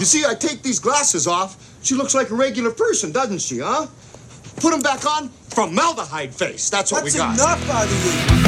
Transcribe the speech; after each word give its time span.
You 0.00 0.06
see, 0.06 0.24
I 0.26 0.34
take 0.34 0.60
these 0.62 0.80
glasses 0.80 1.28
off. 1.28 1.56
She 1.84 1.94
looks 1.94 2.16
like 2.16 2.30
a 2.30 2.34
regular 2.34 2.72
person, 2.72 3.12
doesn't 3.12 3.40
she, 3.40 3.60
huh? 3.60 3.86
Put 4.56 4.72
them 4.72 4.82
back 4.82 5.06
on. 5.06 5.28
Formaldehyde 5.28 6.34
face. 6.34 6.68
That's 6.68 6.90
what 6.90 7.04
That's 7.04 7.14
we 7.14 7.18
got. 7.20 7.36
That's 7.36 7.62
enough 7.62 7.70
out 7.70 7.86
of 7.86 8.38
you. 8.38 8.43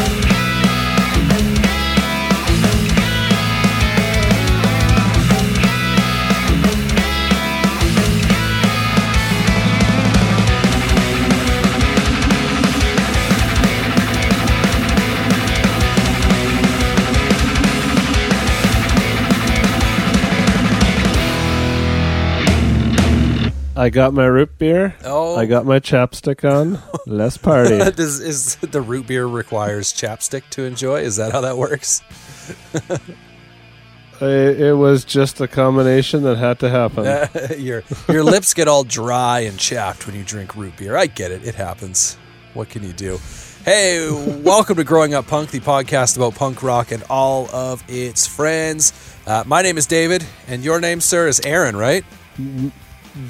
I 23.78 23.90
got 23.90 24.14
my 24.14 24.24
root 24.24 24.56
beer. 24.56 24.96
Oh. 25.04 25.36
I 25.36 25.44
got 25.44 25.66
my 25.66 25.80
chapstick 25.80 26.50
on. 26.50 26.82
Let's 27.06 27.36
party. 27.36 27.78
Does 27.90 28.20
is 28.20 28.56
the 28.56 28.80
root 28.80 29.06
beer 29.06 29.26
requires 29.26 29.92
chapstick 29.92 30.44
to 30.50 30.64
enjoy? 30.64 31.02
Is 31.02 31.16
that 31.16 31.32
how 31.32 31.42
that 31.42 31.58
works? 31.58 32.00
I, 34.18 34.26
it 34.26 34.78
was 34.78 35.04
just 35.04 35.42
a 35.42 35.46
combination 35.46 36.22
that 36.22 36.38
had 36.38 36.58
to 36.60 36.70
happen. 36.70 37.04
your 37.62 37.82
your 38.08 38.24
lips 38.24 38.54
get 38.54 38.66
all 38.66 38.82
dry 38.82 39.40
and 39.40 39.58
chapped 39.58 40.06
when 40.06 40.16
you 40.16 40.24
drink 40.24 40.56
root 40.56 40.74
beer. 40.78 40.96
I 40.96 41.06
get 41.06 41.30
it. 41.30 41.46
It 41.46 41.54
happens. 41.54 42.16
What 42.54 42.70
can 42.70 42.82
you 42.82 42.94
do? 42.94 43.20
Hey, 43.66 44.08
welcome 44.42 44.76
to 44.76 44.84
Growing 44.84 45.12
Up 45.12 45.26
Punk, 45.26 45.50
the 45.50 45.60
podcast 45.60 46.16
about 46.16 46.34
punk 46.34 46.62
rock 46.62 46.92
and 46.92 47.02
all 47.10 47.50
of 47.50 47.84
its 47.88 48.26
friends. 48.26 48.94
Uh, 49.26 49.44
my 49.44 49.60
name 49.60 49.76
is 49.76 49.84
David, 49.84 50.24
and 50.46 50.64
your 50.64 50.80
name, 50.80 51.00
sir, 51.02 51.28
is 51.28 51.40
Aaron, 51.40 51.76
right? 51.76 52.04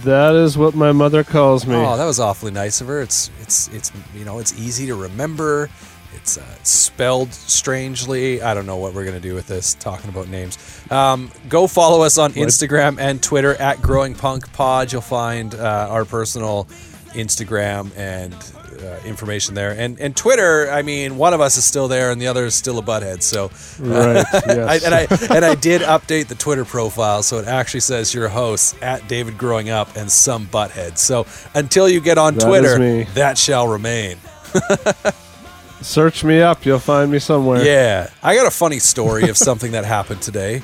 That 0.03 0.35
is 0.35 0.59
what 0.59 0.75
my 0.75 0.93
mother 0.93 1.23
calls 1.23 1.67
me. 1.67 1.77
Oh, 1.77 1.97
that 1.97 2.05
was 2.05 2.19
awfully 2.19 2.51
nice 2.51 2.81
of 2.81 2.89
her. 2.89 3.01
It's 3.01 3.31
it's 3.41 3.69
it's 3.69 3.93
you 4.15 4.25
know 4.25 4.39
it's 4.41 4.59
easy 4.59 4.87
to 4.87 4.95
remember. 4.97 5.71
It's 6.15 6.39
uh, 6.39 6.43
spelled 6.63 7.33
strangely. 7.33 8.43
I 8.43 8.55
don't 8.55 8.67
know 8.67 8.79
what 8.79 8.95
we're 8.95 9.05
gonna 9.05 9.21
do 9.21 9.35
with 9.35 9.47
this. 9.47 9.75
Talking 9.75 10.11
about 10.11 10.29
names. 10.29 10.59
Um, 10.91 11.31
go 11.49 11.67
follow 11.67 12.03
us 12.03 12.19
on 12.19 12.33
Instagram 12.33 12.99
and 12.99 13.23
Twitter 13.23 13.55
at 13.55 13.81
Growing 13.81 14.15
Punk 14.15 14.53
Pod. 14.53 14.93
You'll 14.93 15.03
find 15.03 15.55
uh, 15.55 15.89
our 15.91 16.05
personal 16.05 16.65
Instagram 17.13 17.97
and 17.97 18.35
uh, 18.77 19.01
information 19.05 19.55
there. 19.55 19.73
And 19.73 19.99
and 20.01 20.17
Twitter. 20.17 20.71
I 20.71 20.83
mean, 20.83 21.17
one 21.17 21.35
of 21.35 21.41
us 21.41 21.57
is 21.57 21.65
still 21.65 21.89
there, 21.89 22.11
and 22.11 22.21
the 22.21 22.27
other 22.27 22.45
is 22.45 22.55
still 22.55 22.79
a 22.79 22.83
butthead. 22.83 23.23
So 23.23 23.51
Right, 23.79 24.25
yes. 24.33 24.49
I, 24.49 24.87
and 24.87 24.95
I 24.95 25.35
and 25.37 25.45
I 25.45 25.55
did 25.55 25.83
update 25.83 26.29
the 26.29 26.35
Twitter 26.35 26.65
profile, 26.65 27.23
so 27.23 27.39
it 27.39 27.47
actually 27.47 27.81
says 27.81 28.15
your 28.15 28.29
host 28.29 28.77
at 28.83 29.07
David 29.09 29.39
Growing 29.39 29.71
Up 29.71 29.97
and 29.97 30.11
some 30.11 30.47
butthead. 30.47 30.99
So 30.99 31.27
until 31.55 31.89
you 31.89 32.01
get 32.01 32.19
on 32.19 32.35
That 32.35 32.47
Twitter, 32.47 33.05
that 33.15 33.39
shall 33.39 33.69
remain. 33.69 34.19
Search 35.83 36.25
me 36.25 36.41
up. 36.41 36.65
You'll 36.65 36.79
find 36.79 37.13
me 37.13 37.19
somewhere. 37.19 37.65
Yeah, 37.65 38.09
I 38.23 38.35
got 38.35 38.47
a 38.47 38.51
funny 38.51 38.79
story 38.79 39.29
of 39.29 39.37
something 39.37 39.73
that 39.73 39.85
happened 39.85 40.23
today. 40.23 40.63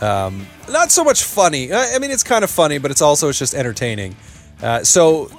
Um, 0.00 0.46
not 0.70 0.90
so 0.90 1.04
much 1.04 1.24
funny. 1.24 1.72
I 1.72 1.94
I 1.94 1.98
mean, 1.98 2.10
it's 2.10 2.22
kind 2.22 2.44
of 2.44 2.50
funny, 2.50 2.78
but 2.78 2.90
it's 2.90 3.02
also 3.02 3.28
it's 3.28 3.38
just 3.38 3.54
entertaining. 3.54 4.16
Uh, 4.62 4.84
so 4.84 5.30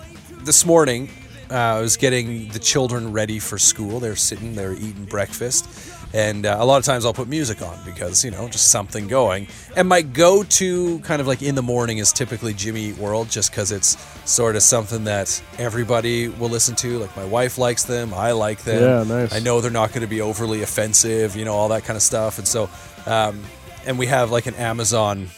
this 0.43 0.65
morning, 0.65 1.09
uh, 1.53 1.77
I 1.77 1.81
was 1.81 1.97
getting 1.97 2.47
the 2.49 2.57
children 2.59 3.13
ready 3.13 3.37
for 3.37 3.59
school. 3.59 3.99
They're 3.99 4.15
sitting, 4.15 4.55
they're 4.55 4.73
eating 4.73 5.05
breakfast, 5.05 5.69
and 6.11 6.47
uh, 6.47 6.57
a 6.59 6.65
lot 6.65 6.77
of 6.77 6.83
times 6.83 7.05
I'll 7.05 7.13
put 7.13 7.27
music 7.27 7.61
on 7.61 7.77
because 7.85 8.25
you 8.25 8.31
know 8.31 8.47
just 8.47 8.71
something 8.71 9.07
going. 9.07 9.47
And 9.75 9.87
my 9.87 10.01
go-to 10.01 10.97
kind 10.99 11.21
of 11.21 11.27
like 11.27 11.43
in 11.43 11.53
the 11.53 11.61
morning 11.61 11.99
is 11.99 12.11
typically 12.11 12.55
Jimmy 12.55 12.85
Eat 12.85 12.97
World, 12.97 13.29
just 13.29 13.51
because 13.51 13.71
it's 13.71 13.97
sort 14.29 14.55
of 14.55 14.63
something 14.63 15.03
that 15.03 15.43
everybody 15.59 16.27
will 16.27 16.49
listen 16.49 16.75
to. 16.77 16.97
Like 16.97 17.15
my 17.15 17.25
wife 17.25 17.59
likes 17.59 17.83
them, 17.83 18.15
I 18.15 18.31
like 18.31 18.63
them. 18.63 18.81
Yeah, 18.81 19.03
nice. 19.15 19.31
I 19.31 19.37
know 19.39 19.61
they're 19.61 19.69
not 19.69 19.89
going 19.89 20.01
to 20.01 20.07
be 20.07 20.21
overly 20.21 20.63
offensive, 20.63 21.35
you 21.35 21.45
know, 21.45 21.53
all 21.53 21.69
that 21.69 21.83
kind 21.83 21.97
of 21.97 22.03
stuff. 22.03 22.39
And 22.39 22.47
so, 22.47 22.67
um, 23.05 23.43
and 23.85 23.99
we 23.99 24.07
have 24.07 24.31
like 24.31 24.47
an 24.47 24.55
Amazon 24.55 25.29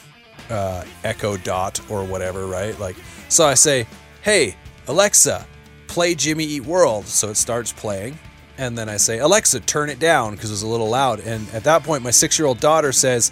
uh, 0.50 0.86
Echo 1.04 1.36
Dot 1.36 1.82
or 1.90 2.06
whatever, 2.06 2.46
right? 2.46 2.80
Like, 2.80 2.96
so 3.28 3.46
I 3.46 3.56
say, 3.56 3.86
hey, 4.22 4.56
Alexa, 4.88 5.46
play 5.96 6.14
Jimmy 6.14 6.44
Eat 6.44 6.66
World. 6.66 7.08
So 7.08 7.30
it 7.30 7.36
starts 7.38 7.72
playing. 7.72 8.20
And 8.58 8.78
then 8.78 8.90
I 8.90 8.98
say, 8.98 9.20
Alexa, 9.20 9.62
turn 9.62 9.90
it 9.90 9.98
down 9.98 10.36
because 10.36 10.52
it's 10.52 10.62
a 10.62 10.68
little 10.68 10.90
loud. 10.90 11.22
And 11.22 11.48
at 11.54 11.64
that 11.64 11.84
point, 11.84 12.04
my 12.04 12.12
six 12.12 12.38
year 12.38 12.46
old 12.48 12.60
daughter 12.60 12.92
says, 12.92 13.32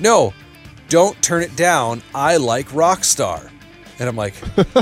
no, 0.00 0.34
don't 0.88 1.20
turn 1.22 1.42
it 1.42 1.54
down. 1.54 2.02
I 2.12 2.38
like 2.38 2.66
Rockstar. 2.70 3.48
And 4.00 4.08
I'm 4.08 4.16
like, 4.16 4.34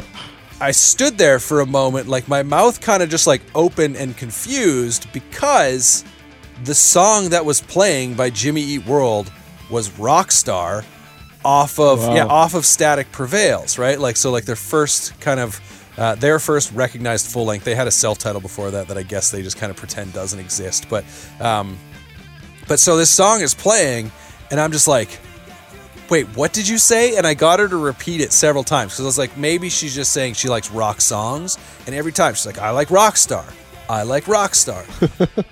I 0.63 0.71
stood 0.71 1.19
there 1.19 1.39
for 1.39 1.61
a 1.61 1.67
moment, 1.67 2.09
like 2.09 2.27
my 2.27 2.43
mouth 2.43 2.81
kind 2.81 3.03
of 3.03 3.11
just 3.11 3.27
like 3.27 3.43
open 3.55 3.97
and 3.97 4.17
confused 4.17 5.07
because 5.13 6.05
the 6.65 6.75
song 6.75 7.29
that 7.31 7.45
was 7.45 7.61
playing 7.61 8.15
by 8.15 8.31
Jimmy 8.31 8.63
Eat 8.63 8.87
World 8.87 9.31
was 9.71 9.91
Rockstar 9.91 10.85
off 11.45 11.79
of 11.79 12.01
Wow. 12.01 12.15
yeah 12.15 12.25
off 12.27 12.55
of 12.55 12.65
Static 12.67 13.13
Prevails, 13.13 13.79
right? 13.79 13.99
Like 14.01 14.17
so, 14.17 14.31
like 14.31 14.45
their 14.47 14.57
first 14.57 15.19
kind 15.21 15.41
of 15.41 15.61
uh, 15.99 16.15
their 16.15 16.39
first 16.39 16.73
recognized 16.73 17.27
full 17.27 17.45
length. 17.45 17.65
They 17.65 17.75
had 17.75 17.87
a 17.87 17.91
self 17.91 18.19
title 18.19 18.41
before 18.41 18.71
that 18.71 18.89
that 18.89 18.97
I 18.99 19.03
guess 19.03 19.31
they 19.31 19.43
just 19.43 19.57
kind 19.57 19.71
of 19.71 19.77
pretend 19.77 20.13
doesn't 20.13 20.39
exist, 20.39 20.87
but 20.89 21.05
um, 21.41 21.79
but 22.69 22.79
so 22.79 22.97
this 22.97 23.11
song 23.11 23.41
is 23.41 23.55
playing, 23.55 24.11
and 24.51 24.61
I'm 24.61 24.71
just 24.73 24.87
like, 24.89 25.19
wait, 26.09 26.27
what 26.37 26.53
did 26.53 26.67
you 26.69 26.79
say? 26.79 27.17
And 27.17 27.27
I 27.27 27.35
got 27.35 27.59
her 27.61 27.69
to 27.69 27.77
repeat 27.77 28.21
it 28.21 28.33
several 28.33 28.65
times 28.65 28.93
because 28.93 29.05
I 29.05 29.07
was 29.07 29.19
like, 29.19 29.37
maybe 29.37 29.69
she's 29.69 29.95
just 29.95 30.13
saying 30.13 30.35
she 30.35 30.49
likes 30.49 30.71
rock 30.71 31.01
songs. 31.01 31.59
And 31.87 31.95
every 31.95 32.13
time 32.13 32.35
she's 32.35 32.47
like, 32.47 32.59
I 32.59 32.71
like 32.71 32.89
Rockstar. 32.89 33.45
I 33.89 34.05
like 34.05 34.25
Rockstar. 34.25 34.85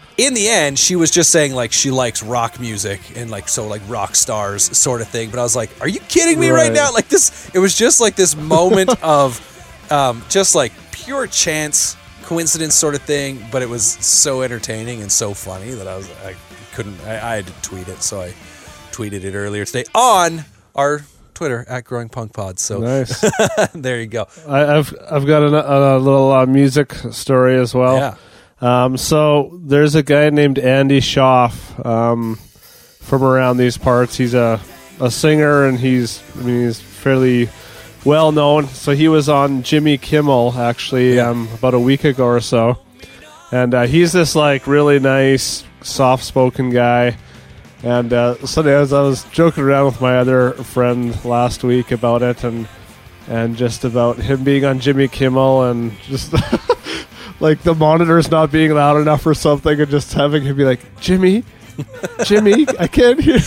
In 0.17 0.35
the 0.35 0.49
end, 0.49 0.79
she 0.79 0.95
was 0.97 1.11
just 1.11 1.31
saying 1.31 1.55
like 1.55 1.73
she 1.73 1.91
likes 1.91 2.23
rock 2.23 2.59
music 2.61 3.01
and 3.17 3.31
like 3.31 3.49
so 3.49 3.67
like 3.67 3.83
rock 3.89 4.15
stars 4.15 4.77
sort 4.77 5.01
of 5.01 5.09
thing. 5.09 5.31
But 5.31 5.39
I 5.41 5.43
was 5.43 5.57
like, 5.57 5.71
are 5.81 5.89
you 5.89 6.01
kidding 6.01 6.39
me 6.39 6.51
right, 6.51 6.69
Right. 6.69 6.73
now? 6.73 6.93
Like 6.93 7.09
this, 7.09 7.51
it 7.55 7.59
was 7.59 7.77
just 7.77 8.01
like 8.01 8.15
this 8.17 8.37
moment 8.37 8.91
of 9.03 9.41
um, 9.91 10.23
just 10.29 10.55
like 10.55 10.73
pure 10.93 11.27
chance, 11.27 11.97
coincidence 12.23 12.75
sort 12.75 12.95
of 12.95 13.03
thing. 13.03 13.45
But 13.51 13.63
it 13.63 13.69
was 13.69 13.85
so 13.85 14.43
entertaining 14.43 15.03
and 15.03 15.11
so 15.11 15.35
funny 15.35 15.71
that 15.71 15.87
I 15.89 15.97
was 15.97 16.11
I 16.25 16.35
couldn't 16.75 17.01
I, 17.03 17.33
I 17.33 17.37
had 17.37 17.47
to 17.47 17.53
tweet 17.63 17.89
it. 17.89 18.03
So 18.03 18.21
I 18.21 18.35
tweeted 18.93 19.25
it 19.25 19.35
earlier 19.35 19.65
today 19.65 19.85
on 19.95 20.45
our 20.75 21.03
Twitter 21.35 21.65
at 21.69 21.85
Growing 21.85 22.09
Punk 22.09 22.33
Pod. 22.33 22.59
So 22.59 22.81
Nice. 22.81 23.25
there 23.75 24.01
you 24.01 24.07
go. 24.07 24.27
I, 24.47 24.77
I've 24.79 24.95
I've 25.11 25.27
got 25.27 25.43
a, 25.43 25.97
a 25.97 25.99
little 25.99 26.33
uh, 26.33 26.47
music 26.47 26.93
story 27.13 27.57
as 27.59 27.75
well. 27.75 27.97
Yeah. 27.97 28.15
Um, 28.61 28.97
so 28.97 29.57
there's 29.63 29.95
a 29.95 30.03
guy 30.03 30.31
named 30.31 30.59
Andy 30.59 31.01
Shauf 31.01 31.87
um, 31.87 32.37
from 33.01 33.23
around 33.23 33.57
these 33.59 33.79
parts. 33.79 34.17
He's 34.17 34.35
a 34.35 34.61
a 35.01 35.11
singer 35.13 35.65
and 35.65 35.79
he's 35.79 36.21
I 36.37 36.43
mean 36.43 36.67
he's 36.67 36.81
fairly 36.81 37.49
well 38.09 38.33
known. 38.33 38.67
So 38.69 38.93
he 38.93 39.07
was 39.07 39.29
on 39.29 39.63
Jimmy 39.63 39.99
Kimmel 39.99 40.55
actually 40.57 41.21
um, 41.21 41.47
about 41.53 41.75
a 41.75 41.79
week 41.79 42.05
ago 42.05 42.25
or 42.25 42.41
so, 42.41 42.79
and 43.53 43.75
uh, 43.75 43.83
he's 43.83 44.13
this 44.13 44.35
like 44.35 44.67
really 44.67 44.99
nice, 44.99 45.63
soft 45.83 46.25
spoken 46.25 46.71
guy. 46.71 47.17
And 47.83 48.13
uh, 48.13 48.45
so 48.47 48.63
as 48.63 48.93
I 48.93 49.03
was 49.03 49.25
joking 49.25 49.63
around 49.63 49.85
with 49.87 50.01
my 50.01 50.17
other 50.17 50.53
friend 50.53 51.23
last 51.25 51.63
week 51.63 51.93
about 51.93 52.23
it, 52.23 52.43
and 52.45 52.67
and 53.29 53.57
just 53.57 53.85
about 53.85 54.17
him 54.17 54.43
being 54.43 54.65
on 54.65 54.81
Jimmy 54.81 55.07
Kimmel 55.07 55.65
and 55.65 55.93
just 56.05 56.33
like 57.41 57.63
the 57.63 57.75
monitors 57.75 58.31
not 58.31 58.51
being 58.51 58.73
loud 58.73 58.97
enough 59.01 59.27
or 59.27 59.35
something, 59.35 59.79
and 59.79 59.91
just 59.91 60.15
having 60.15 60.43
him 60.45 60.57
be 60.57 60.65
like, 60.65 60.81
Jimmy, 60.99 61.45
Jimmy, 62.25 62.67
I 62.79 62.89
can't 62.89 63.21
hear. 63.21 63.39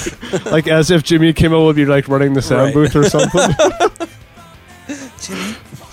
like 0.52 0.68
as 0.68 0.92
if 0.92 1.04
Jimmy 1.04 1.34
Kimmel 1.34 1.66
would 1.66 1.76
be 1.76 1.86
like 1.86 2.08
running 2.08 2.34
the 2.36 2.42
sound 2.44 2.66
Right. 2.66 2.74
booth 2.76 2.96
or 2.96 3.10
something. 3.10 3.50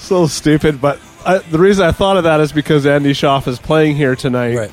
So 0.09 0.27
stupid. 0.27 0.81
But 0.81 0.99
I, 1.27 1.39
the 1.39 1.59
reason 1.59 1.85
I 1.85 1.93
thought 1.93 2.17
of 2.17 2.25
that 2.25 2.41
is 2.41 2.51
because 2.51 2.87
Andy 2.87 3.13
Shauf 3.13 3.47
is 3.47 3.59
playing 3.59 3.97
here 3.97 4.17
tonight. 4.17 4.57
Right. 4.57 4.73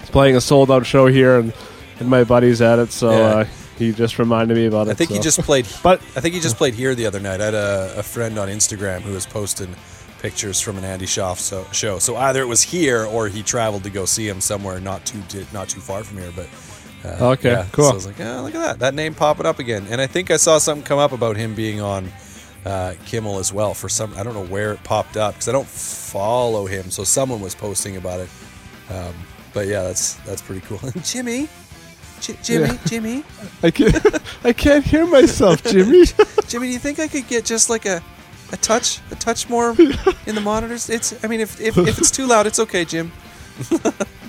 He's 0.00 0.10
playing 0.10 0.34
a 0.34 0.40
sold 0.40 0.70
out 0.70 0.84
show 0.84 1.06
here, 1.06 1.38
and, 1.38 1.52
and 2.00 2.08
my 2.10 2.24
buddy's 2.24 2.60
at 2.60 2.80
it, 2.80 2.90
so 2.90 3.10
Yeah. 3.12 3.16
uh, 3.18 3.44
he 3.78 3.92
just 3.92 4.18
reminded 4.18 4.56
me 4.56 4.66
about 4.66 4.88
it. 4.88 4.90
I 4.90 4.94
think 4.94 5.10
he 5.10 5.20
just 5.20 5.40
played. 5.42 5.66
But- 5.84 6.00
I 6.16 6.20
think 6.20 6.34
he 6.34 6.40
just 6.40 6.56
played 6.56 6.74
here 6.74 6.94
the 6.96 7.06
other 7.06 7.20
night. 7.20 7.40
I 7.40 7.44
had 7.44 7.54
a, 7.54 7.94
a 7.98 8.02
friend 8.02 8.36
on 8.36 8.48
Instagram 8.48 9.02
who 9.02 9.12
was 9.12 9.26
posting 9.26 9.74
pictures 10.18 10.60
from 10.60 10.76
an 10.78 10.84
Andy 10.84 11.06
Shauf 11.06 11.36
so, 11.38 11.64
show. 11.70 12.00
So 12.00 12.16
either 12.16 12.40
it 12.42 12.46
was 12.48 12.62
here 12.62 13.04
or 13.04 13.28
he 13.28 13.42
traveled 13.44 13.84
to 13.84 13.90
go 13.90 14.06
see 14.06 14.26
him 14.26 14.40
somewhere 14.40 14.80
not 14.80 15.04
too 15.06 15.22
not 15.52 15.68
too 15.68 15.80
far 15.80 16.02
from 16.02 16.18
here. 16.18 16.32
But 16.34 16.48
uh, 17.04 17.32
Okay, 17.32 17.52
yeah. 17.52 17.66
cool. 17.72 17.84
So 17.84 17.90
I 17.90 17.94
was 17.94 18.06
like, 18.06 18.20
oh, 18.20 18.42
look 18.42 18.54
at 18.54 18.60
that, 18.62 18.78
that 18.80 18.94
name 18.94 19.14
popping 19.14 19.44
up 19.46 19.58
again. 19.58 19.86
And 19.90 20.00
I 20.00 20.06
think 20.08 20.30
I 20.30 20.36
saw 20.38 20.58
something 20.58 20.84
come 20.84 20.98
up 20.98 21.12
about 21.12 21.36
him 21.36 21.54
being 21.54 21.80
on 21.80 22.10
uh, 22.64 22.94
Kimmel 23.06 23.38
as 23.38 23.52
well. 23.52 23.74
For 23.74 23.88
some, 23.88 24.14
I 24.16 24.22
don't 24.22 24.34
know 24.34 24.44
where 24.46 24.72
it 24.72 24.82
popped 24.84 25.16
up 25.16 25.34
because 25.34 25.48
I 25.48 25.52
don't 25.52 25.66
follow 25.68 26.66
him. 26.66 26.90
So 26.90 27.04
someone 27.04 27.40
was 27.40 27.54
posting 27.54 27.96
about 27.96 28.20
it. 28.20 28.28
Um, 28.90 29.14
but 29.52 29.66
yeah, 29.66 29.82
that's 29.82 30.14
that's 30.26 30.42
pretty 30.42 30.60
cool. 30.66 30.78
Jimmy, 31.02 31.48
J- 32.20 32.36
Jimmy, 32.42 32.66
Yeah. 32.68 32.78
Jimmy, 32.86 33.24
I 33.62 33.70
can't, 33.70 34.22
I 34.44 34.52
can't 34.52 34.84
hear 34.84 35.06
myself, 35.06 35.62
Jimmy. 35.70 36.04
Jimmy, 36.48 36.66
do 36.68 36.72
you 36.72 36.78
think 36.78 36.98
I 36.98 37.08
could 37.08 37.26
get 37.28 37.44
just 37.44 37.70
like 37.70 37.86
a, 37.86 38.02
a 38.52 38.56
touch, 38.58 39.00
a 39.10 39.14
touch 39.14 39.48
more 39.48 39.70
in 40.26 40.34
the 40.34 40.40
monitors? 40.42 40.90
It's, 40.90 41.22
I 41.24 41.28
mean, 41.28 41.40
if, 41.40 41.60
if, 41.60 41.76
if 41.78 41.98
it's 41.98 42.10
too 42.10 42.26
loud, 42.26 42.46
it's 42.46 42.58
okay, 42.58 42.84
Jim. 42.84 43.12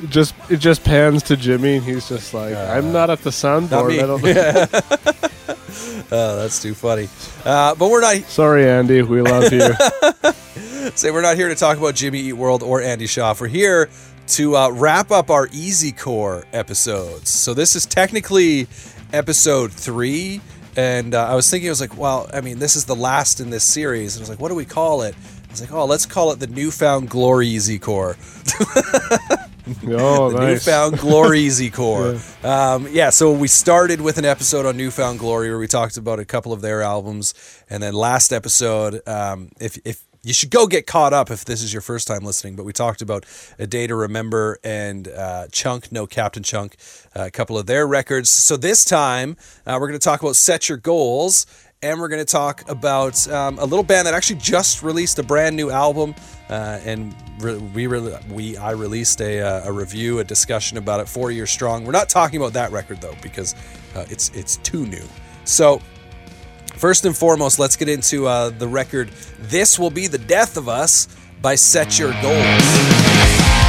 just 0.10 0.36
it 0.52 0.58
just 0.58 0.84
pans 0.84 1.24
to 1.24 1.36
Jimmy, 1.36 1.78
and 1.78 1.84
he's 1.84 2.08
just 2.08 2.32
like, 2.36 2.54
"I'm 2.56 2.94
not 2.94 3.10
at 3.10 3.22
the 3.24 3.32
soundboard. 3.32 3.98
I 4.00 4.06
don't 4.06 5.48
know." 5.50 5.55
Oh, 6.12 6.38
that's 6.38 6.62
too 6.62 6.74
funny. 6.76 7.10
Uh, 7.44 7.74
but 7.76 7.90
we're 7.90 8.02
not 8.02 8.18
Sorry, 8.30 8.70
Andy. 8.70 9.02
We 9.02 9.22
love 9.22 9.52
you. 9.52 9.74
say 10.96 11.10
we're 11.12 11.22
not 11.22 11.36
here 11.36 11.50
to 11.50 11.56
talk 11.56 11.78
about 11.78 11.96
Jimmy 11.96 12.20
Eat 12.20 12.34
World 12.34 12.62
or 12.62 12.82
Andy 12.82 13.06
Shauf. 13.06 13.42
We're 13.42 13.48
here 13.48 13.90
to 14.28 14.56
uh, 14.56 14.70
wrap 14.72 15.12
up 15.12 15.30
our 15.30 15.48
Easy 15.52 15.92
Core 15.92 16.46
episodes. 16.54 17.30
So 17.30 17.54
this 17.54 17.76
is 17.76 17.86
technically 17.86 18.68
episode 19.14 19.72
three, 19.72 20.42
and 20.76 21.16
uh, 21.16 21.28
I 21.28 21.36
was 21.36 21.50
thinking, 21.50 21.70
I 21.70 21.72
was 21.72 21.82
like, 21.82 21.98
well, 21.98 22.30
I 22.34 22.42
mean, 22.42 22.60
this 22.60 22.76
is 22.76 22.86
the 22.86 22.96
last 22.96 23.40
in 23.40 23.50
this 23.50 23.64
series, 23.64 24.16
and 24.16 24.22
I 24.22 24.24
was 24.24 24.30
like, 24.30 24.40
what 24.40 24.50
do 24.50 24.56
we 24.56 24.66
call 24.66 25.02
it? 25.02 25.16
I 25.16 25.52
was 25.52 25.62
like, 25.62 25.72
oh, 25.72 25.86
let's 25.86 26.06
call 26.06 26.32
it 26.32 26.40
the 26.40 26.48
Newfound 26.48 27.10
Glory 27.10 27.48
Easy 27.48 27.80
Core. 27.80 28.16
oh, 29.88 30.32
the 30.32 30.40
nice. 30.40 30.68
Newfound 30.68 31.00
Glory 31.00 31.40
Easy 31.46 31.72
Core. 31.72 32.20
yeah. 32.44 32.74
Um, 32.74 32.88
yeah, 32.92 33.10
so 33.10 33.32
we 33.32 33.48
started 33.48 34.02
with 34.02 34.18
an 34.18 34.26
episode 34.26 34.66
on 34.66 34.78
Newfound 34.78 35.20
Glory 35.20 35.50
where 35.50 35.58
we 35.58 35.68
talked 35.68 35.98
about 35.98 36.20
a 36.20 36.26
couple 36.26 36.54
of 36.54 36.62
their 36.62 36.82
albums, 36.82 37.34
and 37.70 37.82
then 37.82 37.94
last 37.94 38.32
episode, 38.32 39.02
um, 39.08 39.50
if 39.60 39.80
if 39.84 40.04
you 40.26 40.34
should 40.34 40.50
go 40.50 40.66
get 40.66 40.88
caught 40.88 41.14
up 41.14 41.30
if 41.30 41.46
this 41.46 41.62
is 41.62 41.72
your 41.72 41.84
first 41.84 42.08
time 42.08 42.24
listening, 42.24 42.56
but 42.56 42.66
we 42.66 42.74
talked 42.74 43.04
about 43.04 43.28
A 43.60 43.68
Day 43.68 43.86
to 43.86 43.96
Remember 43.96 44.58
and 44.64 45.08
uh, 45.08 45.48
Chunk, 45.52 45.92
No 45.92 46.08
Captain 46.08 46.42
Chunk, 46.42 46.78
uh, 47.16 47.26
a 47.26 47.32
couple 47.32 47.60
of 47.60 47.68
their 47.68 47.86
records. 47.86 48.32
So 48.32 48.58
this 48.58 48.84
time, 48.84 49.38
uh, 49.68 49.78
we're 49.80 49.88
going 49.88 50.00
to 50.00 50.04
talk 50.04 50.24
about 50.24 50.36
Set 50.36 50.68
Your 50.68 50.80
Goals 50.80 51.46
and 51.86 52.00
we're 52.00 52.08
going 52.08 52.26
to 52.26 52.32
talk 52.32 52.68
about 52.70 53.28
um, 53.30 53.60
a 53.60 53.64
little 53.64 53.84
band 53.84 54.08
that 54.08 54.16
actually 54.16 54.40
just 54.40 54.82
released 54.82 55.20
a 55.20 55.24
brand 55.24 55.56
new 55.56 55.70
album, 55.70 56.16
uh, 56.50 56.80
and 56.84 57.16
re- 57.40 57.58
we 57.58 57.86
re- 57.86 58.18
we 58.30 58.58
I 58.58 58.72
released 58.72 59.22
a, 59.22 59.40
uh, 59.40 59.70
a 59.70 59.72
review, 59.72 60.20
a 60.20 60.24
discussion 60.24 60.78
about 60.80 61.00
it. 61.00 61.08
Four 61.08 61.32
years 61.32 61.52
strong. 61.52 61.86
We're 61.86 61.92
not 61.92 62.10
talking 62.10 62.42
about 62.42 62.54
that 62.54 62.72
record 62.72 63.02
though 63.02 63.16
because 63.22 63.54
uh, 63.96 64.06
it's 64.10 64.30
it's 64.34 64.58
too 64.58 64.86
new. 64.86 65.04
So. 65.46 65.82
First 66.76 67.06
and 67.06 67.16
foremost, 67.16 67.58
let's 67.58 67.78
get 67.78 67.88
into 67.88 68.28
uh, 68.28 68.50
the 68.50 68.68
record. 68.68 69.10
This 69.40 69.80
will 69.80 69.90
be 69.90 70.08
the 70.08 70.18
death 70.18 70.58
of 70.58 70.68
us 70.68 71.08
by 71.42 71.56
Set 71.56 71.98
Your 71.98 72.12
Goals. 72.22 73.65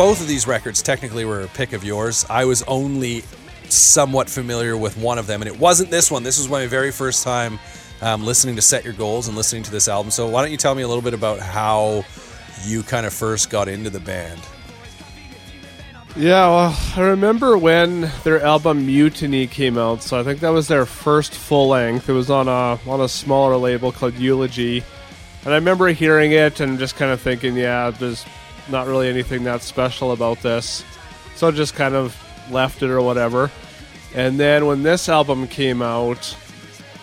Both 0.00 0.22
of 0.22 0.26
these 0.26 0.46
records 0.46 0.80
technically 0.80 1.26
were 1.26 1.42
a 1.42 1.48
pick 1.48 1.74
of 1.74 1.84
yours. 1.84 2.24
I 2.30 2.46
was 2.46 2.62
only 2.62 3.22
somewhat 3.68 4.30
familiar 4.30 4.74
with 4.74 4.96
one 4.96 5.18
of 5.18 5.26
them, 5.26 5.42
and 5.42 5.46
it 5.46 5.60
wasn't 5.60 5.90
this 5.90 6.10
one. 6.10 6.22
This 6.22 6.38
was 6.38 6.48
my 6.48 6.66
very 6.66 6.90
first 6.90 7.22
time 7.22 7.58
um, 8.00 8.24
listening 8.24 8.56
to 8.56 8.62
Set 8.62 8.82
Your 8.82 8.94
Goals 8.94 9.28
and 9.28 9.36
listening 9.36 9.62
to 9.64 9.70
this 9.70 9.88
album. 9.88 10.10
So 10.10 10.26
why 10.26 10.40
don't 10.40 10.52
you 10.52 10.56
tell 10.56 10.74
me 10.74 10.80
a 10.80 10.88
little 10.88 11.02
bit 11.02 11.12
about 11.12 11.38
how 11.38 12.06
you 12.64 12.82
kind 12.82 13.04
of 13.04 13.12
first 13.12 13.50
got 13.50 13.68
into 13.68 13.90
the 13.90 14.00
band? 14.00 14.40
Yeah, 16.16 16.48
well, 16.48 16.78
I 16.96 17.00
remember 17.02 17.58
when 17.58 18.10
their 18.24 18.40
album 18.40 18.86
Mutiny 18.86 19.46
came 19.46 19.76
out. 19.76 20.02
So 20.02 20.18
I 20.18 20.24
think 20.24 20.40
that 20.40 20.48
was 20.48 20.66
their 20.66 20.86
first 20.86 21.34
full 21.34 21.68
length. 21.68 22.08
It 22.08 22.14
was 22.14 22.30
on 22.30 22.48
a 22.48 22.80
on 22.88 23.02
a 23.02 23.08
smaller 23.08 23.58
label 23.58 23.92
called 23.92 24.14
Eulogy, 24.14 24.82
and 25.44 25.52
I 25.52 25.56
remember 25.56 25.88
hearing 25.88 26.32
it 26.32 26.60
and 26.60 26.78
just 26.78 26.96
kind 26.96 27.12
of 27.12 27.20
thinking, 27.20 27.54
yeah, 27.54 27.90
there's 27.90 28.24
not 28.70 28.86
really 28.86 29.08
anything 29.08 29.44
that 29.44 29.62
special 29.62 30.12
about 30.12 30.40
this. 30.42 30.84
So 31.36 31.48
I 31.48 31.50
just 31.52 31.74
kind 31.74 31.94
of 31.94 32.16
left 32.50 32.82
it 32.82 32.90
or 32.90 33.00
whatever. 33.00 33.50
And 34.14 34.38
then 34.40 34.66
when 34.66 34.82
this 34.82 35.08
album 35.08 35.46
came 35.48 35.82
out, 35.82 36.36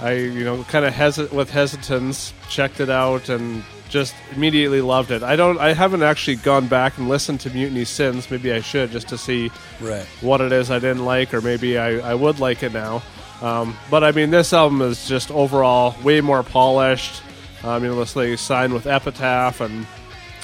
I 0.02 0.14
you 0.14 0.44
know 0.44 0.64
kind 0.66 0.86
of 0.86 0.94
hesit 0.94 1.32
with 1.32 1.50
hesitance 1.50 2.34
checked 2.50 2.80
it 2.80 2.90
out 2.90 3.30
and 3.30 3.64
just 3.90 4.14
immediately 4.36 4.82
loved 4.82 5.12
it. 5.12 5.24
I 5.24 5.36
don't 5.36 5.58
I 5.60 5.74
haven't 5.74 6.04
actually 6.04 6.36
gone 6.36 6.68
back 6.68 6.98
and 6.98 7.08
listened 7.08 7.40
to 7.42 7.50
Mutiny 7.50 7.86
since. 7.86 8.30
Maybe 8.30 8.52
I 8.52 8.60
should 8.62 8.92
just 8.92 9.08
to 9.10 9.18
see 9.18 9.50
Right. 9.82 10.06
what 10.22 10.42
it 10.42 10.52
is 10.52 10.70
I 10.70 10.80
didn't 10.80 11.06
like, 11.06 11.34
or 11.34 11.42
maybe 11.42 11.78
I, 11.78 12.12
I 12.12 12.14
would 12.14 12.40
like 12.40 12.62
it 12.64 12.74
now. 12.74 13.02
Um, 13.42 13.78
but 13.90 14.04
I 14.04 14.12
mean, 14.12 14.30
this 14.30 14.52
album 14.52 14.82
is 14.82 15.08
just 15.08 15.32
overall 15.32 15.96
way 16.04 16.22
more 16.22 16.44
polished. 16.44 17.22
Um, 17.64 17.84
you 17.84 17.90
know, 17.90 17.96
let's 17.96 18.12
say 18.12 18.36
signed 18.36 18.74
with 18.74 18.86
Epitaph, 18.88 19.62
and 19.62 19.86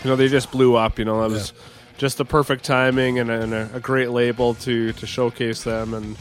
you 0.04 0.10
know 0.10 0.16
they 0.16 0.28
just 0.28 0.52
blew 0.52 0.76
up. 0.76 1.00
You 1.00 1.06
know, 1.06 1.22
that 1.22 1.30
was 1.32 1.54
just 1.98 2.18
the 2.18 2.26
perfect 2.26 2.64
timing 2.64 3.20
and, 3.20 3.30
a, 3.30 3.42
and 3.42 3.54
a, 3.54 3.70
a 3.76 3.80
great 3.80 4.10
label 4.10 4.54
to 4.56 4.94
to 4.94 5.08
showcase 5.08 5.64
them. 5.64 5.94
And 5.94 6.18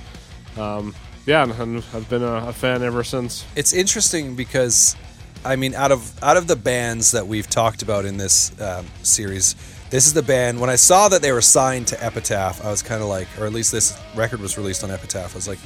um, 0.56 0.94
yeah, 1.26 1.42
and, 1.42 1.52
and 1.52 1.84
I've 1.94 2.08
been 2.08 2.22
a, 2.22 2.48
a 2.48 2.52
fan 2.52 2.82
ever 2.82 3.04
since. 3.04 3.44
It's 3.56 3.72
interesting 3.72 4.34
because, 4.34 4.96
I 5.44 5.56
mean, 5.56 5.74
out 5.74 5.92
of 5.92 6.22
out 6.22 6.36
of 6.36 6.46
the 6.46 6.56
bands 6.56 7.12
that 7.12 7.26
we've 7.26 7.48
talked 7.48 7.82
about 7.82 8.04
in 8.04 8.16
this 8.16 8.58
um, 8.60 8.86
series, 9.02 9.54
this 9.90 10.06
is 10.06 10.14
the 10.14 10.22
band. 10.22 10.60
When 10.60 10.70
I 10.70 10.76
saw 10.76 11.08
that 11.08 11.22
they 11.22 11.32
were 11.32 11.42
signed 11.42 11.88
to 11.88 12.04
Epitaph, 12.04 12.64
I 12.64 12.70
was 12.70 12.82
kind 12.82 13.02
of 13.02 13.08
like, 13.08 13.28
or 13.38 13.46
at 13.46 13.52
least 13.52 13.72
this 13.72 13.98
record 14.14 14.40
was 14.40 14.56
released 14.56 14.84
on 14.84 14.90
Epitaph. 14.90 15.34
I 15.34 15.36
was 15.36 15.48
like, 15.48 15.58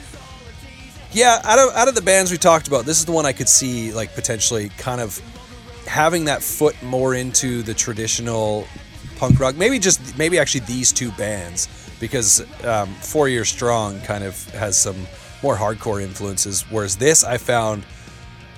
yeah, 1.12 1.40
out 1.44 1.58
of 1.58 1.74
out 1.74 1.88
of 1.88 1.94
the 1.94 2.02
bands 2.02 2.30
we 2.30 2.36
talked 2.36 2.68
about, 2.68 2.84
this 2.84 2.98
is 2.98 3.04
the 3.04 3.12
one 3.12 3.24
I 3.24 3.32
could 3.32 3.48
see 3.48 3.92
like 3.92 4.14
potentially 4.14 4.70
kind 4.78 5.00
of 5.00 5.20
having 5.86 6.24
that 6.26 6.42
foot 6.42 6.80
more 6.82 7.14
into 7.14 7.62
the 7.62 7.74
traditional 7.74 8.66
punk 9.18 9.38
rock. 9.40 9.56
Maybe 9.56 9.78
just 9.78 10.16
maybe 10.18 10.38
actually 10.38 10.60
these 10.66 10.92
two 10.92 11.10
bands 11.12 11.68
because 12.00 12.44
um, 12.64 12.88
Four 12.96 13.28
Year 13.28 13.44
Strong 13.44 14.00
kind 14.02 14.24
of 14.24 14.42
has 14.50 14.76
some 14.76 14.96
more 15.42 15.56
hardcore 15.56 16.02
influences, 16.02 16.62
whereas 16.70 16.96
this 16.96 17.24
I 17.24 17.38
found. 17.38 17.84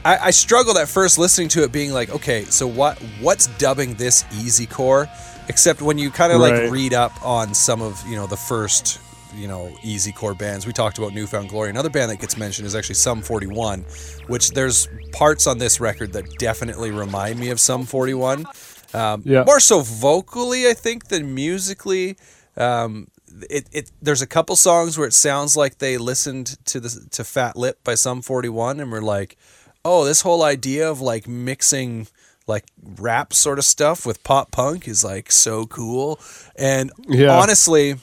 I, 0.05 0.29
I 0.29 0.31
struggled 0.31 0.77
at 0.77 0.89
first 0.89 1.19
listening 1.19 1.49
to 1.51 1.65
it, 1.65 1.73
being 1.73 1.93
like, 1.93 2.09
okay, 2.11 2.45
so 2.45 2.67
what? 2.67 2.99
What's 3.21 3.49
dubbing 3.59 3.95
this 3.95 4.25
easy 4.33 4.65
core? 4.65 5.09
Except 5.49 5.83
when 5.83 5.99
you 5.99 6.11
kind 6.11 6.33
of 6.33 6.41
Right. 6.41 6.63
like 6.65 6.73
read 6.73 6.95
up 6.95 7.13
on 7.25 7.53
some 7.53 7.83
of 7.83 8.03
you 8.07 8.15
know 8.17 8.27
the 8.27 8.37
first 8.37 9.01
you 9.39 9.49
know 9.49 9.73
easy 9.83 10.13
core 10.13 10.35
bands. 10.35 10.67
We 10.67 10.73
talked 10.73 10.99
about 10.99 11.15
Newfound 11.15 11.49
Glory. 11.49 11.71
Another 11.71 11.91
band 11.91 12.11
that 12.11 12.21
gets 12.21 12.37
mentioned 12.37 12.67
is 12.67 12.75
actually 12.75 12.97
Sum 12.97 13.23
41, 13.23 13.85
which 14.27 14.51
there's 14.51 14.89
parts 15.13 15.47
on 15.47 15.59
this 15.59 15.81
record 15.81 16.13
that 16.13 16.25
definitely 16.39 16.91
remind 16.91 17.39
me 17.39 17.51
of 17.51 17.61
Sum 17.61 17.85
41. 17.87 18.47
Um, 18.95 19.23
Yeah. 19.25 19.45
More 19.45 19.61
so 19.61 19.81
vocally, 19.81 20.69
I 20.69 20.75
think, 20.75 21.09
than 21.09 21.35
musically. 21.35 22.17
Um, 22.57 23.09
it, 23.51 23.69
it 23.73 23.91
there's 24.03 24.23
a 24.23 24.27
couple 24.27 24.57
songs 24.57 24.99
where 24.99 25.07
it 25.07 25.15
sounds 25.15 25.57
like 25.57 25.79
they 25.79 25.99
listened 25.99 26.57
to 26.67 26.81
the 26.81 27.07
to 27.13 27.25
Fat 27.25 27.57
Lip 27.57 27.79
by 27.85 27.95
Sum 27.95 28.23
41 28.23 28.81
and 28.81 28.91
were 28.91 29.03
like, 29.03 29.37
oh, 29.85 30.05
this 30.05 30.23
whole 30.23 30.43
idea 30.43 30.91
of 30.91 31.01
like 31.01 31.29
mixing 31.29 32.09
like 32.47 32.65
rap 32.99 33.35
sort 33.35 33.59
of 33.59 33.65
stuff 33.67 34.07
with 34.07 34.25
pop 34.25 34.51
punk 34.51 34.89
is 34.89 35.05
like 35.05 35.31
so 35.31 35.67
cool. 35.67 36.19
And 36.57 36.91
Yeah. 37.07 37.39
honestly, 37.39 37.97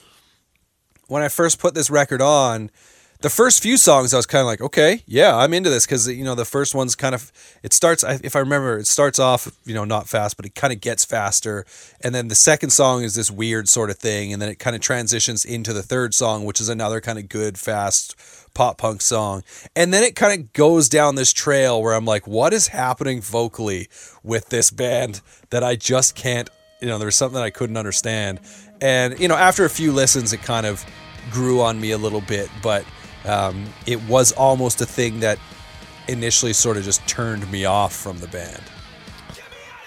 when 1.08 1.22
I 1.22 1.28
first 1.28 1.58
put 1.58 1.74
this 1.74 1.90
record 1.90 2.20
on, 2.20 2.70
the 3.20 3.30
first 3.30 3.62
few 3.62 3.76
songs 3.76 4.12
I 4.12 4.18
was 4.18 4.26
kind 4.26 4.40
of 4.40 4.46
like, 4.46 4.60
okay, 4.60 5.02
yeah, 5.06 5.34
I'm 5.36 5.54
into 5.54 5.70
this 5.70 5.86
because 5.86 6.06
you 6.08 6.24
know 6.24 6.34
the 6.34 6.44
first 6.44 6.74
one's 6.74 6.94
kind 6.94 7.14
of 7.14 7.32
it 7.62 7.72
starts. 7.72 8.04
If 8.04 8.36
I 8.36 8.40
remember, 8.40 8.78
it 8.78 8.86
starts 8.86 9.18
off 9.18 9.50
you 9.64 9.74
know 9.74 9.84
not 9.84 10.08
fast, 10.08 10.36
but 10.36 10.46
it 10.46 10.54
kind 10.54 10.72
of 10.72 10.80
gets 10.80 11.04
faster, 11.04 11.64
and 12.00 12.14
then 12.14 12.28
the 12.28 12.34
second 12.34 12.70
song 12.70 13.02
is 13.02 13.14
this 13.14 13.30
weird 13.30 13.68
sort 13.68 13.90
of 13.90 13.98
thing, 13.98 14.32
and 14.32 14.42
then 14.42 14.48
it 14.48 14.58
kind 14.58 14.76
of 14.76 14.82
transitions 14.82 15.44
into 15.44 15.72
the 15.72 15.82
third 15.82 16.14
song, 16.14 16.44
which 16.44 16.60
is 16.60 16.68
another 16.68 17.00
kind 17.00 17.18
of 17.18 17.28
good 17.28 17.58
fast 17.58 18.14
pop 18.54 18.78
punk 18.78 19.00
song, 19.00 19.42
and 19.74 19.92
then 19.94 20.02
it 20.02 20.14
kind 20.14 20.38
of 20.38 20.52
goes 20.52 20.88
down 20.88 21.14
this 21.14 21.32
trail 21.32 21.82
where 21.82 21.94
I'm 21.94 22.04
like, 22.04 22.26
what 22.26 22.52
is 22.52 22.68
happening 22.68 23.20
vocally 23.20 23.88
with 24.22 24.50
this 24.50 24.70
band 24.70 25.20
that 25.50 25.64
I 25.64 25.76
just 25.76 26.14
can't. 26.14 26.50
You 26.80 26.88
know, 26.88 26.98
there 26.98 27.06
was 27.06 27.16
something 27.16 27.40
I 27.40 27.50
couldn't 27.50 27.76
understand, 27.76 28.40
and 28.80 29.18
you 29.18 29.28
know, 29.28 29.36
after 29.36 29.64
a 29.64 29.70
few 29.70 29.92
listens, 29.92 30.32
it 30.32 30.42
kind 30.42 30.66
of 30.66 30.84
grew 31.30 31.60
on 31.60 31.80
me 31.80 31.90
a 31.90 31.98
little 31.98 32.20
bit, 32.20 32.50
but 32.62 32.84
um, 33.24 33.66
it 33.86 34.02
was 34.08 34.32
almost 34.32 34.80
a 34.80 34.86
thing 34.86 35.20
that 35.20 35.38
initially 36.08 36.52
sort 36.52 36.76
of 36.76 36.84
just 36.84 37.06
turned 37.08 37.50
me 37.50 37.64
off 37.64 37.94
from 37.94 38.18
the 38.18 38.28
band. 38.28 38.62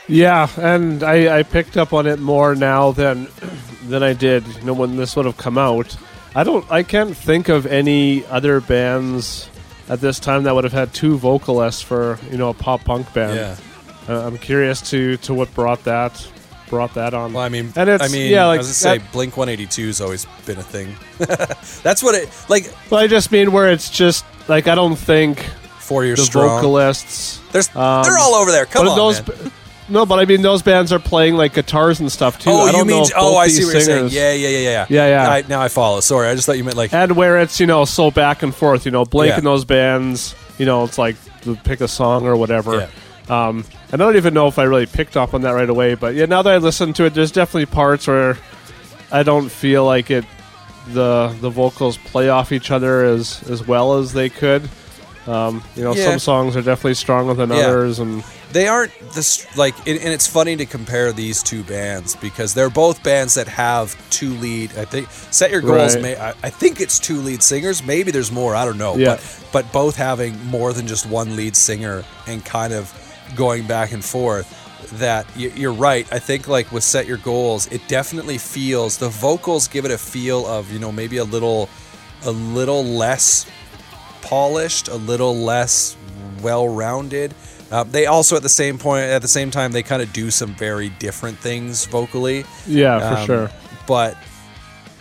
Yeah, 0.07 0.49
and 0.57 1.03
I, 1.03 1.39
I 1.39 1.43
picked 1.43 1.77
up 1.77 1.93
on 1.93 2.07
it 2.07 2.19
more 2.19 2.55
now 2.55 2.91
than 2.91 3.27
than 3.83 4.03
I 4.03 4.13
did, 4.13 4.45
you 4.47 4.63
know, 4.63 4.73
when 4.73 4.97
this 4.97 5.15
would 5.15 5.25
have 5.25 5.37
come 5.37 5.57
out. 5.57 5.95
I 6.35 6.43
don't 6.43 6.69
I 6.71 6.83
can't 6.83 7.15
think 7.15 7.49
of 7.49 7.65
any 7.65 8.25
other 8.25 8.59
bands 8.61 9.49
at 9.87 10.01
this 10.01 10.19
time 10.19 10.43
that 10.43 10.53
would 10.55 10.63
have 10.63 10.73
had 10.73 10.93
two 10.93 11.17
vocalists 11.17 11.81
for, 11.81 12.19
you 12.31 12.37
know, 12.37 12.49
a 12.49 12.53
pop 12.53 12.83
punk 12.83 13.11
band. 13.13 13.37
Uh, 14.07 14.25
I'm 14.25 14.37
curious 14.39 14.81
to 14.89 15.17
to 15.17 15.33
what 15.33 15.53
brought 15.53 15.83
that 15.83 16.27
brought 16.69 16.93
that 16.93 17.13
on. 17.13 17.33
Well, 17.33 17.43
I 17.43 17.49
mean, 17.49 17.73
And 17.75 17.89
it's- 17.89 18.09
I 18.09 18.11
mean, 18.13 18.31
yeah, 18.31 18.43
I 18.45 18.47
like 18.47 18.57
was 18.59 18.67
gonna 18.67 18.73
say 18.73 18.97
that- 18.99 19.11
Blink 19.11 19.35
182 19.37 19.87
has 19.87 20.01
always 20.01 20.25
been 20.45 20.57
a 20.57 20.63
thing. 20.63 20.95
That's 21.83 22.01
what 22.03 22.15
it 22.15 22.29
like. 22.47 22.71
But 22.89 22.97
I 22.97 23.07
just 23.07 23.31
mean 23.31 23.51
where 23.51 23.71
it's 23.71 23.89
just 23.89 24.25
like 24.47 24.67
I 24.67 24.75
don't 24.75 24.95
think 24.95 25.43
Four 25.79 26.05
years 26.05 26.19
the 26.19 26.25
strong. 26.25 26.47
vocalists 26.61 27.39
There's, 27.51 27.67
um, 27.75 28.03
they're 28.03 28.17
all 28.19 28.35
over 28.35 28.51
there. 28.51 28.65
Come 28.65 28.85
but 28.85 28.91
on, 28.91 28.97
those 28.97 29.27
man. 29.27 29.51
No, 29.91 30.05
but 30.05 30.19
I 30.19 30.25
mean 30.25 30.43
those 30.43 30.61
bands 30.61 30.93
are 30.93 30.99
playing 30.99 31.35
like 31.35 31.53
guitars 31.55 31.99
and 31.99 32.11
stuff 32.11 32.37
too. 32.37 32.51
Oh, 32.51 32.61
I 32.63 32.65
you 32.67 32.71
don't 32.73 32.87
know 32.87 32.93
mean? 32.97 33.03
if 33.05 33.11
Oh, 33.15 33.37
I 33.37 33.47
see 33.47 33.65
what 33.65 33.73
you're 33.73 33.81
saying. 33.81 34.09
Yeah, 34.11 34.31
yeah, 34.33 34.47
yeah, 34.49 34.57
yeah, 34.59 34.85
Yeah, 34.87 35.07
yeah. 35.07 35.29
I, 35.31 35.43
now 35.47 35.61
I 35.61 35.67
follow. 35.67 35.99
Sorry, 35.99 36.27
I 36.27 36.35
just 36.35 36.45
thought 36.45 36.57
you 36.57 36.63
meant 36.63 36.77
like. 36.77 36.93
and 36.93 37.15
where 37.15 37.39
it's 37.39 37.59
you 37.59 37.65
know 37.65 37.85
so 37.85 38.11
back 38.11 38.43
and 38.43 38.53
forth. 38.53 38.85
You 38.85 38.91
know, 38.91 39.03
Blink 39.03 39.31
Yeah. 39.31 39.37
and 39.37 39.45
those 39.47 39.65
bands. 39.65 40.35
You 40.59 40.65
know, 40.67 40.83
it's 40.83 40.97
like 40.99 41.15
to 41.41 41.55
pick 41.55 41.81
a 41.81 41.87
song 41.87 42.27
or 42.27 42.35
whatever. 42.35 42.81
Yeah. 42.81 42.87
Um, 43.29 43.63
and 43.91 44.01
I 44.01 44.05
don't 44.05 44.15
even 44.15 44.33
know 44.33 44.47
if 44.47 44.57
I 44.57 44.63
really 44.63 44.85
picked 44.87 45.15
up 45.15 45.33
on 45.33 45.41
that 45.43 45.51
right 45.51 45.69
away. 45.69 45.93
But 45.95 46.15
yeah, 46.15 46.25
now 46.25 46.41
that 46.41 46.51
I 46.53 46.57
listen 46.57 46.93
to 46.93 47.05
it, 47.05 47.13
there's 47.13 47.31
definitely 47.31 47.67
parts 47.67 48.07
where 48.07 48.37
I 49.11 49.23
don't 49.23 49.49
feel 49.49 49.85
like 49.85 50.09
it. 50.11 50.25
The 50.93 51.35
the 51.39 51.49
vocals 51.51 51.97
play 51.97 52.29
off 52.29 52.51
each 52.51 52.71
other 52.71 53.03
as 53.05 53.43
as 53.49 53.67
well 53.67 53.97
as 53.99 54.13
they 54.13 54.29
could. 54.29 54.67
Um, 55.27 55.63
you 55.75 55.83
know, 55.83 55.93
Yeah. 55.93 56.05
some 56.11 56.19
songs 56.19 56.55
are 56.55 56.63
definitely 56.63 56.95
stronger 56.95 57.35
than 57.35 57.49
Yeah. 57.51 57.57
others, 57.67 57.99
and 57.99 58.23
they 58.51 58.67
aren't 58.67 58.91
this 59.13 59.45
like 59.55 59.75
and, 59.87 59.99
and 59.99 60.11
it's 60.11 60.25
funny 60.25 60.55
to 60.55 60.65
compare 60.65 61.11
these 61.11 61.43
two 61.43 61.61
bands 61.63 62.15
because 62.15 62.55
they're 62.55 62.71
both 62.71 63.03
bands 63.03 63.35
that 63.35 63.47
have 63.47 63.95
two 64.09 64.33
lead 64.37 64.71
i 64.75 64.85
think 64.85 65.07
set 65.29 65.51
your 65.51 65.61
goals 65.61 65.93
Right. 65.93 66.01
may, 66.01 66.15
I, 66.17 66.29
I 66.41 66.49
think 66.49 66.81
it's 66.81 66.97
two 66.97 67.17
lead 67.21 67.43
singers 67.43 67.83
maybe 67.85 68.09
there's 68.09 68.31
more 68.31 68.55
i 68.55 68.65
don't 68.65 68.79
know 68.79 68.95
Yeah. 68.97 69.17
but 69.17 69.39
but 69.51 69.71
both 69.71 69.95
having 69.97 70.43
more 70.47 70.73
than 70.73 70.87
just 70.87 71.05
one 71.05 71.35
lead 71.35 71.55
singer 71.55 72.03
and 72.25 72.43
kind 72.43 72.73
of 72.73 72.91
going 73.35 73.65
back 73.67 73.91
and 73.91 74.03
forth 74.03 74.55
that 74.99 75.25
you're 75.37 75.73
right 75.73 76.11
i 76.11 76.17
think 76.19 76.47
like 76.47 76.71
with 76.71 76.83
set 76.83 77.05
your 77.05 77.17
goals 77.17 77.67
it 77.71 77.81
definitely 77.87 78.37
feels 78.37 78.97
the 78.97 79.09
vocals 79.09 79.67
give 79.67 79.85
it 79.85 79.91
a 79.91 79.97
feel 79.97 80.47
of 80.47 80.71
you 80.71 80.79
know 80.79 80.91
maybe 80.91 81.17
a 81.17 81.23
little 81.23 81.69
a 82.23 82.31
little 82.31 82.83
less 82.83 83.45
polished, 84.21 84.87
a 84.89 84.95
little 84.95 85.35
less 85.35 85.95
well-rounded. 86.41 87.33
Uh, 87.71 87.83
they 87.83 88.05
also, 88.07 88.35
at 88.35 88.41
the 88.43 88.49
same 88.49 88.77
point, 88.77 89.05
at 89.05 89.21
the 89.21 89.27
same 89.27 89.51
time, 89.51 89.71
they 89.71 89.83
kind 89.83 90.01
of 90.01 90.11
do 90.11 90.29
some 90.31 90.53
very 90.55 90.89
different 90.89 91.37
things 91.37 91.85
vocally. 91.85 92.43
yeah, 92.67 92.99
for 92.99 93.19
Um, 93.21 93.25
sure. 93.25 93.51
But 93.87 94.17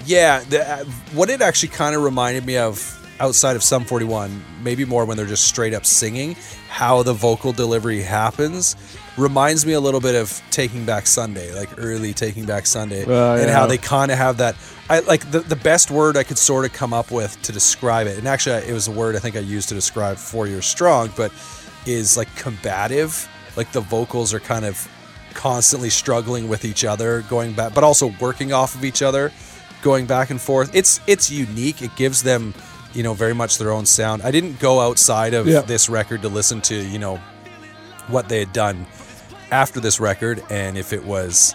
yeah, 0.07 0.41
the, 0.49 0.69
uh, 0.71 0.85
what 1.13 1.31
it 1.31 1.41
actually 1.41 1.71
kind 1.71 1.95
of 1.97 2.03
reminded 2.03 2.47
me 2.47 2.57
of 2.57 2.79
outside 3.21 3.57
of 3.57 3.63
Sum 3.63 3.85
41, 3.85 4.43
maybe 4.63 4.85
more 4.85 5.05
when 5.05 5.17
they're 5.17 5.27
just 5.27 5.45
straight 5.47 5.75
up 5.75 5.85
singing, 5.85 6.37
how 6.69 7.03
the 7.03 7.13
vocal 7.13 7.53
delivery 7.53 8.03
happens 8.03 8.77
reminds 9.17 9.67
me 9.67 9.73
a 9.73 9.81
little 9.81 10.01
bit 10.01 10.15
of 10.15 10.41
Taking 10.51 10.85
Back 10.85 11.07
Sunday, 11.07 11.53
like 11.55 11.69
early 11.79 12.13
Taking 12.15 12.45
Back 12.45 12.67
Sunday, 12.67 13.05
Uh, 13.05 13.35
and 13.35 13.49
yeah. 13.49 13.53
how 13.53 13.67
they 13.67 13.79
kind 13.79 14.13
of 14.13 14.19
have 14.19 14.37
that. 14.37 14.55
I 14.89 15.01
like 15.01 15.29
the, 15.31 15.41
the 15.41 15.57
best 15.57 15.91
word 15.91 16.17
I 16.17 16.23
could 16.23 16.39
sort 16.39 16.65
of 16.65 16.73
come 16.73 16.93
up 16.93 17.11
with 17.11 17.41
to 17.43 17.53
describe 17.53 18.07
it, 18.07 18.17
and 18.19 18.29
actually 18.29 18.57
it 18.69 18.73
was 18.73 18.87
a 18.87 18.93
word 18.93 19.17
I 19.17 19.19
think 19.19 19.35
I 19.37 19.41
used 19.41 19.69
to 19.71 19.75
describe 19.75 20.17
Four 20.19 20.47
Years 20.47 20.67
Strong, 20.67 21.11
but 21.17 21.33
is 21.87 22.17
like 22.17 22.33
combative. 22.37 23.29
Like 23.57 23.73
the 23.73 23.81
vocals 23.81 24.33
are 24.33 24.41
kind 24.41 24.65
of 24.65 24.89
constantly 25.35 25.91
struggling 25.91 26.49
with 26.49 26.65
each 26.65 26.85
other, 26.85 27.23
going 27.23 27.55
back, 27.55 27.75
but 27.75 27.83
also 27.85 28.13
working 28.21 28.53
off 28.53 28.75
of 28.77 28.85
each 28.85 29.03
other, 29.03 29.33
going 29.83 30.07
back 30.07 30.31
and 30.31 30.41
forth. 30.41 30.71
It's 30.75 31.01
it's 31.09 31.29
unique. 31.31 31.83
It 31.83 31.95
gives 31.97 32.23
them, 32.23 32.55
you 32.95 33.03
know, 33.03 33.15
very 33.15 33.35
much 33.35 33.59
their 33.59 33.71
own 33.71 33.87
sound. 33.87 34.23
I 34.23 34.31
didn't 34.31 34.59
go 34.61 34.81
outside 34.81 35.35
of 35.35 35.47
Yeah. 35.47 35.61
this 35.61 35.89
record 35.89 36.23
to 36.23 36.29
listen 36.29 36.61
to, 36.63 36.75
you 36.75 36.99
know, 36.99 37.21
what 38.09 38.29
they 38.29 38.39
had 38.41 38.53
done 38.53 38.87
after 39.51 39.81
this 39.81 40.01
record 40.01 40.43
and 40.51 40.77
if 40.79 40.93
it 40.93 41.05
was 41.05 41.55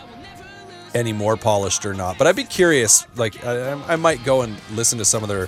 any 0.93 1.11
more 1.13 1.35
polished 1.35 1.85
or 1.85 1.93
not. 1.93 2.17
But 2.17 2.27
I'd 2.27 2.35
be 2.35 2.43
curious. 2.43 3.05
Like 3.15 3.43
I, 3.45 3.71
I 3.87 3.95
might 3.95 4.23
go 4.23 4.41
and 4.43 4.55
listen 4.73 4.97
to 4.99 5.05
some 5.05 5.23
of 5.23 5.29
their 5.29 5.47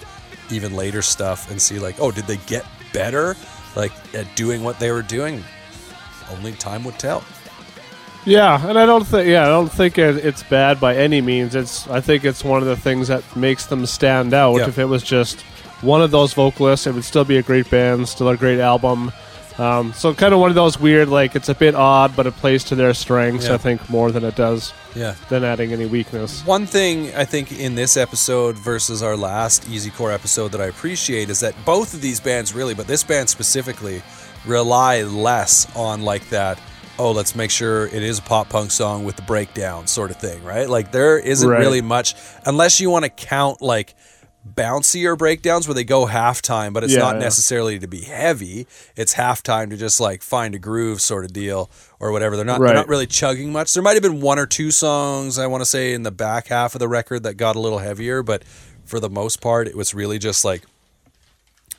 even 0.52 0.76
later 0.76 1.02
stuff 1.02 1.50
and 1.52 1.62
see 1.62 1.80
like, 1.80 1.96
oh, 2.00 2.12
did 2.12 2.26
they 2.26 2.38
get 2.48 2.66
better? 2.94 3.36
Like 3.76 3.92
at 4.16 4.36
doing 4.36 4.64
what 4.64 4.80
they 4.80 4.92
were 4.92 5.02
doing? 5.04 5.44
Only 6.32 6.54
time 6.54 6.84
would 6.86 6.98
tell. 6.98 7.24
Yeah, 8.26 8.68
and 8.68 8.80
I 8.80 8.88
don't 8.88 9.06
think 9.06 9.28
yeah, 9.28 9.44
I 9.44 9.50
don't 9.50 9.72
think 9.72 10.00
it, 10.00 10.18
it's 10.26 10.42
bad 10.42 10.80
by 10.80 10.96
any 10.96 11.22
means. 11.22 11.54
It's 11.54 11.88
I 11.88 12.02
think 12.02 12.26
it's 12.26 12.44
one 12.44 12.64
of 12.64 12.68
the 12.68 12.76
things 12.76 13.08
that 13.10 13.24
makes 13.36 13.68
them 13.68 13.86
stand 13.86 14.34
out. 14.34 14.56
Yeah. 14.58 14.68
If 14.68 14.80
it 14.80 14.86
was 14.86 15.04
just 15.04 15.46
one 15.86 16.02
of 16.02 16.12
those 16.12 16.34
vocalists, 16.34 16.88
it 16.88 16.94
would 16.94 17.04
still 17.06 17.26
be 17.26 17.38
a 17.38 17.44
great 17.44 17.70
band, 17.70 18.08
still 18.10 18.30
a 18.30 18.38
great 18.38 18.60
album. 18.60 19.12
Um, 19.58 19.94
so 19.94 20.14
kind 20.14 20.34
of 20.34 20.42
one 20.42 20.50
of 20.50 20.56
those 20.56 20.78
weird, 20.78 21.08
like 21.08 21.34
it's 21.34 21.48
a 21.48 21.56
bit 21.56 21.76
odd, 21.76 22.14
but 22.14 22.28
it 22.28 22.34
plays 22.36 22.66
to 22.66 22.76
their 22.76 22.94
strengths. 22.94 23.48
Yeah. 23.48 23.54
I 23.54 23.58
think 23.58 23.90
more 23.90 24.12
than 24.12 24.26
it 24.26 24.36
does 24.36 24.74
Yeah. 24.96 25.16
than 25.30 25.46
adding 25.46 25.72
any 25.72 25.86
weakness. 25.86 26.46
One 26.46 26.66
thing 26.66 27.16
I 27.16 27.24
think 27.24 27.58
in 27.58 27.76
this 27.76 27.96
episode 27.96 28.58
versus 28.58 29.02
our 29.02 29.16
last 29.16 29.70
Easy 29.70 29.92
Core 29.92 30.12
episode 30.12 30.52
that 30.52 30.60
I 30.60 30.66
appreciate 30.66 31.30
is 31.30 31.40
that 31.40 31.56
both 31.64 31.94
of 31.94 32.02
these 32.02 32.20
bands 32.20 32.54
really, 32.54 32.74
but 32.74 32.88
this 32.88 33.04
band 33.06 33.30
specifically, 33.30 34.02
rely 34.46 35.04
less 35.04 35.68
on 35.74 36.02
like 36.02 36.30
that. 36.32 36.60
Oh, 37.00 37.12
let's 37.12 37.34
make 37.36 37.52
sure 37.52 37.88
it 37.88 38.04
is 38.04 38.20
a 38.20 38.22
pop 38.22 38.50
punk 38.50 38.72
song 38.72 39.06
with 39.06 39.16
the 39.16 39.22
breakdown 39.22 39.88
sort 39.88 40.12
of 40.12 40.18
thing, 40.18 40.44
right? 40.44 40.70
Like 40.70 40.92
there 40.92 41.18
isn't 41.18 41.48
Right. 41.50 41.60
really 41.60 41.82
much 41.82 42.14
unless 42.46 42.80
you 42.82 42.90
want 42.90 43.04
to 43.06 43.10
count 43.10 43.62
like 43.62 43.96
bouncier 44.48 45.18
breakdowns 45.18 45.68
where 45.68 45.74
they 45.74 45.84
go 45.84 46.06
halftime, 46.06 46.72
but 46.72 46.84
it's 46.84 46.94
Yeah, 46.94 47.00
not 47.00 47.16
yeah. 47.16 47.22
necessarily 47.22 47.80
to 47.80 47.88
be 47.88 48.02
heavy. 48.02 48.68
It's 48.96 49.16
halftime 49.16 49.70
to 49.72 49.78
just 49.78 50.00
like 50.00 50.22
find 50.22 50.54
a 50.54 50.60
groove 50.60 51.02
sort 51.02 51.26
of 51.26 51.34
deal 51.34 51.70
or 52.00 52.12
whatever. 52.12 52.36
They're 52.36 52.46
not 52.46 52.60
Right. 52.60 52.68
they're 52.68 52.76
not 52.76 52.88
really 52.88 53.08
chugging 53.08 53.52
much. 53.52 53.74
There 53.74 53.82
might 53.82 53.94
have 53.94 54.04
been 54.04 54.22
one 54.22 54.38
or 54.38 54.46
two 54.46 54.70
songs 54.72 55.40
I 55.40 55.48
want 55.48 55.62
to 55.62 55.66
say 55.66 55.94
in 55.94 56.04
the 56.04 56.12
back 56.12 56.48
half 56.48 56.76
of 56.76 56.80
the 56.80 56.88
record 56.88 57.24
that 57.24 57.36
got 57.36 57.56
a 57.56 57.60
little 57.60 57.80
heavier, 57.80 58.22
but 58.22 58.44
for 58.86 59.00
the 59.00 59.10
most 59.10 59.42
part, 59.42 59.68
it 59.68 59.76
was 59.76 59.94
really 59.96 60.20
just 60.20 60.46
like 60.46 60.62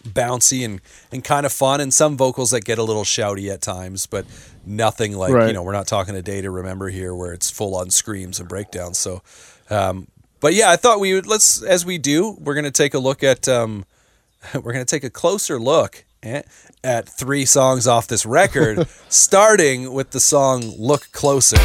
bouncy 0.08 0.64
and 0.64 0.80
and 1.12 1.25
kind 1.25 1.46
of 1.46 1.52
fun, 1.52 1.80
and 1.80 1.92
some 1.94 2.16
vocals 2.16 2.50
that 2.50 2.64
get 2.64 2.78
a 2.78 2.82
little 2.82 3.04
shouty 3.04 3.52
at 3.52 3.61
times, 3.62 4.06
but 4.06 4.25
nothing 4.64 5.16
like 5.16 5.30
you 5.49 5.52
know 5.52 5.62
we're 5.62 5.73
not 5.73 5.87
talking 5.87 6.14
a 6.16 6.23
day 6.23 6.40
to 6.40 6.50
remember 6.50 6.88
here 6.88 7.14
where 7.14 7.32
it's 7.32 7.50
full 7.50 7.75
on 7.76 7.90
screams 7.90 8.40
and 8.40 8.49
breakdowns. 8.49 8.99
So, 8.99 9.23
um, 9.70 10.08
but 10.40 10.55
yeah, 10.55 10.71
I 10.71 10.76
thought 10.76 11.00
we 11.00 11.14
would 11.14 11.26
let's 11.26 11.62
as 11.62 11.85
we 11.85 11.99
do, 11.99 12.37
we're 12.40 12.55
gonna 12.55 12.71
take 12.71 12.95
a 12.95 12.99
look 12.99 13.23
at 13.23 13.49
um, 13.49 13.85
we're 14.55 14.73
gonna 14.73 14.85
take 14.85 15.05
a 15.05 15.11
closer 15.11 15.59
look 15.59 16.05
at, 16.23 16.47
at 16.83 17.09
three 17.09 17.45
songs 17.45 17.87
off 17.87 18.07
this 18.07 18.26
record, 18.26 18.88
starting 19.09 19.93
with 19.93 20.11
the 20.11 20.21
song 20.21 20.62
"Look 20.78 21.09
Closer." 21.12 21.59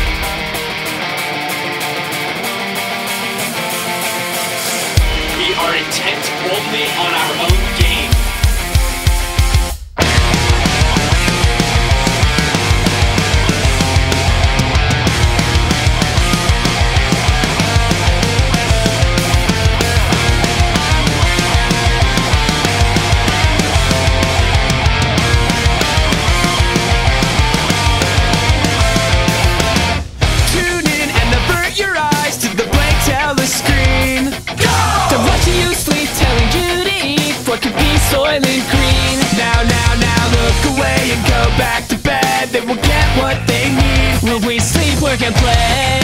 And 45.24 45.36
play 45.36 46.02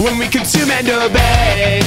when 0.00 0.16
we 0.16 0.26
consume 0.28 0.70
and 0.70 0.88
obey? 0.88 1.80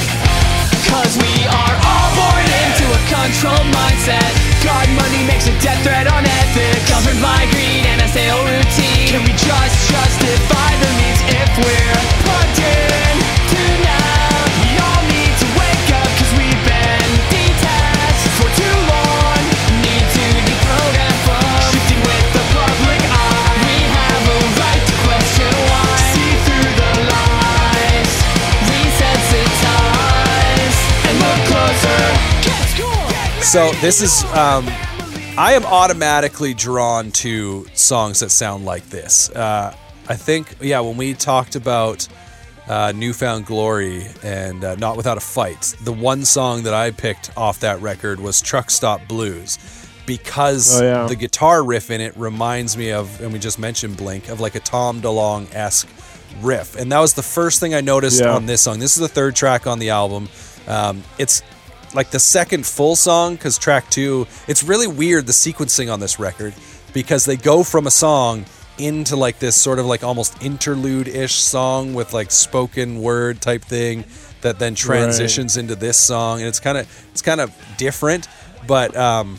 Cause 0.90 1.18
we 1.18 1.34
are 1.48 1.76
all 1.82 2.10
born 2.14 2.46
into 2.46 2.86
a 2.86 3.02
controlled 3.10 3.70
mindset. 3.74 4.30
God, 4.62 4.86
money 4.94 5.26
makes 5.26 5.48
a 5.48 5.56
death 5.62 5.82
threat 5.82 6.06
on 6.06 6.22
ethics. 6.22 6.86
Governed 6.90 7.22
by 7.22 7.48
greed 7.50 7.86
and 7.90 8.02
a 8.02 8.08
stale 8.08 8.44
routine. 8.46 9.08
Can 9.10 9.22
we 9.26 9.34
just 9.34 9.61
So 33.52 33.70
this 33.82 34.02
is 34.02 34.24
um, 34.34 34.64
I 35.38 35.54
am 35.56 35.66
automatically 35.66 36.54
drawn 36.54 37.12
to 37.12 37.66
songs 37.74 38.22
that 38.22 38.30
sound 38.30 38.64
like 38.64 38.86
this. 38.88 39.30
Uh, 39.30 39.76
I 40.08 40.16
think 40.16 40.56
yeah, 40.62 40.80
when 40.80 40.96
we 40.96 41.14
talked 41.14 41.58
about 41.58 42.08
uh, 42.70 42.94
Newfound 42.96 43.46
Glory 43.46 44.06
and 44.24 44.64
uh, 44.64 44.76
Not 44.76 44.96
Without 44.96 45.18
a 45.18 45.22
Fight, 45.22 45.76
the 45.84 45.92
one 45.92 46.24
song 46.24 46.64
that 46.64 46.74
I 46.74 46.92
picked 46.92 47.36
off 47.38 47.60
that 47.60 47.82
record 47.82 48.22
was 48.22 48.42
Truck 48.42 48.70
Stop 48.72 49.06
Blues 49.10 49.60
because 50.06 50.80
Oh, 50.82 50.86
yeah. 50.86 51.08
the 51.08 51.18
guitar 51.18 51.62
riff 51.62 51.92
in 51.92 52.00
it 52.00 52.16
reminds 52.16 52.78
me 52.78 52.94
of, 52.94 53.20
and 53.22 53.34
we 53.34 53.40
just 53.40 53.60
mentioned 53.60 53.98
Blink, 53.98 54.30
of 54.30 54.40
like 54.40 54.56
a 54.56 54.62
Tom 54.62 55.02
DeLonge 55.02 55.54
esque 55.54 55.90
riff. 56.42 56.78
And 56.78 56.90
that 56.94 57.00
was 57.00 57.16
the 57.16 57.22
first 57.24 57.60
thing 57.60 57.74
I 57.74 57.82
noticed 57.82 58.22
Yeah. 58.22 58.34
on 58.34 58.46
this 58.46 58.62
song. 58.62 58.80
This 58.80 58.94
is 58.96 59.02
the 59.02 59.10
third 59.10 59.36
track 59.36 59.68
on 59.68 59.80
the 59.80 59.90
album. 59.90 60.30
Um, 60.68 61.04
it's 61.18 61.44
like 61.94 62.12
the 62.12 62.20
second 62.20 62.66
full 62.66 62.96
song 62.96 63.36
because 63.36 63.58
track 63.58 63.90
two, 63.90 64.28
it's 64.48 64.64
really 64.64 64.88
weird 64.88 65.26
the 65.28 65.34
sequencing 65.34 65.92
on 65.92 66.00
this 66.00 66.20
record 66.20 66.54
because 66.94 67.26
they 67.26 67.38
go 67.38 67.64
from 67.64 67.88
a 67.88 67.92
song 67.92 68.46
into 68.78 69.16
like 69.16 69.40
this 69.40 69.56
sort 69.56 69.80
of 69.80 69.86
like 69.86 70.04
almost 70.04 70.42
interlude 70.44 71.08
ish 71.08 71.36
song 71.36 71.94
with 71.94 72.14
like 72.14 72.32
spoken 72.32 73.02
word 73.02 73.42
type 73.42 73.64
thing 73.64 74.04
that 74.42 74.58
then 74.58 74.74
transitions 74.74 75.56
into 75.58 75.76
this 75.76 75.98
song 75.98 76.40
and 76.40 76.48
it's 76.48 76.60
kind 76.60 76.78
of 76.78 77.08
it's 77.12 77.22
kind 77.22 77.40
of 77.40 77.56
different 77.78 78.28
but 78.68 78.96
um 78.96 79.38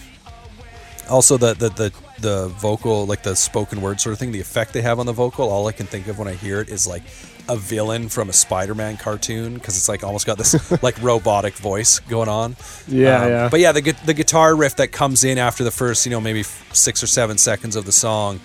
also 1.11 1.37
the, 1.37 1.55
the 1.55 1.71
the 1.71 1.93
the 2.21 2.49
vocal 2.49 3.05
like 3.07 3.23
the 3.25 3.35
spoken 3.35 3.81
word 3.81 4.01
sort 4.01 4.13
of 4.13 4.19
thing 4.19 4.31
the 4.31 4.41
effect 4.41 4.73
they 4.73 4.83
have 4.83 5.01
on 5.01 5.07
the 5.07 5.13
vocal 5.13 5.49
all 5.49 5.67
i 5.67 5.73
can 5.73 5.87
think 5.87 6.07
of 6.07 6.19
when 6.19 6.29
i 6.29 6.35
hear 6.35 6.61
it 6.61 6.69
is 6.69 6.87
like 6.87 7.03
a 7.49 7.57
villain 7.57 8.09
from 8.09 8.29
a 8.29 8.33
spider-man 8.33 8.97
cartoon 8.97 9.55
because 9.55 9.77
it's 9.77 9.89
like 9.89 10.05
almost 10.05 10.27
got 10.27 10.39
this 10.39 10.55
like 10.83 11.01
robotic 11.03 11.55
voice 11.55 11.99
going 12.01 12.29
on. 12.29 12.57
Yeah, 12.87 13.23
Um, 13.23 13.29
yeah. 13.31 13.49
but 13.49 13.61
yeah 13.61 13.73
the, 13.73 13.83
gu- 13.83 13.93
the 14.07 14.15
guitar 14.15 14.55
riff 14.55 14.77
that 14.77 14.93
comes 14.93 15.25
in 15.25 15.39
after 15.39 15.65
the 15.65 15.71
first 15.71 16.07
you 16.07 16.11
know 16.11 16.21
maybe 16.21 16.41
f- 16.41 16.69
six 16.75 17.03
or 17.03 17.07
seven 17.07 17.39
seconds 17.39 17.77
of 17.77 17.85
the 17.85 17.93
song 17.93 18.41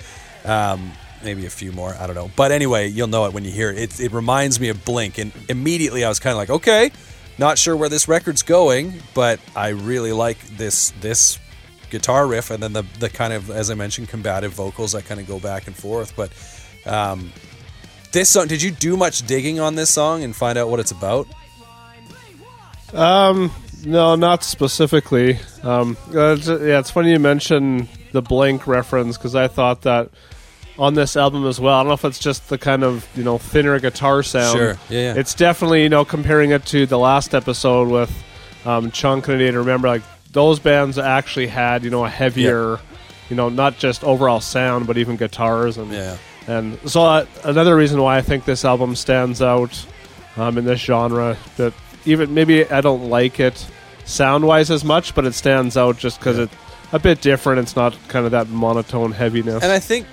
um, 0.45 0.91
maybe 1.23 1.45
a 1.45 1.49
few 1.49 1.71
more 1.71 1.95
i 1.99 2.05
don't 2.07 2.15
know. 2.15 2.29
But 2.35 2.51
anyway 2.51 2.87
you'll 2.87 3.07
know 3.07 3.25
it 3.25 3.33
when 3.33 3.43
you 3.43 3.51
hear 3.51 3.69
it. 3.71 3.77
It, 3.77 3.99
it 3.99 4.11
reminds 4.11 4.59
me 4.59 4.69
of 4.69 4.83
blink 4.85 5.17
and 5.17 5.31
immediately 5.49 6.03
i 6.03 6.09
was 6.09 6.19
kind 6.19 6.31
of 6.31 6.37
like 6.37 6.49
okay 6.49 6.91
not 7.37 7.57
sure 7.57 7.75
where 7.75 7.89
this 7.89 8.07
record's 8.07 8.41
going 8.43 8.93
but 9.13 9.39
i 9.55 9.69
really 9.69 10.11
like 10.11 10.39
this 10.57 10.91
this 11.01 11.39
guitar 11.89 12.27
riff. 12.27 12.51
And 12.51 12.61
then 12.61 12.73
the, 12.73 12.83
the 12.99 13.09
kind 13.09 13.31
of 13.31 13.49
as 13.49 13.69
i 13.71 13.73
mentioned 13.73 14.09
combative 14.09 14.51
vocals 14.53 14.91
that 14.91 15.05
kind 15.05 15.21
of 15.21 15.27
go 15.27 15.39
back 15.39 15.67
and 15.67 15.75
forth. 15.75 16.13
But 16.17 16.31
um, 16.85 17.31
this 18.11 18.29
song 18.29 18.47
did 18.47 18.61
you 18.61 18.71
do 18.71 18.95
much 18.97 19.25
digging 19.27 19.59
on 19.59 19.75
this 19.75 19.89
song 19.89 20.23
and 20.23 20.35
find 20.35 20.57
out 20.57 20.69
what 20.69 20.79
it's 20.79 20.91
about 20.91 21.27
Um, 22.93 23.51
No, 23.85 24.15
not 24.15 24.43
specifically. 24.43 25.39
Um, 25.63 25.97
uh, 26.13 26.35
yeah, 26.45 26.79
it's 26.79 26.89
funny 26.91 27.11
you 27.11 27.19
mention 27.19 27.87
the 28.11 28.21
Blink 28.21 28.65
reference 28.65 29.17
because 29.17 29.35
I 29.35 29.47
thought 29.47 29.81
that 29.83 30.09
on 30.79 30.93
this 30.93 31.15
album 31.15 31.45
as 31.45 31.59
well. 31.59 31.75
I 31.75 31.79
don't 31.81 31.87
know 31.89 31.93
if 31.93 32.05
it's 32.05 32.19
just 32.19 32.49
the 32.49 32.57
kind 32.57 32.83
of 32.83 33.05
you 33.15 33.23
know 33.23 33.37
thinner 33.37 33.79
guitar 33.79 34.23
sound. 34.23 34.57
Sure. 34.57 34.77
Yeah, 34.89 35.13
yeah. 35.13 35.19
It's 35.19 35.33
definitely 35.35 35.83
you 35.83 35.89
know 35.89 36.05
comparing 36.05 36.51
it 36.51 36.65
to 36.67 36.85
the 36.85 36.97
last 36.97 37.33
episode 37.35 37.87
with 37.89 38.11
um, 38.65 38.91
Chunk 38.91 39.27
and 39.27 39.39
Anita. 39.41 39.59
Remember, 39.59 39.87
like 39.87 40.03
those 40.31 40.59
bands 40.59 40.97
actually 40.97 41.47
had 41.47 41.83
you 41.83 41.89
know 41.89 42.03
a 42.05 42.09
heavier, 42.09 42.79
you 43.29 43.35
know, 43.35 43.49
not 43.49 43.77
just 43.77 44.03
overall 44.03 44.39
sound 44.41 44.87
but 44.87 44.97
even 44.97 45.17
guitars 45.17 45.77
and 45.77 45.91
Yeah. 45.91 46.17
And 46.47 46.77
so 46.89 47.03
uh, 47.03 47.25
another 47.43 47.75
reason 47.75 48.01
why 48.01 48.17
I 48.17 48.21
think 48.21 48.45
this 48.45 48.63
album 48.63 48.95
stands 48.95 49.41
out 49.41 49.85
um, 50.37 50.57
in 50.57 50.65
this 50.65 50.79
genre 50.79 51.37
that 51.57 51.73
even 52.05 52.33
maybe 52.33 52.65
I 52.65 52.81
don't 52.81 53.09
like 53.09 53.39
it 53.39 53.67
sound 54.05 54.45
wise 54.45 54.71
as 54.71 54.83
much, 54.83 55.13
but 55.13 55.25
it 55.25 55.33
stands 55.33 55.75
out 55.75 55.97
just 55.97 56.19
because 56.19 56.39
it's 56.39 56.55
a 56.93 56.99
bit 56.99 57.21
different. 57.21 57.59
It's 57.59 57.75
not 57.75 57.97
kind 58.07 58.25
of 58.25 58.31
that 58.31 58.47
monotone 58.47 59.11
heaviness. 59.11 59.61
And 59.61 59.71
I 59.71 59.79
think 59.79 60.07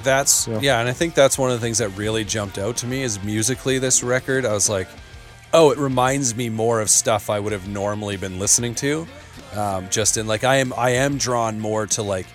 that's 0.00 0.48
yeah. 0.48 0.60
yeah. 0.60 0.80
and 0.80 0.88
I 0.88 0.92
think 0.92 1.14
that's 1.14 1.38
one 1.38 1.50
of 1.50 1.60
the 1.60 1.64
things 1.64 1.78
that 1.78 1.90
really 1.90 2.24
jumped 2.24 2.58
out 2.58 2.78
to 2.78 2.86
me 2.86 3.02
is 3.02 3.22
musically 3.22 3.78
this 3.78 4.02
record. 4.02 4.46
I 4.46 4.52
was 4.52 4.68
like, 4.68 4.88
oh, 5.52 5.70
it 5.70 5.78
reminds 5.78 6.34
me 6.34 6.48
more 6.48 6.80
of 6.80 6.88
stuff 6.88 7.28
I 7.28 7.40
would 7.40 7.52
have 7.52 7.68
normally 7.68 8.16
been 8.16 8.38
listening 8.38 8.74
to. 8.76 9.06
Um, 9.54 9.88
just 9.90 10.16
in 10.16 10.26
like 10.26 10.44
I 10.44 10.56
am 10.56 10.72
I 10.74 10.90
am 10.90 11.18
drawn 11.18 11.60
more 11.60 11.86
to 11.88 12.02
like 12.02 12.26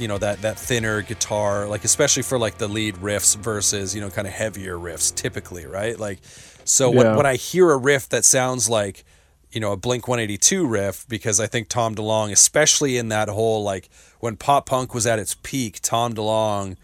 you 0.00 0.08
know 0.08 0.18
that 0.18 0.40
that 0.42 0.58
thinner 0.58 1.02
guitar 1.02 1.66
like 1.68 1.84
especially 1.84 2.22
for 2.22 2.38
like 2.38 2.58
the 2.58 2.66
lead 2.68 2.94
riffs 2.96 3.36
versus 3.36 3.94
you 3.94 4.00
know 4.00 4.10
kind 4.10 4.26
of 4.26 4.32
heavier 4.32 4.76
riffs 4.76 5.14
typically 5.14 5.66
right 5.66 5.98
like 6.00 6.18
so 6.64 6.90
when, 6.90 7.06
Yeah. 7.06 7.16
when 7.16 7.26
I 7.26 7.36
hear 7.36 7.70
a 7.70 7.76
riff 7.76 8.08
that 8.08 8.24
sounds 8.24 8.68
like 8.68 9.04
you 9.52 9.60
know 9.60 9.72
a 9.72 9.76
Blink 9.76 10.08
182 10.08 10.66
riff 10.66 11.06
because 11.08 11.38
I 11.40 11.46
think 11.46 11.68
Tom 11.68 11.94
DeLonge 11.94 12.32
especially 12.32 12.96
in 12.96 13.08
that 13.08 13.28
whole 13.28 13.62
like 13.62 13.88
when 14.20 14.36
pop 14.36 14.66
punk 14.66 14.94
was 14.94 15.06
at 15.06 15.18
its 15.18 15.36
peak 15.42 15.80
Tom 15.82 16.14
DeLonge 16.14 16.76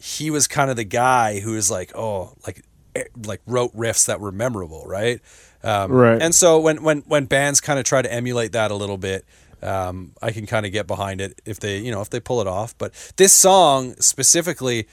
he 0.00 0.30
was 0.30 0.46
kind 0.46 0.68
of 0.70 0.76
the 0.76 0.84
guy 0.84 1.40
who 1.40 1.52
was 1.52 1.70
like 1.70 1.92
oh 1.96 2.34
like 2.46 2.64
eh, 2.94 3.04
like 3.24 3.40
wrote 3.46 3.74
riffs 3.76 4.06
that 4.06 4.20
were 4.20 4.32
memorable 4.32 4.84
right 4.86 5.20
um, 5.64 5.92
Right. 5.92 6.20
and 6.20 6.34
so 6.34 6.58
when 6.58 6.82
when 6.82 6.98
when 7.02 7.26
bands 7.26 7.60
kind 7.60 7.78
of 7.78 7.84
try 7.84 8.02
to 8.02 8.12
emulate 8.12 8.50
that 8.52 8.70
a 8.70 8.74
little 8.74 8.98
bit 8.98 9.24
um, 9.62 10.12
I 10.20 10.32
can 10.32 10.46
kind 10.46 10.66
of 10.66 10.72
get 10.72 10.86
behind 10.86 11.20
it 11.20 11.40
if 11.44 11.60
they 11.60 11.78
you 11.78 11.90
know 11.90 12.00
if 12.00 12.10
they 12.10 12.20
pull 12.20 12.40
it 12.40 12.46
off 12.46 12.76
but 12.78 12.92
this 13.16 13.32
song 13.32 13.94
specifically 14.00 14.86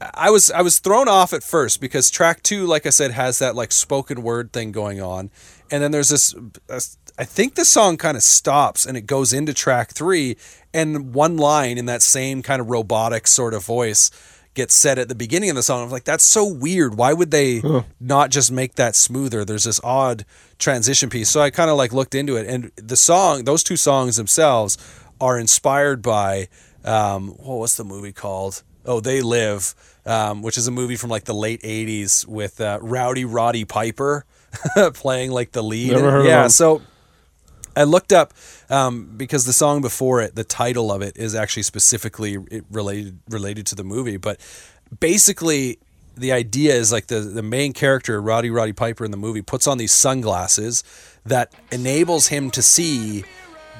I 0.00 0.30
was 0.30 0.50
I 0.50 0.62
was 0.62 0.78
thrown 0.80 1.08
off 1.08 1.32
at 1.32 1.42
first 1.42 1.80
because 1.80 2.10
track 2.10 2.42
two, 2.42 2.66
like 2.66 2.84
I 2.84 2.90
said, 2.90 3.12
has 3.12 3.38
that 3.38 3.54
like 3.54 3.72
spoken 3.72 4.22
word 4.22 4.52
thing 4.52 4.72
going 4.72 5.00
on, 5.00 5.30
and 5.70 5.82
then 5.82 5.92
there's 5.92 6.08
this. 6.08 6.34
uh, 6.68 6.80
I 7.16 7.24
think 7.24 7.54
the 7.54 7.64
song 7.64 7.96
kind 7.96 8.16
of 8.16 8.24
stops 8.24 8.84
and 8.84 8.96
it 8.96 9.02
goes 9.02 9.32
into 9.32 9.54
track 9.54 9.92
three, 9.92 10.36
and 10.72 11.14
one 11.14 11.36
line 11.36 11.78
in 11.78 11.86
that 11.86 12.02
same 12.02 12.42
kind 12.42 12.60
of 12.60 12.68
robotic 12.68 13.28
sort 13.28 13.54
of 13.54 13.64
voice 13.64 14.10
gets 14.54 14.74
said 14.74 14.98
at 14.98 15.08
the 15.08 15.14
beginning 15.14 15.50
of 15.50 15.56
the 15.56 15.62
song. 15.62 15.84
I'm 15.84 15.90
like, 15.90 16.04
that's 16.04 16.24
so 16.24 16.44
weird. 16.44 16.96
Why 16.96 17.12
would 17.12 17.30
they 17.30 17.60
not 18.00 18.30
just 18.30 18.50
make 18.52 18.74
that 18.76 18.96
smoother? 18.96 19.44
There's 19.44 19.64
this 19.64 19.80
odd 19.82 20.24
transition 20.64 21.10
piece. 21.10 21.28
So 21.28 21.40
I 21.40 21.50
kind 21.50 21.70
of 21.70 21.76
like 21.76 21.92
looked 21.92 22.14
into 22.14 22.36
it, 22.36 22.46
and 22.46 22.72
the 22.76 22.96
song, 22.96 23.44
those 23.44 23.62
two 23.62 23.76
songs 23.76 24.16
themselves, 24.16 24.76
are 25.20 25.38
inspired 25.38 26.02
by 26.02 26.48
um, 26.84 27.28
what 27.28 27.58
was 27.58 27.76
the 27.76 27.84
movie 27.84 28.12
called? 28.12 28.62
Oh, 28.86 29.00
They 29.00 29.20
Live, 29.22 29.74
um, 30.04 30.42
which 30.42 30.58
is 30.58 30.66
a 30.66 30.70
movie 30.70 30.96
from 30.96 31.10
like 31.10 31.24
the 31.24 31.34
late 31.34 31.62
'80s 31.62 32.26
with 32.26 32.60
uh, 32.60 32.78
Rowdy 32.82 33.24
Roddy 33.24 33.64
Piper 33.64 34.24
playing 34.94 35.30
like 35.30 35.52
the 35.52 35.62
lead. 35.62 35.92
Never 35.92 36.10
heard 36.10 36.20
of 36.20 36.26
yeah, 36.26 36.44
him. 36.44 36.50
so 36.50 36.82
I 37.76 37.84
looked 37.84 38.12
up 38.12 38.34
um, 38.70 39.10
because 39.16 39.44
the 39.44 39.52
song 39.52 39.80
before 39.80 40.20
it, 40.20 40.34
the 40.34 40.44
title 40.44 40.92
of 40.92 41.02
it 41.02 41.16
is 41.16 41.34
actually 41.34 41.64
specifically 41.64 42.38
related 42.70 43.18
related 43.28 43.66
to 43.66 43.74
the 43.74 43.84
movie. 43.84 44.16
But 44.16 44.40
basically, 45.00 45.78
the 46.16 46.32
idea 46.32 46.74
is 46.74 46.92
like 46.92 47.06
the 47.06 47.20
the 47.20 47.42
main 47.42 47.72
character, 47.72 48.20
Rowdy 48.20 48.50
Roddy 48.50 48.72
Piper 48.72 49.04
in 49.04 49.10
the 49.10 49.16
movie, 49.16 49.42
puts 49.42 49.66
on 49.66 49.78
these 49.78 49.92
sunglasses 49.92 50.84
that 51.24 51.52
enables 51.72 52.28
him 52.28 52.50
to 52.52 52.62
see 52.62 53.24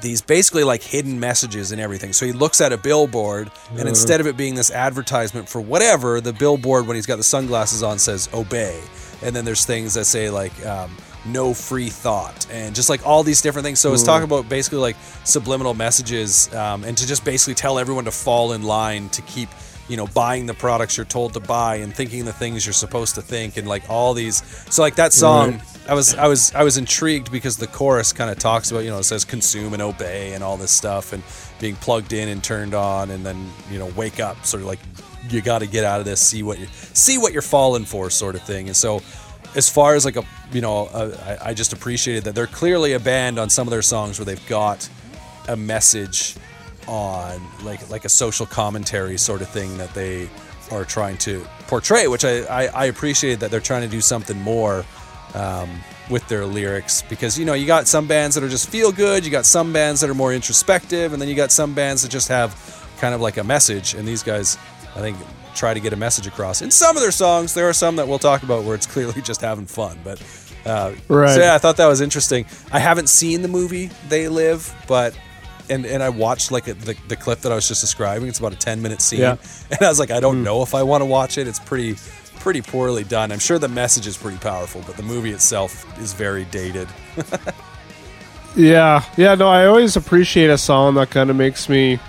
these 0.01 0.21
basically 0.21 0.63
like 0.63 0.83
hidden 0.83 1.19
messages 1.19 1.71
and 1.71 1.79
everything. 1.79 2.13
So 2.13 2.25
he 2.25 2.31
looks 2.31 2.61
at 2.61 2.73
a 2.73 2.77
billboard, 2.77 3.49
and 3.71 3.87
instead 3.87 4.19
of 4.19 4.27
it 4.27 4.37
being 4.37 4.55
this 4.55 4.71
advertisement 4.71 5.47
for 5.49 5.61
whatever, 5.61 6.21
the 6.21 6.33
billboard 6.33 6.87
when 6.87 6.95
he's 6.95 7.05
got 7.05 7.17
the 7.17 7.23
sunglasses 7.23 7.83
on 7.83 7.99
says 7.99 8.29
"obey," 8.33 8.79
and 9.21 9.35
then 9.35 9.45
there's 9.45 9.65
things 9.65 9.93
that 9.95 10.05
say 10.05 10.29
like. 10.29 10.65
Um, 10.65 10.95
no 11.27 11.55
free 11.55 11.89
thought 11.89 12.45
and 12.51 12.75
just 12.75 12.87
like 12.87 13.03
all 13.03 13.23
these 13.23 13.41
different 13.41 13.65
things 13.65 13.79
so 13.79 13.91
it's 13.91 14.03
talking 14.03 14.25
about 14.25 14.47
basically 14.47 14.77
like 14.77 14.95
subliminal 15.23 15.73
messages 15.73 16.53
um, 16.53 16.83
and 16.83 16.95
to 16.95 17.07
just 17.07 17.25
basically 17.25 17.55
tell 17.55 17.79
everyone 17.79 18.05
to 18.05 18.11
fall 18.11 18.53
in 18.53 18.61
line 18.61 19.09
to 19.09 19.23
keep 19.23 19.49
you 19.87 19.97
know 19.97 20.07
buying 20.07 20.45
the 20.45 20.53
products 20.53 20.97
you're 20.97 21.05
told 21.05 21.33
to 21.33 21.39
buy 21.39 21.75
and 21.75 21.95
thinking 21.95 22.25
the 22.25 22.33
things 22.33 22.65
you're 22.65 22.73
supposed 22.73 23.15
to 23.15 23.21
think 23.21 23.57
and 23.57 23.67
like 23.67 23.89
all 23.89 24.13
these 24.13 24.43
so 24.71 24.81
like 24.81 24.95
that 24.95 25.13
song 25.13 25.61
i 25.87 25.93
was 25.93 26.15
i 26.15 26.27
was 26.27 26.53
i 26.55 26.63
was 26.63 26.77
intrigued 26.77 27.31
because 27.31 27.57
the 27.57 27.67
chorus 27.67 28.11
kind 28.11 28.31
of 28.31 28.39
talks 28.39 28.71
about 28.71 28.83
you 28.83 28.89
know 28.89 28.99
it 28.99 29.03
says 29.03 29.23
consume 29.23 29.73
and 29.73 29.81
obey 29.81 30.33
and 30.33 30.43
all 30.43 30.57
this 30.57 30.71
stuff 30.71 31.13
and 31.13 31.21
being 31.59 31.75
plugged 31.75 32.13
in 32.13 32.29
and 32.29 32.43
turned 32.43 32.73
on 32.73 33.11
and 33.11 33.25
then 33.25 33.51
you 33.69 33.77
know 33.77 33.91
wake 33.95 34.19
up 34.19 34.43
sort 34.45 34.61
of 34.61 34.67
like 34.67 34.79
you 35.29 35.41
got 35.41 35.59
to 35.59 35.67
get 35.67 35.83
out 35.83 35.99
of 35.99 36.05
this, 36.05 36.21
see 36.21 36.43
what 36.43 36.59
you 36.59 36.67
see 36.71 37.17
what 37.17 37.33
you're 37.33 37.41
falling 37.41 37.85
for, 37.85 38.09
sort 38.09 38.35
of 38.35 38.41
thing. 38.41 38.67
And 38.67 38.75
so, 38.75 39.01
as 39.55 39.69
far 39.69 39.95
as 39.95 40.05
like 40.05 40.17
a 40.17 40.23
you 40.51 40.61
know, 40.61 40.87
a, 40.93 41.39
I, 41.43 41.49
I 41.49 41.53
just 41.53 41.73
appreciated 41.73 42.23
that 42.25 42.35
they're 42.35 42.47
clearly 42.47 42.93
a 42.93 42.99
band 42.99 43.39
on 43.39 43.49
some 43.49 43.67
of 43.67 43.71
their 43.71 43.81
songs 43.81 44.19
where 44.19 44.25
they've 44.25 44.47
got 44.47 44.87
a 45.47 45.55
message 45.55 46.35
on 46.87 47.41
like 47.63 47.89
like 47.89 48.05
a 48.05 48.09
social 48.09 48.45
commentary 48.45 49.17
sort 49.17 49.41
of 49.41 49.49
thing 49.49 49.77
that 49.77 49.93
they 49.93 50.29
are 50.71 50.85
trying 50.85 51.17
to 51.17 51.45
portray, 51.67 52.07
which 52.07 52.25
I 52.25 52.39
I, 52.43 52.65
I 52.67 52.85
appreciate 52.85 53.39
that 53.39 53.51
they're 53.51 53.59
trying 53.59 53.81
to 53.83 53.87
do 53.87 54.01
something 54.01 54.39
more. 54.41 54.85
Um, 55.33 55.69
with 56.09 56.25
their 56.29 56.45
lyrics 56.45 57.01
because 57.01 57.37
you 57.37 57.45
know 57.45 57.53
you 57.55 57.65
got 57.65 57.87
some 57.87 58.07
bands 58.07 58.35
that 58.35 58.43
are 58.43 58.47
just 58.47 58.69
feel 58.69 58.91
good 58.91 59.25
you 59.25 59.31
got 59.31 59.43
some 59.43 59.73
bands 59.73 59.99
that 59.99 60.09
are 60.09 60.13
more 60.13 60.31
introspective 60.33 61.11
and 61.13 61.21
then 61.21 61.27
you 61.27 61.33
got 61.35 61.51
some 61.51 61.73
bands 61.73 62.03
that 62.03 62.09
just 62.09 62.27
have 62.27 62.53
kind 62.99 63.15
of 63.15 63.21
like 63.21 63.37
a 63.37 63.43
message 63.43 63.95
and 63.95 64.07
these 64.07 64.21
guys 64.21 64.55
i 64.95 64.99
think 64.99 65.17
try 65.55 65.73
to 65.73 65.79
get 65.79 65.91
a 65.93 65.95
message 65.95 66.27
across 66.27 66.61
in 66.61 66.69
some 66.69 66.95
of 66.95 67.01
their 67.01 67.11
songs 67.11 67.55
there 67.55 67.67
are 67.67 67.73
some 67.73 67.95
that 67.95 68.07
we'll 68.07 68.19
talk 68.19 68.43
about 68.43 68.63
where 68.63 68.75
it's 68.75 68.85
clearly 68.93 69.19
just 69.23 69.41
having 69.41 69.65
fun 69.65 69.97
but 70.03 70.21
uh, 70.67 70.93
Right. 71.09 71.33
so 71.33 71.41
yeah 71.41 71.55
i 71.55 71.57
thought 71.57 71.77
that 71.77 71.87
was 71.87 72.01
interesting 72.01 72.45
i 72.71 72.77
haven't 72.79 73.09
seen 73.09 73.41
the 73.41 73.47
movie 73.49 73.89
they 74.07 74.27
live 74.29 74.73
but 74.87 75.17
and, 75.69 75.85
and 75.85 76.01
I 76.03 76.09
watched 76.09 76.51
like 76.51 76.67
a, 76.67 76.73
the, 76.73 76.95
the 77.07 77.15
clip 77.15 77.39
that 77.41 77.51
I 77.51 77.55
was 77.55 77.67
just 77.67 77.81
describing. 77.81 78.27
It's 78.27 78.39
about 78.39 78.53
a 78.53 78.57
10 78.57 78.81
minute 78.81 79.01
scene. 79.01 79.19
Yeah. 79.19 79.37
And 79.71 79.81
I 79.81 79.89
was 79.89 79.99
like, 79.99 80.11
I 80.11 80.19
don't 80.19 80.37
hmm. 80.37 80.43
know 80.43 80.61
if 80.61 80.75
I 80.75 80.83
want 80.83 81.01
to 81.01 81.05
watch 81.05 81.37
it. 81.37 81.47
It's 81.47 81.59
pretty 81.59 81.95
pretty 82.39 82.61
poorly 82.61 83.03
done. 83.03 83.31
I'm 83.31 83.39
sure 83.39 83.57
the 83.57 83.67
message 83.67 84.05
is 84.05 84.17
pretty 84.17 84.37
powerful, 84.37 84.83
but 84.85 84.97
the 84.97 85.03
movie 85.03 85.31
itself 85.31 85.99
is 85.99 86.13
very 86.13 86.45
dated. 86.45 86.87
Yeah, 88.55 89.03
yeah. 89.17 89.35
No, 89.35 89.49
I 89.49 89.65
always 89.65 89.97
appreciate 89.97 90.49
a 90.49 90.57
song 90.57 90.95
that 90.95 91.09
kind 91.09 91.29
of 91.29 91.35
makes 91.35 91.67
me 91.67 91.99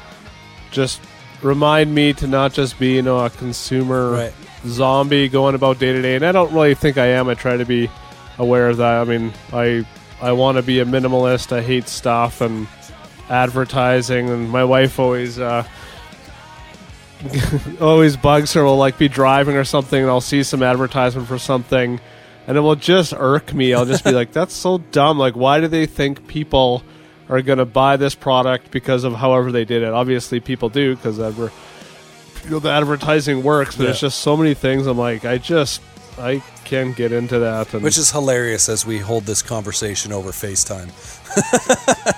just 0.71 1.01
remind 1.43 1.95
me 1.95 2.13
to 2.15 2.27
not 2.27 2.53
just 2.53 2.79
be, 2.79 2.95
you 2.95 3.03
know, 3.03 3.25
a 3.25 3.31
consumer 3.31 4.13
Right. 4.13 4.35
zombie 4.65 5.29
going 5.29 5.55
about 5.55 5.79
day 5.79 5.93
to 5.93 6.01
day. 6.01 6.15
And 6.15 6.25
I 6.25 6.33
don't 6.33 6.53
really 6.53 6.75
think 6.75 6.99
I 6.99 7.07
am. 7.07 7.29
I 7.29 7.35
try 7.35 7.57
to 7.57 7.65
be 7.65 7.91
aware 8.39 8.69
of 8.69 8.77
that. 8.77 9.01
I 9.01 9.05
mean, 9.05 9.33
I 9.53 9.85
I 10.23 10.33
want 10.33 10.57
to 10.57 10.63
be 10.63 10.81
a 10.81 10.85
minimalist. 10.85 11.53
I 11.53 11.63
hate 11.63 11.89
stuff 11.89 12.41
and 12.41 12.69
advertising. 13.29 14.29
And 14.31 14.51
my 14.51 14.65
wife 14.65 14.99
always 14.99 15.39
uh, 15.39 15.67
always 17.81 18.17
bugs 18.17 18.53
her. 18.55 18.65
We'll 18.65 18.77
like 18.77 18.99
be 18.99 19.09
driving 19.09 19.57
or 19.57 19.65
something, 19.65 20.01
and 20.01 20.11
I'll 20.11 20.21
see 20.21 20.43
some 20.43 20.63
advertisement 20.63 21.29
for 21.29 21.39
something, 21.39 22.01
and 22.47 22.57
it 22.57 22.61
will 22.61 22.77
just 22.77 23.13
irk 23.17 23.53
me. 23.55 23.75
I'll 23.75 23.87
just 23.87 24.05
be 24.05 24.13
like, 24.13 24.33
"That's 24.33 24.55
so 24.55 24.79
dumb! 24.79 25.19
Like, 25.19 25.35
why 25.35 25.61
do 25.61 25.69
they 25.69 25.87
think 25.87 26.27
people 26.29 26.83
are 27.29 27.43
going 27.43 27.59
to 27.59 27.65
buy 27.65 27.97
this 27.97 28.15
product 28.15 28.71
because 28.71 29.03
of 29.05 29.15
however 29.15 29.51
they 29.51 29.65
did 29.65 29.83
it? 29.83 29.93
Obviously, 29.93 30.41
people 30.41 30.69
do 30.69 30.95
because 30.95 31.19
adver- 31.19 31.53
you 32.45 32.51
know, 32.51 32.59
the 32.61 32.71
advertising 32.71 33.43
works, 33.43 33.75
but 33.77 33.85
Yeah. 33.85 33.91
it's 33.91 34.01
just 34.01 34.19
so 34.21 34.37
many 34.37 34.55
things. 34.55 34.87
I'm 34.87 34.99
like, 34.99 35.25
I 35.25 35.39
just 35.39 35.81
I 36.19 36.43
can't 36.65 36.95
get 36.95 37.11
into 37.13 37.41
that. 37.41 37.73
And 37.75 37.83
Which 37.83 37.99
is 37.99 38.13
hilarious 38.13 38.69
as 38.69 38.87
we 38.87 38.99
hold 38.99 39.25
this 39.25 39.43
conversation 39.43 40.13
over 40.13 40.31
FaceTime. 40.31 40.91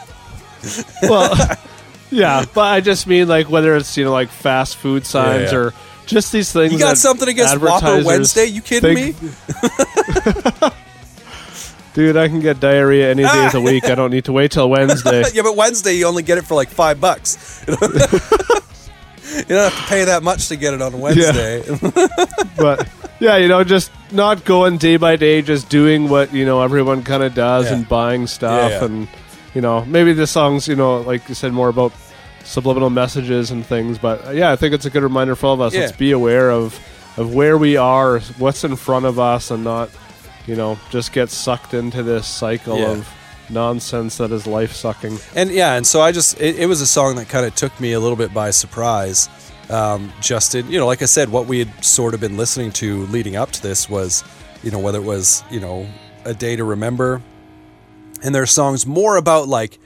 well, 1.02 1.34
yeah, 2.10 2.44
but 2.54 2.62
I 2.62 2.80
just 2.80 3.06
mean 3.06 3.28
like 3.28 3.48
whether 3.50 3.76
it's 3.76 3.96
you 3.96 4.04
know 4.04 4.12
like 4.12 4.28
fast 4.28 4.76
food 4.76 5.06
signs 5.06 5.52
yeah. 5.52 5.58
or 5.58 5.72
just 6.06 6.32
these 6.32 6.50
things. 6.52 6.72
You 6.72 6.78
got 6.78 6.96
something 6.96 7.28
against 7.28 7.58
Whopper 7.60 8.02
Wednesday? 8.04 8.46
You 8.46 8.62
kidding 8.62 8.94
me? 8.94 9.14
Dude, 11.94 12.16
I 12.16 12.28
can 12.28 12.40
get 12.40 12.60
diarrhea 12.60 13.10
any 13.10 13.24
days 13.24 13.54
a 13.54 13.60
week. 13.60 13.84
I 13.86 13.94
don't 13.96 14.10
need 14.10 14.26
to 14.26 14.32
wait 14.32 14.52
till 14.52 14.70
Wednesday. 14.70 15.24
yeah, 15.34 15.42
but 15.42 15.56
Wednesday 15.56 15.94
you 15.94 16.06
only 16.06 16.22
get 16.22 16.38
it 16.38 16.44
for 16.44 16.54
like 16.54 16.68
five 16.68 17.00
bucks. 17.00 17.64
you 17.66 17.74
don't 17.76 17.90
have 19.50 19.76
to 19.76 19.82
pay 19.88 20.04
that 20.04 20.22
much 20.22 20.48
to 20.48 20.56
get 20.56 20.74
it 20.74 20.82
on 20.82 21.00
Wednesday. 21.00 21.64
but 22.56 22.88
yeah, 23.18 23.36
you 23.36 23.48
know, 23.48 23.64
just 23.64 23.90
not 24.12 24.44
going 24.44 24.78
day 24.78 24.96
by 24.96 25.16
day, 25.16 25.42
just 25.42 25.68
doing 25.68 26.08
what 26.08 26.32
you 26.32 26.44
know 26.44 26.62
everyone 26.62 27.02
kind 27.02 27.22
of 27.22 27.34
does 27.34 27.66
Yeah. 27.66 27.76
and 27.76 27.88
buying 27.88 28.26
stuff, 28.26 28.70
Yeah, 28.70 28.78
yeah. 28.78 28.84
and 28.84 29.08
you 29.54 29.60
know 29.60 29.84
maybe 29.84 30.12
the 30.12 30.26
songs, 30.26 30.68
you 30.68 30.76
know, 30.76 31.00
like 31.00 31.28
you 31.28 31.34
said, 31.34 31.52
more 31.52 31.68
about 31.68 31.92
subliminal 32.44 32.90
messages 32.90 33.50
and 33.50 33.64
things. 33.64 33.98
But 33.98 34.26
uh, 34.26 34.30
yeah, 34.30 34.50
I 34.52 34.56
think 34.56 34.74
it's 34.74 34.86
a 34.86 34.90
good 34.90 35.02
reminder 35.02 35.34
for 35.36 35.46
all 35.46 35.54
of 35.54 35.60
us. 35.60 35.74
Yeah. 35.74 35.80
Let's 35.82 35.96
be 35.96 36.12
aware 36.12 36.50
of 36.50 36.78
of 37.16 37.34
where 37.34 37.58
we 37.58 37.76
are, 37.76 38.20
what's 38.38 38.62
in 38.64 38.76
front 38.76 39.04
of 39.06 39.18
us, 39.18 39.50
and 39.50 39.64
not 39.64 39.90
you 40.46 40.56
know 40.56 40.78
just 40.90 41.12
get 41.12 41.30
sucked 41.30 41.74
into 41.74 42.02
this 42.02 42.26
cycle 42.26 42.78
Yeah. 42.78 42.90
of 42.92 43.08
nonsense 43.50 44.18
that 44.18 44.30
is 44.30 44.46
life 44.46 44.72
sucking. 44.72 45.18
and 45.34 45.50
yeah, 45.50 45.74
and 45.74 45.86
so 45.86 46.00
I 46.02 46.12
just 46.12 46.40
it, 46.40 46.58
it 46.58 46.66
was 46.66 46.80
a 46.80 46.86
song 46.86 47.16
that 47.16 47.28
kind 47.28 47.46
of 47.46 47.54
took 47.54 47.78
me 47.80 47.92
a 47.92 48.00
little 48.00 48.16
bit 48.16 48.32
by 48.34 48.50
surprise. 48.50 49.28
Um, 49.70 50.12
just 50.22 50.54
in 50.54 50.70
you 50.70 50.78
know, 50.78 50.86
like 50.86 51.02
I 51.02 51.06
said, 51.06 51.28
what 51.28 51.46
we 51.46 51.58
had 51.60 51.84
sort 51.84 52.14
of 52.14 52.20
been 52.20 52.36
listening 52.38 52.72
to 52.72 53.04
leading 53.06 53.36
up 53.36 53.50
to 53.52 53.62
this 53.62 53.88
was, 53.88 54.24
you 54.62 54.70
know, 54.70 54.78
whether 54.78 54.98
it 54.98 55.04
was 55.04 55.42
you 55.50 55.60
know 55.60 55.86
a 56.24 56.32
day 56.34 56.56
to 56.56 56.64
remember, 56.64 57.20
and 58.22 58.34
there 58.34 58.42
are 58.42 58.46
songs 58.46 58.86
more 58.86 59.16
about 59.16 59.48
like 59.48 59.78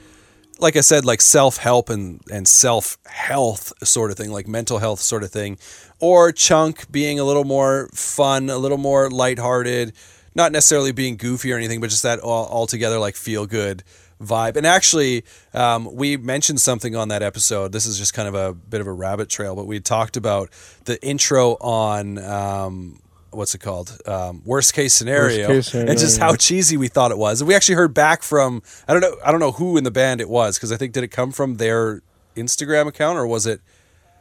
like 0.59 0.75
I 0.77 0.81
said, 0.81 1.03
like 1.03 1.21
self 1.21 1.57
help 1.57 1.89
and, 1.89 2.21
and 2.31 2.47
self 2.47 2.97
health 3.05 3.73
sort 3.83 4.11
of 4.11 4.17
thing, 4.17 4.31
like 4.31 4.47
mental 4.47 4.79
health 4.79 4.99
sort 4.99 5.23
of 5.23 5.31
thing, 5.31 5.57
or 5.99 6.31
Chunk 6.31 6.91
being 6.91 7.19
a 7.19 7.23
little 7.23 7.43
more 7.43 7.89
fun, 7.93 8.49
a 8.49 8.57
little 8.57 8.77
more 8.77 9.09
lighthearted, 9.09 9.93
not 10.35 10.51
necessarily 10.51 10.91
being 10.91 11.17
goofy 11.17 11.51
or 11.51 11.57
anything, 11.57 11.81
but 11.81 11.89
just 11.89 12.03
that 12.03 12.19
all, 12.19 12.47
altogether 12.47 12.97
like 12.99 13.15
feel 13.15 13.45
good 13.45 13.83
vibe. 14.21 14.55
And 14.55 14.65
actually, 14.65 15.25
um, 15.53 15.93
we 15.93 16.17
mentioned 16.17 16.61
something 16.61 16.95
on 16.95 17.09
that 17.09 17.21
episode. 17.21 17.71
This 17.71 17.85
is 17.85 17.97
just 17.97 18.13
kind 18.13 18.27
of 18.27 18.35
a 18.35 18.53
bit 18.53 18.79
of 18.79 18.87
a 18.87 18.93
rabbit 18.93 19.29
trail, 19.29 19.55
but 19.55 19.67
we 19.67 19.79
talked 19.79 20.17
about 20.17 20.49
the 20.85 21.03
intro 21.05 21.53
on. 21.55 22.17
Um, 22.19 22.99
What's 23.33 23.53
it 23.55 23.59
called? 23.59 23.97
Um, 24.05 24.41
worst 24.45 24.73
case 24.73 24.93
scenario, 24.93 25.47
Worst 25.49 25.71
case 25.71 25.81
and 25.81 25.97
just 25.99 26.19
how 26.19 26.35
cheesy 26.35 26.77
we 26.77 26.87
thought 26.87 27.11
it 27.11 27.17
was. 27.17 27.41
And 27.41 27.47
we 27.47 27.55
actually 27.55 27.75
heard 27.75 27.93
back 27.93 28.23
from 28.23 28.61
I 28.87 28.93
don't 28.93 29.01
know 29.01 29.15
I 29.25 29.31
don't 29.31 29.39
know 29.39 29.51
who 29.51 29.77
in 29.77 29.83
the 29.83 29.91
band 29.91 30.21
it 30.21 30.29
was 30.29 30.57
because 30.57 30.71
I 30.71 30.77
think 30.77 30.93
did 30.93 31.03
it 31.03 31.09
come 31.09 31.31
from 31.31 31.55
their 31.55 32.01
Instagram 32.35 32.87
account 32.87 33.17
or 33.17 33.27
was 33.27 33.45
it? 33.45 33.61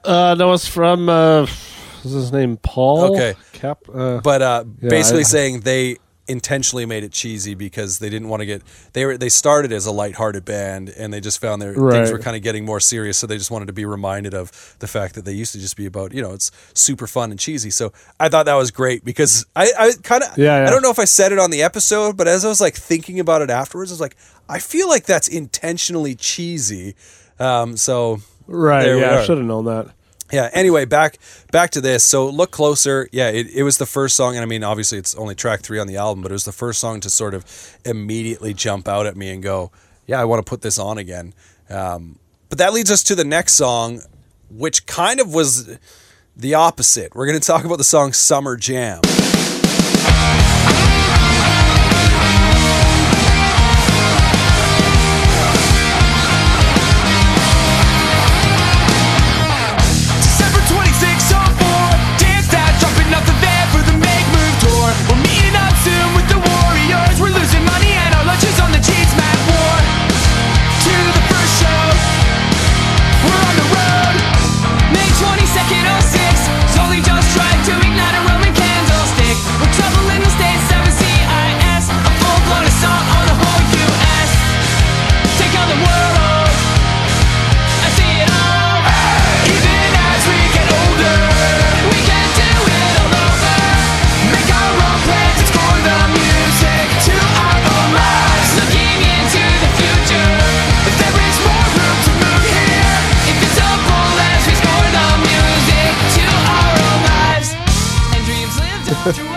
Uh, 0.05 0.35
that 0.35 0.47
was 0.47 0.67
from 0.67 1.09
uh, 1.09 1.41
what's 1.43 2.03
his 2.03 2.33
name? 2.33 2.57
Paul. 2.57 3.15
Okay. 3.15 3.35
Cap. 3.53 3.79
Uh, 3.93 4.21
But 4.21 4.43
uh, 4.43 4.65
Yeah, 4.81 4.89
basically 4.91 5.21
I- 5.21 5.25
saying 5.25 5.61
they 5.61 5.97
intentionally 6.29 6.87
made 6.87 7.03
it 7.03 7.13
cheesy 7.13 7.55
because 7.55 7.99
they 7.99 8.09
didn't 8.09 8.29
want 8.29 8.41
to 8.41 8.47
get 8.47 8.63
they 8.93 9.05
were 9.05 9.19
they 9.19 9.29
started 9.29 9.73
as 9.73 9.87
a 9.87 9.91
lighthearted 9.91 10.45
band 10.45 10.89
and 10.89 11.13
they 11.13 11.21
just 11.21 11.41
found 11.41 11.61
their 11.61 11.75
things 11.75 12.13
were 12.13 12.19
kind 12.19 12.37
of 12.37 12.43
getting 12.43 12.65
more 12.65 12.79
serious 12.79 13.19
so 13.19 13.27
they 13.27 13.37
just 13.37 13.51
wanted 13.51 13.67
to 13.67 13.73
be 13.73 13.85
reminded 13.85 14.33
of 14.33 14.77
the 14.79 14.87
fact 14.87 15.17
that 15.17 15.25
they 15.25 15.33
used 15.33 15.53
to 15.53 15.59
just 15.59 15.77
be 15.77 15.85
about 15.85 16.15
you 16.15 16.23
know 16.23 16.33
it's 16.33 16.53
super 16.75 17.09
fun 17.09 17.33
and 17.33 17.41
cheesy 17.41 17.71
so 17.71 17.93
I 18.21 18.29
thought 18.29 18.47
that 18.47 18.55
was 18.55 18.71
great 18.71 19.05
because 19.05 19.47
I, 19.57 19.73
I 19.79 19.93
kind 20.03 20.23
of 20.23 20.39
Yeah, 20.39 20.63
yeah. 20.63 20.69
I 20.69 20.71
don't 20.71 20.83
know 20.83 20.91
if 20.91 20.99
I 21.01 21.07
said 21.07 21.33
it 21.33 21.39
on 21.39 21.51
the 21.51 21.63
episode 21.63 22.17
but 22.17 22.29
as 22.29 22.45
I 22.45 22.49
was 22.49 22.61
like 22.61 22.75
thinking 22.75 23.19
about 23.19 23.43
it 23.43 23.51
afterwards 23.51 23.91
I 23.91 23.95
was 23.95 24.01
like 24.01 24.17
I 24.49 24.61
feel 24.61 24.89
like 24.89 25.05
that's 25.05 25.27
intentionally 25.29 26.15
cheesy 26.15 26.95
um, 27.39 27.77
so 27.77 28.21
right. 28.47 28.87
Yeah. 28.87 29.19
I 29.19 29.25
should 29.25 29.39
have 29.39 29.47
known 29.47 29.65
that. 29.67 29.89
Yeah. 30.33 30.49
Anyway, 30.53 30.87
back 30.87 31.19
back 31.53 31.71
to 31.73 31.81
this. 31.81 32.03
So 32.03 32.29
look 32.29 32.51
closer. 32.51 33.09
Yeah, 33.13 33.29
it, 33.29 33.49
it 33.55 33.63
was 33.63 33.79
the 33.79 33.87
first 33.87 34.17
song, 34.17 34.35
and 34.35 34.43
I 34.43 34.47
mean, 34.47 34.65
obviously, 34.65 34.99
it's 34.99 35.15
only 35.15 35.35
track 35.35 35.61
three 35.61 35.79
on 35.79 35.87
the 35.87 35.97
album, 35.97 36.23
but 36.23 36.33
it 36.33 36.35
was 36.35 36.47
the 36.47 36.53
first 36.53 36.81
song 36.81 37.01
to 37.01 37.11
sort 37.11 37.35
of 37.35 37.45
immediately 37.85 38.55
jump 38.55 38.89
out 38.89 39.07
at 39.07 39.17
me 39.17 39.31
and 39.31 39.43
go, 39.43 39.71
"Yeah, 40.07 40.21
I 40.21 40.25
want 40.25 40.45
to 40.45 40.49
put 40.49 40.63
this 40.63 40.79
on 40.79 40.99
again." 40.99 41.35
Um, 41.69 42.19
but 42.49 42.59
that 42.59 42.73
leads 42.73 42.91
us 42.91 43.03
to 43.05 43.15
the 43.15 43.25
next 43.25 43.55
song, 43.55 44.01
which 44.51 44.87
kind 44.87 45.21
of 45.21 45.35
was 45.35 45.79
the 46.35 46.55
opposite. 46.55 47.15
We're 47.15 47.27
going 47.27 47.39
to 47.39 47.47
talk 47.47 47.65
about 47.65 47.79
the 47.79 47.85
song 47.85 48.13
"Summer 48.13 48.57
Jam." 48.57 49.01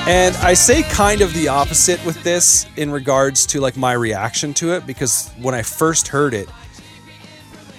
And 0.08 0.36
I 0.38 0.54
say 0.54 0.84
kind 0.84 1.22
of 1.22 1.34
the 1.34 1.48
opposite 1.48 2.04
with 2.06 2.22
this 2.24 2.68
in 2.78 2.92
regards 2.92 3.48
to 3.48 3.60
like 3.60 3.76
my 3.76 3.94
reaction 3.94 4.54
to 4.56 4.74
it 4.76 4.86
because 4.86 5.32
when 5.42 5.56
I 5.56 5.64
first 5.64 6.08
heard 6.10 6.36
it, 6.36 6.48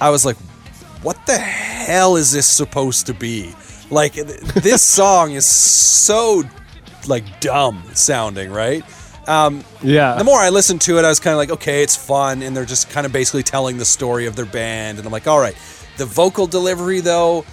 I 0.00 0.10
was 0.10 0.26
like, 0.26 0.36
what 1.02 1.24
the 1.26 1.38
hell 1.38 2.16
is 2.16 2.32
this 2.32 2.46
supposed 2.48 3.06
to 3.06 3.14
be? 3.14 3.54
Like 3.90 4.14
this 4.14 4.82
song 4.98 5.32
is 5.32 5.46
so 5.46 6.42
like 7.06 7.38
dumb 7.40 7.84
sounding, 7.94 8.50
right? 8.50 8.82
Um, 9.28 9.62
Yeah. 9.80 10.16
the 10.16 10.24
more 10.24 10.40
I 10.40 10.48
listened 10.48 10.80
to 10.82 10.98
it, 10.98 11.04
I 11.04 11.08
was 11.08 11.20
kind 11.20 11.32
of 11.32 11.38
like, 11.38 11.50
okay, 11.50 11.82
it's 11.84 11.96
fun, 11.96 12.42
and 12.42 12.56
they're 12.56 12.64
just 12.64 12.90
kind 12.90 13.06
of 13.06 13.12
basically 13.12 13.42
telling 13.44 13.76
the 13.78 13.84
story 13.84 14.26
of 14.26 14.34
their 14.36 14.44
band, 14.46 14.98
and 14.98 15.06
I'm 15.06 15.12
like, 15.12 15.26
all 15.26 15.40
right. 15.40 15.56
The 15.96 16.04
vocal 16.06 16.46
delivery, 16.46 17.00
though, 17.00 17.44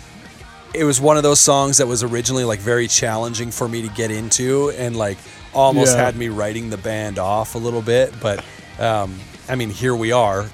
it 0.73 0.83
was 0.83 0.99
one 1.01 1.17
of 1.17 1.23
those 1.23 1.39
songs 1.39 1.77
that 1.77 1.87
was 1.87 2.03
originally 2.03 2.43
like 2.43 2.59
very 2.59 2.87
challenging 2.87 3.51
for 3.51 3.67
me 3.67 3.81
to 3.81 3.93
get 3.93 4.11
into, 4.11 4.71
and 4.71 4.95
like 4.95 5.17
almost 5.53 5.95
Yeah. 5.95 6.05
had 6.05 6.15
me 6.15 6.29
writing 6.29 6.69
the 6.69 6.77
band 6.77 7.19
off 7.19 7.55
a 7.55 7.57
little 7.59 7.81
bit. 7.81 8.13
But 8.21 8.43
um, 8.79 9.19
I 9.49 9.55
mean, 9.55 9.69
here 9.69 9.95
we 9.95 10.11
are 10.11 10.47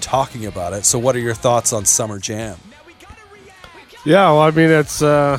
talking 0.00 0.46
about 0.46 0.72
it. 0.72 0.84
So, 0.84 0.98
what 0.98 1.16
are 1.16 1.20
your 1.20 1.34
thoughts 1.34 1.72
on 1.72 1.84
Summer 1.84 2.18
Jam? 2.18 2.56
Yeah, 4.04 4.30
well, 4.30 4.40
I 4.40 4.50
mean, 4.50 4.70
it's 4.70 5.02
uh, 5.02 5.38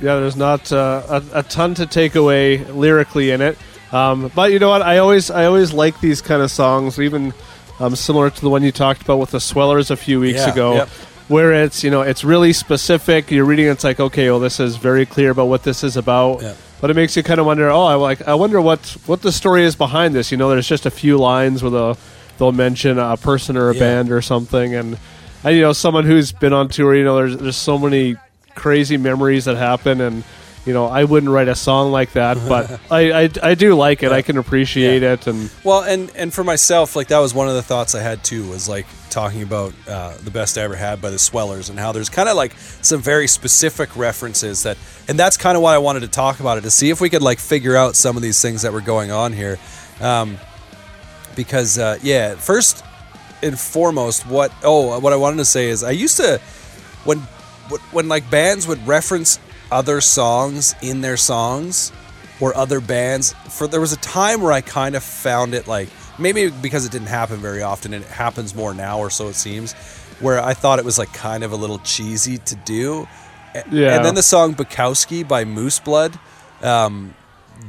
yeah. 0.00 0.16
There's 0.16 0.36
not 0.36 0.72
uh, 0.72 1.22
a, 1.32 1.40
a 1.40 1.42
ton 1.42 1.74
to 1.74 1.86
take 1.86 2.14
away 2.14 2.58
lyrically 2.64 3.30
in 3.30 3.40
it, 3.42 3.58
um, 3.92 4.30
but 4.34 4.52
you 4.52 4.58
know 4.58 4.70
what? 4.70 4.80
I 4.82 4.98
always 4.98 5.30
I 5.30 5.44
always 5.44 5.72
like 5.72 6.00
these 6.00 6.22
kind 6.22 6.40
of 6.40 6.50
songs, 6.50 6.98
even 6.98 7.34
um, 7.78 7.94
similar 7.94 8.30
to 8.30 8.40
the 8.40 8.48
one 8.48 8.62
you 8.62 8.72
talked 8.72 9.02
about 9.02 9.18
with 9.18 9.32
the 9.32 9.40
Swellers 9.40 9.90
a 9.90 9.96
few 9.96 10.20
weeks 10.20 10.38
Yeah, 10.38 10.52
ago, 10.52 10.74
yep. 10.74 10.88
Where 11.28 11.52
it's 11.64 11.82
you 11.84 11.90
know 11.90 12.02
it's 12.02 12.24
really 12.24 12.52
specific. 12.52 13.30
You're 13.30 13.44
reading, 13.44 13.66
it's 13.66 13.84
like 13.84 14.00
okay, 14.00 14.30
well, 14.30 14.40
this 14.40 14.60
is 14.60 14.76
very 14.76 15.06
clear 15.06 15.30
about 15.30 15.46
what 15.46 15.62
this 15.62 15.82
is 15.84 15.96
about. 15.96 16.42
Yep. 16.42 16.56
But 16.80 16.90
it 16.90 16.94
makes 16.94 17.16
you 17.16 17.22
kind 17.22 17.38
of 17.38 17.46
wonder. 17.46 17.70
Oh, 17.70 17.84
I 17.84 17.94
like. 17.94 18.26
I 18.26 18.34
wonder 18.34 18.60
what 18.60 18.80
what 19.06 19.22
the 19.22 19.30
story 19.32 19.64
is 19.64 19.76
behind 19.76 20.14
this. 20.14 20.30
You 20.32 20.36
know, 20.38 20.48
there's 20.50 20.66
just 20.68 20.84
a 20.86 20.90
few 20.90 21.16
lines 21.16 21.62
where 21.62 21.70
they'll 21.70 21.98
they'll 22.38 22.52
mention 22.52 22.98
a 22.98 23.16
person 23.16 23.56
or 23.56 23.70
a 23.70 23.74
Yeah. 23.74 23.80
band 23.80 24.10
or 24.10 24.20
something, 24.20 24.74
and 24.74 24.98
and 25.44 25.54
you 25.56 25.62
know, 25.62 25.72
someone 25.72 26.04
who's 26.04 26.32
been 26.32 26.52
on 26.52 26.68
tour. 26.68 26.94
You 26.96 27.04
know, 27.04 27.16
there's 27.16 27.36
there's 27.36 27.56
so 27.56 27.78
many 27.78 28.16
crazy 28.56 28.96
memories 28.96 29.44
that 29.44 29.56
happen, 29.56 30.00
and 30.00 30.24
you 30.64 30.72
know, 30.72 30.86
I 30.86 31.04
wouldn't 31.04 31.32
write 31.32 31.48
a 31.48 31.54
song 31.54 31.90
like 31.90 32.12
that, 32.12 32.36
but 32.48 32.80
I, 32.90 33.24
I 33.24 33.30
I 33.42 33.54
do 33.54 33.74
like 33.74 34.02
it. 34.02 34.12
I 34.12 34.22
can 34.22 34.36
appreciate 34.38 35.02
Yeah. 35.02 35.12
it, 35.14 35.26
and 35.26 35.50
Well, 35.64 35.82
and 35.82 36.10
and 36.14 36.32
for 36.32 36.44
myself, 36.44 36.94
like 36.96 37.08
that 37.08 37.18
was 37.18 37.34
one 37.34 37.48
of 37.48 37.54
the 37.54 37.62
thoughts 37.62 37.94
I 37.94 38.00
had 38.02 38.22
too. 38.22 38.48
Was 38.48 38.68
like 38.68 38.86
talking 39.10 39.42
about 39.42 39.74
uh, 39.88 40.14
the 40.24 40.30
best 40.30 40.56
I 40.56 40.62
ever 40.62 40.76
had 40.76 41.02
by 41.02 41.10
the 41.10 41.18
Swellers, 41.18 41.68
and 41.68 41.78
how 41.78 41.92
there's 41.92 42.08
kind 42.08 42.28
of 42.28 42.36
like 42.36 42.52
some 42.80 43.00
very 43.02 43.26
specific 43.26 43.94
references 43.96 44.62
that, 44.62 44.78
and 45.08 45.18
that's 45.18 45.36
kind 45.36 45.56
of 45.56 45.62
why 45.62 45.74
I 45.74 45.78
wanted 45.78 46.00
to 46.00 46.08
talk 46.08 46.40
about 46.40 46.58
it 46.58 46.62
to 46.62 46.70
see 46.70 46.90
if 46.90 47.00
we 47.00 47.10
could 47.10 47.22
like 47.22 47.38
figure 47.38 47.76
out 47.76 47.96
some 47.96 48.16
of 48.16 48.22
these 48.22 48.40
things 48.40 48.62
that 48.62 48.72
were 48.72 48.80
going 48.80 49.10
on 49.10 49.32
here, 49.32 49.58
um, 50.00 50.38
because 51.34 51.78
uh, 51.78 51.98
yeah, 52.02 52.34
first 52.36 52.84
and 53.42 53.58
foremost, 53.58 54.26
what 54.26 54.52
oh 54.62 54.98
what 55.00 55.12
I 55.12 55.16
wanted 55.16 55.38
to 55.38 55.44
say 55.44 55.68
is 55.70 55.82
I 55.82 55.90
used 55.90 56.16
to 56.18 56.38
when 57.04 57.18
when 57.90 58.08
like 58.08 58.30
bands 58.30 58.66
would 58.68 58.86
reference 58.86 59.38
other 59.72 60.00
songs 60.00 60.74
in 60.82 61.00
their 61.00 61.16
songs 61.16 61.90
or 62.40 62.56
other 62.56 62.80
bands 62.80 63.32
for 63.50 63.66
there 63.66 63.80
was 63.80 63.92
a 63.92 63.96
time 63.98 64.40
where 64.42 64.52
I 64.52 64.60
kind 64.60 64.94
of 64.94 65.02
found 65.02 65.54
it 65.54 65.66
like 65.66 65.88
maybe 66.18 66.50
because 66.50 66.84
it 66.84 66.92
didn't 66.92 67.08
happen 67.08 67.38
very 67.38 67.62
often 67.62 67.94
and 67.94 68.04
it 68.04 68.10
happens 68.10 68.54
more 68.54 68.74
now 68.74 68.98
or 68.98 69.10
so 69.10 69.28
it 69.28 69.34
seems 69.34 69.72
where 70.20 70.40
I 70.40 70.54
thought 70.54 70.78
it 70.78 70.84
was 70.84 70.98
like 70.98 71.12
kind 71.12 71.42
of 71.44 71.52
a 71.52 71.56
little 71.56 71.78
cheesy 71.80 72.38
to 72.38 72.54
do 72.54 73.08
Yeah. 73.70 73.96
and 73.96 74.04
then 74.04 74.14
the 74.14 74.22
song 74.22 74.54
Bukowski 74.54 75.26
by 75.26 75.44
Moose 75.44 75.78
Blood 75.78 76.18
um, 76.62 77.14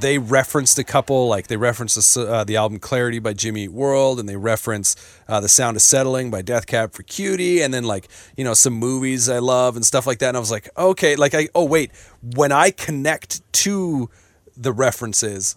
they 0.03 0.17
referenced 0.19 0.77
a 0.77 0.83
couple 0.83 1.27
like 1.27 1.47
they 1.47 1.57
referenced 1.57 1.95
the, 2.15 2.31
uh, 2.31 2.43
the 2.43 2.55
album 2.55 2.77
clarity 2.79 3.19
by 3.19 3.33
jimmy 3.33 3.63
Eat 3.63 3.71
world 3.71 4.19
and 4.19 4.27
they 4.29 4.35
reference 4.35 4.95
uh, 5.27 5.39
the 5.39 5.49
sound 5.49 5.75
of 5.77 5.81
settling 5.81 6.29
by 6.29 6.41
death 6.41 6.67
cab 6.67 6.91
for 6.93 7.01
cutie 7.03 7.61
and 7.61 7.73
then 7.73 7.83
like 7.83 8.07
you 8.37 8.43
know 8.43 8.53
some 8.53 8.73
movies 8.73 9.29
i 9.29 9.39
love 9.39 9.75
and 9.75 9.85
stuff 9.85 10.05
like 10.05 10.19
that 10.19 10.29
and 10.29 10.37
i 10.37 10.39
was 10.39 10.51
like 10.51 10.69
okay 10.77 11.15
like 11.15 11.33
i 11.33 11.47
oh 11.55 11.63
wait 11.65 11.91
when 12.35 12.51
i 12.51 12.69
connect 12.69 13.41
to 13.53 14.09
the 14.57 14.71
references 14.71 15.55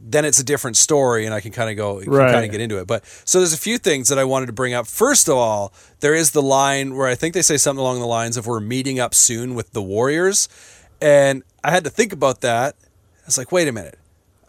then 0.00 0.24
it's 0.24 0.38
a 0.38 0.44
different 0.44 0.76
story 0.76 1.24
and 1.26 1.34
i 1.34 1.40
can 1.40 1.50
kind 1.50 1.68
of 1.68 1.76
go 1.76 2.00
Right. 2.00 2.32
kind 2.32 2.44
of 2.44 2.50
get 2.52 2.60
into 2.60 2.78
it 2.78 2.86
but 2.86 3.04
so 3.24 3.40
there's 3.40 3.52
a 3.52 3.58
few 3.58 3.78
things 3.78 4.08
that 4.08 4.18
i 4.18 4.24
wanted 4.24 4.46
to 4.46 4.52
bring 4.52 4.72
up 4.74 4.86
first 4.86 5.28
of 5.28 5.34
all 5.36 5.72
there 6.00 6.14
is 6.14 6.30
the 6.30 6.42
line 6.42 6.94
where 6.94 7.08
i 7.08 7.16
think 7.16 7.34
they 7.34 7.42
say 7.42 7.56
something 7.56 7.80
along 7.80 7.98
the 7.98 8.06
lines 8.06 8.36
of 8.36 8.46
we're 8.46 8.60
meeting 8.60 9.00
up 9.00 9.12
soon 9.14 9.54
with 9.56 9.72
the 9.72 9.82
warriors 9.82 10.48
and 11.02 11.42
i 11.64 11.70
had 11.72 11.82
to 11.84 11.90
think 11.90 12.12
about 12.12 12.40
that 12.42 12.76
was 13.28 13.38
like, 13.38 13.52
wait 13.52 13.68
a 13.68 13.72
minute. 13.72 13.98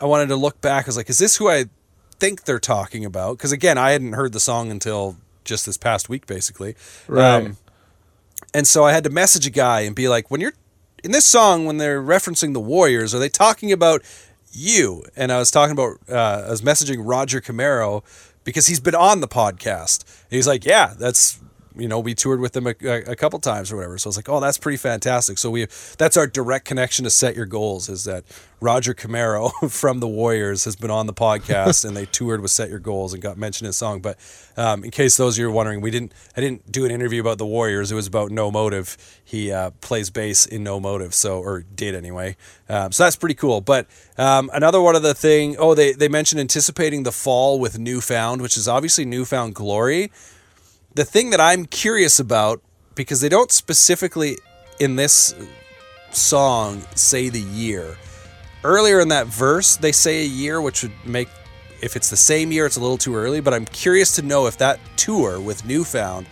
I 0.02 0.06
wanted 0.06 0.28
to 0.30 0.36
look 0.36 0.62
back. 0.62 0.86
I 0.86 0.88
was 0.88 0.98
like, 0.98 1.10
is 1.10 1.20
this 1.20 1.36
who 1.38 1.50
I 1.50 1.66
think 2.20 2.44
they're 2.46 2.60
talking 2.60 3.04
about? 3.06 3.38
Because 3.38 3.52
again, 3.52 3.78
I 3.78 3.92
hadn't 3.92 4.14
heard 4.14 4.32
the 4.34 4.40
song 4.40 4.72
until 4.72 5.18
just 5.44 5.66
this 5.66 5.78
past 5.78 6.10
week, 6.10 6.26
basically. 6.26 6.76
Um, 7.10 7.16
Right. 7.16 7.52
and 8.54 8.68
so 8.68 8.84
I 8.86 8.92
had 8.94 9.04
to 9.04 9.10
message 9.10 9.46
a 9.46 9.50
guy 9.50 9.82
and 9.82 9.96
be 9.96 10.08
like, 10.08 10.30
when 10.32 10.42
you're 10.42 10.54
in 11.04 11.12
this 11.12 11.26
song, 11.26 11.66
when 11.66 11.78
they're 11.78 12.02
referencing 12.02 12.54
the 12.54 12.60
Warriors, 12.60 13.14
are 13.16 13.20
they 13.20 13.30
talking 13.30 13.72
about 13.72 14.02
you? 14.52 15.04
And 15.16 15.32
I 15.32 15.40
was 15.40 15.52
talking 15.52 15.72
about, 15.74 15.98
uh, 16.10 16.46
I 16.48 16.50
was 16.50 16.62
messaging 16.62 16.98
Roger 17.02 17.42
Camaro 17.42 18.04
because 18.44 18.68
he's 18.68 18.80
been 18.80 18.96
on 18.96 19.22
the 19.22 19.28
podcast. 19.28 20.04
And 20.30 20.36
he's 20.38 20.48
like, 20.48 20.66
yeah, 20.66 20.94
that's, 20.98 21.40
you 21.80 21.88
know, 21.88 22.00
we 22.00 22.14
toured 22.14 22.40
with 22.40 22.54
them 22.54 22.68
a, 22.68 22.72
a, 22.72 23.16
couple 23.16 23.40
times 23.40 23.72
or 23.72 23.78
whatever. 23.78 23.98
So 23.98 24.08
I 24.08 24.10
was 24.10 24.18
like, 24.18 24.30
oh, 24.30 24.40
that's 24.40 24.58
pretty 24.58 24.78
fantastic. 24.78 25.38
So 25.38 25.50
we, 25.50 25.68
that's 25.98 26.18
our 26.18 26.28
direct 26.28 26.66
connection 26.66 27.04
to 27.04 27.10
set 27.10 27.36
your 27.36 27.46
goals 27.46 27.90
is 27.90 28.04
that 28.04 28.24
Roger 28.62 28.94
Camaro 28.94 29.52
from 29.72 30.00
the 30.00 30.08
Warriors 30.08 30.66
has 30.66 30.76
been 30.76 30.92
on 30.92 31.08
the 31.08 31.14
podcast 31.14 31.86
and 31.88 31.96
they 31.96 32.06
toured 32.06 32.42
with 32.42 32.52
Set 32.52 32.70
Your 32.70 32.80
Goals 32.80 33.14
and 33.14 33.22
got 33.22 33.38
mentioned 33.38 33.68
in 33.68 33.70
a 33.70 33.74
song. 33.74 34.02
But 34.02 34.18
um, 34.58 34.84
in 34.84 34.92
case 34.92 35.18
those 35.18 35.38
of 35.38 35.42
you 35.42 35.48
are 35.48 35.52
wondering, 35.52 35.82
we 35.82 35.92
didn't, 35.92 36.14
I 36.36 36.42
didn't 36.42 36.72
do 36.72 36.86
an 36.86 36.92
interview 36.92 37.22
about 37.22 37.38
the 37.38 37.46
Warriors. 37.46 37.92
It 37.92 37.96
was 37.96 38.08
about 38.08 38.32
No 38.32 38.52
Motive. 38.52 38.98
He 39.24 39.52
uh, 39.52 39.72
plays 39.82 40.10
bass 40.10 40.46
in 40.46 40.64
No 40.64 40.80
Motive, 40.80 41.14
so 41.14 41.40
or 41.40 41.62
did 41.76 41.96
anyway. 41.96 42.36
Um, 42.68 42.92
so 42.92 43.04
that's 43.04 43.16
pretty 43.16 43.36
cool. 43.36 43.62
But 43.62 43.88
um, 44.18 44.50
another 44.54 44.82
one 44.82 44.96
of 44.96 45.04
the 45.04 45.14
thing, 45.14 45.56
oh, 45.58 45.74
they 45.74 45.94
they 45.94 46.08
mentioned 46.08 46.42
anticipating 46.42 47.04
the 47.04 47.12
fall 47.12 47.60
with 47.60 47.80
Newfound, 47.80 48.42
which 48.42 48.58
is 48.58 48.68
obviously 48.68 49.06
Newfound 49.06 49.56
Glory. 49.56 50.12
The 50.96 51.06
thing 51.06 51.30
that 51.30 51.40
I'm 51.40 51.66
curious 51.66 52.20
about 52.20 52.62
because 52.96 53.22
they 53.22 53.30
don't 53.30 53.52
specifically 53.52 54.38
in 54.80 54.96
this 54.96 55.34
song 56.12 56.82
say 56.96 57.30
the 57.30 57.40
year. 57.42 57.96
Earlier 58.64 59.00
in 59.00 59.08
that 59.10 59.28
verse, 59.28 59.78
they 59.78 59.92
say 59.92 60.22
a 60.22 60.28
year, 60.28 60.60
which 60.60 60.84
would 60.84 60.92
make, 61.06 61.30
if 61.82 61.96
it's 61.96 62.10
the 62.10 62.18
same 62.18 62.52
year, 62.52 62.66
it's 62.66 62.76
a 62.76 62.82
little 62.82 62.98
too 62.98 63.16
early. 63.16 63.40
But 63.40 63.54
I'm 63.54 63.66
curious 63.66 64.16
to 64.16 64.22
know 64.22 64.48
if 64.48 64.58
that 64.58 64.80
tour 64.98 65.40
with 65.40 65.66
Newfound 65.66 66.28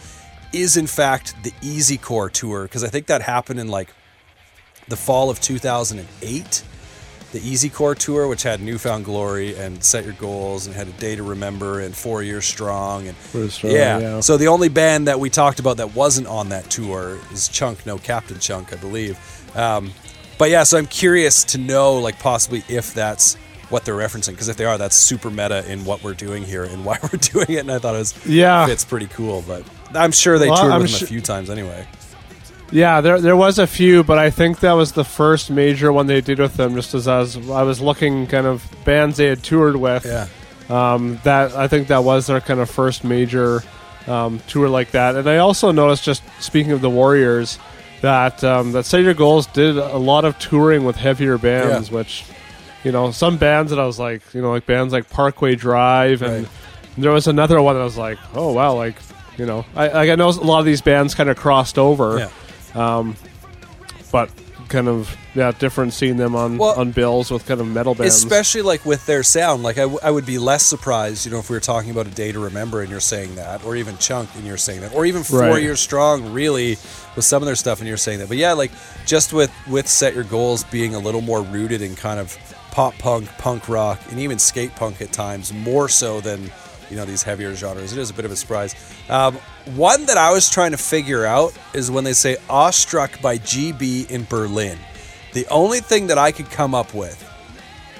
is 0.52 0.76
in 0.76 0.88
fact 0.88 1.42
the 1.44 1.54
Easy 1.62 1.98
Core 1.98 2.30
tour, 2.30 2.64
because 2.64 2.84
I 2.84 2.90
think 2.90 3.08
that 3.08 3.22
happened 3.22 3.60
in 3.60 3.68
like 3.70 3.94
the 4.88 4.98
fall 4.98 5.30
of 5.30 5.40
2008. 5.40 6.64
The 7.34 7.40
Easy 7.46 7.70
Core 7.70 7.94
tour, 7.94 8.28
which 8.28 8.44
had 8.44 8.62
Newfound 8.62 9.04
Glory 9.04 9.56
and 9.58 9.84
Set 9.84 10.06
Your 10.06 10.14
Goals 10.14 10.66
and 10.66 10.74
had 10.76 10.88
a 10.88 10.92
Day 10.94 11.16
to 11.16 11.24
Remember 11.24 11.82
and 11.82 11.94
Four 11.96 12.24
Years 12.24 12.46
Strong 12.46 13.08
and 13.10 13.18
Strong, 13.52 13.74
yeah. 13.74 14.00
yeah. 14.00 14.20
So 14.22 14.38
the 14.38 14.48
only 14.48 14.70
band 14.70 15.08
that 15.10 15.20
we 15.20 15.30
talked 15.30 15.60
about 15.60 15.78
that 15.78 15.94
wasn't 15.94 16.28
on 16.28 16.50
that 16.50 16.70
tour 16.70 17.20
is 17.34 17.50
Chunk, 17.50 17.86
no 17.86 17.98
Captain 17.98 18.40
Chunk, 18.40 18.72
I 18.72 18.78
believe. 18.78 19.20
Um, 19.58 19.92
but 20.38 20.50
yeah, 20.50 20.64
so 20.64 20.78
I'm 20.78 20.86
curious 20.86 21.44
to 21.46 21.58
know, 21.58 21.96
like, 21.96 22.18
possibly 22.20 22.64
if 22.70 22.94
that's 22.94 23.36
what 23.70 23.84
they're 23.84 23.96
referencing, 23.96 24.30
because 24.32 24.48
if 24.48 24.56
they 24.56 24.64
are, 24.64 24.78
that's 24.78 24.96
super 24.96 25.30
meta 25.30 25.70
in 25.70 25.84
what 25.84 26.02
we're 26.04 26.14
doing 26.14 26.44
here 26.44 26.64
and 26.64 26.86
why 26.86 26.98
we're 27.04 27.20
doing 27.20 27.50
it. 27.50 27.58
And 27.60 27.72
I 27.72 27.80
thought 27.80 27.96
it 27.96 28.00
was 28.00 28.26
Yeah. 28.26 28.70
it's 28.70 28.86
pretty 28.86 29.08
cool. 29.08 29.44
But 29.46 29.64
I'm 29.94 30.14
sure 30.14 30.40
they 30.40 30.48
Well, 30.50 30.58
toured 30.62 30.72
I'm 30.72 30.82
with 30.82 30.92
them 30.92 31.00
su- 31.00 31.06
a 31.06 31.08
few 31.10 31.20
times 31.22 31.50
anyway. 31.50 31.86
Yeah, 32.72 33.00
there 33.02 33.22
there 33.22 33.36
was 33.36 33.60
a 33.60 33.68
few, 33.68 34.04
but 34.04 34.18
I 34.18 34.30
think 34.30 34.60
that 34.60 34.74
was 34.74 34.92
the 34.92 35.06
first 35.06 35.50
major 35.50 35.94
one 35.94 36.08
they 36.08 36.20
did 36.22 36.40
with 36.40 36.56
them. 36.56 36.76
Just 36.76 36.94
as 36.94 37.08
I 37.08 37.20
was, 37.20 37.50
I 37.50 37.64
was 37.64 37.80
looking 37.80 38.28
kind 38.28 38.46
of 38.46 38.66
bands 38.84 39.18
they 39.18 39.28
had 39.28 39.42
toured 39.44 39.76
with. 39.78 40.06
Yeah. 40.06 40.28
Um, 40.70 41.20
that 41.24 41.54
I 41.56 41.70
think 41.70 41.88
that 41.88 42.04
was 42.04 42.28
their 42.28 42.42
kind 42.42 42.60
of 42.60 42.70
first 42.70 43.06
major 43.06 43.64
um, 44.06 44.40
tour 44.48 44.68
like 44.68 44.92
that. 44.92 45.16
And 45.16 45.30
I 45.30 45.38
also 45.38 45.72
noticed, 45.72 46.04
just 46.04 46.22
speaking 46.42 46.74
of 46.74 46.82
the 46.82 46.90
Warriors, 46.90 47.58
that 48.02 48.44
um, 48.44 48.74
that 48.74 48.84
Set 48.86 49.02
Your 49.02 49.14
Goals 49.14 49.48
did 49.48 49.78
a 49.78 49.98
lot 49.98 50.26
of 50.26 50.38
touring 50.38 50.84
with 50.84 50.98
heavier 50.98 51.38
bands, 51.38 51.90
Yeah. 51.90 51.96
which 51.96 52.26
you 52.84 52.92
know 52.92 53.12
some 53.12 53.38
bands 53.38 53.70
that 53.72 53.80
I 53.80 53.86
was 53.86 53.98
like, 53.98 54.22
you 54.34 54.42
know, 54.42 54.52
like 54.52 54.66
bands 54.66 54.92
like 54.92 55.10
Parkway 55.10 55.56
Drive, 55.56 56.22
and 56.22 56.44
Right. 56.44 56.52
there 56.98 57.12
was 57.14 57.28
another 57.28 57.62
one 57.62 57.76
that 57.76 57.82
I 57.82 57.86
was 57.86 57.98
like, 57.98 58.18
oh 58.36 58.52
wow, 58.52 58.74
like 58.76 58.96
you 59.38 59.46
know, 59.46 59.66
I, 59.74 59.88
like 59.88 60.10
I 60.10 60.16
know 60.16 60.28
a 60.28 60.32
lot 60.32 60.60
of 60.60 60.66
these 60.66 60.82
bands 60.82 61.16
kind 61.16 61.30
of 61.30 61.38
crossed 61.38 61.78
over 61.78 62.18
Yeah. 62.20 62.30
Um, 62.78 63.16
but 64.12 64.30
kind 64.70 64.90
of 64.90 65.16
yeah 65.34 65.52
different 65.54 65.94
seeing 65.94 66.18
them 66.18 66.36
on 66.36 66.58
Well, 66.58 66.78
on 66.78 66.92
bills 66.92 67.32
with 67.32 67.46
kind 67.46 67.62
of 67.62 67.68
metal 67.68 67.96
bands. 67.96 68.16
especially 68.16 68.62
like 68.64 68.86
with 68.86 69.06
their 69.06 69.24
sound 69.24 69.64
like 69.64 69.78
I, 69.78 69.82
w- 69.84 70.00
I 70.04 70.12
would 70.12 70.26
be 70.26 70.38
less 70.38 70.66
surprised 70.66 71.26
you 71.26 71.32
know 71.32 71.40
if 71.40 71.50
we 71.50 71.56
were 71.56 71.62
talking 71.62 71.90
about 71.90 72.06
a 72.06 72.10
day 72.10 72.34
to 72.34 72.40
remember 72.40 72.82
and 72.82 72.90
you're 72.92 73.00
saying 73.00 73.36
that 73.36 73.64
or 73.64 73.78
even 73.78 73.98
chunk 73.98 74.28
and 74.36 74.46
you're 74.46 74.58
saying 74.58 74.82
that 74.82 74.94
or 74.94 75.06
even 75.06 75.24
four 75.24 75.40
Right. 75.40 75.62
years 75.62 75.80
strong 75.80 76.34
really 76.34 76.72
with 77.16 77.24
some 77.24 77.42
of 77.42 77.46
their 77.46 77.56
stuff 77.56 77.80
and 77.80 77.88
you're 77.88 77.96
saying 77.96 78.20
that 78.20 78.28
but 78.28 78.36
yeah 78.36 78.52
like 78.54 78.72
just 79.06 79.32
with 79.32 79.52
with 79.70 79.88
set 79.88 80.14
your 80.14 80.26
goals 80.26 80.66
being 80.66 80.96
a 80.96 81.00
little 81.00 81.22
more 81.22 81.42
rooted 81.44 81.82
in 81.82 81.96
kind 81.96 82.20
of 82.20 82.38
pop 82.72 82.94
punk 82.98 83.30
punk 83.38 83.70
rock 83.70 84.02
and 84.12 84.20
even 84.20 84.38
skate 84.38 84.76
punk 84.76 85.02
at 85.02 85.14
times 85.14 85.54
more 85.54 85.88
so 85.88 86.20
than 86.20 86.52
you 86.90 86.96
know 86.96 87.06
these 87.06 87.24
heavier 87.24 87.54
genres 87.54 87.94
it 87.94 88.00
is 88.00 88.10
a 88.10 88.14
bit 88.14 88.26
of 88.26 88.32
a 88.32 88.36
surprise 88.36 88.76
um, 89.10 89.36
one 89.76 90.06
that 90.06 90.18
i 90.18 90.32
was 90.32 90.50
trying 90.50 90.72
to 90.72 90.78
figure 90.78 91.26
out 91.26 91.58
is 91.74 91.92
when 91.92 92.04
they 92.04 92.14
say 92.14 92.38
awestruck 92.50 93.22
by 93.22 93.38
gb 93.38 94.10
in 94.10 94.24
berlin 94.26 94.78
the 95.34 95.48
only 95.48 95.80
thing 95.80 96.08
that 96.08 96.18
i 96.18 96.32
could 96.32 96.50
come 96.50 96.74
up 96.74 96.94
with 96.94 97.24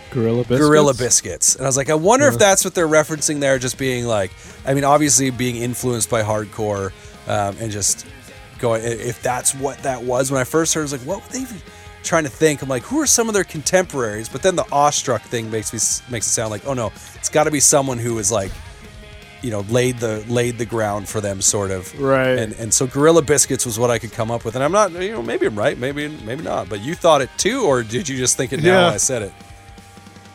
Gorilla 0.10 0.44
Biscuits. 0.44 0.60
Gorilla 0.60 0.94
Biscuits. 0.94 1.56
And 1.56 1.66
I 1.66 1.68
was 1.68 1.78
like, 1.78 1.90
I 1.90 1.96
wonder 1.96 2.28
if 2.28 2.40
that's 2.40 2.64
what 2.64 2.74
they're 2.74 2.88
referencing 2.88 3.40
there, 3.40 3.60
just 3.60 3.78
being 3.78 4.06
like, 4.06 4.32
I 4.66 4.74
mean, 4.74 4.84
obviously 4.84 5.30
being 5.30 5.58
influenced 5.58 6.10
by 6.10 6.24
hardcore 6.24 6.92
um, 7.28 7.56
and 7.60 7.72
just 7.72 8.08
going, 8.60 8.84
if 8.84 9.22
that's 9.22 9.54
what 9.54 9.78
that 9.80 10.02
was. 10.04 10.32
When 10.32 10.40
I 10.40 10.44
first 10.44 10.74
heard, 10.74 10.82
I 10.82 10.84
was 10.84 10.92
like, 10.92 11.02
what 11.02 11.22
were 11.22 11.30
they 11.30 11.40
even 11.40 11.58
trying 12.04 12.24
to 12.24 12.30
think? 12.30 12.62
I'm 12.62 12.70
like, 12.70 12.84
who 12.84 13.00
are 13.02 13.08
some 13.08 13.28
of 13.28 13.34
their 13.34 13.44
contemporaries? 13.44 14.30
But 14.30 14.42
then 14.42 14.56
the 14.56 14.66
awestruck 14.72 15.22
thing 15.24 15.52
makes 15.52 15.74
me 15.74 15.80
makes 16.12 16.28
it 16.28 16.32
sound 16.32 16.52
like, 16.52 16.66
oh 16.66 16.74
no, 16.74 16.92
it's 17.16 17.30
got 17.30 17.44
to 17.44 17.52
be 17.52 17.60
someone 17.60 17.98
who 17.98 18.18
is 18.18 18.32
like, 18.32 18.52
you 19.42 19.52
know, 19.52 19.62
laid 19.70 20.00
the 20.00 20.24
laid 20.28 20.58
the 20.58 20.66
ground 20.66 21.08
for 21.08 21.22
them, 21.22 21.42
sort 21.42 21.72
of. 21.72 22.00
Right. 22.00 22.38
And 22.40 22.54
and 22.54 22.74
so 22.74 22.88
Gorilla 22.88 23.22
Biscuits 23.22 23.66
was 23.66 23.78
what 23.80 23.90
I 23.92 24.00
could 24.00 24.12
come 24.12 24.32
up 24.32 24.44
with, 24.46 24.56
and 24.56 24.64
I'm 24.64 24.72
not, 24.72 24.92
you 24.92 25.12
know, 25.12 25.22
maybe 25.22 25.46
I'm 25.46 25.58
right, 25.58 25.78
maybe 25.78 26.08
maybe 26.08 26.44
not. 26.44 26.70
But 26.70 26.82
you 26.82 26.96
thought 26.96 27.22
it 27.22 27.30
too, 27.38 27.64
or 27.64 27.84
did 27.84 28.10
you 28.10 28.18
just 28.18 28.38
think 28.38 28.54
it 28.54 28.62
now 28.64 28.70
Yeah. 28.70 28.86
when 28.86 28.94
I 28.94 28.98
said 28.98 29.22
it? 29.22 29.34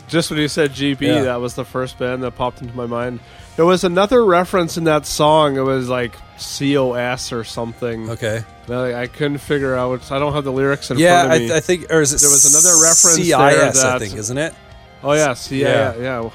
Just 0.09 0.31
when 0.31 0.39
you 0.41 0.49
said 0.49 0.73
GB, 0.73 1.01
Yeah. 1.07 1.23
that 1.23 1.41
was 1.41 1.55
the 1.55 1.65
first 1.65 1.99
band 1.99 2.23
that 2.23 2.33
popped 2.33 2.61
into 2.61 2.77
my 2.77 2.87
mind. 2.87 3.21
There 3.57 3.65
was 3.67 3.83
another 3.85 4.25
reference 4.25 4.77
in 4.77 4.85
that 4.85 5.07
song. 5.07 5.57
It 5.57 5.61
was 5.63 5.89
like 5.89 6.15
COS 6.39 7.33
or 7.33 7.45
something. 7.45 8.11
Okay. 8.11 8.45
I, 8.69 8.95
I 8.95 9.07
couldn't 9.07 9.39
figure 9.39 9.75
out. 9.75 10.11
I 10.13 10.19
don't 10.19 10.33
have 10.33 10.45
the 10.45 10.53
lyrics 10.53 10.91
in 10.91 10.99
Yeah, 10.99 11.25
front 11.27 11.35
of 11.43 11.49
me. 11.49 11.53
I, 11.53 11.57
I 11.57 11.61
think, 11.61 11.87
or 11.91 12.01
is 12.01 12.13
it 12.15 12.21
There 12.21 12.31
was 12.31 12.45
another 12.45 12.81
reference 12.83 13.17
CIS, 13.17 13.83
there 13.83 13.95
I 13.95 13.99
think, 13.99 14.15
isn't 14.17 14.39
it? 14.39 14.55
oh 15.03 15.13
yeah, 15.13 15.35
C- 15.35 15.61
Yeah. 15.61 15.69
yeah, 15.69 15.95
yeah, 16.01 16.23
yeah. 16.23 16.31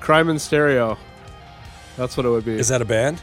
Crime 0.00 0.28
in 0.30 0.38
Stereo. 0.38 0.98
That's 1.98 2.16
what 2.16 2.24
it 2.24 2.30
would 2.30 2.44
be. 2.46 2.58
Is 2.58 2.68
that 2.68 2.80
a 2.80 2.86
band? 2.86 3.20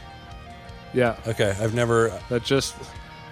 yeah, 0.94 1.16
Okay, 1.26 1.52
I've 1.60 1.74
never. 1.74 2.12
that 2.28 2.44
just 2.44 2.74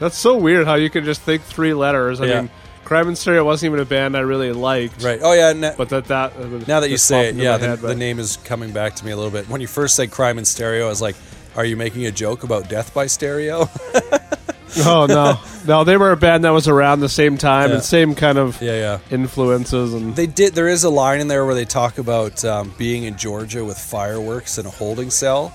that's 0.00 0.18
so 0.18 0.36
weird 0.36 0.66
how 0.66 0.74
you 0.74 0.90
can 0.90 1.04
just 1.04 1.20
think 1.22 1.42
three 1.42 1.72
letters. 1.72 2.20
I 2.20 2.26
Yeah. 2.26 2.40
mean, 2.42 2.50
Crime 2.84 3.08
in 3.08 3.16
Stereo 3.16 3.44
wasn't 3.44 3.70
even 3.70 3.80
a 3.80 3.84
band 3.86 4.14
I 4.16 4.20
really 4.20 4.52
liked. 4.52 5.02
Right. 5.02 5.18
Oh 5.22 5.32
yeah. 5.32 5.52
na- 5.54 5.72
But 5.76 5.88
that 5.90 6.06
that 6.06 6.32
uh, 6.36 6.44
now 6.66 6.80
that 6.80 6.90
you 6.90 6.98
say 6.98 7.28
it, 7.28 7.36
yeah, 7.36 7.56
the, 7.56 7.66
head, 7.68 7.78
the 7.80 7.94
name 7.94 8.18
is 8.18 8.36
coming 8.38 8.72
back 8.72 8.94
to 8.96 9.04
me 9.06 9.12
a 9.12 9.16
little 9.16 9.30
bit. 9.30 9.48
When 9.48 9.60
you 9.62 9.66
first 9.66 9.96
said 9.96 10.10
"crime 10.10 10.36
in 10.38 10.44
stereo," 10.44 10.84
I 10.86 10.88
was 10.90 11.00
like, 11.00 11.16
"Are 11.56 11.64
you 11.64 11.76
making 11.78 12.04
a 12.04 12.10
joke 12.10 12.42
about 12.44 12.68
death 12.68 12.92
by 12.92 13.06
stereo?" 13.06 13.70
Oh 14.86 15.06
no, 15.06 15.38
no, 15.66 15.84
they 15.84 15.96
were 15.96 16.10
a 16.12 16.16
band 16.16 16.44
that 16.44 16.50
was 16.50 16.68
around 16.68 17.00
the 17.00 17.08
same 17.08 17.38
time 17.38 17.70
Yeah. 17.70 17.76
and 17.76 17.84
same 17.84 18.14
kind 18.14 18.38
of 18.38 18.60
yeah, 18.60 18.72
yeah. 18.76 18.98
influences 19.10 19.94
and 19.94 20.14
They 20.16 20.26
did. 20.26 20.54
There 20.54 20.68
is 20.68 20.84
a 20.84 20.90
line 20.90 21.20
in 21.20 21.28
there 21.28 21.44
where 21.46 21.54
they 21.54 21.64
talk 21.64 21.98
about 21.98 22.44
um, 22.44 22.74
being 22.78 23.04
in 23.04 23.16
Georgia 23.16 23.64
with 23.64 23.78
fireworks 23.78 24.58
in 24.58 24.66
a 24.66 24.70
holding 24.70 25.10
cell, 25.10 25.52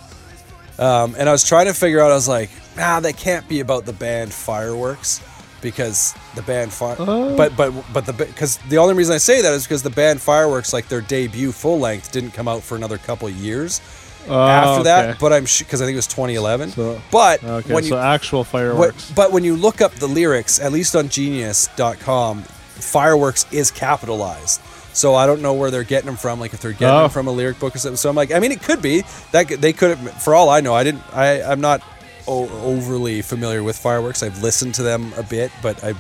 um, 0.78 1.16
and 1.18 1.28
I 1.28 1.32
was 1.32 1.44
trying 1.48 1.66
to 1.68 1.74
figure 1.74 2.00
out. 2.00 2.12
I 2.12 2.16
was 2.16 2.28
like, 2.28 2.50
nah, 2.78 3.00
that 3.02 3.18
can't 3.18 3.48
be 3.50 3.60
about 3.60 3.86
the 3.86 3.94
band 3.94 4.32
Fireworks 4.32 5.22
because 5.62 6.14
the 6.36 6.42
band 6.42 6.72
Fire. 6.72 6.96
Oh. 7.00 7.36
But 7.36 7.58
but 7.58 7.74
but 7.94 8.06
the 8.06 8.14
because 8.14 8.58
the 8.70 8.78
only 8.78 8.94
reason 8.94 9.14
I 9.14 9.18
say 9.18 9.42
that 9.42 9.54
is 9.54 9.66
because 9.66 9.84
the 9.84 9.90
band 9.90 10.22
Fireworks, 10.22 10.72
like 10.72 10.88
their 10.88 11.02
debut 11.02 11.52
full 11.52 11.80
length, 11.80 12.12
didn't 12.14 12.32
come 12.32 12.48
out 12.48 12.64
for 12.64 12.76
another 12.78 12.98
couple 12.98 13.28
of 13.28 13.36
years 13.36 13.82
Oh, 14.30 14.40
after 14.48 14.72
okay. 14.82 14.84
that. 14.84 15.20
But 15.20 15.34
I'm 15.34 15.44
because 15.44 15.82
I 15.82 15.86
think 15.86 15.94
it 15.94 15.98
was 15.98 16.08
2011. 16.08 16.72
So- 16.72 17.02
but 17.12 17.44
Okay, 17.44 17.74
when 17.74 17.84
so 17.84 17.96
you 17.96 18.02
actual 18.02 18.40
what, 18.40 18.48
fireworks. 18.48 19.12
but 19.16 19.32
when 19.32 19.44
you 19.44 19.56
look 19.56 19.82
up 19.82 19.94
the 19.96 20.08
lyrics, 20.08 20.60
at 20.60 20.72
least 20.72 20.96
on 20.96 21.10
Genius.com, 21.10 22.44
fireworks 22.44 23.46
is 23.52 23.72
capitalized. 23.72 24.62
So 24.94 25.16
I 25.16 25.26
don't 25.28 25.42
know 25.42 25.54
where 25.54 25.72
they're 25.72 25.84
getting 25.84 26.08
them 26.08 26.18
from. 26.18 26.40
Like 26.40 26.54
if 26.54 26.62
they're 26.62 26.72
getting 26.72 26.88
Oh. 26.96 27.02
them 27.04 27.10
from 27.12 27.28
a 27.28 27.32
lyric 27.32 27.60
book 27.60 27.76
or 27.76 27.80
something. 27.80 27.98
So 27.98 28.10
I'm 28.10 28.16
like, 28.16 28.32
I 28.32 28.40
mean, 28.40 28.52
it 28.52 28.62
could 28.62 28.82
be 28.82 29.04
that 29.32 29.48
could- 29.48 29.62
they 29.62 29.74
could. 29.74 29.98
have 29.98 30.22
For 30.22 30.34
all 30.36 30.50
I 30.50 30.62
know, 30.62 30.74
I 30.74 30.84
didn't. 30.84 31.04
I 31.14 31.42
I'm 31.42 31.62
not 31.62 31.82
o- 32.28 32.50
overly 32.64 33.22
familiar 33.22 33.64
with 33.64 33.78
fireworks. 33.78 34.24
I've 34.24 34.42
listened 34.42 34.76
to 34.76 34.84
them 34.84 35.14
a 35.18 35.24
bit, 35.24 35.52
but 35.62 35.84
I 35.84 35.94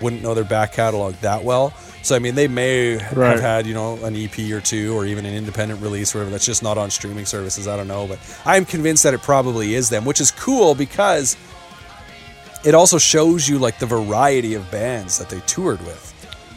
wouldn't 0.00 0.22
know 0.22 0.34
their 0.34 0.44
back 0.44 0.72
catalog 0.74 1.14
that 1.22 1.42
well. 1.44 1.72
So 2.06 2.14
I 2.16 2.20
mean, 2.20 2.34
they 2.36 2.46
may 2.48 2.96
Right. 3.12 3.32
have 3.32 3.40
had 3.40 3.66
you 3.66 3.74
know 3.74 3.96
an 4.04 4.14
EP 4.16 4.38
or 4.52 4.60
two, 4.60 4.94
or 4.96 5.04
even 5.06 5.26
an 5.26 5.34
independent 5.34 5.82
release, 5.82 6.14
or 6.14 6.18
whatever. 6.18 6.30
That's 6.30 6.46
just 6.46 6.62
not 6.62 6.78
on 6.78 6.90
streaming 6.90 7.26
services. 7.26 7.66
I 7.66 7.76
don't 7.76 7.88
know, 7.88 8.06
but 8.06 8.18
I'm 8.44 8.64
convinced 8.64 9.02
that 9.02 9.12
it 9.14 9.22
probably 9.22 9.74
is 9.74 9.88
them, 9.90 10.04
which 10.04 10.20
is 10.20 10.30
cool 10.30 10.74
because 10.74 11.36
it 12.64 12.74
also 12.74 12.98
shows 12.98 13.48
you 13.48 13.58
like 13.58 13.78
the 13.78 13.86
variety 13.86 14.54
of 14.54 14.70
bands 14.70 15.18
that 15.18 15.28
they 15.28 15.40
toured 15.46 15.80
with, 15.86 16.14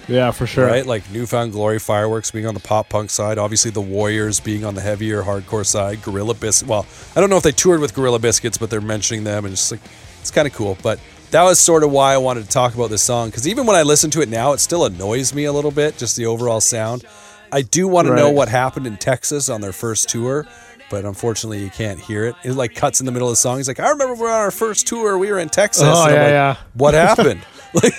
yeah, 0.08 0.32
for 0.32 0.48
sure. 0.48 0.66
right? 0.66 0.86
Like 0.86 1.10
New 1.12 1.26
Found 1.28 1.52
Glory, 1.52 1.78
Fireworks 1.80 2.32
being 2.32 2.48
on 2.48 2.54
the 2.56 2.60
pop 2.60 2.90
punk 2.90 3.10
side, 3.12 3.38
obviously 3.38 3.70
the 3.72 3.82
Warriors 3.82 4.40
being 4.40 4.66
on 4.66 4.74
the 4.76 4.82
heavier 4.82 5.22
hardcore 5.24 5.66
side, 5.66 6.02
Gorilla 6.02 6.34
Biscuits. 6.34 6.68
Well, 6.68 6.86
I 7.16 7.20
don't 7.22 7.30
know 7.30 7.38
if 7.38 7.44
they 7.44 7.52
toured 7.52 7.80
with 7.80 7.94
Gorilla 7.94 8.18
Biscuits, 8.20 8.58
but 8.58 8.70
they're 8.70 8.82
mentioning 8.82 9.24
them, 9.24 9.46
and 9.46 9.54
it's 9.54 9.72
like 9.72 9.82
it's 10.22 10.32
kind 10.32 10.48
of 10.48 10.54
cool. 10.54 10.78
But 10.82 11.00
that 11.32 11.44
was 11.44 11.60
sort 11.60 11.84
of 11.84 11.92
why 11.92 12.14
I 12.14 12.18
wanted 12.18 12.44
to 12.46 12.50
talk 12.50 12.74
about 12.76 12.90
this 12.90 13.02
song 13.04 13.30
because 13.30 13.48
even 13.48 13.66
when 13.66 13.76
I 13.76 13.84
listen 13.84 14.10
to 14.12 14.22
it 14.22 14.30
now, 14.30 14.54
it 14.54 14.60
still 14.60 14.86
annoys 14.86 15.34
me 15.34 15.46
a 15.46 15.54
little 15.54 15.72
bit, 15.72 15.98
just 15.98 16.16
the 16.16 16.26
overall 16.26 16.62
sound. 16.62 17.06
I 17.52 17.62
do 17.64 17.88
want 17.88 18.08
to 18.08 18.16
know 18.16 18.30
what 18.30 18.48
happened 18.50 18.86
in 18.88 18.98
Texas 18.98 19.50
on 19.50 19.62
their 19.62 19.72
first 19.74 20.10
tour. 20.10 20.48
But 20.92 21.06
unfortunately, 21.06 21.64
you 21.64 21.70
can't 21.70 22.00
hear 22.00 22.26
it. 22.26 22.36
It 22.44 22.54
like 22.54 22.74
cuts 22.74 23.00
in 23.00 23.06
the 23.06 23.12
middle 23.12 23.28
of 23.28 23.34
the 23.34 23.36
song. 23.38 23.58
He's 23.58 23.68
like, 23.68 23.80
"I 23.80 23.90
remember 23.92 24.16
we're 24.16 24.32
on 24.32 24.40
our 24.40 24.50
first 24.50 24.88
tour. 24.88 25.20
We 25.20 25.32
were 25.32 25.38
in 25.38 25.50
Texas." 25.50 25.84
Oh, 25.86 26.06
And 26.06 26.16
yeah, 26.16 26.24
like, 26.24 26.32
yeah. 26.32 26.56
What 26.74 26.94
happened? 26.96 27.42
like, 27.76 27.94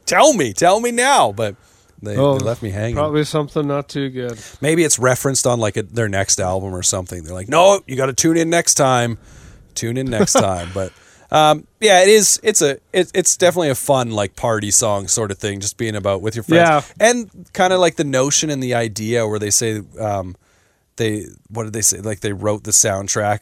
tell 0.04 0.34
me, 0.34 0.52
tell 0.52 0.78
me 0.80 0.90
now. 0.90 1.32
But 1.32 1.56
they, 2.02 2.14
Oh, 2.14 2.38
they 2.38 2.44
left 2.44 2.62
me 2.62 2.68
hanging. 2.68 2.94
Probably 2.96 3.24
something 3.24 3.66
not 3.66 3.88
too 3.88 4.10
good. 4.10 4.38
Maybe 4.60 4.84
it's 4.84 4.98
referenced 4.98 5.46
on 5.46 5.60
like 5.60 5.78
a, 5.78 5.82
their 5.82 6.10
next 6.10 6.38
album 6.38 6.74
or 6.74 6.82
something. 6.82 7.24
They're 7.24 7.32
like, 7.32 7.48
no, 7.48 7.80
you 7.86 7.96
got 7.96 8.06
to 8.06 8.12
tune 8.12 8.36
in 8.36 8.50
next 8.50 8.74
time. 8.74 9.16
Tune 9.74 9.96
in 9.96 10.04
next 10.10 10.32
time. 10.34 10.68
But 10.74 10.92
um, 11.30 11.66
yeah, 11.80 12.02
it 12.02 12.08
is. 12.08 12.38
It's 12.42 12.62
a. 12.62 12.78
It, 12.92 13.10
it's 13.14 13.36
definitely 13.36 13.70
a 13.70 13.74
fun 13.74 14.10
like 14.10 14.36
party 14.36 14.70
song 14.70 15.08
sort 15.08 15.30
of 15.30 15.38
thing. 15.38 15.60
Just 15.60 15.76
being 15.76 15.96
about 15.96 16.22
with 16.22 16.36
your 16.36 16.42
friends. 16.44 16.92
Yeah. 16.98 17.08
And 17.08 17.48
kind 17.52 17.72
of 17.72 17.80
like 17.80 17.96
the 17.96 18.04
notion 18.04 18.50
and 18.50 18.62
the 18.62 18.74
idea 18.74 19.26
where 19.26 19.38
they 19.38 19.50
say, 19.50 19.82
um, 20.00 20.36
they 20.96 21.26
what 21.48 21.64
did 21.64 21.72
they 21.72 21.82
say? 21.82 22.00
Like 22.00 22.20
they 22.20 22.32
wrote 22.32 22.64
the 22.64 22.70
soundtrack. 22.70 23.40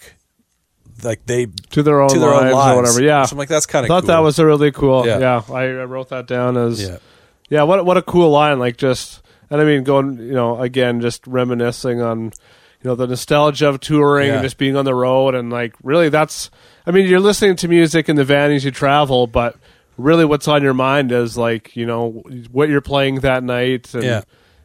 Like 1.02 1.26
they 1.26 1.46
To 1.72 1.82
their 1.82 2.00
own, 2.00 2.08
to 2.10 2.18
their 2.18 2.30
lives, 2.30 2.44
own 2.46 2.52
lives 2.52 2.72
or 2.72 2.82
whatever. 2.82 3.02
Yeah. 3.02 3.24
So 3.24 3.34
I'm 3.34 3.38
like, 3.38 3.48
that's 3.48 3.66
kind 3.66 3.84
I 3.84 3.86
of. 3.86 3.88
thought 3.88 4.00
cool. 4.02 4.08
that 4.08 4.18
was 4.20 4.38
a 4.38 4.46
really 4.46 4.70
cool. 4.72 5.06
Yeah. 5.06 5.18
Yeah, 5.18 5.42
I, 5.52 5.62
I 5.64 5.84
wrote 5.84 6.08
that 6.10 6.26
down 6.26 6.56
as 6.56 6.80
Yeah. 6.82 6.98
yeah. 7.50 7.62
What 7.64 7.84
what 7.84 7.96
a 7.96 8.02
cool 8.02 8.30
line! 8.30 8.58
Like 8.60 8.76
just 8.76 9.20
and 9.50 9.60
I 9.60 9.64
mean 9.64 9.82
going 9.84 10.18
you 10.18 10.32
know 10.32 10.60
again 10.60 11.00
just 11.00 11.26
reminiscing 11.26 12.00
on 12.00 12.32
you 12.84 12.90
know 12.90 12.94
the 12.94 13.06
nostalgia 13.06 13.68
of 13.68 13.80
touring 13.80 14.28
Yeah. 14.28 14.34
and 14.34 14.42
just 14.42 14.58
being 14.58 14.76
on 14.76 14.84
the 14.84 14.94
road 14.94 15.34
and 15.34 15.50
like 15.50 15.74
really 15.82 16.10
that's 16.10 16.50
I 16.86 16.90
mean 16.90 17.08
you're 17.08 17.18
listening 17.18 17.56
to 17.56 17.68
music 17.68 18.08
in 18.10 18.16
the 18.16 18.24
van 18.24 18.52
as 18.52 18.64
you 18.64 18.70
travel, 18.70 19.26
but 19.26 19.56
really 19.96 20.24
what's 20.26 20.46
on 20.48 20.62
your 20.62 20.74
mind 20.74 21.10
is 21.10 21.36
like 21.38 21.74
you 21.74 21.86
know 21.86 22.22
what 22.52 22.68
you're 22.68 22.80
playing 22.82 23.20
that 23.20 23.42
night. 23.42 23.92
And 23.94 24.04
Yeah. 24.04 24.22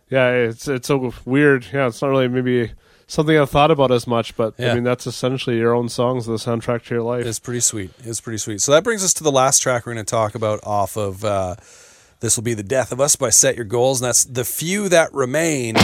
yeah. 0.10 0.29
It's 0.32 0.67
it's 0.67 0.88
so 0.89 1.13
weird. 1.25 1.65
Yeah, 1.73 1.88
it's 1.88 2.01
not 2.01 2.10
really 2.10 2.27
maybe. 2.27 2.71
Something 3.12 3.39
I've 3.39 3.49
thought 3.49 3.71
about 3.71 3.89
as 3.91 4.05
much, 4.05 4.36
but 4.38 4.53
Yeah. 4.60 4.71
I 4.71 4.75
mean 4.75 4.84
that's 4.84 5.08
essentially 5.08 5.58
your 5.58 5.73
own 5.73 5.89
songs, 5.89 6.27
the 6.27 6.34
soundtrack 6.34 6.84
to 6.86 6.93
your 6.93 7.03
life. 7.03 7.25
It's 7.25 7.39
pretty 7.39 7.62
sweet. 7.62 7.89
It's 8.03 8.21
pretty 8.21 8.38
sweet. 8.38 8.62
So 8.62 8.71
that 8.73 8.84
brings 8.84 9.03
us 9.03 9.13
to 9.15 9.23
the 9.23 9.32
last 9.32 9.63
track 9.63 9.88
we're 9.88 9.95
going 9.95 10.05
to 10.05 10.12
talk 10.12 10.36
about 10.36 10.60
off 10.63 10.95
of 10.95 11.25
uh, 11.25 11.55
This 12.19 12.38
Will 12.38 12.43
Be 12.43 12.53
the 12.53 12.62
Death 12.62 12.91
of 12.91 13.01
Us 13.01 13.15
by 13.15 13.32
Set 13.32 13.55
Your 13.55 13.65
Goals. 13.65 13.99
And 13.99 14.08
that's 14.10 14.25
The 14.25 14.45
Few 14.45 14.89
That 14.89 15.12
Remain. 15.12 15.75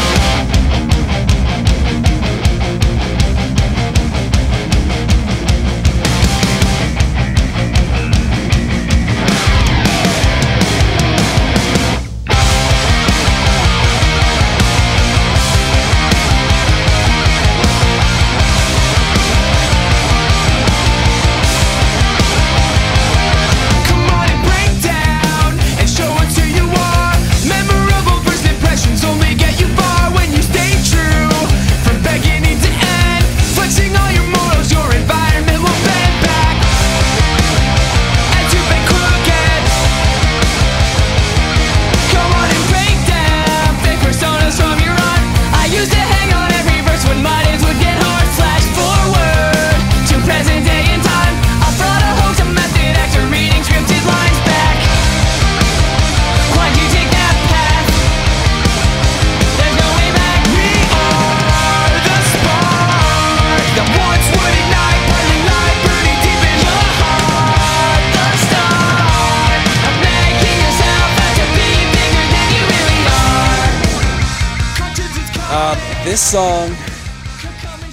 This 76.06 76.22
song, 76.22 76.70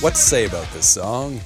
what 0.03 0.11
to 0.15 0.21
say 0.21 0.45
about 0.45 0.71
this 0.73 0.87
song? 0.87 1.41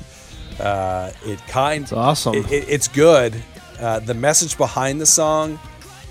Uh, 0.59 1.13
it 1.25 1.39
kind 1.47 1.85
It's 1.85 1.93
awesome. 1.93 2.35
It, 2.35 2.51
it- 2.51 2.69
it's 2.69 2.89
good. 2.89 3.41
Uh, 3.79 4.01
the 4.01 4.15
message 4.15 4.59
behind 4.59 5.01
the 5.01 5.07
song 5.07 5.61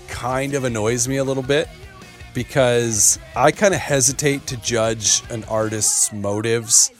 kind 0.08 0.54
of 0.54 0.64
annoys 0.64 1.06
me 1.08 1.18
a 1.18 1.24
little 1.24 1.42
bit 1.42 1.68
because 2.32 3.18
I 3.36 3.52
kind 3.52 3.74
of 3.74 3.80
hesitate 3.80 4.46
to 4.46 4.56
judge 4.56 5.22
an 5.30 5.44
artist's 5.44 6.10
motives 6.12 6.90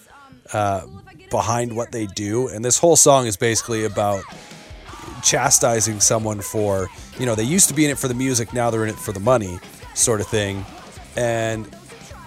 uh, 0.52 0.86
behind 1.30 1.74
what 1.74 1.92
they 1.92 2.06
do, 2.06 2.48
and 2.48 2.62
this 2.64 2.78
whole 2.78 2.96
song 2.96 3.26
is 3.26 3.36
basically 3.38 3.84
about 3.84 4.22
chastising 5.22 5.98
someone 6.00 6.40
for 6.42 6.88
you 7.18 7.24
know 7.26 7.34
they 7.34 7.42
used 7.42 7.68
to 7.68 7.74
be 7.74 7.84
in 7.86 7.90
it 7.90 7.98
for 7.98 8.06
the 8.06 8.14
music 8.14 8.52
now 8.52 8.70
they're 8.70 8.84
in 8.84 8.90
it 8.90 8.98
for 8.98 9.12
the 9.12 9.18
money 9.20 9.58
sort 9.94 10.20
of 10.20 10.26
thing 10.28 10.64
and 11.16 11.66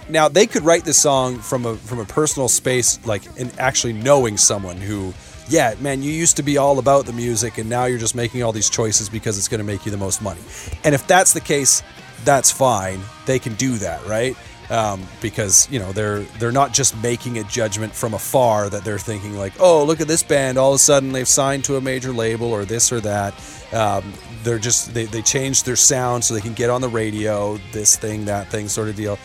now 0.09 0.27
they 0.27 0.47
could 0.47 0.63
write 0.63 0.85
this 0.85 0.99
song 0.99 1.39
from 1.39 1.65
a 1.65 1.75
from 1.75 1.99
a 1.99 2.05
personal 2.05 2.49
space 2.49 3.03
like 3.05 3.23
in 3.37 3.51
actually 3.59 3.93
knowing 3.93 4.37
someone 4.37 4.77
who 4.77 5.13
yeah 5.47 5.75
man 5.79 6.01
you 6.01 6.11
used 6.11 6.37
to 6.37 6.43
be 6.43 6.57
all 6.57 6.79
about 6.79 7.05
the 7.05 7.13
music 7.13 7.57
and 7.57 7.69
now 7.69 7.85
you're 7.85 7.99
just 7.99 8.15
making 8.15 8.43
all 8.43 8.51
these 8.51 8.69
choices 8.69 9.09
because 9.09 9.37
it's 9.37 9.47
going 9.47 9.59
to 9.59 9.65
make 9.65 9.85
you 9.85 9.91
the 9.91 9.97
most 9.97 10.21
money. 10.21 10.41
And 10.83 10.93
if 10.95 11.07
that's 11.07 11.33
the 11.33 11.41
case 11.41 11.83
that's 12.25 12.51
fine. 12.51 12.99
They 13.25 13.39
can 13.39 13.53
do 13.55 13.77
that 13.77 14.05
right? 14.05 14.35
Um, 14.69 15.07
because 15.19 15.69
you 15.71 15.79
know 15.79 15.91
they're 15.93 16.19
they're 16.37 16.51
not 16.51 16.73
just 16.73 16.95
making 17.01 17.39
a 17.39 17.43
judgment 17.45 17.91
from 17.93 18.13
afar 18.13 18.69
that 18.69 18.83
they're 18.83 18.99
thinking 18.99 19.35
like 19.35 19.53
oh 19.59 19.83
look 19.83 20.01
at 20.01 20.07
this 20.07 20.21
band. 20.23 20.57
All 20.57 20.71
of 20.71 20.75
a 20.75 20.79
sudden 20.79 21.11
they've 21.11 21.27
signed 21.27 21.65
to 21.65 21.77
a 21.77 21.81
major 21.81 22.11
label 22.11 22.51
or 22.51 22.65
this 22.65 22.91
or 22.91 22.99
that. 23.01 23.33
Um, 23.73 24.13
they're 24.43 24.59
just 24.59 24.93
they, 24.93 25.05
they 25.05 25.21
changed 25.21 25.65
their 25.65 25.75
sound 25.75 26.23
so 26.23 26.33
they 26.33 26.41
can 26.41 26.53
get 26.53 26.69
on 26.69 26.81
the 26.81 26.89
radio 26.89 27.57
this 27.71 27.95
thing 27.95 28.25
that 28.25 28.49
thing 28.49 28.67
sort 28.67 28.89
of 28.89 28.95
deal 28.95 29.17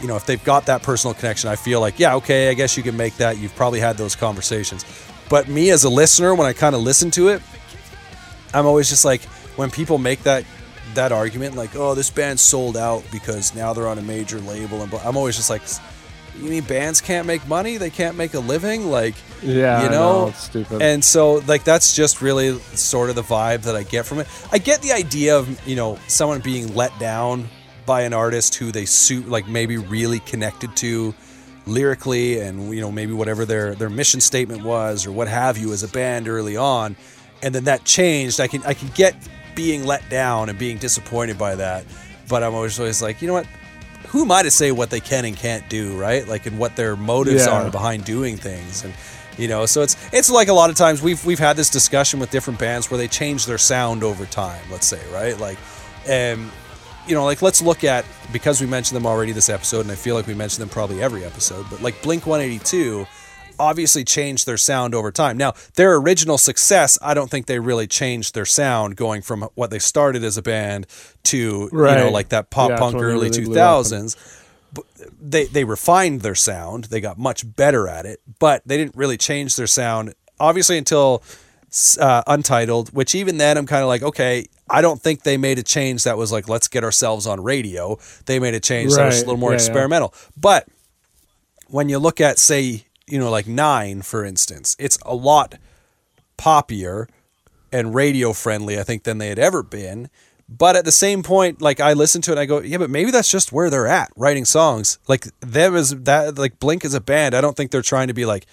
you 0.00 0.08
know 0.08 0.16
if 0.16 0.26
they've 0.26 0.42
got 0.44 0.66
that 0.66 0.82
personal 0.82 1.14
connection 1.14 1.50
i 1.50 1.56
feel 1.56 1.80
like 1.80 1.98
yeah 1.98 2.14
okay 2.16 2.50
i 2.50 2.54
guess 2.54 2.76
you 2.76 2.82
can 2.82 2.96
make 2.96 3.16
that. 3.16 3.38
You've 3.38 3.54
probably 3.54 3.80
had 3.80 3.96
those 3.96 4.16
conversations. 4.16 4.84
But 5.28 5.48
me 5.48 5.70
as 5.70 5.84
a 5.84 5.90
listener 5.90 6.34
when 6.34 6.46
i 6.46 6.52
kind 6.52 6.74
of 6.74 6.82
listen 6.82 7.10
to 7.12 7.28
it 7.28 7.42
i'm 8.52 8.66
always 8.66 8.88
just 8.88 9.04
like 9.04 9.22
when 9.56 9.70
people 9.70 9.98
make 9.98 10.22
that 10.24 10.44
that 10.94 11.12
argument 11.12 11.54
like 11.54 11.76
oh 11.76 11.94
this 11.94 12.10
band's 12.10 12.42
sold 12.42 12.76
out 12.76 13.04
because 13.12 13.54
now 13.54 13.72
they're 13.72 13.86
on 13.86 13.98
a 13.98 14.02
major 14.02 14.40
label 14.40 14.80
and 14.82 14.90
blah, 14.90 15.00
i'm 15.04 15.16
always 15.16 15.36
just 15.36 15.50
like 15.50 15.62
you 16.38 16.48
mean 16.50 16.64
bands 16.64 17.00
can't 17.00 17.26
make 17.26 17.46
money? 17.46 17.76
They 17.76 17.90
can't 17.90 18.16
make 18.16 18.34
a 18.34 18.40
living? 18.40 18.86
Like 18.90 19.14
Yeah, 19.42 19.82
you 19.84 19.90
know 19.90 20.28
it's 20.28 20.44
stupid. 20.44 20.80
and 20.80 21.04
so 21.04 21.34
like 21.46 21.64
that's 21.64 21.94
just 21.94 22.22
really 22.22 22.58
sort 22.74 23.10
of 23.10 23.16
the 23.16 23.22
vibe 23.22 23.62
that 23.62 23.76
i 23.76 23.82
get 23.82 24.06
from 24.06 24.20
it. 24.20 24.28
I 24.50 24.58
get 24.58 24.80
the 24.80 24.92
idea 24.92 25.36
of 25.36 25.68
you 25.68 25.76
know 25.76 25.98
someone 26.06 26.40
being 26.40 26.74
let 26.74 26.98
down 26.98 27.48
by 27.90 28.02
an 28.02 28.14
artist 28.14 28.54
who 28.54 28.70
they 28.70 28.84
suit 28.84 29.28
like 29.28 29.48
maybe 29.48 29.76
really 29.76 30.20
connected 30.20 30.76
to 30.76 31.12
lyrically 31.66 32.38
and 32.38 32.72
you 32.72 32.80
know 32.80 32.92
maybe 32.92 33.12
whatever 33.12 33.44
their 33.44 33.74
their 33.74 33.90
mission 33.90 34.20
statement 34.20 34.62
was 34.62 35.06
or 35.06 35.10
what 35.12 35.26
have 35.26 35.58
you 35.58 35.72
as 35.72 35.82
a 35.82 35.88
band 35.88 36.28
early 36.28 36.56
on. 36.56 36.94
And 37.42 37.52
then 37.52 37.64
that 37.64 37.82
changed. 37.84 38.38
I 38.38 38.46
can 38.46 38.62
i 38.64 38.74
can 38.74 38.88
get 38.94 39.16
being 39.56 39.84
let 39.84 40.08
down 40.08 40.48
and 40.48 40.56
being 40.56 40.78
disappointed 40.78 41.36
by 41.36 41.56
that 41.56 41.84
but 42.28 42.44
i'm 42.44 42.54
always 42.54 42.78
always 42.78 43.02
like 43.02 43.20
you 43.20 43.26
know 43.26 43.34
what? 43.34 43.46
Who 44.10 44.22
am 44.22 44.30
i 44.30 44.42
to 44.44 44.50
say 44.52 44.70
what 44.70 44.90
they 44.90 45.00
can 45.00 45.24
and 45.24 45.36
can't 45.36 45.68
do 45.68 45.98
right? 45.98 46.26
Like 46.28 46.46
and 46.46 46.60
what 46.60 46.76
their 46.76 46.94
motives 46.94 47.44
Yeah. 47.46 47.64
are 47.66 47.70
behind 47.72 48.04
doing 48.04 48.36
things. 48.36 48.84
And 48.84 48.94
you 49.36 49.48
know 49.48 49.66
so 49.66 49.82
it's 49.82 49.96
it's 50.12 50.30
like 50.30 50.46
a 50.46 50.52
lot 50.52 50.70
of 50.70 50.76
times 50.76 51.02
we've 51.02 51.22
we've 51.26 51.40
had 51.48 51.56
this 51.56 51.70
discussion 51.70 52.20
with 52.20 52.30
different 52.30 52.60
bands 52.60 52.88
where 52.88 52.98
they 52.98 53.08
change 53.08 53.46
their 53.46 53.58
sound 53.58 54.04
over 54.04 54.26
time 54.26 54.62
let's 54.70 54.86
say 54.86 55.02
right? 55.12 55.36
Like 55.46 55.58
and 56.08 56.50
you 57.06 57.14
know 57.14 57.24
like 57.24 57.42
let's 57.42 57.62
look 57.62 57.84
at 57.84 58.04
because 58.32 58.60
we 58.60 58.66
mentioned 58.66 58.96
them 58.96 59.06
already 59.06 59.32
this 59.32 59.48
episode 59.48 59.80
and 59.80 59.90
i 59.90 59.94
feel 59.94 60.14
like 60.14 60.26
we 60.26 60.34
mentioned 60.34 60.62
them 60.62 60.68
probably 60.68 61.02
every 61.02 61.24
episode 61.24 61.66
but 61.70 61.80
like 61.82 62.00
blink 62.02 62.26
182 62.26 63.06
obviously 63.58 64.04
changed 64.04 64.46
their 64.46 64.56
sound 64.56 64.94
over 64.94 65.10
time 65.12 65.36
now 65.36 65.52
their 65.74 65.94
original 65.96 66.38
success 66.38 66.98
i 67.02 67.12
don't 67.12 67.30
think 67.30 67.46
they 67.46 67.58
really 67.58 67.86
changed 67.86 68.34
their 68.34 68.46
sound 68.46 68.96
going 68.96 69.20
from 69.22 69.42
what 69.54 69.70
they 69.70 69.78
started 69.78 70.24
as 70.24 70.36
a 70.38 70.42
band 70.42 70.86
to 71.22 71.68
you 71.98 72.04
know 72.04 72.10
like 72.10 72.30
that 72.30 72.50
pop 72.50 72.70
Yeah, 72.70 72.78
punk 72.78 72.94
it's 72.94 73.02
when 73.02 73.08
they 73.08 73.12
early 73.12 73.28
really 73.28 73.44
blew 73.44 73.60
up 73.60 73.84
2000s 73.84 74.36
they 75.20 75.46
they 75.46 75.64
refined 75.64 76.20
their 76.20 76.36
sound. 76.36 76.84
They 76.84 77.00
got 77.00 77.18
much 77.18 77.44
better 77.56 77.88
at 77.88 78.06
it, 78.06 78.20
but 78.38 78.62
they 78.64 78.76
didn't 78.76 78.94
really 78.94 79.16
change 79.16 79.56
their 79.56 79.66
sound. 79.66 80.14
Obviously, 80.38 80.78
until 80.78 81.24
uh, 82.00 82.22
Untitled, 82.28 82.90
which 82.90 83.14
even 83.16 83.38
then 83.38 83.56
I'm 83.58 83.66
kind 83.66 83.82
of 83.82 83.88
like, 83.88 84.02
okay, 84.02 84.46
I 84.70 84.80
don't 84.82 85.00
think 85.00 85.22
they 85.22 85.36
made 85.36 85.58
a 85.58 85.62
change 85.62 86.04
that 86.04 86.16
was 86.16 86.30
like, 86.32 86.48
let's 86.48 86.68
get 86.68 86.84
ourselves 86.84 87.26
on 87.26 87.42
radio. 87.42 87.98
They 88.26 88.38
made 88.38 88.54
a 88.54 88.60
change 88.60 88.94
that 88.94 89.06
was 89.06 89.16
a 89.22 89.26
little 89.26 89.36
more 89.36 89.50
Yeah, 89.50 89.58
yeah. 89.58 89.66
experimental. 89.66 90.14
But 90.36 90.68
when 91.68 91.88
you 91.88 91.98
look 91.98 92.20
at, 92.20 92.38
say, 92.38 92.84
you 93.06 93.18
know, 93.18 93.30
like 93.30 93.46
Nine, 93.46 94.02
for 94.02 94.24
instance, 94.24 94.76
it's 94.78 94.98
a 95.04 95.14
lot 95.14 95.56
poppier 96.38 97.08
and 97.72 97.94
radio 97.94 98.32
friendly, 98.32 98.78
I 98.78 98.82
think, 98.82 99.04
than 99.04 99.18
they 99.18 99.28
had 99.28 99.38
ever 99.38 99.62
been. 99.62 100.08
But 100.48 100.74
at 100.74 100.84
the 100.84 100.92
same 100.92 101.22
point, 101.22 101.62
like 101.62 101.78
I 101.78 101.92
listen 101.92 102.22
to 102.22 102.30
it 102.30 102.34
and 102.34 102.40
I 102.40 102.46
go, 102.46 102.60
yeah, 102.60 102.78
but 102.78 102.90
maybe 102.90 103.12
that's 103.12 103.30
just 103.30 103.52
where 103.52 103.70
they're 103.70 103.86
at 103.86 104.10
writing 104.16 104.44
songs. 104.44 104.98
Like 105.06 105.26
them 105.40 105.76
as 105.76 105.90
that, 105.90 106.38
like 106.38 106.58
Blink 106.58 106.84
is 106.84 106.94
a 106.94 107.00
band, 107.00 107.34
I 107.36 107.40
don't 107.40 107.56
think 107.56 107.70
they're 107.70 107.82
trying 107.82 108.08
to 108.08 108.14
be 108.14 108.24
like, 108.26 108.46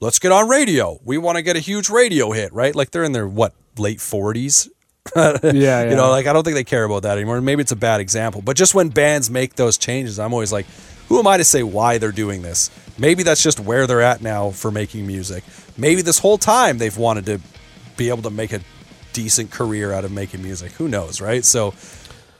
let's 0.00 0.18
get 0.18 0.32
on 0.32 0.48
radio. 0.48 0.98
We 1.04 1.18
want 1.18 1.36
to 1.36 1.42
get 1.42 1.56
a 1.56 1.60
huge 1.60 1.90
radio 1.90 2.30
hit, 2.32 2.50
right? 2.54 2.74
Like 2.74 2.92
they're 2.92 3.04
in 3.04 3.12
their 3.12 3.28
what 3.28 3.52
late 3.76 4.00
forties. 4.00 4.70
yeah, 5.16 5.38
yeah. 5.52 5.90
You 5.90 5.96
know, 5.96 6.10
like 6.10 6.26
I 6.26 6.32
don't 6.32 6.44
think 6.44 6.54
they 6.54 6.64
care 6.64 6.84
about 6.84 7.02
that 7.02 7.16
anymore. 7.16 7.40
Maybe 7.40 7.62
it's 7.62 7.72
a 7.72 7.76
bad 7.76 8.00
example, 8.00 8.42
but 8.42 8.56
just 8.56 8.74
when 8.74 8.88
bands 8.88 9.30
make 9.30 9.54
those 9.54 9.78
changes, 9.78 10.18
I'm 10.18 10.32
always 10.32 10.52
like, 10.52 10.66
who 11.08 11.18
am 11.18 11.26
I 11.26 11.36
to 11.36 11.44
say 11.44 11.62
why 11.62 11.98
they're 11.98 12.12
doing 12.12 12.42
this? 12.42 12.70
Maybe 12.98 13.22
that's 13.22 13.42
just 13.42 13.60
where 13.60 13.86
they're 13.86 14.02
at 14.02 14.20
now 14.22 14.50
for 14.50 14.70
making 14.70 15.06
music. 15.06 15.44
Maybe 15.76 16.02
this 16.02 16.18
whole 16.18 16.38
time 16.38 16.78
they've 16.78 16.96
wanted 16.96 17.26
to 17.26 17.40
be 17.96 18.08
able 18.08 18.22
to 18.22 18.30
make 18.30 18.52
a 18.52 18.60
decent 19.12 19.50
career 19.50 19.92
out 19.92 20.04
of 20.04 20.12
making 20.12 20.42
music. 20.42 20.72
Who 20.72 20.88
knows, 20.88 21.20
right? 21.20 21.44
So 21.44 21.74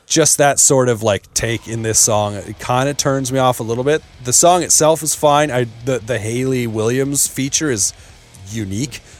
just 0.05 0.37
that 0.37 0.59
sort 0.59 0.89
of 0.89 1.03
like 1.03 1.33
take 1.33 1.67
in 1.67 1.83
this 1.83 1.99
song, 1.99 2.35
it 2.35 2.59
kind 2.59 2.89
of 2.89 2.97
turns 2.97 3.31
me 3.31 3.39
off 3.39 3.59
a 3.59 3.63
little 3.63 3.83
bit. 3.83 4.01
The 4.23 4.33
song 4.33 4.63
itself 4.63 5.03
is 5.03 5.15
fine. 5.15 5.51
I 5.51 5.65
the 5.85 5.99
the 5.99 6.19
Hayley 6.19 6.67
Williams 6.67 7.27
feature 7.27 7.69
is 7.71 7.93
unique. 8.49 9.01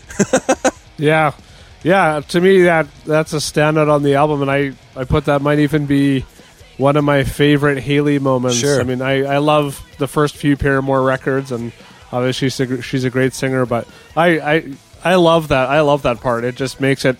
Yeah, 1.00 1.32
yeah. 1.84 2.22
To 2.30 2.42
me, 2.42 2.64
that 2.64 2.88
that's 3.06 3.34
a 3.34 3.38
standout 3.38 3.90
on 3.92 4.04
the 4.04 4.16
album, 4.16 4.42
and 4.42 4.52
I 4.52 4.74
I 4.96 5.04
put 5.06 5.26
that 5.26 5.42
might 5.42 5.60
even 5.60 5.86
be 5.86 6.26
one 6.78 6.96
of 6.98 7.04
my 7.04 7.24
favorite 7.24 7.80
Hayley 7.80 8.20
moments. 8.20 8.58
Sure. 8.58 8.80
I 8.80 8.84
mean, 8.84 9.02
I 9.02 9.24
I 9.24 9.38
love 9.38 9.84
the 9.98 10.08
first 10.08 10.36
few 10.36 10.58
Paramore 10.58 11.02
records, 11.04 11.52
and 11.52 11.72
obviously 12.12 12.50
she's 12.50 12.60
a, 12.72 12.82
she's 12.82 13.04
a 13.04 13.10
great 13.10 13.34
singer. 13.34 13.66
But 13.66 13.88
I 14.16 14.40
I 14.40 14.74
I 15.04 15.16
love 15.16 15.50
that. 15.50 15.70
I 15.70 15.82
love 15.82 16.04
that 16.04 16.22
part. 16.22 16.44
It 16.44 16.56
just 16.56 16.80
makes 16.82 17.06
it 17.06 17.18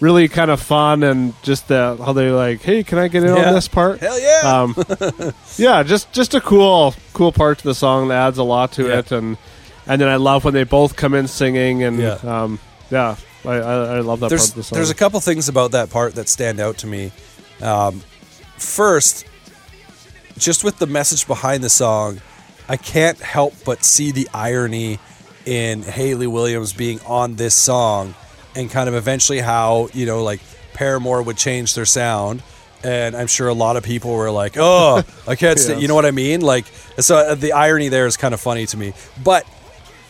really 0.00 0.28
kind 0.28 0.50
of 0.50 0.60
fun, 0.60 1.02
and 1.02 1.32
just 1.42 1.68
the 1.68 1.96
how 2.04 2.12
they 2.12 2.30
like, 2.30 2.60
hey, 2.62 2.82
can 2.82 2.98
I 2.98 3.08
get 3.08 3.22
in 3.24 3.34
Yeah. 3.34 3.48
on 3.48 3.54
this 3.54 3.68
part? 3.68 4.00
Hell 4.00 4.18
yeah. 4.20 4.62
Um, 4.62 5.32
yeah, 5.56 5.82
just 5.82 6.12
just 6.12 6.34
a 6.34 6.40
cool 6.40 6.94
cool 7.14 7.32
part 7.32 7.58
to 7.58 7.64
the 7.64 7.74
song 7.74 8.08
that 8.08 8.26
adds 8.28 8.38
a 8.38 8.42
lot 8.42 8.72
to 8.72 8.88
Yeah. 8.88 8.98
it, 8.98 9.12
and 9.12 9.38
and 9.86 10.00
then 10.00 10.08
I 10.08 10.16
love 10.16 10.44
when 10.44 10.52
they 10.54 10.64
both 10.64 10.96
come 10.96 11.14
in 11.14 11.26
singing, 11.28 11.82
and 11.82 11.98
Yeah. 11.98 12.18
um, 12.24 12.58
yeah, 12.90 13.16
I, 13.44 13.56
I, 13.56 13.74
I 13.96 14.00
love 14.00 14.20
that 14.20 14.28
there's 14.30 14.42
part 14.42 14.50
of 14.50 14.54
the 14.56 14.62
song. 14.64 14.76
there's 14.76 14.90
a 14.90 14.94
couple 14.94 15.20
things 15.20 15.48
about 15.48 15.72
that 15.72 15.90
part 15.90 16.14
that 16.14 16.28
stand 16.28 16.60
out 16.60 16.78
to 16.78 16.86
me. 16.86 17.12
Um, 17.60 18.00
first, 18.56 19.26
just 20.38 20.64
with 20.64 20.78
the 20.78 20.86
message 20.86 21.26
behind 21.26 21.62
the 21.62 21.70
song, 21.70 22.20
I 22.68 22.76
can't 22.76 23.18
help 23.18 23.54
but 23.64 23.84
see 23.84 24.10
the 24.10 24.28
irony 24.32 24.98
in 25.46 25.82
Hayley 25.82 26.26
Williams 26.26 26.72
being 26.72 27.00
on 27.06 27.36
this 27.36 27.54
song, 27.54 28.14
and 28.54 28.70
kind 28.70 28.88
of 28.88 28.94
eventually 28.94 29.40
how 29.40 29.88
you 29.92 30.06
know 30.06 30.22
like 30.22 30.40
Paramore 30.72 31.22
would 31.22 31.36
change 31.36 31.74
their 31.74 31.84
sound. 31.86 32.42
And 32.82 33.16
I'm 33.16 33.28
sure 33.28 33.48
a 33.48 33.54
lot 33.54 33.76
of 33.76 33.82
people 33.82 34.12
were 34.14 34.30
like, 34.30 34.56
"Oh, 34.58 35.02
I 35.26 35.36
can't 35.36 35.58
stand." 35.58 35.80
You 35.82 35.88
know 35.88 35.94
what 35.94 36.04
I 36.04 36.10
mean? 36.10 36.40
Like, 36.42 36.66
so 36.98 37.16
uh, 37.16 37.34
the 37.34 37.52
irony 37.52 37.88
there 37.88 38.06
is 38.06 38.16
kind 38.18 38.34
of 38.34 38.40
funny 38.40 38.66
to 38.66 38.76
me. 38.76 38.92
But 39.22 39.46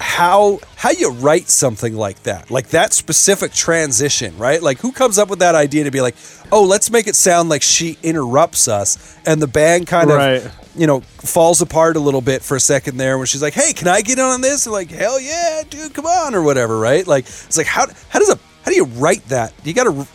how 0.01 0.59
how 0.77 0.91
you 0.91 1.11
write 1.13 1.49
something 1.49 1.95
like 1.97 2.23
that 2.25 2.51
like 2.51 2.69
that 2.69 2.93
specific 2.93 3.53
transition 3.53 4.37
right? 4.39 4.61
Like 4.63 4.79
who 4.81 4.93
comes 4.93 5.19
up 5.19 5.29
with 5.31 5.39
that 5.39 5.55
idea 5.55 5.85
to 5.85 5.91
be 5.91 6.01
like 6.01 6.17
oh 6.53 6.65
let's 6.65 6.91
make 6.91 7.07
it 7.07 7.15
sound 7.15 7.49
like 7.49 7.63
she 7.63 7.97
interrupts 8.03 8.69
us 8.69 9.17
and 9.25 9.41
the 9.41 9.47
band 9.47 9.87
kind 9.87 10.11
Right. 10.11 10.45
of 10.45 10.53
you 10.77 10.87
know 10.87 11.01
falls 11.01 11.63
apart 11.63 11.97
a 11.97 12.01
little 12.01 12.21
bit 12.21 12.43
for 12.43 12.57
a 12.57 12.61
second 12.61 12.97
there 12.97 13.17
when 13.19 13.27
she's 13.27 13.41
like 13.43 13.55
hey 13.55 13.73
can 13.73 13.89
i 13.89 14.01
get 14.03 14.19
on 14.19 14.41
this? 14.41 14.67
And 14.67 14.73
like 14.73 14.91
hell 14.91 15.21
yeah 15.21 15.63
dude 15.71 15.95
come 15.95 16.07
on 16.07 16.35
or 16.35 16.43
whatever 16.43 16.79
right? 16.79 17.07
Like 17.07 17.25
it's 17.25 17.57
like 17.57 17.67
how 17.67 17.87
how 18.09 18.19
does 18.19 18.31
a 18.31 18.39
how 18.65 18.71
do 18.71 18.75
you 18.77 18.85
write 18.85 19.25
that? 19.29 19.53
You 19.63 19.75
gotta 19.75 20.07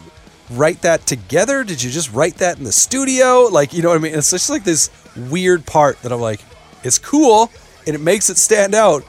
write 0.51 0.81
that 0.81 1.05
together? 1.05 1.63
Did 1.63 1.81
you 1.81 1.89
just 1.89 2.11
write 2.13 2.35
that 2.35 2.57
in 2.57 2.63
the 2.63 2.71
studio? 2.71 3.43
Like 3.51 3.73
you 3.73 3.81
know 3.81 3.89
what 3.89 3.97
i 3.97 4.01
mean? 4.01 4.13
It's 4.13 4.31
just 4.31 4.49
like 4.49 4.63
this 4.65 4.89
weird 5.15 5.65
part 5.65 6.01
that 6.03 6.11
i'm 6.11 6.21
like 6.21 6.39
it's 6.83 6.97
cool 6.99 7.51
and 7.87 7.95
it 7.95 7.99
makes 7.99 8.29
it 8.29 8.37
stand 8.37 8.73
out 8.75 9.03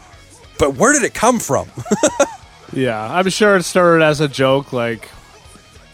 but 0.61 0.77
where 0.77 0.93
did 0.93 1.03
it 1.03 1.15
come 1.15 1.41
from? 1.41 1.69
Yeah, 2.73 3.03
I'm 3.03 3.29
sure 3.31 3.57
it 3.57 3.65
started 3.65 4.05
as 4.05 4.21
a 4.21 4.29
joke, 4.29 4.73
like 4.73 5.09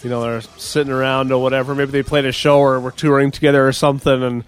you 0.02 0.10
know 0.10 0.20
they're 0.20 0.42
sitting 0.42 0.92
around 0.92 1.32
or 1.32 1.40
whatever. 1.42 1.74
Maybe 1.74 1.90
they 1.90 2.02
played 2.02 2.26
a 2.26 2.32
show 2.32 2.58
or 2.58 2.78
were 2.80 2.90
touring 2.90 3.30
together 3.30 3.66
or 3.66 3.72
something, 3.72 4.22
and 4.22 4.44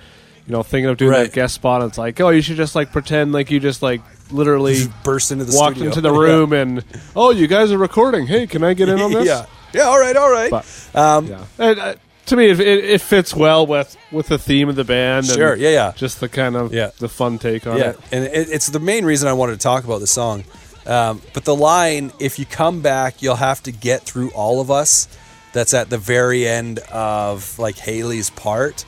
you 0.47 0.53
know, 0.53 0.63
thinking 0.63 0.91
of 0.91 0.99
doing 0.99 1.13
Right. 1.13 1.23
that 1.25 1.33
guest 1.33 1.55
spot. 1.55 1.81
And 1.81 1.89
it's 1.89 1.97
like, 1.97 2.21
oh, 2.21 2.29
you 2.29 2.43
should 2.43 2.59
just 2.59 2.75
like 2.75 2.93
pretend 2.93 3.33
like 3.33 3.51
you 3.51 3.61
just 3.61 3.81
like 3.81 4.03
literally 4.31 4.77
burst 5.05 5.33
into 5.33 5.47
the 5.47 5.57
walked 5.57 5.77
studio. 5.77 5.89
into 5.91 6.03
the 6.03 6.13
room 6.27 6.53
and 6.53 6.85
oh, 7.17 7.31
you 7.31 7.47
guys 7.47 7.73
are 7.73 7.79
recording. 7.79 8.27
Hey, 8.27 8.47
can 8.47 8.63
I 8.63 8.75
get 8.75 8.91
in 8.91 9.01
on 9.01 9.11
this? 9.15 9.27
yeah, 9.27 9.47
yeah. 9.73 9.85
All 9.85 9.99
right, 9.99 10.15
all 10.15 10.31
right. 10.31 10.51
But 10.51 10.91
um, 10.95 11.29
yeah, 11.29 11.45
and, 11.59 11.79
uh, 11.81 11.95
to 12.29 12.37
me, 12.37 12.49
it, 12.51 12.61
it, 12.61 12.85
it 12.85 13.01
fits 13.01 13.35
well 13.35 13.67
with 13.67 13.97
with 14.13 14.29
the 14.29 14.39
theme 14.39 14.69
of 14.69 14.77
the 14.77 14.85
band. 14.85 15.27
Sure, 15.27 15.55
yeah, 15.57 15.71
yeah. 15.71 15.93
Just 15.97 16.21
the 16.21 16.29
kind 16.29 16.57
of 16.57 16.73
Yeah. 16.73 16.91
the 16.99 17.09
fun 17.09 17.39
take 17.39 17.67
on 17.67 17.77
yeah, 17.79 17.91
it. 17.91 17.99
and 18.13 18.25
it, 18.25 18.49
it's 18.51 18.69
the 18.69 18.81
main 18.81 19.05
reason 19.05 19.29
I 19.29 19.33
wanted 19.33 19.53
to 19.53 19.59
talk 19.59 19.85
about 19.85 20.01
the 20.01 20.07
song. 20.07 20.45
Um, 20.87 21.21
but 21.35 21.45
the 21.45 21.55
line, 21.55 22.13
"If 22.19 22.39
you 22.39 22.47
come 22.47 22.81
back, 22.81 23.21
you'll 23.21 23.37
have 23.37 23.63
to 23.65 23.73
get 23.73 24.03
through 24.03 24.31
all 24.31 24.61
of 24.61 24.71
us," 24.71 25.07
that's 25.53 25.75
at 25.75 25.91
the 25.91 25.99
very 25.99 26.47
end 26.49 26.79
of 26.93 27.59
like 27.59 27.77
Hayley's 27.77 28.31
part. 28.31 28.85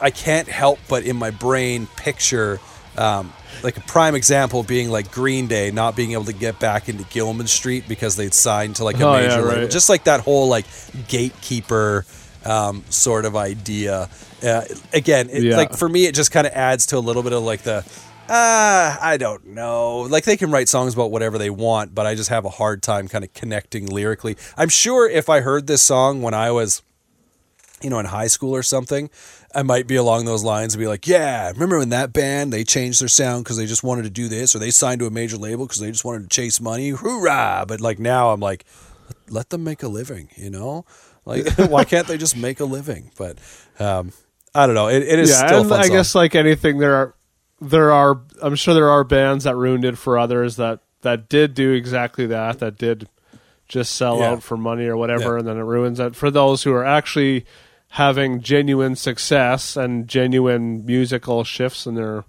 I 0.00 0.10
can't 0.10 0.48
help 0.48 0.80
but 0.88 1.04
in 1.04 1.16
my 1.16 1.30
brain 1.30 1.86
picture 1.96 2.58
um, 2.98 3.32
like 3.62 3.76
a 3.76 3.80
prime 3.82 4.14
example 4.16 4.62
being 4.64 4.90
like 4.90 5.12
Green 5.12 5.46
Day 5.46 5.70
not 5.70 5.94
being 5.96 6.12
able 6.12 6.24
to 6.24 6.32
get 6.32 6.58
back 6.58 6.88
into 6.88 7.04
Gilman 7.04 7.46
Street 7.46 7.84
because 7.88 8.16
they'd 8.16 8.34
signed 8.34 8.76
to 8.76 8.84
like 8.84 8.98
a 9.00 9.06
Oh, 9.06 9.12
major 9.12 9.28
yeah, 9.28 9.36
label. 9.36 9.60
right. 9.62 9.70
Just 9.70 9.88
like 9.88 10.04
that 10.04 10.20
whole 10.20 10.48
like 10.48 10.66
gatekeeper 11.08 12.04
um, 12.44 12.84
sort 12.90 13.24
of 13.24 13.36
idea. 13.36 14.08
Uh, 14.42 14.62
again, 14.92 15.28
it, 15.30 15.42
Yeah. 15.42 15.56
like 15.56 15.76
for 15.76 15.88
me, 15.88 16.06
it 16.06 16.14
just 16.14 16.30
kind 16.32 16.46
of 16.46 16.52
adds 16.52 16.86
to 16.86 16.98
a 16.98 17.00
little 17.00 17.22
bit 17.22 17.32
of 17.32 17.42
like 17.42 17.62
the. 17.62 17.84
Uh, 18.28 18.96
I 19.00 19.16
don't 19.18 19.48
know. 19.48 20.00
Like 20.02 20.24
they 20.24 20.36
can 20.36 20.50
write 20.50 20.68
songs 20.68 20.94
about 20.94 21.10
whatever 21.10 21.38
they 21.38 21.50
want, 21.50 21.94
but 21.94 22.06
I 22.06 22.14
just 22.14 22.30
have 22.30 22.44
a 22.44 22.50
hard 22.50 22.82
time 22.82 23.08
kind 23.08 23.24
of 23.24 23.34
connecting 23.34 23.86
lyrically. 23.86 24.36
I'm 24.56 24.68
sure 24.68 25.08
if 25.08 25.28
I 25.28 25.40
heard 25.40 25.66
this 25.66 25.82
song 25.82 26.22
when 26.22 26.32
I 26.32 26.50
was 26.50 26.82
you 27.82 27.90
know, 27.90 27.98
in 27.98 28.06
high 28.06 28.28
school 28.28 28.54
or 28.54 28.62
something, 28.62 29.10
I 29.54 29.64
might 29.64 29.88
be 29.88 29.96
along 29.96 30.24
those 30.24 30.44
lines 30.44 30.72
and 30.74 30.80
be 30.80 30.86
like, 30.86 31.06
yeah, 31.08 31.50
remember 31.50 31.78
when 31.78 31.88
that 31.88 32.12
band, 32.12 32.52
they 32.52 32.62
changed 32.62 33.00
their 33.00 33.08
sound 33.08 33.42
because 33.42 33.56
they 33.56 33.66
just 33.66 33.82
wanted 33.82 34.04
to 34.04 34.10
do 34.10 34.28
this 34.28 34.54
or 34.54 34.60
they 34.60 34.70
signed 34.70 35.00
to 35.00 35.06
a 35.06 35.10
major 35.10 35.36
label 35.36 35.66
because 35.66 35.80
they 35.80 35.90
just 35.90 36.04
wanted 36.04 36.22
to 36.22 36.28
chase 36.28 36.60
money. 36.60 36.90
Hoorah. 36.90 37.64
But 37.66 37.80
like 37.80 37.98
now 37.98 38.30
I'm 38.30 38.38
like, 38.38 38.64
let 39.28 39.50
them 39.50 39.64
make 39.64 39.82
a 39.82 39.88
living, 39.88 40.28
you 40.36 40.48
know? 40.48 40.84
Like, 41.24 41.46
why 41.56 41.84
can't 41.84 42.06
they 42.06 42.18
just 42.18 42.36
make 42.36 42.60
a 42.60 42.64
living? 42.64 43.10
But 43.16 43.38
um, 43.78 44.12
I 44.54 44.66
don't 44.66 44.74
know. 44.74 44.88
It, 44.88 45.02
it 45.02 45.18
is 45.18 45.30
yeah, 45.30 45.46
still 45.46 45.60
and 45.62 45.72
I 45.72 45.82
song. 45.82 45.92
guess 45.96 46.14
like 46.14 46.34
anything, 46.34 46.78
there 46.78 46.94
are 46.94 47.14
there 47.60 47.92
are 47.92 48.20
I'm 48.42 48.56
sure 48.56 48.74
there 48.74 48.90
are 48.90 49.04
bands 49.04 49.44
that 49.44 49.56
ruined 49.56 49.84
it 49.84 49.96
for 49.98 50.18
others 50.18 50.56
that 50.56 50.80
that 51.02 51.28
did 51.28 51.54
do 51.54 51.72
exactly 51.72 52.26
that. 52.26 52.58
That 52.58 52.76
did 52.78 53.08
just 53.68 53.94
sell 53.94 54.18
Yeah. 54.18 54.30
out 54.32 54.42
for 54.42 54.56
money 54.56 54.86
or 54.86 54.96
whatever, 54.96 55.34
Yeah. 55.34 55.38
and 55.38 55.48
then 55.48 55.56
it 55.56 55.62
ruins 55.62 55.98
it 56.00 56.14
for 56.16 56.30
those 56.30 56.62
who 56.64 56.72
are 56.72 56.84
actually 56.84 57.46
having 57.90 58.40
genuine 58.40 58.96
success 58.96 59.76
and 59.76 60.08
genuine 60.08 60.84
musical 60.84 61.44
shifts 61.44 61.86
in 61.86 61.94
their 61.94 62.24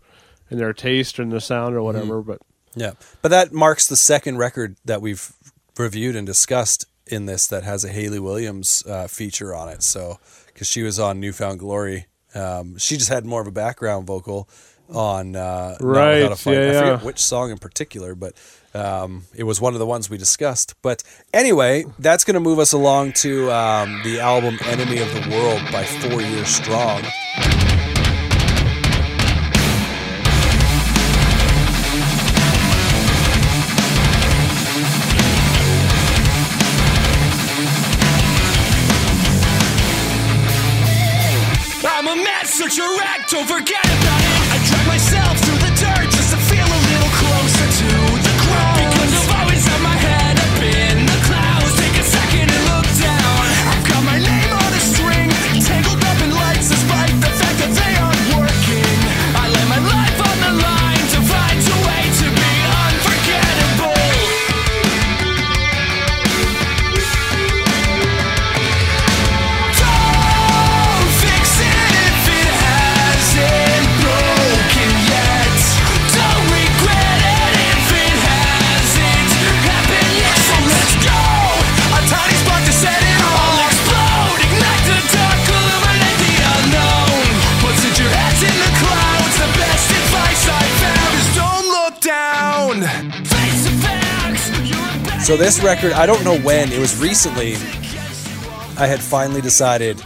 in 0.52 0.58
their 0.58 0.74
taste 0.74 1.20
and 1.20 1.32
their 1.32 1.40
sound 1.40 1.76
or 1.76 1.82
whatever. 1.82 2.22
Mm-hmm. 2.22 2.32
But 2.32 2.42
Yeah, 2.76 2.92
but 3.22 3.30
that 3.30 3.52
marks 3.54 3.88
the 3.88 3.96
second 3.96 4.38
record 4.38 4.78
that 4.86 5.02
we've 5.02 5.34
reviewed 5.78 6.16
and 6.16 6.26
discussed 6.28 6.86
in 7.14 7.26
this 7.26 7.48
that 7.48 7.64
has 7.64 7.84
a 7.84 7.90
Hayley 7.90 8.20
Williams 8.20 8.84
uh, 8.88 9.08
feature 9.08 9.56
on 9.56 9.70
it. 9.70 9.84
So, 9.84 10.20
because 10.48 10.68
she 10.68 10.84
was 10.84 11.00
on 11.00 11.20
New 11.20 11.34
Found 11.34 11.60
Glory, 11.60 12.08
um, 12.36 12.78
she 12.78 12.98
just 12.98 13.10
had 13.10 13.26
more 13.26 13.42
of 13.42 13.48
a 13.48 13.52
background 13.52 14.08
vocal 14.08 14.50
on 14.90 15.36
uh, 15.36 15.78
Right, 15.80 16.20
yeah, 16.20 16.30
I 16.30 16.36
forget 16.36 16.74
yeah. 16.74 17.00
which 17.00 17.20
song 17.20 17.52
in 17.52 17.58
particular, 17.58 18.16
but 18.16 18.34
um, 18.74 19.26
it 19.36 19.44
was 19.44 19.62
one 19.62 19.74
of 19.74 19.80
the 19.80 19.86
ones 19.86 20.10
we 20.10 20.18
discussed. 20.18 20.76
But 20.82 21.04
anyway, 21.34 21.86
that's 22.00 22.24
going 22.24 22.36
to 22.36 22.40
move 22.40 22.60
us 22.60 22.74
along 22.74 23.14
to 23.14 23.52
um, 23.52 24.02
the 24.04 24.20
album 24.20 24.58
"Enemy 24.66 25.00
of 25.00 25.14
the 25.14 25.30
World" 25.32 25.62
by 25.72 25.84
Four 25.84 26.22
Years 26.22 26.50
Strong. 26.50 27.04
Don't 42.76 43.48
forget 43.48 43.86
about 43.86 44.22
it. 44.22 44.33
So 95.24 95.38
this 95.38 95.64
record, 95.64 95.94
I 95.94 96.06
don't 96.06 96.22
know 96.26 96.38
when. 96.40 96.70
It 96.74 96.80
was 96.80 97.00
recently. 97.00 97.54
I 98.78 98.88
had 98.88 99.00
finally 99.00 99.40
decided. 99.40 100.04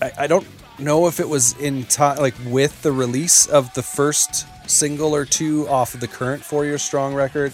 I, 0.00 0.12
I 0.20 0.26
don't 0.26 0.46
know 0.78 1.08
if 1.08 1.20
it 1.20 1.28
was 1.28 1.52
in 1.58 1.84
time, 1.84 2.16
like 2.16 2.34
with 2.46 2.80
the 2.80 2.90
release 2.90 3.46
of 3.46 3.72
the 3.74 3.82
first 3.82 4.46
single 4.66 5.14
or 5.14 5.26
two 5.26 5.68
off 5.68 5.92
of 5.92 6.00
the 6.00 6.08
current 6.08 6.42
Four 6.42 6.64
Year 6.64 6.78
Strong 6.78 7.12
record, 7.14 7.52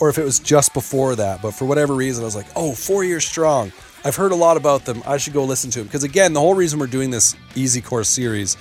or 0.00 0.08
if 0.08 0.16
it 0.16 0.24
was 0.24 0.38
just 0.38 0.72
before 0.72 1.14
that. 1.16 1.42
But 1.42 1.50
for 1.50 1.66
whatever 1.66 1.94
reason, 1.94 2.24
I 2.24 2.24
was 2.24 2.34
like, 2.34 2.48
"Oh, 2.56 2.72
Four 2.72 3.04
Year 3.04 3.20
Strong." 3.20 3.70
I've 4.02 4.16
heard 4.16 4.32
a 4.32 4.36
lot 4.36 4.56
about 4.56 4.86
them. 4.86 5.02
I 5.06 5.18
should 5.18 5.34
go 5.34 5.44
listen 5.44 5.70
to 5.72 5.80
them 5.80 5.86
because 5.86 6.02
again, 6.02 6.32
the 6.32 6.40
whole 6.40 6.54
reason 6.54 6.78
we're 6.78 6.86
doing 6.86 7.10
this 7.10 7.36
Easy 7.56 7.82
Core 7.82 8.04
series 8.04 8.56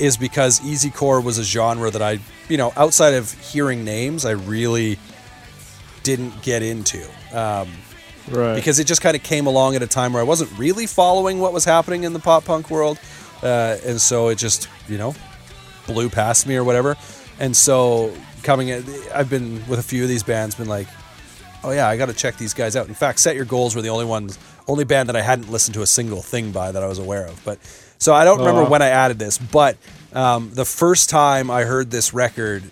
is 0.00 0.16
because 0.16 0.64
Easy 0.64 0.88
Core 0.88 1.20
was 1.20 1.36
a 1.36 1.44
genre 1.44 1.90
that 1.90 2.00
I, 2.00 2.18
you 2.48 2.56
know, 2.56 2.72
outside 2.76 3.12
of 3.12 3.30
hearing 3.52 3.84
names, 3.84 4.24
I 4.24 4.30
really 4.30 4.98
didn't 6.02 6.40
get 6.42 6.62
into. 6.62 7.06
Um, 7.32 7.68
right, 8.30 8.54
because 8.54 8.78
it 8.78 8.84
just 8.86 9.00
kind 9.02 9.16
of 9.16 9.22
came 9.22 9.46
along 9.46 9.76
at 9.76 9.82
a 9.82 9.86
time 9.86 10.12
where 10.12 10.22
I 10.22 10.24
wasn't 10.26 10.56
really 10.58 10.86
following 10.86 11.38
what 11.40 11.52
was 11.52 11.64
happening 11.64 12.04
in 12.04 12.12
the 12.12 12.18
pop 12.20 12.44
punk 12.44 12.70
world, 12.70 12.98
uh, 13.42 13.76
and 13.84 14.00
so 14.00 14.28
it 14.28 14.36
just 14.36 14.68
you 14.88 14.98
know 14.98 15.14
blew 15.86 16.08
past 16.08 16.46
me 16.46 16.56
or 16.56 16.64
whatever. 16.64 16.96
And 17.38 17.56
so 17.56 18.12
coming, 18.42 18.68
in, 18.68 18.84
I've 19.14 19.28
been 19.28 19.66
with 19.68 19.78
a 19.78 19.82
few 19.82 20.02
of 20.02 20.08
these 20.08 20.22
bands, 20.22 20.54
been 20.54 20.68
like, 20.68 20.88
oh 21.64 21.70
yeah, 21.70 21.88
I 21.88 21.96
got 21.96 22.06
to 22.06 22.14
check 22.14 22.36
these 22.38 22.54
guys 22.54 22.76
out. 22.76 22.88
In 22.88 22.94
fact, 22.94 23.18
Set 23.20 23.36
Your 23.36 23.44
Goals 23.44 23.74
were 23.76 23.82
the 23.82 23.90
only 23.90 24.04
ones, 24.06 24.38
only 24.68 24.84
band 24.84 25.08
that 25.08 25.16
I 25.16 25.22
hadn't 25.22 25.50
listened 25.50 25.74
to 25.74 25.82
a 25.82 25.86
single 25.86 26.22
thing 26.22 26.52
by 26.52 26.72
that 26.72 26.82
I 26.82 26.86
was 26.86 26.98
aware 26.98 27.26
of. 27.26 27.40
But 27.44 27.58
so 27.98 28.14
I 28.14 28.24
don't 28.24 28.38
remember 28.38 28.62
Oh. 28.62 28.68
when 28.70 28.82
I 28.82 28.88
added 28.88 29.18
this, 29.18 29.36
but 29.38 29.76
um, 30.12 30.50
the 30.54 30.64
first 30.64 31.10
time 31.10 31.50
I 31.50 31.64
heard 31.64 31.90
this 31.90 32.14
record, 32.14 32.62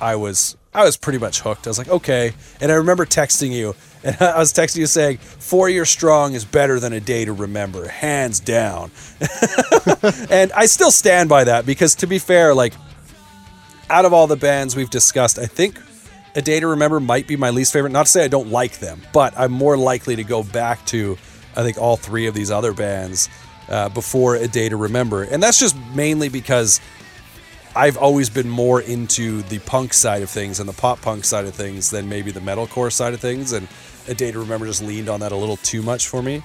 I 0.00 0.14
was 0.16 0.56
I 0.72 0.84
was 0.84 0.96
pretty 0.96 1.18
much 1.18 1.40
hooked. 1.40 1.66
I 1.66 1.70
was 1.70 1.78
like, 1.78 1.88
okay. 1.88 2.32
And 2.60 2.70
I 2.72 2.76
remember 2.76 3.04
texting 3.06 3.50
you, 3.52 3.74
and 4.04 4.20
I 4.20 4.38
was 4.38 4.52
texting 4.52 4.76
you 4.76 4.86
saying, 4.86 5.16
Four 5.18 5.68
years 5.70 5.88
Strong 5.88 6.34
is 6.34 6.44
better 6.44 6.78
than 6.78 6.92
a 6.92 7.00
day 7.00 7.24
to 7.24 7.32
remember, 7.32 7.88
hands 7.88 8.38
down. 8.38 8.90
and 10.30 10.52
I 10.52 10.66
still 10.66 10.90
stand 10.90 11.28
by 11.28 11.44
that 11.44 11.64
because, 11.64 11.94
to 11.96 12.06
be 12.06 12.18
fair, 12.18 12.54
like, 12.54 12.74
out 13.88 14.04
of 14.04 14.12
all 14.12 14.26
the 14.26 14.36
bands 14.36 14.76
we've 14.76 14.90
discussed, 14.90 15.38
I 15.38 15.46
think 15.46 15.78
A 16.34 16.42
Day 16.42 16.60
to 16.60 16.68
Remember 16.68 17.00
might 17.00 17.26
be 17.26 17.36
my 17.36 17.50
least 17.50 17.72
favorite. 17.72 17.92
Not 17.92 18.06
to 18.06 18.12
say 18.12 18.24
I 18.24 18.28
don't 18.28 18.50
like 18.50 18.78
them, 18.78 19.00
but 19.12 19.32
I'm 19.38 19.52
more 19.52 19.76
likely 19.76 20.16
to 20.16 20.24
go 20.24 20.42
back 20.42 20.84
to, 20.86 21.16
I 21.56 21.62
think, 21.62 21.78
all 21.78 21.96
three 21.96 22.26
of 22.26 22.34
these 22.34 22.50
other 22.50 22.72
bands 22.74 23.28
uh, 23.68 23.88
before 23.88 24.36
A 24.36 24.48
Day 24.48 24.68
to 24.68 24.76
Remember. 24.76 25.22
And 25.22 25.42
that's 25.42 25.58
just 25.58 25.76
mainly 25.94 26.28
because 26.28 26.80
I've 27.76 27.96
always 27.96 28.30
been 28.30 28.48
more 28.48 28.80
into 28.80 29.42
the 29.42 29.58
punk 29.60 29.94
side 29.94 30.22
of 30.22 30.30
things 30.30 30.60
and 30.60 30.68
the 30.68 30.74
pop 30.74 31.00
punk 31.00 31.24
side 31.24 31.44
of 31.44 31.54
things 31.54 31.90
than 31.90 32.08
maybe 32.08 32.30
the 32.30 32.40
metalcore 32.40 32.92
side 32.92 33.14
of 33.14 33.20
things. 33.20 33.52
And 33.52 33.66
A 34.08 34.14
Day 34.14 34.32
to 34.32 34.38
Remember 34.38 34.66
just 34.66 34.82
leaned 34.82 35.08
on 35.08 35.20
that 35.20 35.32
a 35.32 35.36
little 35.36 35.56
too 35.58 35.82
much 35.82 36.08
for 36.08 36.22
me. 36.22 36.42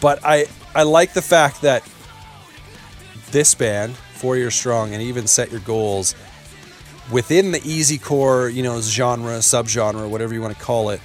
But 0.00 0.24
I, 0.24 0.46
I 0.74 0.84
like 0.84 1.12
the 1.12 1.22
fact 1.22 1.62
that 1.62 1.82
this 3.30 3.54
band, 3.54 3.96
Four 3.96 4.36
Year 4.36 4.50
Strong, 4.50 4.92
and 4.94 5.02
even 5.02 5.26
Set 5.26 5.50
Your 5.50 5.60
Goals, 5.60 6.14
within 7.10 7.52
the 7.52 7.60
easy 7.64 7.98
core, 7.98 8.48
you 8.48 8.62
know, 8.62 8.80
genre, 8.80 9.38
subgenre, 9.38 10.08
whatever 10.08 10.34
you 10.34 10.42
want 10.42 10.56
to 10.56 10.62
call 10.62 10.90
it, 10.90 11.00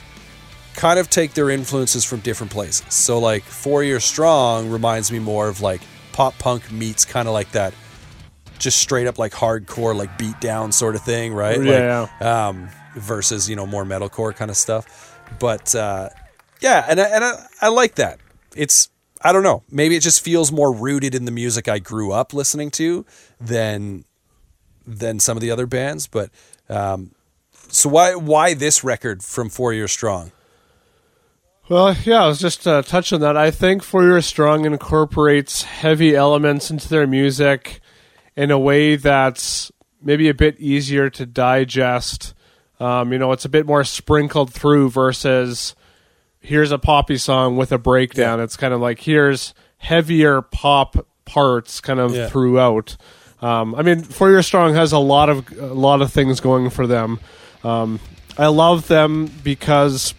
kind 0.76 1.00
of 1.00 1.10
take 1.10 1.34
their 1.34 1.50
influences 1.50 2.04
from 2.04 2.20
different 2.22 2.52
places. 2.52 2.86
So 2.94 3.20
like 3.20 3.44
Four 3.44 3.84
Year 3.84 4.00
Strong 4.00 4.70
reminds 4.70 5.12
me 5.12 5.20
more 5.20 5.48
of 5.48 5.62
like 5.62 5.82
pop 6.12 6.38
punk 6.40 6.72
meets 6.72 7.06
kind 7.06 7.28
of 7.28 7.34
like 7.34 7.52
that 7.52 7.74
just 8.60 8.80
straight 8.80 9.08
up 9.08 9.20
like 9.20 9.34
hardcore, 9.34 9.96
like 9.96 10.18
beat 10.18 10.40
down 10.40 10.72
sort 10.72 10.96
of 10.96 11.02
thing, 11.04 11.34
right? 11.34 11.62
Yeah, 11.62 12.08
Like, 12.20 12.22
Um, 12.22 12.70
versus 12.96 13.50
you 13.50 13.56
know 13.56 13.66
more 13.66 13.84
metalcore 13.84 14.36
kind 14.36 14.50
of 14.52 14.58
stuff. 14.58 15.13
But 15.40 15.74
uh, 15.76 16.10
yeah, 16.62 16.86
and 16.88 17.00
I, 17.00 17.04
and 17.04 17.24
I, 17.24 17.46
I 17.62 17.68
like 17.70 17.96
that. 17.96 18.20
It's 18.56 18.90
I 19.22 19.32
don't 19.32 19.44
know. 19.44 19.64
Maybe 19.70 19.96
it 19.96 20.02
just 20.02 20.22
feels 20.22 20.52
more 20.52 20.74
rooted 20.74 21.16
in 21.16 21.26
the 21.26 21.32
music 21.32 21.68
I 21.68 21.80
grew 21.80 22.12
up 22.12 22.34
listening 22.34 22.72
to 22.72 23.06
than 23.40 24.06
than 24.86 25.20
some 25.20 25.38
of 25.38 25.42
the 25.42 25.52
other 25.52 25.66
bands. 25.66 26.08
But 26.08 26.30
um, 26.70 27.12
so 27.70 27.90
why 27.90 28.16
why 28.16 28.54
this 28.54 28.84
record 28.84 29.24
from 29.24 29.50
Four 29.50 29.74
Years 29.74 29.92
Strong? 29.92 30.32
Well, 31.70 31.96
yeah, 32.04 32.26
I 32.26 32.28
was 32.28 32.40
just 32.40 32.68
uh, 32.68 32.82
touching 32.82 33.22
that. 33.22 33.38
I 33.38 33.50
think 33.50 33.84
Four 33.84 34.04
Years 34.04 34.26
Strong 34.26 34.66
incorporates 34.66 35.64
heavy 35.64 36.16
elements 36.16 36.70
into 36.70 36.90
their 36.90 37.08
music 37.08 37.80
in 38.36 38.52
a 38.52 38.60
way 38.60 38.98
that's 38.98 39.72
maybe 40.02 40.28
a 40.28 40.34
bit 40.34 40.60
easier 40.60 41.10
to 41.12 41.26
digest. 41.26 42.34
Um, 42.80 43.14
you 43.14 43.20
know, 43.20 43.32
it's 43.32 43.46
a 43.46 43.50
bit 43.50 43.66
more 43.66 43.84
sprinkled 43.84 44.54
through 44.54 44.90
versus 44.90 45.76
here's 46.40 46.72
a 46.72 46.78
poppy 46.78 47.18
song 47.18 47.56
with 47.56 47.72
a 47.72 47.78
breakdown. 47.78 48.40
It's 48.40 48.58
kind 48.58 48.74
of 48.74 48.82
like 48.82 49.00
here's 49.00 49.54
heavier 49.78 50.42
pop 50.42 51.06
parts 51.26 51.80
kind 51.82 52.00
of 52.00 52.14
Yeah. 52.16 52.28
throughout. 52.28 52.98
Um, 53.42 53.76
I 53.76 53.82
mean, 53.82 54.02
Four 54.04 54.30
Year 54.32 54.42
Strong 54.42 54.74
has 54.76 54.92
a 54.92 55.00
lot 55.00 55.30
of 55.30 55.52
a 55.58 55.66
lot 55.74 56.02
of 56.02 56.12
things 56.12 56.40
going 56.40 56.70
for 56.70 56.88
them. 56.88 57.20
Um, 57.64 58.00
I 58.38 58.48
love 58.48 58.88
them 58.88 59.30
because 59.44 60.14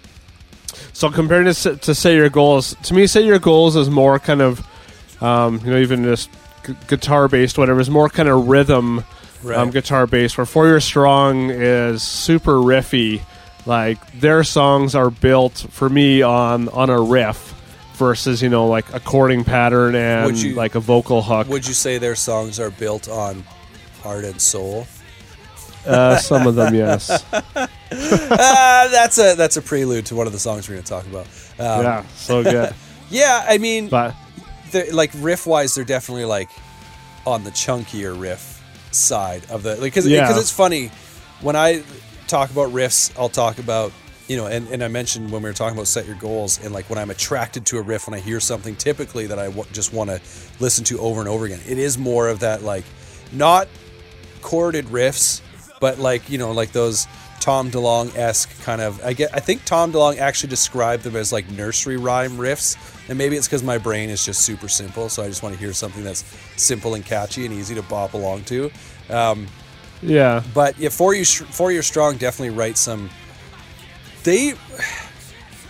so 0.93 1.11
comparing 1.11 1.53
to, 1.53 1.77
to 1.77 1.95
Set 1.95 2.15
Your 2.15 2.29
Goals, 2.31 2.75
to 2.85 2.95
me, 2.95 3.07
Set 3.07 3.25
Your 3.25 3.39
Goals 3.39 3.77
is 3.77 3.91
more 3.91 4.19
kind 4.19 4.41
of, 4.41 4.67
um, 5.23 5.61
you 5.65 5.71
know, 5.73 5.79
even 5.79 6.05
just 6.05 6.31
gu- 6.63 6.77
guitar 6.87 7.27
based, 7.29 7.59
whatever, 7.59 7.81
is 7.81 7.91
more 7.91 8.09
kind 8.09 8.29
of 8.29 8.47
rhythm 8.49 9.05
Right. 9.45 9.59
um, 9.59 9.71
guitar 9.71 10.07
based. 10.07 10.37
Where 10.39 10.47
Four 10.47 10.67
Year 10.67 10.81
Strong 10.81 11.51
is 11.51 12.03
super 12.03 12.55
riffy. 12.55 13.21
Like 13.67 13.99
their 14.21 14.43
songs 14.45 14.95
are 14.95 15.11
built 15.11 15.67
for 15.71 15.89
me 15.89 16.23
on 16.23 16.69
on 16.71 16.91
a 16.91 17.01
riff 17.01 17.53
versus 17.95 18.43
you 18.43 18.49
know 18.49 18.67
like 18.67 18.93
a 18.93 19.01
chording 19.01 19.45
pattern 19.45 19.95
and 19.95 20.37
you- 20.37 20.55
like 20.55 20.75
a 20.75 20.81
vocal 20.81 21.23
hook. 21.23 21.49
Would 21.49 21.67
you 21.67 21.75
say 21.75 21.99
their 21.99 22.17
songs 22.17 22.59
are 22.61 22.71
built 22.71 23.09
on 23.09 23.45
heart 24.03 24.25
and 24.25 24.41
soul? 24.41 24.87
uh, 25.87 26.17
some 26.17 26.47
of 26.47 26.55
them, 26.55 26.75
yes. 26.75 27.25
Ah, 27.97 28.89
that's 28.91 29.19
a 29.19 29.35
that's 29.37 29.57
a 29.57 29.63
prelude 29.63 30.07
to 30.07 30.15
one 30.17 30.27
of 30.27 30.33
the 30.33 30.39
songs 30.39 30.69
we're 30.69 30.75
going 30.75 30.85
to 30.85 30.91
talk 30.91 31.07
about. 31.07 31.27
Um, 31.59 31.85
yeah, 31.85 32.05
so 32.17 32.43
good. 32.43 32.75
yeah, 33.11 33.45
I 33.49 33.59
mean, 33.59 33.89
But 33.89 34.15
like 34.93 35.13
riff 35.19 35.47
wise, 35.47 35.75
they're 35.75 35.85
definitely 35.85 36.25
like 36.25 36.51
on 37.27 37.45
the 37.45 37.51
chunkier 37.51 38.19
riff 38.21 38.54
side 38.95 39.43
of 39.51 39.63
the 39.63 39.77
because 39.81 40.07
Yeah. 40.07 40.39
it's 40.39 40.51
funny 40.51 40.91
when 41.41 41.57
I 41.57 41.83
talk 42.27 42.51
about 42.51 42.73
riffs, 42.73 43.13
I'll 43.19 43.29
talk 43.29 43.59
about 43.59 43.93
you 44.27 44.39
know, 44.39 44.47
and, 44.47 44.67
and 44.69 44.83
I 44.83 44.89
mentioned 44.89 45.31
when 45.31 45.43
we 45.43 45.51
were 45.51 45.55
talking 45.55 45.77
about 45.77 45.87
set 45.87 46.07
your 46.07 46.17
goals 46.17 46.59
and 46.65 46.73
like 46.73 46.89
when 46.89 46.99
I'm 46.99 47.11
attracted 47.11 47.67
to 47.67 47.79
a 47.79 47.83
riff, 47.83 48.07
when 48.09 48.15
I 48.19 48.21
hear 48.23 48.41
something 48.41 48.75
typically 48.75 49.27
that 49.27 49.39
I 49.39 49.47
w- 49.47 49.67
just 49.73 49.93
want 49.93 50.09
to 50.09 50.19
listen 50.61 50.83
to 50.87 50.99
over 50.99 51.21
and 51.21 51.29
over 51.29 51.45
again, 51.45 51.61
it 51.69 51.77
is 51.77 51.99
more 51.99 52.29
of 52.29 52.41
that 52.41 52.63
like 52.63 52.85
not 53.33 53.69
chorded 54.43 54.87
riffs, 54.87 55.43
but 55.81 55.99
like 55.99 56.31
you 56.31 56.39
know, 56.39 56.53
like 56.53 56.73
those 56.73 57.07
Tom 57.45 57.71
DeLonge 57.71 58.17
esque 58.17 58.59
kind 58.63 58.81
of. 58.81 59.05
I 59.05 59.13
get. 59.13 59.29
I 59.35 59.39
think 59.39 59.67
Tom 59.67 59.93
DeLonge 59.93 60.17
actually 60.17 60.49
described 60.49 61.03
them 61.03 61.15
as 61.15 61.31
like 61.31 61.47
nursery 61.51 61.99
rhyme 61.99 62.39
riffs, 62.39 62.79
and 63.07 63.19
maybe 63.19 63.37
it's 63.37 63.47
because 63.47 63.63
my 63.63 63.77
brain 63.77 64.09
is 64.09 64.25
just 64.25 64.41
super 64.41 64.67
simple, 64.67 65.11
so 65.11 65.23
I 65.23 65.29
just 65.29 65.43
want 65.43 65.55
to 65.55 65.61
hear 65.61 65.75
something 65.75 66.03
that's 66.03 66.25
simple 66.57 66.95
and 66.95 67.05
catchy 67.05 67.45
and 67.45 67.53
easy 67.53 67.75
to 67.75 67.83
bop 67.83 68.15
along 68.15 68.45
to. 68.45 68.71
Um, 69.11 69.47
yeah, 70.01 70.43
but 70.55 70.79
yeah, 70.79 70.89
four 70.89 71.13
years 71.13 71.35
four 71.35 71.71
years 71.71 71.87
strong 71.87 72.17
definitely 72.17 72.57
write 72.57 72.79
some. 72.79 73.11
They, 74.23 74.55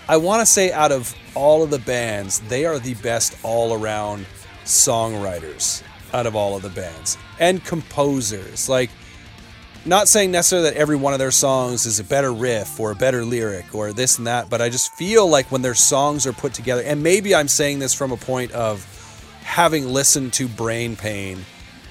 I 0.08 0.16
want 0.16 0.42
to 0.42 0.46
say, 0.46 0.70
out 0.70 0.92
of 0.92 1.12
all 1.34 1.64
of 1.64 1.70
the 1.70 1.80
bands, 1.80 2.38
they 2.42 2.66
are 2.66 2.78
the 2.78 2.94
best 2.94 3.36
all 3.42 3.74
around 3.74 4.26
songwriters 4.64 5.82
out 6.12 6.26
of 6.26 6.36
all 6.36 6.54
of 6.54 6.62
the 6.62 6.70
bands 6.70 7.18
and 7.40 7.64
composers. 7.64 8.68
Like, 8.68 8.90
not 9.86 10.08
saying 10.08 10.30
necessarily 10.30 10.70
that 10.70 10.76
every 10.76 10.96
one 10.96 11.12
of 11.12 11.18
their 11.18 11.30
songs 11.30 11.86
is 11.86 12.00
a 12.00 12.04
better 12.04 12.32
riff 12.32 12.80
or 12.80 12.90
a 12.90 12.94
better 12.94 13.24
lyric 13.24 13.74
or 13.74 13.92
this 13.92 14.18
and 14.18 14.26
that, 14.26 14.48
but 14.48 14.62
I 14.62 14.68
just 14.68 14.94
feel 14.94 15.28
like 15.28 15.50
when 15.52 15.62
their 15.62 15.74
songs 15.74 16.26
are 16.26 16.32
put 16.32 16.54
together, 16.54 16.82
and 16.82 17.02
maybe 17.02 17.34
I'm 17.34 17.48
saying 17.48 17.78
this 17.78 17.92
from 17.92 18.12
a 18.12 18.16
point 18.16 18.52
of 18.52 18.86
having 19.42 19.88
listened 19.88 20.32
to 20.34 20.48
Brain 20.48 20.96
Pain 20.96 21.44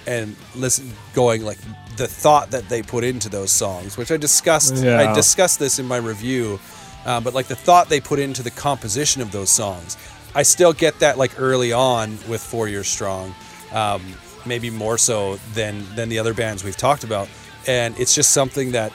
and 0.07 0.35
listen 0.55 0.91
going 1.13 1.43
like 1.45 1.59
the 1.95 2.07
thought 2.07 2.51
that 2.51 2.67
they 2.67 2.81
put 2.81 3.03
into 3.03 3.29
those 3.29 3.51
songs, 3.51 3.97
which 3.97 4.11
I 4.11 4.17
discussed. 4.17 4.75
Yeah. 4.83 4.99
I 4.99 5.13
discussed 5.13 5.59
this 5.59 5.79
in 5.79 5.85
my 5.85 5.97
review, 5.97 6.59
um, 7.05 7.23
but 7.23 7.33
like 7.33 7.47
the 7.47 7.55
thought 7.55 7.89
they 7.89 8.01
put 8.01 8.19
into 8.19 8.43
the 8.43 8.51
composition 8.51 9.21
of 9.21 9.31
those 9.31 9.49
songs, 9.49 9.97
I 10.35 10.43
still 10.43 10.73
get 10.73 10.99
that 10.99 11.17
like 11.17 11.39
early 11.39 11.71
on 11.71 12.17
with 12.27 12.41
Four 12.41 12.67
Years 12.67 12.87
Strong, 12.87 13.33
um, 13.71 14.01
maybe 14.45 14.69
more 14.69 14.97
so 14.97 15.35
than 15.53 15.85
than 15.95 16.09
the 16.09 16.19
other 16.19 16.33
bands 16.33 16.63
we've 16.63 16.75
talked 16.75 17.03
about, 17.03 17.29
and 17.67 17.97
it's 17.99 18.13
just 18.15 18.31
something 18.31 18.71
that 18.73 18.91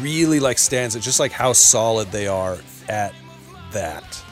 really 0.00 0.40
like 0.40 0.58
stands 0.58 0.96
out, 0.96 1.02
just 1.02 1.20
like 1.20 1.32
how 1.32 1.52
solid 1.52 2.10
they 2.12 2.26
are 2.26 2.58
at 2.88 3.14
that. 3.72 4.22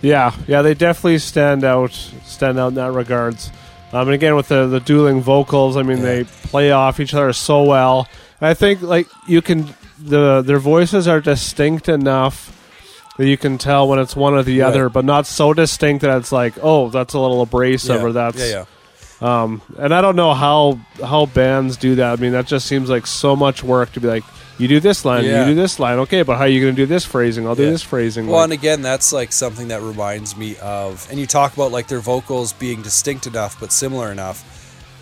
Yeah, 0.00 0.34
yeah, 0.48 0.62
they 0.62 0.74
definitely 0.74 1.18
stand 1.18 1.64
out, 1.64 1.92
stand 2.24 2.58
out 2.58 2.68
in 2.68 2.74
that 2.74 2.92
regards. 2.92 3.50
Um, 3.92 4.08
and 4.08 4.14
again, 4.14 4.34
with 4.34 4.48
the 4.48 4.66
the 4.66 4.80
dueling 4.80 5.20
vocals, 5.20 5.76
I 5.76 5.82
mean, 5.82 5.98
Yeah. 5.98 6.04
they 6.04 6.24
play 6.24 6.72
off 6.72 6.98
each 6.98 7.14
other 7.14 7.32
so 7.32 7.62
well. 7.62 8.08
And 8.40 8.48
I 8.48 8.54
think 8.54 8.82
like 8.82 9.06
you 9.28 9.42
can 9.42 9.74
the 10.02 10.42
their 10.42 10.58
voices 10.58 11.06
are 11.06 11.20
distinct 11.20 11.88
enough 11.88 12.58
that 13.18 13.26
you 13.26 13.36
can 13.36 13.58
tell 13.58 13.86
when 13.86 13.98
it's 13.98 14.16
one 14.16 14.34
or 14.34 14.42
the 14.42 14.60
Right. 14.60 14.66
other, 14.66 14.88
but 14.88 15.04
not 15.04 15.26
so 15.26 15.52
distinct 15.52 16.02
that 16.02 16.16
it's 16.16 16.32
like, 16.32 16.54
oh, 16.62 16.88
that's 16.88 17.14
a 17.14 17.18
little 17.18 17.42
abrasive 17.42 17.96
yeah. 18.00 18.02
or 18.06 18.12
that's 18.12 18.38
yeah, 18.38 18.46
yeah. 18.46 18.64
Um, 19.22 19.62
and 19.78 19.94
I 19.94 20.00
don't 20.00 20.16
know 20.16 20.34
how 20.34 20.78
how 21.02 21.26
bands 21.26 21.76
do 21.76 21.94
that. 21.96 22.18
I 22.18 22.20
mean, 22.20 22.32
that 22.32 22.46
just 22.46 22.66
seems 22.66 22.90
like 22.90 23.06
so 23.06 23.36
much 23.36 23.62
work 23.62 23.92
to 23.92 24.00
be 24.00 24.08
like, 24.08 24.24
you 24.58 24.68
do 24.68 24.80
this 24.80 25.04
line, 25.04 25.24
Yeah. 25.24 25.40
you 25.46 25.54
do 25.54 25.60
this 25.60 25.78
line, 25.78 25.98
okay, 26.00 26.22
but 26.22 26.36
how 26.36 26.42
are 26.44 26.48
you 26.48 26.60
going 26.60 26.74
to 26.74 26.82
do 26.82 26.86
this 26.86 27.04
phrasing? 27.04 27.46
I'll 27.46 27.54
do 27.54 27.64
Yeah. 27.64 27.70
this 27.70 27.82
phrasing. 27.82 28.26
Well, 28.26 28.36
like- 28.38 28.44
and 28.44 28.52
again, 28.52 28.82
that's 28.82 29.12
like 29.12 29.32
something 29.32 29.68
that 29.68 29.80
reminds 29.80 30.36
me 30.36 30.56
of, 30.60 31.06
and 31.10 31.18
you 31.20 31.26
talk 31.26 31.54
about 31.54 31.70
like 31.72 31.86
their 31.88 32.00
vocals 32.00 32.52
being 32.52 32.82
distinct 32.82 33.26
enough 33.26 33.56
but 33.60 33.70
similar 33.72 34.10
enough. 34.12 34.44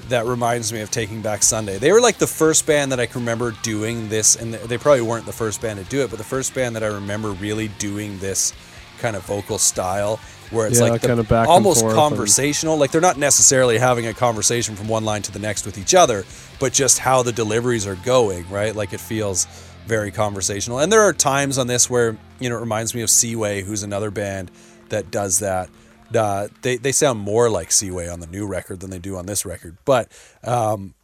That 0.09 0.27
reminds 0.27 0.73
me 0.73 0.81
of 0.81 0.91
Taking 0.91 1.21
Back 1.21 1.43
Sunday. 1.43 1.79
They 1.79 1.93
were 1.93 2.01
like 2.01 2.19
the 2.19 2.27
first 2.27 2.67
band 2.67 2.91
that 2.91 2.99
I 2.99 3.07
can 3.07 3.21
remember 3.21 3.55
doing 3.63 4.09
this, 4.09 4.35
and 4.35 4.55
they 4.55 4.77
probably 4.77 5.03
weren't 5.03 5.25
the 5.27 5.33
first 5.33 5.61
band 5.63 5.79
to 5.79 5.85
do 5.89 6.03
it, 6.03 6.11
but 6.11 6.19
the 6.19 6.25
first 6.25 6.53
band 6.53 6.75
that 6.75 6.83
I 6.83 6.89
remember 6.89 7.31
really 7.31 7.69
doing 7.79 8.19
this 8.19 8.53
kind 8.99 9.15
of 9.15 9.23
vocal 9.25 9.57
style, 9.59 10.19
where 10.51 10.67
it's 10.67 10.79
Yeah, 10.81 10.87
like 10.87 11.03
kinda 11.03 11.23
back 11.23 11.49
almost 11.49 11.81
forth 11.81 11.93
and- 11.93 12.01
conversational. 12.01 12.77
Like 12.77 12.91
they're 12.91 13.01
not 13.01 13.17
necessarily 13.19 13.79
having 13.79 14.07
a 14.07 14.15
conversation 14.15 14.77
from 14.77 14.89
one 14.89 15.05
line 15.05 15.23
to 15.23 15.33
the 15.33 15.39
next 15.39 15.65
with 15.67 15.79
each 15.79 15.95
other, 15.95 16.25
but 16.59 16.73
just 16.73 16.99
how 16.99 17.23
the 17.23 17.33
deliveries 17.33 17.87
are 17.87 17.95
going, 17.97 18.49
right? 18.51 18.75
Like 18.75 18.93
it 18.93 19.01
feels 19.01 19.47
very 19.87 20.11
conversational. 20.11 20.79
And 20.79 20.93
there 20.93 21.01
are 21.03 21.13
times 21.13 21.59
on 21.59 21.67
this 21.67 21.89
where, 21.91 22.17
you 22.39 22.49
know, 22.49 22.57
it 22.57 22.61
reminds 22.61 22.95
me 22.95 23.03
of 23.03 23.11
Seaway, 23.11 23.63
who's 23.63 23.83
another 23.83 24.11
band 24.11 24.51
that 24.91 25.11
does 25.11 25.39
that. 25.41 25.69
Uh, 26.15 26.49
they, 26.63 26.77
they 26.77 26.93
sound 26.93 27.21
more 27.21 27.49
like 27.49 27.71
Seaway 27.71 28.09
on 28.09 28.19
the 28.21 28.27
new 28.27 28.47
record 28.47 28.81
than 28.81 28.91
they 28.91 28.99
do 28.99 29.17
on 29.17 29.27
this 29.27 29.47
record. 29.47 29.77
But 29.85 30.09
um, 30.43 30.95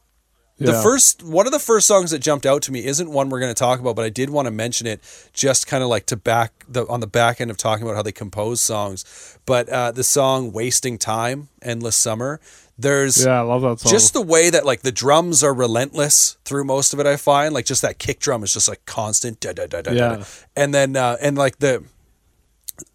the 0.58 0.72
first 0.82 1.22
one 1.22 1.44
of 1.46 1.52
the 1.52 1.58
first 1.58 1.86
songs 1.86 2.12
that 2.12 2.20
jumped 2.20 2.46
out 2.46 2.62
to 2.62 2.72
me 2.72 2.84
isn't 2.86 3.10
one 3.10 3.28
we're 3.28 3.40
going 3.40 3.54
to 3.54 3.58
talk 3.58 3.78
about, 3.78 3.94
but 3.94 4.04
I 4.06 4.08
did 4.08 4.30
want 4.30 4.46
to 4.46 4.50
mention 4.50 4.86
it 4.86 5.00
just 5.34 5.66
kind 5.66 5.82
of 5.82 5.90
like 5.90 6.06
to 6.06 6.16
back 6.16 6.64
the 6.68 6.86
on 6.88 7.00
the 7.00 7.06
back 7.06 7.40
end 7.40 7.50
of 7.50 7.56
talking 7.58 7.84
about 7.84 7.94
how 7.96 8.02
they 8.02 8.12
compose 8.12 8.60
songs. 8.60 9.38
But 9.44 9.68
uh, 9.68 9.92
the 9.92 10.02
song 10.04 10.52
"Wasting 10.52 10.96
Time," 10.96 11.48
"Endless 11.60 11.96
Summer," 11.96 12.40
there's 12.78 13.24
yeah, 13.26 13.38
I 13.38 13.42
love 13.42 13.60
that 13.62 13.80
song. 13.80 13.92
just 13.92 14.14
the 14.14 14.22
way 14.22 14.48
that 14.48 14.64
like 14.64 14.80
the 14.80 14.92
drums 14.92 15.44
are 15.44 15.52
relentless 15.52 16.38
through 16.46 16.64
most 16.64 16.94
of 16.94 17.00
it. 17.00 17.06
I 17.06 17.16
find 17.16 17.52
like 17.52 17.66
just 17.66 17.82
that 17.82 17.98
kick 17.98 18.18
drum 18.18 18.42
is 18.42 18.54
just 18.54 18.66
like 18.68 18.84
constant, 18.86 19.40
da, 19.40 19.52
da, 19.52 19.66
da, 19.66 19.82
da, 19.82 19.90
da, 19.90 19.92
Yeah. 19.92 20.16
da. 20.16 20.24
and 20.56 20.72
then 20.72 20.96
uh, 20.96 21.16
and 21.20 21.36
like 21.36 21.58
the 21.58 21.84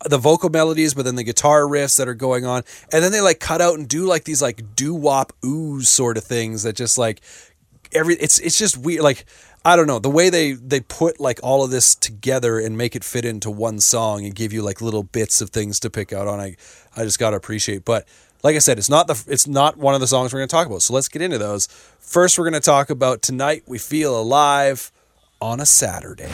the 0.08 0.18
vocal 0.20 0.50
melodies, 0.50 0.94
but 0.94 1.06
then 1.06 1.16
the 1.16 1.24
guitar 1.24 1.62
riffs 1.62 1.98
that 1.98 2.08
are 2.08 2.14
going 2.14 2.46
on, 2.46 2.64
and 2.92 3.04
then 3.04 3.12
they 3.12 3.22
like 3.22 3.40
cut 3.40 3.62
out 3.62 3.80
and 3.80 3.88
do 3.88 4.06
like 4.06 4.26
these 4.26 4.42
like 4.42 4.76
doo 4.76 4.94
wop 4.94 5.34
ooze 5.44 5.90
sort 5.90 6.18
of 6.18 6.24
things 6.24 6.62
that 6.64 6.76
just 6.76 6.98
like 7.00 7.22
every 7.94 8.16
it's 8.16 8.40
it's 8.40 8.58
just 8.58 8.78
weird 8.78 9.02
like 9.02 9.26
I 9.64 9.76
don't 9.76 9.88
know 9.88 10.00
the 10.00 10.10
way 10.10 10.30
they 10.30 10.54
they 10.54 10.80
put 10.82 11.20
like 11.20 11.40
all 11.44 11.64
of 11.64 11.72
this 11.72 11.94
together 11.96 12.60
and 12.60 12.78
make 12.78 12.96
it 12.96 13.04
fit 13.04 13.26
into 13.26 13.52
one 13.52 13.80
song 13.80 14.26
and 14.26 14.34
give 14.34 14.54
you 14.54 14.62
like 14.62 14.82
little 14.82 15.04
bits 15.04 15.42
of 15.42 15.52
things 15.52 15.80
to 15.82 15.90
pick 15.90 16.12
out 16.12 16.28
on. 16.28 16.40
I 16.40 16.56
I 16.96 17.04
just 17.04 17.20
gotta 17.20 17.38
appreciate, 17.38 17.86
but 17.86 18.08
like 18.44 18.56
I 18.56 18.60
said, 18.60 18.78
it's 18.80 18.90
not 18.90 19.08
the 19.08 19.24
it's 19.28 19.48
not 19.48 19.78
one 19.78 19.94
of 19.94 20.02
the 20.02 20.08
songs 20.08 20.34
we're 20.34 20.40
gonna 20.40 20.48
talk 20.48 20.68
about. 20.68 20.82
So 20.82 20.94
let's 20.94 21.08
get 21.08 21.22
into 21.22 21.38
those. 21.38 21.68
First, 22.00 22.40
we're 22.40 22.46
gonna 22.46 22.60
talk 22.60 22.90
about 22.90 23.22
tonight. 23.22 23.64
We 23.68 23.78
feel 23.78 24.20
alive 24.20 24.92
on 25.40 25.60
a 25.60 25.66
Saturday. 25.66 26.30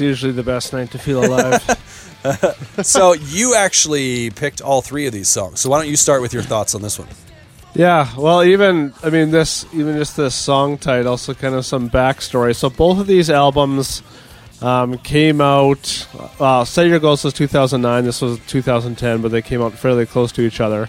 Usually 0.00 0.32
the 0.32 0.42
best 0.42 0.72
night 0.72 0.90
to 0.92 0.98
feel 0.98 1.24
alive. 1.24 1.62
so 2.82 3.12
you 3.12 3.54
actually 3.54 4.30
picked 4.30 4.60
all 4.60 4.82
three 4.82 5.06
of 5.06 5.12
these 5.12 5.28
songs. 5.28 5.60
So 5.60 5.70
why 5.70 5.78
don't 5.78 5.88
you 5.88 5.96
start 5.96 6.22
with 6.22 6.32
your 6.32 6.42
thoughts 6.42 6.74
on 6.74 6.82
this 6.82 6.98
one? 6.98 7.08
Yeah, 7.74 8.08
well, 8.16 8.42
even 8.42 8.92
I 9.02 9.10
mean 9.10 9.30
this, 9.30 9.64
even 9.72 9.96
just 9.96 10.16
this 10.16 10.34
song 10.34 10.76
title, 10.76 11.16
so 11.16 11.34
kind 11.34 11.54
of 11.54 11.64
some 11.64 11.88
backstory. 11.88 12.54
So 12.56 12.68
both 12.68 12.98
of 12.98 13.06
these 13.06 13.30
albums 13.30 14.02
um, 14.60 14.98
came 14.98 15.40
out. 15.40 16.06
Uh, 16.40 16.64
Set 16.64 16.88
Your 16.88 16.98
Goals 16.98 17.24
was 17.24 17.32
2009. 17.34 18.04
This 18.04 18.20
was 18.20 18.38
2010, 18.46 19.22
but 19.22 19.30
they 19.30 19.42
came 19.42 19.62
out 19.62 19.72
fairly 19.74 20.04
close 20.06 20.32
to 20.32 20.42
each 20.42 20.60
other. 20.60 20.88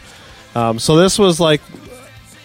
Um, 0.56 0.80
so 0.80 0.98
this 0.98 1.20
was 1.20 1.40
like 1.40 1.62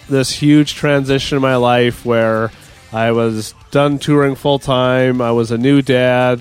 this 0.08 0.30
huge 0.30 0.74
transition 0.74 1.36
in 1.36 1.42
my 1.42 1.56
life 1.56 2.04
where 2.04 2.52
I 2.92 3.12
was 3.12 3.54
done 3.76 3.98
touring 3.98 4.34
full 4.34 4.58
time. 4.58 5.20
I 5.20 5.32
was 5.32 5.50
a 5.50 5.58
new 5.58 5.82
dad. 5.82 6.40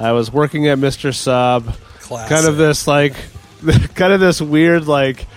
I 0.00 0.10
was 0.10 0.32
working 0.32 0.66
at 0.66 0.78
Mr. 0.78 1.14
Sub. 1.14 1.76
Classic. 2.00 2.28
Kind 2.28 2.48
of 2.48 2.56
this 2.56 2.88
like, 2.88 3.14
kind 3.94 4.12
of 4.12 4.18
this 4.18 4.42
weird 4.42 4.88
like 4.88 5.28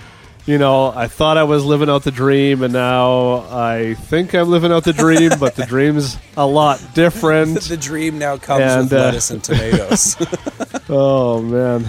you 0.48 0.58
know, 0.58 0.88
I 0.88 1.08
thought 1.08 1.38
I 1.38 1.43
was 1.43 1.64
living 1.64 1.89
out 1.89 2.04
the 2.04 2.12
dream, 2.12 2.62
and 2.64 2.74
now 2.74 3.48
I 3.50 3.96
think 3.96 4.34
I'm 4.34 4.50
living 4.50 4.72
out 4.72 4.84
the 4.84 4.93
dream, 4.93 5.32
but 5.39 5.56
the 5.56 5.66
dream's 5.66 6.18
a 6.38 6.46
lot 6.46 6.80
different. 6.93 7.62
the 7.68 7.78
dream 7.78 8.18
now 8.20 8.38
comes 8.38 8.62
And, 8.62 8.84
with 8.84 8.93
uh, 8.93 9.06
lettuce 9.06 9.30
and 9.30 9.43
tomatoes. 9.43 10.16
oh 10.89 11.41
man, 11.41 11.86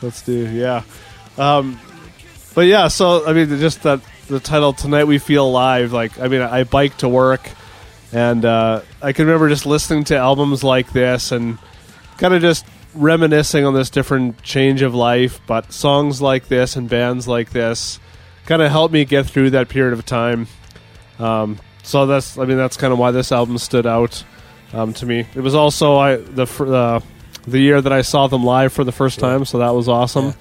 let's 0.00 0.22
do 0.22 0.50
yeah. 0.50 0.82
Um, 1.36 1.78
but 2.54 2.66
yeah, 2.66 2.88
so 2.88 3.26
I 3.26 3.34
mean, 3.34 3.48
just 3.58 3.82
that 3.82 4.00
the 4.28 4.40
title 4.40 4.72
tonight 4.72 5.04
we 5.04 5.18
feel 5.18 5.46
alive. 5.46 5.92
Like 5.92 6.18
I 6.20 6.28
mean, 6.28 6.40
I 6.40 6.64
bike 6.64 6.98
to 6.98 7.08
work, 7.08 7.50
and 8.12 8.44
uh, 8.44 8.82
I 9.02 9.12
can 9.12 9.26
remember 9.26 9.48
just 9.48 9.66
listening 9.66 10.04
to 10.04 10.16
albums 10.16 10.64
like 10.64 10.92
this 10.92 11.30
and 11.32 11.58
kind 12.16 12.34
of 12.34 12.40
just 12.40 12.64
reminiscing 12.94 13.64
on 13.64 13.74
this 13.74 13.90
different 13.90 14.42
change 14.42 14.82
of 14.82 14.94
life. 14.94 15.40
But 15.46 15.72
songs 15.72 16.20
like 16.22 16.48
this 16.48 16.76
and 16.76 16.88
bands 16.88 17.28
like 17.28 17.50
this 17.50 18.00
kind 18.46 18.62
of 18.62 18.70
helped 18.70 18.94
me 18.94 19.04
get 19.04 19.26
through 19.26 19.50
that 19.50 19.68
period 19.68 19.92
of 19.92 20.06
time. 20.06 20.46
Um, 21.18 21.58
so 21.82 22.06
that's 22.06 22.38
I 22.38 22.44
mean 22.44 22.56
that's 22.56 22.76
kind 22.76 22.92
of 22.92 22.98
why 22.98 23.10
this 23.10 23.32
album 23.32 23.58
stood 23.58 23.86
out 23.86 24.24
um, 24.72 24.92
to 24.94 25.06
me. 25.06 25.26
It 25.34 25.40
was 25.40 25.54
also 25.54 25.96
I 25.96 26.16
the 26.16 26.44
uh, 26.64 27.00
the 27.46 27.58
year 27.58 27.80
that 27.80 27.92
I 27.92 28.02
saw 28.02 28.26
them 28.26 28.44
live 28.44 28.72
for 28.72 28.84
the 28.84 28.92
first 28.92 29.18
time, 29.18 29.44
so 29.44 29.58
that 29.58 29.70
was 29.70 29.88
awesome. 29.88 30.34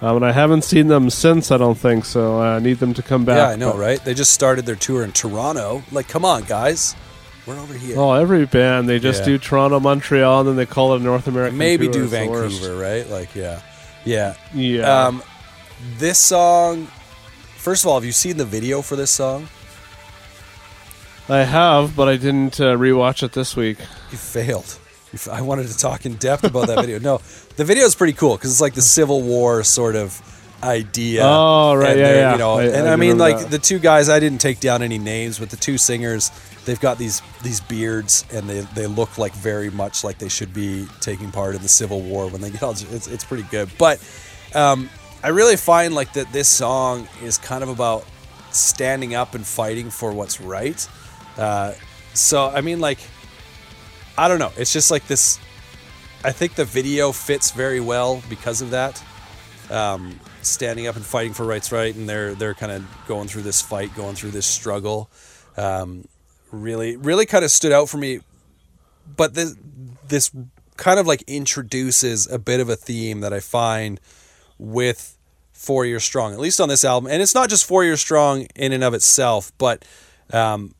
Um, 0.00 0.16
and 0.16 0.24
I 0.24 0.32
haven't 0.32 0.62
seen 0.64 0.88
them 0.88 1.10
since. 1.10 1.52
I 1.52 1.58
don't 1.58 1.78
think 1.78 2.04
so. 2.04 2.40
I 2.40 2.58
need 2.58 2.78
them 2.78 2.92
to 2.94 3.02
come 3.02 3.24
back. 3.24 3.36
yeah, 3.36 3.48
I 3.50 3.56
know, 3.56 3.70
but- 3.72 3.78
right? 3.78 4.04
They 4.04 4.14
just 4.14 4.32
started 4.32 4.66
their 4.66 4.74
tour 4.74 5.04
in 5.04 5.12
Toronto. 5.12 5.84
Like, 5.92 6.08
come 6.08 6.24
on, 6.24 6.42
guys, 6.42 6.96
we're 7.46 7.58
over 7.58 7.74
here. 7.74 7.98
Oh, 7.98 8.12
every 8.12 8.46
band 8.46 8.88
they 8.88 8.98
just 8.98 9.20
Yeah. 9.20 9.26
do 9.26 9.38
Toronto, 9.38 9.80
Montreal, 9.80 10.40
and 10.40 10.48
then 10.48 10.56
they 10.56 10.66
call 10.66 10.94
it 10.94 11.00
a 11.00 11.04
North 11.04 11.26
American. 11.26 11.58
Maybe 11.58 11.86
tour. 11.86 11.92
do 11.92 12.02
It's. 12.04 12.10
Vancouver, 12.12 12.76
right? 12.76 13.08
Like, 13.08 13.34
yeah, 13.34 13.60
yeah. 14.04 14.34
Yeah. 14.54 15.06
Um, 15.06 15.22
this 15.98 16.18
song. 16.18 16.88
First 17.56 17.84
of 17.84 17.88
all, 17.88 17.94
have 17.94 18.04
you 18.04 18.12
seen 18.12 18.36
the 18.38 18.44
video 18.44 18.82
for 18.82 18.96
this 18.96 19.10
song? 19.10 19.48
I 21.28 21.38
have, 21.44 21.94
but 21.94 22.08
I 22.08 22.16
didn't 22.16 22.60
uh, 22.60 22.76
rewatch 22.76 23.22
it 23.22 23.32
this 23.32 23.54
week. 23.56 23.78
You 24.10 24.18
failed. 24.18 24.78
I 25.30 25.42
wanted 25.42 25.68
to 25.68 25.76
talk 25.78 26.04
in 26.06 26.14
depth 26.16 26.42
about 26.44 26.66
that 26.68 26.80
video. 26.80 26.98
No, 26.98 27.20
the 27.56 27.64
video 27.64 27.84
is 27.84 27.94
pretty 27.94 28.14
cool 28.14 28.36
because 28.36 28.50
it's 28.50 28.60
like 28.60 28.74
the 28.74 28.82
Civil 28.82 29.22
War 29.22 29.62
sort 29.62 29.94
of 29.94 30.20
idea. 30.62 31.22
Oh, 31.24 31.74
right, 31.74 31.90
And 31.90 32.00
yeah, 32.00 32.14
yeah. 32.14 32.32
You 32.32 32.38
know, 32.38 32.54
I- 32.58 32.64
and 32.64 32.88
I 32.88 32.94
I, 32.94 32.96
mean, 32.96 33.18
like 33.18 33.38
that. 33.38 33.50
the 33.50 33.58
two 33.58 33.78
guys. 33.78 34.08
I 34.08 34.18
didn't 34.20 34.40
take 34.40 34.58
down 34.58 34.82
any 34.82 34.98
names, 34.98 35.38
but 35.38 35.50
the 35.50 35.56
two 35.56 35.76
singers, 35.78 36.30
they've 36.64 36.80
got 36.80 36.98
these 36.98 37.22
these 37.42 37.60
beards, 37.60 38.24
and 38.32 38.48
they 38.48 38.60
they 38.74 38.86
look 38.86 39.18
like 39.18 39.32
very 39.34 39.70
much 39.70 40.04
like 40.04 40.18
they 40.18 40.28
should 40.28 40.52
be 40.52 40.86
taking 41.00 41.30
part 41.30 41.54
in 41.54 41.62
the 41.62 41.68
Civil 41.68 42.00
War 42.00 42.28
when 42.28 42.40
they 42.40 42.50
get 42.50 42.62
all. 42.62 42.72
It's 42.72 43.06
it's 43.06 43.24
pretty 43.24 43.44
good, 43.44 43.70
but 43.78 44.00
um, 44.54 44.88
I 45.22 45.28
really 45.28 45.56
find 45.56 45.94
like 45.94 46.12
that 46.14 46.32
this 46.32 46.48
song 46.48 47.08
is 47.22 47.38
kind 47.38 47.62
of 47.62 47.68
about 47.68 48.04
standing 48.50 49.14
up 49.14 49.34
and 49.34 49.46
fighting 49.46 49.90
for 49.90 50.12
what's 50.12 50.40
right. 50.40 50.88
Uh, 51.36 51.74
so 52.14 52.48
I 52.48 52.60
mean, 52.60 52.80
like, 52.80 52.98
I 54.16 54.28
don't 54.28 54.38
know. 54.38 54.52
It's 54.56 54.72
just 54.72 54.90
like 54.90 55.06
this. 55.06 55.38
I 56.24 56.32
think 56.32 56.54
the 56.54 56.64
video 56.64 57.10
fits 57.12 57.50
very 57.50 57.80
well 57.80 58.22
because 58.28 58.62
of 58.62 58.70
that. 58.70 59.02
Um, 59.70 60.20
standing 60.42 60.86
up 60.86 60.96
and 60.96 61.04
fighting 61.04 61.32
for 61.32 61.46
rights, 61.46 61.72
right, 61.72 61.94
and 61.94 62.08
they're 62.08 62.34
they're 62.34 62.54
kind 62.54 62.72
of 62.72 62.84
going 63.06 63.28
through 63.28 63.42
this 63.42 63.60
fight, 63.62 63.94
going 63.94 64.14
through 64.14 64.30
this 64.30 64.46
struggle. 64.46 65.10
Um, 65.56 66.04
really, 66.52 66.96
really 66.96 67.26
kind 67.26 67.44
of 67.44 67.50
stood 67.50 67.72
out 67.72 67.88
for 67.88 67.96
me. 67.96 68.20
But 69.16 69.34
this 69.34 69.56
this 70.06 70.30
kind 70.76 71.00
of 71.00 71.06
like 71.06 71.22
introduces 71.26 72.30
a 72.30 72.38
bit 72.38 72.60
of 72.60 72.68
a 72.68 72.76
theme 72.76 73.20
that 73.20 73.32
I 73.32 73.40
find 73.40 74.00
with 74.58 75.18
Four 75.52 75.84
Years 75.84 76.04
Strong, 76.04 76.32
at 76.32 76.38
least 76.38 76.60
on 76.60 76.68
this 76.68 76.84
album. 76.84 77.10
And 77.10 77.22
it's 77.22 77.34
not 77.34 77.48
just 77.48 77.64
Four 77.64 77.84
Years 77.84 78.00
Strong 78.00 78.46
in 78.54 78.72
and 78.72 78.84
of 78.84 78.94
itself, 78.94 79.52
but 79.58 79.84
um, 80.32 80.74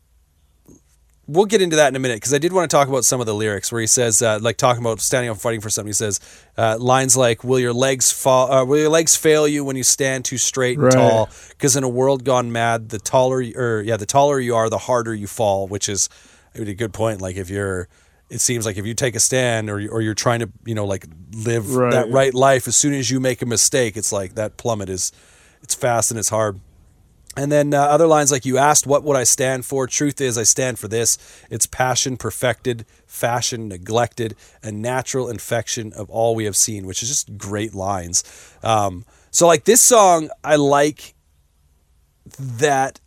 we'll 1.26 1.46
get 1.46 1.62
into 1.62 1.76
that 1.76 1.88
in 1.88 1.96
a 1.96 1.98
minute 1.98 2.16
because 2.16 2.34
I 2.34 2.38
did 2.38 2.52
want 2.52 2.70
to 2.70 2.76
talk 2.76 2.88
about 2.88 3.04
some 3.04 3.20
of 3.20 3.26
the 3.26 3.34
lyrics 3.34 3.70
where 3.70 3.80
he 3.80 3.86
says, 3.86 4.22
uh, 4.22 4.38
like 4.42 4.56
talking 4.56 4.82
about 4.82 5.00
standing 5.00 5.30
up 5.30 5.38
fighting 5.38 5.60
for 5.60 5.70
something. 5.70 5.88
He 5.88 5.92
says 5.94 6.20
uh, 6.56 6.76
lines 6.78 7.16
like, 7.16 7.44
"Will 7.44 7.58
your 7.60 7.72
legs 7.72 8.10
fall? 8.10 8.50
Uh, 8.52 8.64
will 8.64 8.78
your 8.78 8.88
legs 8.88 9.16
fail 9.16 9.46
you 9.46 9.64
when 9.64 9.76
you 9.76 9.82
stand 9.84 10.24
too 10.24 10.38
straight 10.38 10.78
and 10.78 10.86
Right. 10.86 10.96
tall? 10.96 11.30
Because 11.50 11.76
in 11.76 11.84
a 11.84 11.88
world 11.88 12.24
gone 12.24 12.50
mad, 12.52 12.88
the 12.90 12.98
taller 12.98 13.42
or 13.56 13.82
yeah, 13.82 13.96
the 13.96 14.06
taller 14.06 14.40
you 14.40 14.54
are, 14.56 14.68
the 14.68 14.78
harder 14.78 15.14
you 15.14 15.26
fall." 15.26 15.66
Which 15.68 15.88
is 15.88 16.08
I 16.54 16.58
mean, 16.58 16.68
a 16.68 16.74
good 16.74 16.92
point. 16.92 17.20
Like 17.22 17.36
if 17.36 17.48
you're, 17.48 17.88
it 18.28 18.40
seems 18.40 18.66
like 18.66 18.76
if 18.76 18.84
you 18.84 18.94
take 18.94 19.14
a 19.14 19.20
stand 19.20 19.70
or 19.70 19.76
or 19.90 20.02
you're 20.02 20.14
trying 20.14 20.40
to 20.40 20.50
you 20.64 20.74
know 20.74 20.84
like 20.86 21.06
live 21.32 21.74
Right. 21.76 21.92
that 21.92 22.10
right 22.10 22.34
life, 22.34 22.66
as 22.68 22.76
soon 22.76 22.94
as 22.94 23.10
you 23.10 23.20
make 23.20 23.42
a 23.42 23.46
mistake, 23.46 23.96
it's 23.96 24.12
like 24.12 24.34
that 24.34 24.56
plummet 24.56 24.88
is, 24.88 25.12
it's 25.62 25.74
fast 25.74 26.10
and 26.10 26.18
it's 26.18 26.28
hard. 26.30 26.60
And 27.36 27.50
then 27.50 27.72
uh, 27.72 27.80
other 27.80 28.06
lines 28.06 28.30
like 28.30 28.44
you 28.44 28.58
asked, 28.58 28.86
what 28.86 29.04
would 29.04 29.16
I 29.16 29.24
stand 29.24 29.64
for? 29.64 29.86
Truth 29.86 30.20
is, 30.20 30.36
I 30.36 30.42
stand 30.42 30.78
for 30.78 30.88
this. 30.88 31.16
It's 31.50 31.66
passion 31.66 32.18
perfected, 32.18 32.84
fashion 33.06 33.68
neglected, 33.68 34.36
a 34.62 34.70
natural 34.70 35.30
infection 35.30 35.92
of 35.94 36.10
all 36.10 36.34
we 36.34 36.44
have 36.44 36.56
seen, 36.56 36.86
which 36.86 37.02
is 37.02 37.08
just 37.08 37.38
great 37.38 37.74
lines. 37.74 38.22
Um, 38.62 39.06
so, 39.30 39.46
like 39.46 39.64
this 39.64 39.80
song, 39.80 40.28
I 40.44 40.56
like 40.56 41.14
that, 42.38 43.00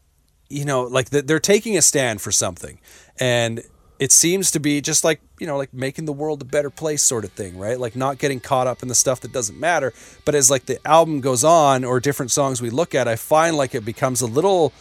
you 0.50 0.66
know, 0.66 0.84
like 0.84 1.12
that 1.12 1.28
they're 1.28 1.40
taking 1.40 1.78
a 1.78 1.82
stand 1.84 2.20
for 2.20 2.32
something. 2.32 2.80
And 3.20 3.62
it 4.00 4.12
seems 4.12 4.50
to 4.52 4.60
be 4.60 4.82
just 4.82 5.04
like, 5.04 5.22
you 5.40 5.48
know, 5.48 5.58
like 5.58 5.74
making 5.74 6.06
the 6.06 6.14
world 6.14 6.42
a 6.42 6.46
better 6.46 6.70
place 6.70 7.02
sort 7.02 7.26
of 7.26 7.32
thing, 7.32 7.58
right? 7.58 7.80
Like 7.80 7.96
not 7.96 8.18
getting 8.18 8.40
caught 8.40 8.68
up 8.68 8.82
in 8.82 8.88
the 8.88 8.96
stuff 8.96 9.22
that 9.22 9.32
doesn't 9.32 9.60
matter. 9.60 9.94
But 10.24 10.36
as 10.36 10.50
like 10.50 10.66
the 10.66 10.86
album 10.88 11.22
goes 11.22 11.44
on 11.44 11.84
or 11.84 12.00
different 12.00 12.32
songs 12.32 12.62
we 12.62 12.70
look 12.70 12.96
at, 12.96 13.08
I 13.08 13.16
find 13.16 13.58
like 13.58 13.76
it 13.76 13.86
becomes 13.86 14.22
a 14.22 14.28
little 14.28 14.72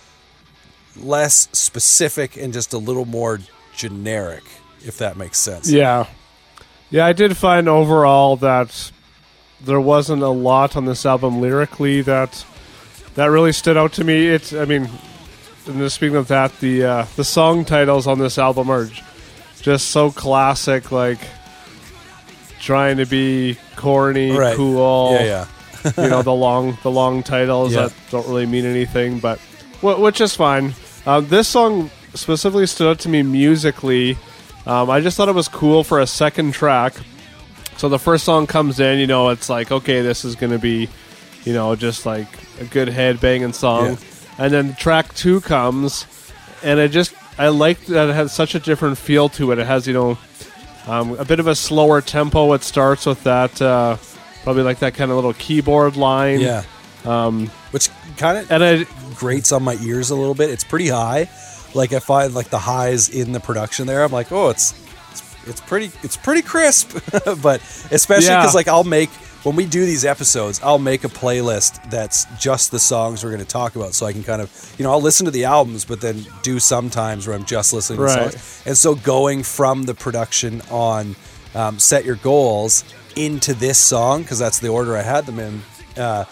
less 0.96 1.48
specific 1.52 2.36
and 2.36 2.52
just 2.52 2.72
a 2.72 2.78
little 2.78 3.04
more 3.04 3.40
generic, 3.74 4.44
if 4.84 4.98
that 4.98 5.16
makes 5.16 5.38
sense. 5.38 5.70
Yeah, 5.70 6.06
yeah. 6.90 7.04
I 7.04 7.12
did 7.12 7.36
find 7.36 7.68
overall 7.68 8.36
that 8.36 8.92
there 9.60 9.80
wasn't 9.80 10.22
a 10.22 10.28
lot 10.28 10.76
on 10.76 10.84
this 10.84 11.04
album 11.04 11.40
lyrically 11.40 12.02
that 12.02 12.44
that 13.14 13.26
really 13.26 13.52
stood 13.52 13.76
out 13.76 13.92
to 13.94 14.04
me. 14.04 14.28
It's, 14.28 14.52
I 14.52 14.64
mean, 14.64 14.88
and 15.66 15.90
speaking 15.90 16.16
of 16.16 16.28
that, 16.28 16.58
the 16.60 16.84
uh, 16.84 17.06
the 17.16 17.24
song 17.24 17.64
titles 17.64 18.06
on 18.06 18.18
this 18.18 18.38
album 18.38 18.70
are 18.70 18.88
just 19.64 19.88
so 19.88 20.10
classic, 20.10 20.92
like 20.92 21.18
trying 22.60 22.98
to 22.98 23.06
be 23.06 23.56
corny, 23.76 24.30
Right. 24.30 24.56
cool. 24.56 25.12
Yeah, 25.20 25.46
yeah. 25.84 25.92
you 26.02 26.08
know 26.08 26.22
the 26.22 26.32
long 26.32 26.78
the 26.82 26.90
long 26.90 27.22
titles 27.22 27.74
Yeah. 27.74 27.82
that 27.88 27.92
don't 28.10 28.26
really 28.28 28.46
mean 28.46 28.64
anything, 28.64 29.18
but 29.18 29.38
wh- 29.80 29.98
which 30.00 30.20
is 30.20 30.34
fine. 30.36 30.74
Um, 31.06 31.26
this 31.28 31.48
song 31.48 31.90
specifically 32.14 32.66
stood 32.66 32.88
out 32.90 32.98
to 33.00 33.08
me 33.08 33.22
musically. 33.22 34.16
Um, 34.66 34.88
I 34.90 35.00
just 35.00 35.16
thought 35.16 35.28
it 35.28 35.34
was 35.34 35.48
cool 35.48 35.82
for 35.84 36.00
a 36.00 36.06
second 36.06 36.52
track. 36.52 36.94
So 37.76 37.88
the 37.88 37.98
first 37.98 38.24
song 38.24 38.46
comes 38.46 38.80
in, 38.80 38.98
you 38.98 39.06
know, 39.06 39.28
it's 39.30 39.48
like 39.50 39.72
okay, 39.72 40.00
this 40.02 40.24
is 40.24 40.36
gonna 40.36 40.58
be, 40.58 40.88
you 41.44 41.52
know, 41.52 41.74
just 41.76 42.06
like 42.06 42.28
a 42.60 42.64
good 42.64 42.88
head 42.88 43.20
banging 43.20 43.52
song, 43.52 43.84
Yeah. 43.92 43.96
and 44.44 44.52
then 44.54 44.74
track 44.76 45.14
two 45.14 45.40
comes, 45.42 46.06
and 46.62 46.78
it 46.80 46.88
just 46.92 47.12
I 47.38 47.48
like 47.48 47.84
that 47.86 48.08
it 48.10 48.14
has 48.14 48.32
such 48.32 48.54
a 48.54 48.60
different 48.60 48.98
feel 48.98 49.28
to 49.30 49.52
it. 49.52 49.58
It 49.58 49.66
has 49.66 49.86
you 49.86 49.94
know 49.94 50.18
um, 50.86 51.18
a 51.18 51.24
bit 51.24 51.40
of 51.40 51.46
a 51.46 51.54
slower 51.54 52.00
tempo. 52.00 52.52
It 52.52 52.62
starts 52.62 53.06
with 53.06 53.22
that 53.24 53.60
uh, 53.60 53.96
probably 54.42 54.62
like 54.62 54.78
that 54.80 54.94
kind 54.94 55.10
of 55.10 55.16
little 55.16 55.32
keyboard 55.34 55.96
line. 55.96 56.40
Yeah. 56.40 56.62
Um, 57.04 57.48
Which 57.70 57.90
kind 58.16 58.38
of 58.38 58.50
And 58.50 58.64
I, 58.64 58.84
grates 59.16 59.52
on 59.52 59.62
my 59.62 59.74
ears 59.82 60.10
a 60.10 60.14
little 60.14 60.34
bit. 60.34 60.48
It's 60.50 60.64
pretty 60.64 60.88
high. 60.88 61.28
Like 61.74 61.92
I 61.92 61.98
find 61.98 62.34
like 62.34 62.48
the 62.50 62.58
highs 62.58 63.08
in 63.08 63.32
the 63.32 63.40
production 63.40 63.86
there. 63.86 64.04
I'm 64.04 64.12
like, 64.12 64.30
oh, 64.32 64.48
it's 64.50 64.72
it's, 65.10 65.48
it's 65.48 65.60
pretty 65.60 65.90
it's 66.02 66.16
pretty 66.16 66.42
crisp. 66.42 66.96
but 67.42 67.60
especially 67.90 68.26
Yeah. 68.28 68.40
because 68.40 68.54
like 68.54 68.68
I'll 68.68 68.84
make 68.84 69.10
when 69.44 69.56
we 69.56 69.66
do 69.66 69.84
these 69.86 70.04
episodes, 70.04 70.60
I'll 70.62 70.78
make 70.78 71.04
a 71.04 71.08
playlist 71.08 71.90
that's 71.90 72.24
just 72.38 72.70
the 72.70 72.78
songs 72.78 73.22
we're 73.22 73.30
going 73.30 73.42
to 73.42 73.46
talk 73.48 73.76
about, 73.76 73.94
so 73.94 74.06
I 74.06 74.12
can 74.12 74.22
kind 74.24 74.42
of, 74.42 74.74
you 74.78 74.84
know, 74.84 74.90
I'll 74.90 75.02
listen 75.02 75.26
to 75.26 75.30
the 75.30 75.44
albums, 75.44 75.84
but 75.84 76.00
then 76.00 76.26
do 76.42 76.58
sometimes 76.58 77.26
where 77.26 77.36
I'm 77.36 77.44
just 77.44 77.72
listening 77.72 77.98
to 77.98 78.04
Right. 78.04 78.32
songs. 78.32 78.62
And 78.66 78.76
so 78.76 78.94
going 78.94 79.42
from 79.42 79.84
the 79.84 79.94
production 79.94 80.62
on 80.70 81.14
um, 81.54 81.78
Set 81.78 82.04
Your 82.04 82.16
Goals 82.16 82.84
into 83.16 83.54
this 83.54 83.78
song, 83.78 84.22
because 84.22 84.38
that's 84.38 84.58
the 84.58 84.68
order 84.68 84.96
I 84.96 85.02
had 85.02 85.26
them 85.26 85.38
in, 85.38 85.62
uh, 85.96 86.24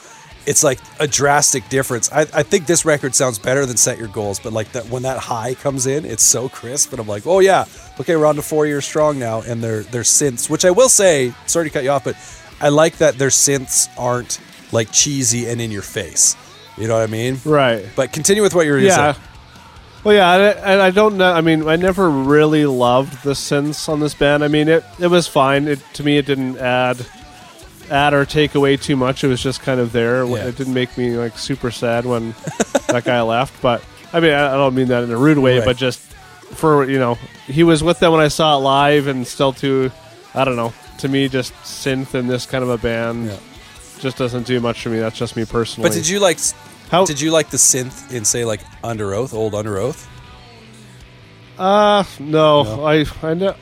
it's 0.44 0.64
like 0.64 0.80
a 0.98 1.06
drastic 1.06 1.68
difference. 1.68 2.10
I, 2.10 2.22
I 2.22 2.42
think 2.42 2.66
this 2.66 2.84
record 2.84 3.14
sounds 3.14 3.38
better 3.38 3.64
than 3.64 3.76
Set 3.76 3.98
Your 3.98 4.08
Goals, 4.08 4.40
but 4.40 4.52
like 4.52 4.72
that 4.72 4.86
when 4.88 5.02
that 5.02 5.18
high 5.18 5.54
comes 5.54 5.86
in, 5.86 6.04
it's 6.04 6.24
so 6.24 6.48
crisp, 6.48 6.90
and 6.92 6.98
I'm 7.00 7.06
like, 7.06 7.26
oh 7.28 7.38
yeah, 7.38 7.66
okay, 8.00 8.16
we're 8.16 8.26
on 8.26 8.34
to 8.34 8.42
four 8.42 8.66
years 8.66 8.84
strong 8.84 9.20
now, 9.20 9.42
and 9.42 9.62
they're 9.62 9.82
they're 9.84 10.02
synths, 10.02 10.50
which 10.50 10.64
I 10.64 10.72
will 10.72 10.88
say, 10.88 11.32
sorry 11.46 11.66
to 11.68 11.70
cut 11.72 11.84
you 11.84 11.90
off, 11.90 12.02
but 12.02 12.16
I 12.62 12.68
like 12.68 12.98
that 12.98 13.18
their 13.18 13.28
synths 13.28 13.88
aren't 13.98 14.38
like 14.72 14.90
cheesy 14.92 15.48
and 15.48 15.60
in 15.60 15.70
your 15.70 15.82
face. 15.82 16.36
You 16.78 16.88
know 16.88 16.94
what 16.94 17.02
I 17.02 17.06
mean? 17.12 17.38
Right. 17.44 17.84
But 17.96 18.12
continue 18.12 18.42
with 18.42 18.54
what 18.54 18.64
you 18.66 18.72
were 18.72 18.78
Yeah. 18.78 18.96
gonna. 18.96 19.16
Well, 20.04 20.14
yeah, 20.16 20.54
and 20.64 20.82
I, 20.82 20.90
don't 20.90 21.16
know. 21.16 21.32
I 21.32 21.42
mean, 21.42 21.68
I 21.68 21.76
never 21.76 22.10
really 22.10 22.66
loved 22.66 23.22
the 23.22 23.32
synths 23.34 23.88
on 23.88 24.00
this 24.00 24.14
band. 24.14 24.42
I 24.42 24.48
mean, 24.48 24.68
it 24.68 24.82
it 24.98 25.06
was 25.08 25.28
fine. 25.28 25.68
It 25.68 25.78
to 25.94 26.02
me, 26.02 26.16
it 26.18 26.26
didn't 26.26 26.58
add 26.58 27.06
add 27.90 28.14
or 28.14 28.24
take 28.24 28.54
away 28.54 28.76
too 28.76 28.96
much. 28.96 29.22
It 29.22 29.28
was 29.28 29.40
just 29.42 29.60
kind 29.60 29.78
of 29.78 29.92
there. 29.92 30.24
Yeah. 30.24 30.46
It 30.46 30.56
didn't 30.56 30.74
make 30.74 30.96
me 30.98 31.16
like 31.16 31.38
super 31.38 31.70
sad 31.70 32.04
when 32.06 32.30
that 32.88 33.04
guy 33.04 33.20
left. 33.22 33.60
But 33.62 33.84
I 34.12 34.18
mean, 34.20 34.32
I, 34.32 34.54
I 34.54 34.56
don't 34.56 34.74
mean 34.74 34.88
that 34.88 35.04
in 35.04 35.10
a 35.12 35.16
rude 35.16 35.38
way, 35.38 35.58
Right. 35.58 35.64
but 35.66 35.76
just 35.76 36.00
for 36.00 36.88
you 36.90 36.98
know, 36.98 37.14
he 37.46 37.62
was 37.62 37.84
with 37.84 38.00
them 38.00 38.10
when 38.12 38.20
I 38.20 38.28
saw 38.28 38.56
it 38.56 38.60
live, 38.62 39.06
and 39.06 39.24
still 39.26 39.52
to, 39.54 39.92
I 40.34 40.44
don't 40.44 40.56
know. 40.56 40.72
To 40.98 41.08
me, 41.08 41.28
just 41.28 41.52
synth 41.64 42.14
in 42.14 42.26
this 42.28 42.46
kind 42.46 42.62
of 42.62 42.70
a 42.70 42.78
band 42.78 43.26
Yeah. 43.26 43.36
just 43.98 44.16
doesn't 44.16 44.46
do 44.46 44.60
much 44.60 44.82
for 44.82 44.88
me. 44.90 44.98
That's 45.00 45.18
just 45.18 45.34
me 45.36 45.44
personally. 45.44 45.88
But 45.88 45.94
did 45.94 46.08
you 46.08 46.20
like? 46.20 46.38
How- 46.90 47.06
Did 47.06 47.20
you 47.20 47.30
like 47.30 47.48
the 47.50 47.56
synth 47.56 48.12
in 48.12 48.24
say 48.26 48.44
like 48.44 48.60
Underoath, 48.84 49.32
old 49.32 49.54
Underoath? 49.54 50.06
Uh, 51.58 52.04
no, 52.20 52.62
No? 52.62 52.84
I 52.86 53.04
I 53.22 53.34
know. 53.34 53.54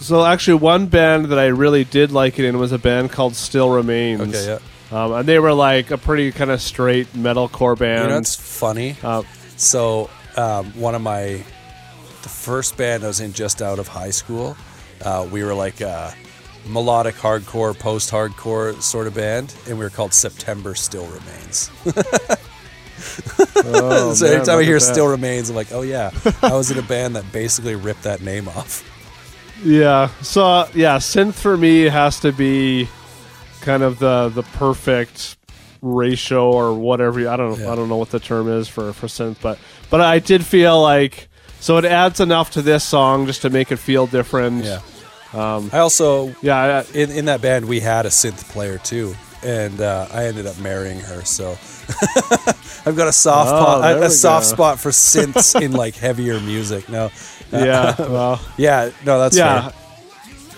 So 0.00 0.24
actually, 0.24 0.54
one 0.54 0.86
band 0.86 1.26
that 1.26 1.38
I 1.38 1.46
really 1.46 1.84
did 1.84 2.10
like 2.12 2.38
it 2.38 2.44
in 2.46 2.58
was 2.58 2.72
a 2.72 2.78
band 2.78 3.10
called 3.10 3.36
Still 3.36 3.70
Remains. 3.70 4.20
Okay, 4.22 4.46
yeah. 4.92 5.04
Um, 5.04 5.12
and 5.12 5.28
they 5.28 5.38
were 5.38 5.52
like 5.52 5.90
a 5.90 5.98
pretty 5.98 6.32
kind 6.32 6.50
of 6.50 6.60
straight 6.62 7.12
metalcore 7.12 7.78
band. 7.78 8.04
You 8.04 8.10
know, 8.10 8.18
it's 8.18 8.34
funny. 8.34 8.96
uh, 9.02 9.22
So, 9.56 10.08
um, 10.36 10.72
one 10.80 10.94
of 10.94 11.02
my, 11.02 11.44
the 12.22 12.28
first 12.28 12.76
band 12.76 13.04
I 13.04 13.08
was 13.08 13.20
in 13.20 13.32
just 13.34 13.60
out 13.60 13.78
of 13.78 13.88
high 13.88 14.10
school, 14.10 14.56
uh, 15.02 15.28
we 15.30 15.42
were 15.42 15.54
like 15.54 15.80
a 15.80 16.14
melodic 16.66 17.14
hardcore, 17.16 17.78
post 17.78 18.10
hardcore 18.10 18.80
sort 18.82 19.06
of 19.06 19.14
band, 19.14 19.54
and 19.68 19.78
we 19.78 19.84
were 19.84 19.90
called 19.90 20.12
September 20.12 20.74
Still 20.74 21.06
Remains. 21.06 21.70
oh, 23.64 24.14
so 24.14 24.24
man, 24.24 24.34
every 24.34 24.46
time 24.46 24.58
I 24.58 24.62
hear 24.62 24.76
at 24.76 24.82
that. 24.82 24.92
Still 24.92 25.08
Remains, 25.08 25.50
I'm 25.50 25.56
like, 25.56 25.72
oh 25.72 25.82
yeah, 25.82 26.10
I 26.42 26.52
was 26.54 26.70
in 26.70 26.78
a 26.78 26.82
band 26.82 27.16
that 27.16 27.30
basically 27.32 27.74
ripped 27.74 28.02
that 28.02 28.20
name 28.20 28.48
off. 28.48 28.86
Yeah. 29.64 30.08
So 30.22 30.44
uh, 30.44 30.68
yeah, 30.74 30.98
synth 30.98 31.34
for 31.34 31.56
me 31.56 31.82
has 31.84 32.20
to 32.20 32.32
be 32.32 32.88
kind 33.60 33.82
of 33.82 33.98
the 33.98 34.28
the 34.30 34.42
perfect 34.42 35.36
ratio 35.82 36.50
or 36.50 36.74
whatever. 36.74 37.28
I 37.28 37.36
don't 37.36 37.58
Yeah. 37.58 37.72
I 37.72 37.74
don't 37.74 37.88
know 37.88 37.96
what 37.96 38.10
the 38.10 38.20
term 38.20 38.48
is 38.48 38.68
for 38.68 38.92
for 38.92 39.06
synth, 39.06 39.36
but 39.40 39.58
but 39.88 40.00
I 40.00 40.18
did 40.18 40.44
feel 40.44 40.80
like 40.80 41.28
so 41.60 41.76
it 41.78 41.84
adds 41.84 42.20
enough 42.20 42.50
to 42.52 42.62
this 42.62 42.82
song 42.84 43.26
just 43.26 43.42
to 43.42 43.50
make 43.50 43.70
it 43.72 43.76
feel 43.76 44.06
different. 44.06 44.64
Yeah. 44.64 44.80
I 45.32 45.78
also 45.78 46.34
Yeah. 46.42 46.82
I, 46.84 46.96
in 46.98 47.10
in 47.10 47.24
that 47.26 47.40
band 47.40 47.66
we 47.66 47.80
had 47.80 48.04
a 48.06 48.08
synth 48.08 48.48
player 48.50 48.78
too, 48.78 49.14
and 49.44 49.80
uh, 49.80 50.06
I 50.12 50.24
ended 50.26 50.46
up 50.46 50.58
marrying 50.58 51.00
her. 51.00 51.24
So 51.24 51.52
I've 52.86 52.96
got 52.96 53.08
a 53.08 53.12
soft 53.12 53.50
Oh, 53.52 53.60
spot, 53.62 53.92
a, 53.92 54.02
a 54.04 54.10
soft 54.10 54.46
go. 54.50 54.54
spot 54.54 54.80
for 54.80 54.90
synths 54.90 55.60
in 55.60 55.72
like 55.84 55.94
heavier 55.94 56.40
music. 56.40 56.88
No, 56.88 57.10
yeah. 57.52 57.94
Well. 57.98 58.40
yeah, 58.56 58.90
no, 59.04 59.18
that's 59.20 59.36
yeah. 59.36 59.68
fair. 59.70 59.79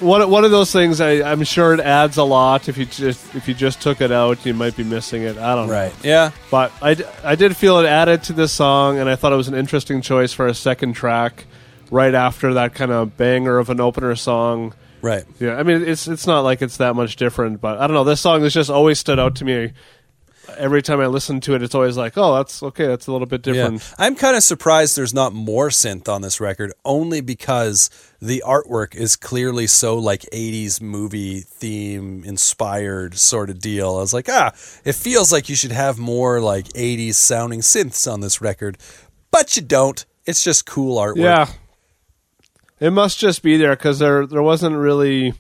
One, 0.03 0.29
one 0.31 0.45
of 0.45 0.51
those 0.51 0.73
things 0.73 1.01
I, 1.01 1.23
I'm 1.23 1.45
sure 1.45 1.73
it 1.75 1.81
adds 1.81 2.17
a 2.17 2.25
lot. 2.25 2.69
If 2.69 2.77
you 2.77 2.85
just 2.87 3.35
if 3.35 3.47
you 3.49 3.55
just 3.55 3.81
took 3.81 4.01
it 4.01 4.11
out, 4.13 4.45
you 4.45 4.53
might 4.55 4.77
be 4.77 4.85
missing 4.85 5.23
it. 5.23 5.39
I 5.39 5.55
don't 5.55 5.69
know. 5.69 5.73
Right? 5.73 5.95
Yeah, 6.05 6.33
But 6.51 6.73
I, 6.83 6.97
I 7.25 7.35
did 7.37 7.57
feel 7.57 7.79
it 7.79 7.87
added 7.87 8.25
to 8.25 8.33
this 8.33 8.53
song, 8.53 8.99
and 8.99 9.09
I 9.09 9.17
thought 9.17 9.33
it 9.33 9.37
was 9.37 9.49
an 9.49 9.55
interesting 9.55 10.03
choice 10.03 10.33
for 10.33 10.47
a 10.47 10.55
second 10.55 10.95
track 10.95 11.47
right 11.91 12.15
after 12.15 12.55
that 12.55 12.75
kind 12.75 12.91
of 12.91 13.17
banger 13.17 13.59
of 13.59 13.71
an 13.71 13.81
opener 13.81 14.15
song. 14.17 14.75
right. 15.03 15.25
Yeah, 15.41 15.57
I 15.57 15.63
mean 15.63 15.83
it's 15.83 16.09
it's 16.09 16.27
not 16.27 16.41
like 16.41 16.63
it's 16.63 16.79
that 16.79 16.95
much 16.97 17.17
different, 17.17 17.61
but 17.61 17.79
I 17.79 17.87
don't 17.87 17.95
know. 17.95 18.05
This 18.05 18.21
song 18.21 18.43
has 18.43 18.53
just 18.55 18.71
always 18.71 18.99
stood 18.99 19.19
out 19.19 19.37
to 19.37 19.45
me. 19.45 19.73
Every 20.59 20.83
time 20.83 21.01
I 21.01 21.07
listen 21.07 21.41
to 21.43 21.55
it, 21.55 21.63
it's 21.63 21.75
always 21.75 21.97
like, 21.97 22.15
oh, 22.17 22.35
that's 22.37 22.63
okay. 22.63 22.87
That's 22.87 23.07
a 23.07 23.13
little 23.13 23.27
bit 23.27 23.47
Yeah. 23.47 23.53
different. 23.53 23.95
I'm 23.99 24.17
kind 24.17 24.37
of 24.37 24.43
surprised 24.43 24.97
there's 24.97 25.15
not 25.15 25.33
more 25.33 25.69
synth 25.69 26.09
on 26.09 26.21
this 26.23 26.41
record, 26.41 26.73
only 26.85 27.21
because 27.21 27.91
the 28.21 28.43
artwork 28.47 28.95
is 28.95 29.15
clearly 29.17 29.67
so 29.67 29.97
like 29.97 30.23
80s 30.33 30.81
movie 30.81 31.41
theme 31.41 32.25
inspired 32.25 33.19
sort 33.19 33.51
of 33.51 33.61
deal. 33.61 33.97
I 33.97 34.01
was 34.01 34.13
like, 34.13 34.29
ah, 34.29 34.53
it 34.85 34.95
feels 34.95 35.33
like 35.33 35.49
you 35.49 35.55
should 35.57 35.73
have 35.73 35.99
more 35.99 36.41
like 36.41 36.67
80s 36.69 37.15
sounding 37.15 37.61
synths 37.61 38.11
on 38.13 38.21
this 38.21 38.41
record, 38.41 38.79
but 39.31 39.57
you 39.57 39.63
don't. 39.63 40.05
It's 40.27 40.43
just 40.45 40.67
cool 40.67 40.99
artwork. 41.01 41.17
Yeah, 41.23 41.47
it 42.81 42.91
must 42.91 43.19
just 43.19 43.43
be 43.43 43.57
there 43.57 43.75
because 43.77 43.99
there 44.01 44.27
there 44.27 44.43
wasn't 44.43 44.77
really 44.77 45.35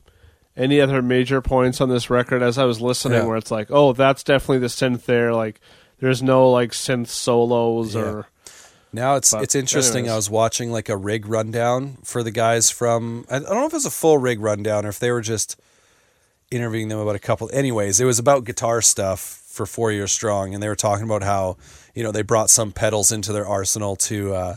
any 0.56 0.80
other 0.80 1.00
major 1.02 1.40
points 1.40 1.80
on 1.80 1.88
this 1.88 2.10
record 2.10 2.42
as 2.42 2.58
I 2.58 2.64
was 2.64 2.80
listening 2.80 3.18
Yeah. 3.20 3.24
where 3.26 3.36
it's 3.36 3.50
like, 3.50 3.68
oh, 3.70 3.92
that's 3.92 4.22
definitely 4.22 4.58
the 4.58 4.66
synth 4.66 5.04
there. 5.06 5.32
Like, 5.34 5.60
there's 6.00 6.22
no 6.22 6.50
like 6.50 6.72
synth 6.72 7.08
solos 7.08 7.94
Yeah. 7.94 8.00
or 8.02 8.26
Now 8.92 9.14
it's 9.16 9.30
But 9.30 9.42
it's 9.44 9.54
interesting. 9.54 10.00
anyways. 10.00 10.12
I 10.12 10.16
was 10.16 10.30
watching 10.30 10.70
like 10.70 10.88
a 10.90 10.96
rig 10.96 11.26
rundown 11.26 11.96
for 12.04 12.22
the 12.22 12.30
guys 12.30 12.68
from 12.70 13.24
I 13.30 13.36
I 13.36 13.38
don't 13.38 13.50
know 13.54 13.66
if 13.66 13.72
it 13.72 13.76
was 13.76 13.86
a 13.86 13.90
full 13.90 14.18
rig 14.18 14.40
rundown 14.40 14.84
or 14.84 14.90
if 14.90 14.98
they 14.98 15.10
were 15.10 15.22
just 15.22 15.56
interviewing 16.50 16.88
them 16.88 16.98
about 16.98 17.14
a 17.16 17.18
couple. 17.18 17.48
Anyways, 17.52 18.00
it 18.00 18.04
was 18.04 18.18
about 18.18 18.44
guitar 18.44 18.82
stuff 18.82 19.20
for 19.48 19.64
Four 19.66 19.92
Years 19.92 20.12
Strong, 20.12 20.52
and 20.54 20.62
they 20.62 20.68
were 20.68 20.76
talking 20.76 21.04
about 21.04 21.22
how 21.22 21.56
you 21.94 22.02
know 22.02 22.12
they 22.12 22.22
brought 22.22 22.50
some 22.50 22.72
pedals 22.72 23.10
into 23.12 23.32
their 23.32 23.46
arsenal 23.46 23.96
to 23.96 24.34
uh, 24.34 24.56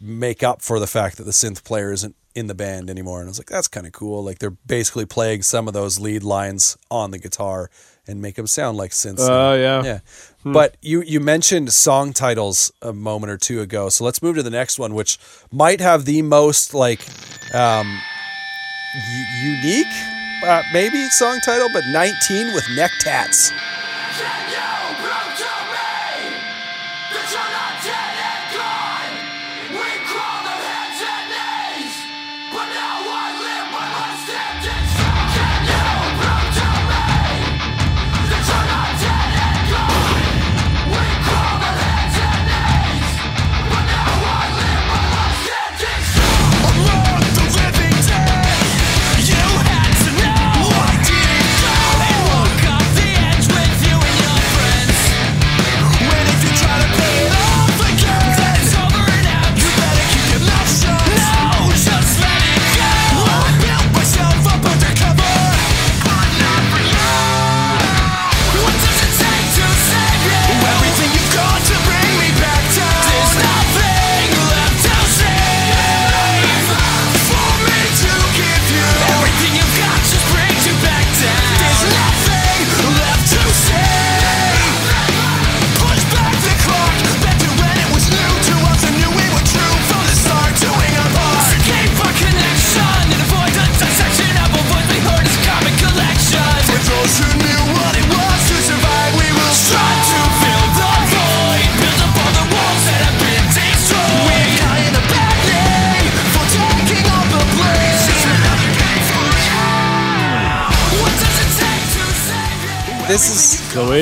make 0.00 0.42
up 0.42 0.62
for 0.62 0.80
the 0.80 0.86
fact 0.88 1.16
that 1.18 1.24
the 1.24 1.30
synth 1.30 1.62
player 1.62 1.92
isn't 1.92 2.16
in 2.34 2.46
the 2.46 2.54
band 2.54 2.90
anymore. 2.90 3.20
And 3.20 3.28
I 3.28 3.30
was 3.30 3.38
like, 3.38 3.48
that's 3.48 3.68
kind 3.68 3.86
of 3.86 3.92
cool. 3.92 4.22
Like 4.24 4.38
they're 4.38 4.50
basically 4.50 5.06
playing 5.06 5.42
some 5.42 5.66
of 5.68 5.74
those 5.74 5.98
lead 5.98 6.22
lines 6.22 6.76
on 6.90 7.10
the 7.10 7.18
guitar 7.18 7.70
and 8.06 8.20
make 8.22 8.34
them 8.36 8.46
sound 8.46 8.76
like 8.76 8.90
synths. 8.92 9.18
Oh, 9.20 9.54
yeah. 9.54 9.82
yeah. 9.82 10.00
But 10.44 10.76
you 10.80 11.02
you 11.02 11.20
mentioned 11.20 11.72
song 11.72 12.12
titles 12.12 12.72
a 12.80 12.92
moment 12.92 13.30
or 13.30 13.36
two 13.36 13.60
ago, 13.60 13.88
so 13.90 14.04
let's 14.04 14.22
move 14.22 14.36
to 14.36 14.42
the 14.42 14.50
next 14.50 14.78
one, 14.78 14.94
which 14.94 15.18
might 15.52 15.80
have 15.80 16.06
the 16.06 16.22
most 16.22 16.72
like 16.72 17.00
um, 17.54 18.00
u- 18.94 19.50
unique, 19.50 19.86
uh, 20.44 20.62
maybe 20.72 21.06
song 21.10 21.40
title, 21.44 21.68
but 21.74 21.84
19 21.92 22.54
with 22.54 22.64
neck 22.74 22.90
tats. 23.00 23.52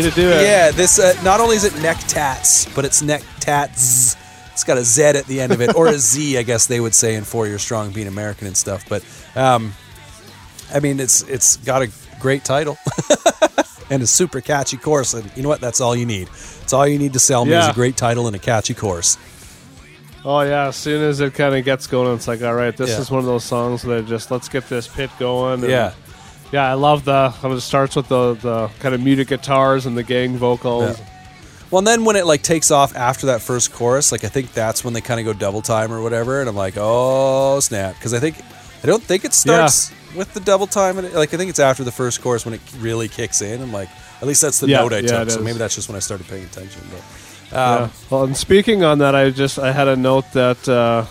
Way 0.04 0.10
to 0.10 0.14
do 0.14 0.28
it. 0.28 0.42
yeah. 0.42 0.70
This 0.70 0.98
uh, 0.98 1.14
not 1.22 1.40
only 1.40 1.56
is 1.56 1.64
it 1.64 1.76
neck 1.82 1.98
tats, 2.08 2.66
but 2.74 2.84
it's 2.84 3.02
neck 3.02 3.22
tats. 3.40 4.16
It's 4.52 4.64
got 4.64 4.76
a 4.78 4.82
Z 4.84 5.02
at 5.02 5.26
the 5.26 5.40
end 5.40 5.52
of 5.52 5.60
it, 5.60 5.74
or 5.76 5.86
a 5.86 5.98
Z, 5.98 6.36
I 6.36 6.42
guess 6.42 6.66
they 6.66 6.80
would 6.80 6.94
say 6.94 7.14
in 7.14 7.24
Four 7.24 7.46
Year 7.46 7.58
Strong, 7.58 7.92
being 7.92 8.08
American 8.08 8.46
and 8.46 8.56
stuff. 8.56 8.88
But 8.88 9.04
um, 9.36 9.72
I 10.74 10.80
mean, 10.80 10.98
it's 11.00 11.22
it's 11.22 11.56
got 11.58 11.82
a 11.82 11.90
great 12.20 12.44
title 12.44 12.76
and 13.90 14.02
a 14.02 14.06
super 14.06 14.40
catchy 14.40 14.76
course. 14.76 15.14
and 15.14 15.30
you 15.36 15.42
know 15.44 15.48
what? 15.48 15.60
That's 15.60 15.80
all 15.80 15.94
you 15.94 16.06
need. 16.06 16.28
It's 16.62 16.72
all 16.72 16.86
you 16.86 16.98
need 16.98 17.12
to 17.12 17.18
sell 17.20 17.44
me 17.44 17.52
is 17.54 17.68
a 17.68 17.72
great 17.72 17.96
title 17.96 18.26
and 18.26 18.34
a 18.34 18.38
catchy 18.40 18.74
course. 18.74 19.16
Oh 20.24 20.40
yeah, 20.40 20.66
as 20.68 20.76
soon 20.76 21.02
as 21.08 21.20
it 21.20 21.32
kind 21.34 21.54
of 21.54 21.64
gets 21.64 21.86
going, 21.86 22.12
it's 22.16 22.26
like, 22.26 22.42
all 22.42 22.52
right, 22.54 22.76
this 22.76 22.90
Yeah. 22.90 22.98
is 23.00 23.10
one 23.10 23.20
of 23.20 23.24
those 23.26 23.44
songs 23.44 23.82
that 23.82 24.06
just 24.06 24.30
let's 24.32 24.48
get 24.48 24.68
this 24.68 24.88
pit 24.88 25.10
going. 25.18 25.62
and- 25.62 25.70
Yeah. 25.70 25.92
Yeah, 26.52 26.70
I 26.70 26.74
love 26.74 27.04
the. 27.04 27.30
How 27.30 27.52
it 27.52 27.60
starts 27.60 27.96
with 27.96 28.08
the 28.08 28.34
the 28.34 28.68
kind 28.80 28.94
of 28.94 29.02
muted 29.02 29.28
guitars 29.28 29.86
and 29.86 29.96
the 29.96 30.02
gang 30.02 30.36
vocals. 30.36 30.98
Yeah. 30.98 31.04
Well, 31.70 31.78
and 31.80 31.86
then 31.86 32.04
when 32.04 32.16
it 32.16 32.24
like 32.26 32.42
takes 32.42 32.70
off 32.70 32.96
after 32.96 33.26
that 33.26 33.42
first 33.42 33.72
chorus, 33.72 34.10
like 34.10 34.24
I 34.24 34.28
think 34.28 34.52
that's 34.54 34.82
when 34.84 34.94
they 34.94 35.02
kind 35.02 35.20
of 35.20 35.26
go 35.26 35.32
double 35.38 35.60
time 35.60 35.92
or 35.92 36.02
whatever, 36.02 36.40
and 36.40 36.48
I'm 36.48 36.56
like, 36.56 36.74
oh 36.76 37.60
snap, 37.60 37.94
because 37.94 38.14
I 38.14 38.20
think 38.20 38.36
I 38.82 38.86
don't 38.86 39.02
think 39.02 39.24
it 39.24 39.34
starts 39.34 39.92
with 40.16 40.32
the 40.32 40.40
double 40.40 40.66
time, 40.66 40.96
and 40.96 41.06
it, 41.06 41.14
like 41.14 41.34
I 41.34 41.36
think 41.36 41.50
it's 41.50 41.58
after 41.58 41.84
the 41.84 41.92
first 41.92 42.22
chorus 42.22 42.44
when 42.46 42.54
it 42.54 42.60
really 42.78 43.08
kicks 43.08 43.42
in. 43.42 43.60
I'm 43.60 43.72
like, 43.72 43.90
at 44.22 44.26
least 44.26 44.40
that's 44.40 44.60
the 44.60 44.68
Yeah, 44.68 44.78
note 44.80 44.94
I 44.94 44.98
yeah, 45.00 45.18
took, 45.24 45.30
so 45.30 45.38
is. 45.40 45.44
maybe 45.44 45.58
that's 45.58 45.74
just 45.74 45.88
when 45.90 45.96
I 45.96 46.00
started 46.00 46.26
paying 46.26 46.44
attention. 46.44 46.80
But 46.90 46.98
um, 47.58 47.82
Yeah. 47.82 47.88
Well, 48.08 48.24
and 48.24 48.34
speaking 48.36 48.82
on 48.84 48.98
that, 49.00 49.14
I 49.14 49.28
just 49.28 49.58
I 49.58 49.70
had 49.72 49.88
a 49.88 49.96
note 49.96 50.24
that 50.32 50.66
uh, 50.66 51.04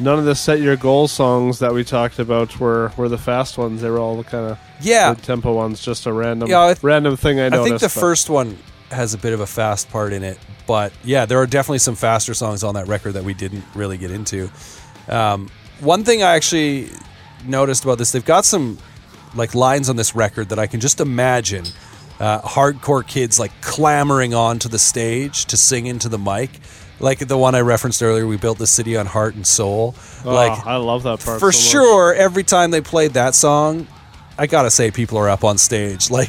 none 0.00 0.18
of 0.18 0.24
the 0.24 0.34
set 0.34 0.60
your 0.60 0.76
goal 0.76 1.08
songs 1.08 1.58
that 1.60 1.72
we 1.72 1.84
talked 1.84 2.18
about 2.18 2.58
were 2.60 2.92
were 2.96 3.08
the 3.08 3.18
fast 3.18 3.58
ones. 3.58 3.82
They 3.82 3.90
were 3.90 3.98
all 3.98 4.16
the 4.16 4.24
kind 4.24 4.46
of 4.50 4.58
yeah, 4.80 5.14
good 5.14 5.24
tempo 5.24 5.54
ones. 5.54 5.80
Just 5.80 6.06
a 6.06 6.12
random 6.12 6.48
Yeah, 6.48 6.66
th- 6.68 6.82
random 6.82 7.16
thing 7.16 7.40
I 7.40 7.48
noticed. 7.48 7.60
I 7.60 7.64
think 7.64 7.80
the 7.80 7.86
but- 7.86 8.00
first 8.00 8.30
one 8.30 8.58
has 8.90 9.14
a 9.14 9.18
bit 9.18 9.32
of 9.32 9.40
a 9.40 9.46
fast 9.46 9.90
part 9.90 10.12
in 10.12 10.22
it, 10.22 10.38
but 10.66 10.92
yeah, 11.04 11.26
there 11.26 11.38
are 11.38 11.46
definitely 11.46 11.78
some 11.78 11.96
faster 11.96 12.34
songs 12.34 12.62
on 12.62 12.74
that 12.74 12.86
record 12.86 13.12
that 13.12 13.24
we 13.24 13.34
didn't 13.34 13.64
really 13.74 13.96
get 13.96 14.10
into. 14.10 14.50
Um, 15.08 15.50
one 15.80 16.04
thing 16.04 16.22
I 16.22 16.34
actually 16.36 16.90
noticed 17.46 17.84
about 17.84 17.98
this, 17.98 18.12
they've 18.12 18.24
got 18.24 18.44
some 18.44 18.78
like 19.34 19.54
lines 19.54 19.88
on 19.88 19.96
this 19.96 20.14
record 20.14 20.50
that 20.50 20.58
I 20.58 20.66
can 20.68 20.80
just 20.80 21.00
imagine 21.00 21.64
uh, 22.20 22.40
hardcore 22.42 23.04
kids 23.06 23.40
like 23.40 23.50
clamoring 23.60 24.32
onto 24.34 24.68
the 24.68 24.78
stage 24.78 25.46
to 25.46 25.56
sing 25.56 25.86
into 25.86 26.08
the 26.08 26.18
mic. 26.18 26.50
Like 27.00 27.18
the 27.26 27.36
one 27.36 27.54
I 27.54 27.60
referenced 27.60 28.02
earlier, 28.02 28.26
we 28.26 28.36
built 28.36 28.58
the 28.58 28.66
city 28.66 28.96
on 28.96 29.06
heart 29.06 29.34
and 29.34 29.46
soul. 29.46 29.94
Oh, 30.24 30.32
like 30.34 30.66
I 30.66 30.76
love 30.76 31.02
that 31.02 31.20
part 31.20 31.40
for 31.40 31.50
so 31.52 31.58
much. 31.58 31.70
sure 31.84 32.14
every 32.14 32.44
time 32.44 32.70
they 32.70 32.80
played 32.80 33.12
that 33.14 33.34
song 33.34 33.86
i 34.36 34.48
gotta 34.48 34.68
say 34.70 34.90
people 34.90 35.16
are 35.16 35.28
up 35.30 35.44
on 35.44 35.56
stage 35.56 36.10
like 36.18 36.28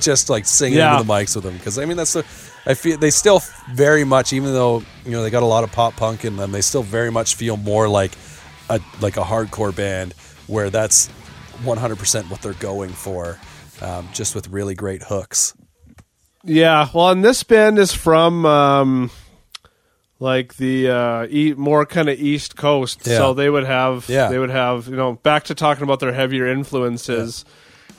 just 0.00 0.28
like 0.28 0.44
singing 0.44 0.78
Yeah. 0.78 0.94
into 0.94 1.06
the 1.06 1.12
mics 1.12 1.36
with 1.36 1.44
them 1.44 1.56
because 1.56 1.78
i 1.78 1.84
mean 1.84 1.96
that's 1.96 2.14
the 2.14 2.24
i 2.66 2.74
feel 2.74 2.98
they 2.98 3.10
still 3.10 3.42
very 3.72 4.02
much 4.02 4.32
even 4.32 4.52
though 4.52 4.82
you 5.04 5.12
know 5.12 5.22
they 5.22 5.30
got 5.30 5.44
a 5.44 5.46
lot 5.46 5.62
of 5.62 5.70
pop 5.70 5.94
punk 5.94 6.24
in 6.24 6.34
them 6.36 6.50
they 6.50 6.60
still 6.62 6.82
very 6.82 7.12
much 7.12 7.36
feel 7.36 7.56
more 7.56 7.88
like 7.88 8.10
a 8.70 8.80
like 9.00 9.16
a 9.16 9.22
hardcore 9.22 9.72
band 9.74 10.14
where 10.48 10.68
that's 10.68 11.08
100% 11.62 12.28
what 12.28 12.42
they're 12.42 12.54
going 12.54 12.90
for 12.90 13.38
um, 13.82 14.08
just 14.12 14.34
with 14.34 14.48
really 14.48 14.74
great 14.74 15.04
hooks 15.04 15.54
Yeah, 16.42 16.88
well, 16.92 17.10
and 17.10 17.24
this 17.24 17.44
band 17.44 17.78
is 17.78 17.92
from 17.92 18.44
um, 18.46 19.10
like 20.20 20.56
the 20.56 20.88
uh, 20.90 21.26
e- 21.30 21.54
more 21.56 21.86
kind 21.86 22.08
of 22.08 22.18
East 22.18 22.56
Coast, 22.56 23.06
Yeah. 23.06 23.18
so 23.18 23.34
they 23.34 23.48
would 23.50 23.64
have 23.66 24.08
Yeah. 24.08 24.28
they 24.28 24.38
would 24.38 24.50
have 24.50 24.88
you 24.88 24.96
know 24.96 25.14
back 25.14 25.44
to 25.44 25.54
talking 25.54 25.84
about 25.84 26.00
their 26.00 26.12
heavier 26.12 26.46
influences. 26.48 27.44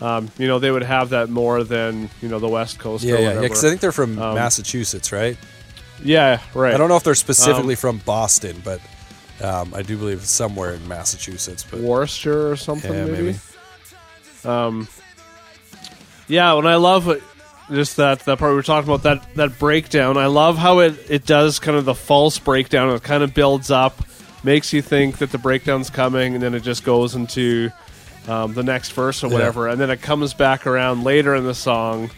Um, 0.02 0.30
you 0.38 0.48
know, 0.48 0.60
they 0.60 0.72
would 0.72 0.84
have 0.84 1.10
that 1.10 1.30
more 1.30 1.64
than 1.64 2.10
you 2.22 2.30
know 2.30 2.40
the 2.40 2.48
West 2.48 2.80
Coast. 2.80 3.04
yeah 3.04 3.16
or 3.16 3.20
yeah 3.20 3.34
yeah 3.34 3.42
because 3.42 3.64
i 3.66 3.70
think 3.70 3.82
they're 3.82 3.92
from 3.92 4.18
Um, 4.18 4.36
massachusetts 4.36 5.12
right 5.12 5.38
yeah, 6.04 6.40
right. 6.54 6.74
i 6.74 6.78
don't 6.78 6.88
know 6.88 6.96
if 6.96 7.04
they're 7.04 7.16
specifically 7.16 7.74
Um, 7.74 7.78
from 7.78 7.98
boston 8.06 8.62
but 8.64 8.80
um, 9.42 9.74
i 9.76 9.82
do 9.82 9.98
believe 9.98 10.20
it's 10.20 10.30
somewhere 10.32 10.74
in 10.74 10.88
massachusetts 10.88 11.66
but 11.70 11.82
Worcester 11.82 12.50
or 12.50 12.56
something. 12.56 12.94
Yeah, 12.94 13.06
maybe. 13.06 13.36
maybe. 14.44 14.88
Yeah, 16.28 16.54
when 16.54 16.68
I 16.68 16.76
love 16.76 17.08
it, 17.10 17.24
just 17.70 17.98
that 17.98 18.20
that 18.22 18.40
part 18.40 18.52
we 18.52 18.56
were 18.56 18.64
talking 18.64 18.90
about 18.92 19.04
that 19.04 19.36
that 19.36 19.60
breakdown. 19.60 20.18
I 20.18 20.26
love 20.28 20.58
how 20.58 20.80
it 20.80 20.96
it 21.10 21.26
does 21.26 21.60
kind 21.60 21.78
of 21.78 21.86
the 21.86 21.96
false 21.96 22.40
breakdown. 22.40 22.94
It 22.96 23.04
kind 23.04 23.24
of 23.24 23.34
builds 23.34 23.72
up, 23.72 24.02
makes 24.44 24.74
you 24.74 24.82
think 24.82 25.20
that 25.20 25.32
the 25.32 25.38
breakdown's 25.38 25.90
coming, 25.90 26.34
and 26.34 26.44
then 26.44 26.54
it 26.56 26.62
just 26.64 26.84
goes 26.84 27.16
into 27.16 27.70
um, 28.28 28.54
the 28.54 28.64
next 28.64 28.92
verse 28.92 29.24
or 29.24 29.30
whatever, 29.30 29.68
and 29.68 29.80
then 29.80 29.90
it 29.90 30.02
comes 30.02 30.34
back 30.34 30.68
around 30.68 31.04
later 31.04 31.36
in 31.36 31.44
the 31.46 31.56
song. 31.56 32.10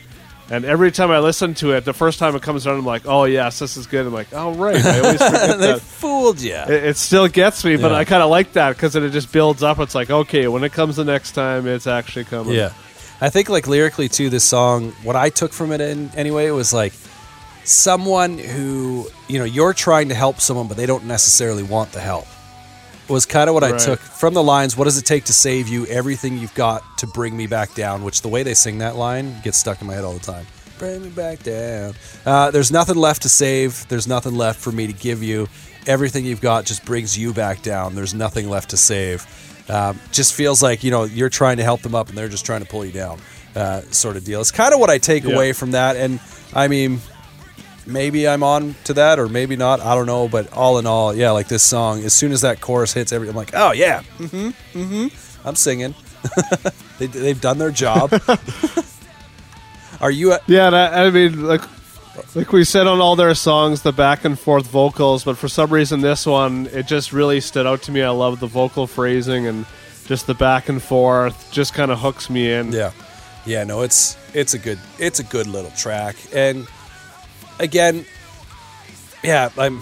And 0.50 0.66
every 0.66 0.92
time 0.92 1.12
I 1.12 1.20
listen 1.20 1.54
to 1.56 1.72
it, 1.72 1.86
the 1.86 1.94
first 1.94 2.20
time 2.20 2.36
it 2.36 2.42
comes 2.42 2.68
around, 2.68 2.80
I'm 2.80 2.86
like, 2.86 3.04
"Oh 3.06 3.24
yes, 3.24 3.60
this 3.60 3.78
is 3.78 3.88
good." 3.88 4.06
I'm 4.06 4.12
like, 4.14 4.28
"Oh 4.34 4.54
right." 4.56 4.76
I 4.84 5.00
always 5.00 5.22
forget 5.24 5.60
they 5.60 5.68
that. 5.74 5.82
fooled 5.82 6.42
you. 6.42 6.56
It, 6.56 6.70
it 6.72 6.98
still 6.98 7.30
gets 7.30 7.64
me, 7.64 7.78
but 7.78 7.92
Yeah. 7.92 7.98
I 8.00 8.04
kind 8.04 8.22
of 8.22 8.30
like 8.30 8.52
that 8.54 8.76
because 8.76 8.94
it 8.98 9.10
just 9.14 9.32
builds 9.32 9.64
up. 9.64 9.80
It's 9.80 9.96
like, 9.96 10.10
okay, 10.10 10.50
when 10.50 10.66
it 10.66 10.74
comes 10.74 10.98
the 10.98 11.06
next 11.06 11.32
time, 11.34 11.68
it's 11.68 11.88
actually 11.88 12.26
coming. 12.26 12.54
Yeah. 12.54 12.74
I 13.22 13.30
think 13.30 13.50
like 13.50 13.68
lyrically 13.68 14.10
too, 14.10 14.30
this 14.30 14.44
song, 14.44 14.92
what 15.04 15.16
I 15.16 15.30
took 15.30 15.54
from 15.54 15.72
it 15.72 15.80
in 15.80 16.10
anyway, 16.16 16.48
it 16.48 16.52
was 16.52 16.74
like 16.74 16.94
someone 17.64 18.40
who, 18.40 19.08
you 19.28 19.38
know, 19.40 19.46
you're 19.46 19.74
trying 19.74 20.10
to 20.10 20.16
help 20.16 20.42
someone, 20.42 20.68
but 20.68 20.76
they 20.76 20.88
don't 20.88 21.06
necessarily 21.06 21.64
want 21.64 21.92
the 21.92 22.00
help. 22.00 22.26
Was 23.08 23.26
kind 23.26 23.50
of 23.50 23.54
what 23.54 23.64
I 23.64 23.78
took 23.78 24.00
from 24.00 24.34
the 24.34 24.44
lines. 24.44 24.78
What 24.78 24.86
does 24.86 24.98
it 24.98 25.06
take 25.06 25.26
to 25.26 25.34
save 25.34 25.68
you? 25.68 25.86
Everything 25.88 26.38
you've 26.38 26.54
got 26.54 26.82
to 27.00 27.08
bring 27.08 27.36
me 27.36 27.46
back 27.46 27.74
down. 27.74 28.04
Which 28.04 28.22
the 28.22 28.30
way 28.30 28.44
they 28.44 28.54
sing 28.54 28.78
that 28.78 28.96
line 28.96 29.42
gets 29.44 29.58
stuck 29.58 29.82
in 29.82 29.88
my 29.88 29.94
head 29.94 30.06
all 30.06 30.14
the 30.14 30.20
time. 30.20 30.46
Bring 30.80 31.04
me 31.04 31.10
back 31.10 31.44
down. 31.44 31.94
Uh, 32.26 32.52
there's 32.52 32.72
nothing 32.72 32.96
left 32.96 33.24
to 33.24 33.30
save. 33.30 33.86
There's 33.90 34.08
nothing 34.08 34.36
left 34.36 34.62
for 34.62 34.72
me 34.72 34.88
to 34.88 34.94
give 34.94 35.22
you. 35.22 35.50
Everything 35.88 36.24
you've 36.26 36.42
got 36.42 36.64
just 36.64 36.86
brings 36.86 37.18
you 37.18 37.34
back 37.34 37.62
down. 37.62 37.96
There's 37.96 38.14
nothing 38.14 38.50
left 38.50 38.70
to 38.70 38.78
save. 38.78 39.26
Um, 39.72 40.00
just 40.12 40.34
feels 40.34 40.62
like 40.62 40.84
you 40.84 40.92
know 40.92 41.04
you're 41.06 41.30
trying 41.30 41.58
to 41.58 41.64
help 41.64 41.82
them 41.82 41.96
up 41.96 42.10
and 42.10 42.18
they're 42.18 42.28
just 42.28 42.46
trying 42.46 42.62
to 42.62 42.68
pull 42.68 42.84
you 42.86 42.92
down, 42.92 43.20
uh, 43.56 43.82
sort 43.92 44.18
of 44.18 44.26
deal. 44.26 44.42
It's 44.42 44.52
kind 44.52 44.74
of 44.74 44.80
what 44.82 44.90
I 44.90 44.98
take 44.98 45.24
Yeah. 45.24 45.34
away 45.36 45.54
from 45.54 45.72
that. 45.72 45.96
And 45.96 46.20
I 46.54 46.68
mean, 46.68 47.00
maybe 47.86 48.28
I'm 48.28 48.44
on 48.44 48.76
to 48.86 48.94
that 48.96 49.18
or 49.20 49.30
maybe 49.30 49.56
not. 49.56 49.80
I 49.80 49.96
don't 49.96 50.08
know. 50.08 50.28
But 50.28 50.52
all 50.52 50.78
in 50.78 50.86
all, 50.86 51.16
yeah, 51.16 51.32
like 51.32 51.48
this 51.48 51.64
song, 51.64 52.04
as 52.04 52.14
soon 52.14 52.32
as 52.34 52.42
that 52.42 52.60
chorus 52.60 52.92
hits, 52.94 53.14
every 53.14 53.30
I'm 53.30 53.36
like, 53.36 53.52
oh 53.54 53.72
yeah, 53.72 54.02
mm-hmm, 54.20 54.50
mm-hmm. 54.78 55.48
I'm 55.48 55.56
singing. 55.56 55.96
they, 57.00 57.08
they've 57.08 57.40
done 57.42 57.58
their 57.58 57.72
job. 57.72 58.12
Are 60.02 60.12
you? 60.12 60.34
At, 60.34 60.42
Yeah, 60.48 60.70
I, 60.70 61.06
I 61.06 61.10
mean, 61.12 61.46
like, 61.46 61.62
like 62.36 62.52
we 62.52 62.64
said 62.64 62.88
on 62.88 63.00
all 63.00 63.16
their 63.16 63.34
songs, 63.36 63.82
the 63.82 63.92
back 63.92 64.26
and 64.26 64.38
forth 64.38 64.68
vocals, 64.68 65.24
but 65.24 65.38
for 65.38 65.48
some 65.48 65.72
reason, 65.72 66.02
this 66.02 66.26
one 66.26 66.68
it 66.68 66.88
just 66.88 67.14
really 67.14 67.40
stood 67.42 67.66
out 67.66 67.82
to 67.84 67.92
me. 67.92 68.02
I 68.02 68.10
love 68.10 68.40
the 68.40 68.48
vocal 68.48 68.88
phrasing 68.88 69.48
and 69.48 69.66
just 70.06 70.28
the 70.28 70.34
back 70.34 70.70
and 70.70 70.82
forth, 70.82 71.52
just 71.52 71.74
kind 71.74 71.92
of 71.92 72.00
hooks 72.00 72.30
me 72.30 72.52
in. 72.52 72.72
Yeah, 72.72 72.92
yeah. 73.46 73.64
No, 73.64 73.82
it's 73.82 74.18
it's 74.34 74.54
a 74.54 74.60
good 74.60 74.80
it's 75.00 75.20
a 75.20 75.24
good 75.24 75.48
little 75.48 75.72
track, 75.72 76.16
and 76.34 76.68
again, 77.60 78.06
yeah, 79.24 79.50
I'm. 79.58 79.82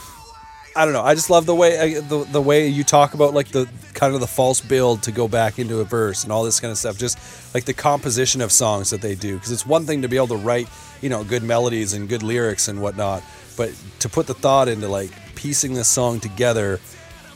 I 0.80 0.86
don't 0.86 0.94
know. 0.94 1.04
I 1.04 1.14
just 1.14 1.30
love 1.30 1.46
the 1.46 1.54
way 1.56 1.78
I, 1.98 2.00
the 2.00 2.24
the 2.24 2.42
way 2.42 2.68
you 2.70 2.86
talk 2.86 3.14
about 3.14 3.34
like 3.34 3.50
the 3.50 3.68
kind 3.94 4.14
of 4.14 4.22
the 4.22 4.28
false 4.28 4.62
build 4.62 5.04
to 5.04 5.12
go 5.12 5.28
back 5.28 5.60
into 5.60 5.82
a 5.82 5.84
verse 5.84 6.24
and 6.24 6.32
all 6.32 6.44
this 6.46 6.60
kind 6.62 6.72
of 6.72 6.78
stuff. 6.78 6.98
Just 6.98 7.18
like 7.54 7.66
the 7.66 7.74
composition 7.74 8.40
of 8.40 8.52
songs 8.52 8.90
that 8.92 9.02
they 9.02 9.14
do, 9.14 9.36
because 9.36 9.52
it's 9.52 9.66
one 9.66 9.86
thing 9.86 10.04
to 10.04 10.08
be 10.08 10.16
able 10.16 10.28
to 10.28 10.38
write, 10.38 10.70
you 11.02 11.10
know, 11.10 11.24
good 11.26 11.44
melodies 11.44 11.92
and 11.94 12.08
good 12.08 12.24
lyrics 12.24 12.70
and 12.70 12.82
whatnot, 12.82 13.24
but 13.58 13.72
to 14.00 14.08
put 14.08 14.26
the 14.26 14.34
thought 14.34 14.70
into 14.70 14.88
like 14.88 15.12
piecing 15.36 15.74
this 15.74 15.90
song 15.90 16.22
together 16.22 16.80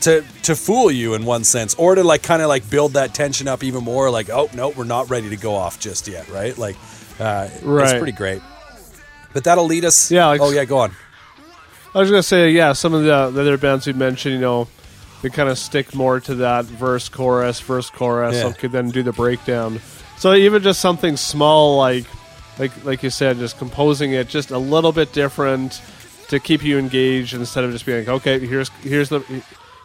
to 0.02 0.24
to 0.44 0.56
fool 0.56 0.90
you 0.90 1.14
in 1.14 1.26
one 1.26 1.44
sense, 1.44 1.74
or 1.76 1.96
to 1.96 2.04
like 2.04 2.24
kind 2.24 2.42
of 2.42 2.48
like 2.48 2.70
build 2.70 2.94
that 2.94 3.14
tension 3.14 3.50
up 3.50 3.62
even 3.62 3.84
more. 3.84 4.10
Like, 4.10 4.30
oh 4.30 4.50
no, 4.54 4.70
we're 4.70 4.86
not 4.86 5.10
ready 5.10 5.30
to 5.30 5.38
go 5.38 5.54
off 5.56 5.82
just 5.82 6.08
yet, 6.08 6.30
right? 6.30 6.58
Like, 6.58 6.78
uh, 7.20 7.50
it's 7.52 7.94
pretty 8.00 8.14
great. 8.14 8.42
But 9.34 9.44
that'll 9.44 9.66
lead 9.66 9.84
us. 9.84 10.12
Yeah, 10.12 10.28
like- 10.28 10.40
oh 10.42 10.52
yeah, 10.52 10.64
go 10.64 10.78
on. 10.78 10.92
I 11.96 12.00
was 12.00 12.10
gonna 12.10 12.24
say, 12.24 12.50
yeah, 12.52 12.74
some 12.74 12.94
of 12.94 13.04
the, 13.04 13.30
the 13.32 13.42
other 13.42 13.58
bands 13.58 13.86
we 13.88 13.94
mentioned, 13.94 14.36
you 14.36 14.42
know, 14.42 14.68
they 15.22 15.30
kind 15.30 15.48
of 15.50 15.58
stick 15.58 15.94
more 15.96 16.20
to 16.22 16.36
that 16.36 16.66
verse, 16.66 17.08
chorus, 17.10 17.60
verse, 17.60 17.90
chorus. 17.90 18.36
Yeah. 18.36 18.48
Okay, 18.48 18.68
then 18.68 18.90
do 18.90 19.04
the 19.04 19.14
breakdown. 19.14 19.80
So 20.18 20.34
even 20.34 20.62
just 20.64 20.80
something 20.82 21.18
small, 21.18 21.78
like, 21.78 22.06
like, 22.60 22.86
like 22.86 23.04
you 23.04 23.10
said, 23.10 23.38
just 23.38 23.58
composing 23.58 24.12
it 24.14 24.28
just 24.28 24.52
a 24.52 24.58
little 24.58 24.92
bit 24.92 25.12
different 25.14 25.82
to 26.30 26.40
keep 26.40 26.64
you 26.64 26.78
engaged 26.80 27.34
instead 27.34 27.64
of 27.64 27.72
just 27.72 27.86
being 27.86 28.00
like, 28.00 28.08
okay, 28.08 28.40
here's 28.46 28.70
here's 28.82 29.10
the 29.10 29.24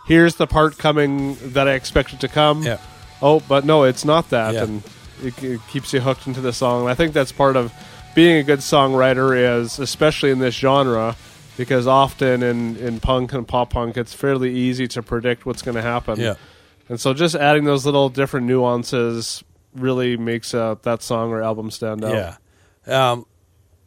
here's 0.06 0.36
the 0.36 0.46
part 0.46 0.78
coming 0.78 1.36
that 1.52 1.68
I 1.68 1.72
expected 1.74 2.20
to 2.20 2.28
come. 2.28 2.62
Yeah. 2.62 2.78
Oh, 3.20 3.40
but 3.40 3.64
no, 3.64 3.84
it's 3.84 4.04
not 4.04 4.30
that, 4.30 4.54
Yeah. 4.54 4.62
and 4.64 4.82
it, 5.22 5.42
it 5.42 5.60
keeps 5.68 5.92
you 5.92 6.00
hooked 6.00 6.26
into 6.26 6.40
the 6.40 6.52
song. 6.52 6.82
And 6.82 6.90
I 6.90 6.94
think 6.94 7.12
that's 7.12 7.32
part 7.32 7.56
of 7.56 7.72
being 8.14 8.36
a 8.38 8.42
good 8.42 8.60
songwriter 8.60 9.36
is, 9.60 9.78
especially 9.78 10.30
in 10.30 10.38
this 10.38 10.54
genre, 10.54 11.16
because 11.58 11.88
often 11.88 12.42
in, 12.42 12.76
in 12.76 13.00
punk 13.00 13.32
and 13.32 13.46
pop 13.46 13.70
punk, 13.70 13.98
it's 13.98 14.14
fairly 14.14 14.54
easy 14.54 14.86
to 14.86 15.02
predict 15.02 15.44
what's 15.44 15.60
going 15.60 15.74
to 15.74 15.82
happen. 15.82 16.18
Yeah. 16.18 16.36
And 16.88 16.98
so 16.98 17.12
just 17.12 17.34
adding 17.34 17.64
those 17.64 17.84
little 17.84 18.08
different 18.08 18.46
nuances 18.46 19.44
really 19.74 20.16
makes 20.16 20.54
uh, 20.54 20.76
that 20.82 21.02
song 21.02 21.30
or 21.32 21.42
album 21.42 21.70
stand 21.70 22.04
out. 22.04 22.38
Yeah. 22.86 23.10
Um, 23.10 23.26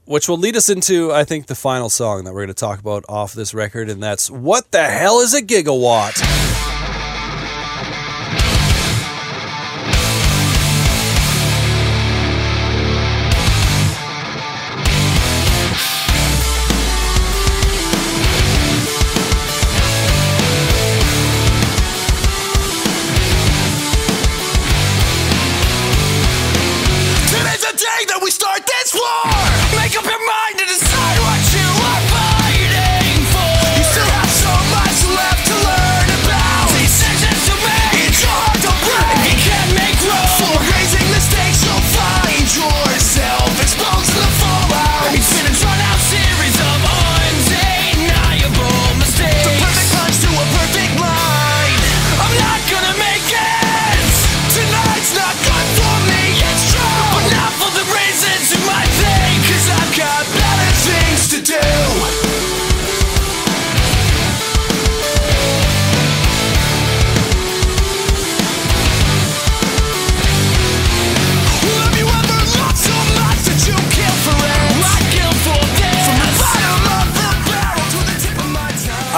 which 0.03 0.27
will 0.27 0.37
lead 0.37 0.57
us 0.57 0.69
into, 0.69 1.13
I 1.13 1.23
think, 1.23 1.47
the 1.47 1.55
final 1.55 1.89
song 1.89 2.25
that 2.25 2.33
we're 2.33 2.41
going 2.41 2.49
to 2.49 2.53
talk 2.53 2.79
about 2.79 3.05
off 3.07 3.33
this 3.33 3.53
record, 3.53 3.89
and 3.89 4.03
that's 4.03 4.29
What 4.29 4.71
the 4.71 4.83
Hell 4.83 5.21
is 5.21 5.33
a 5.33 5.41
Gigawatt? 5.41 6.50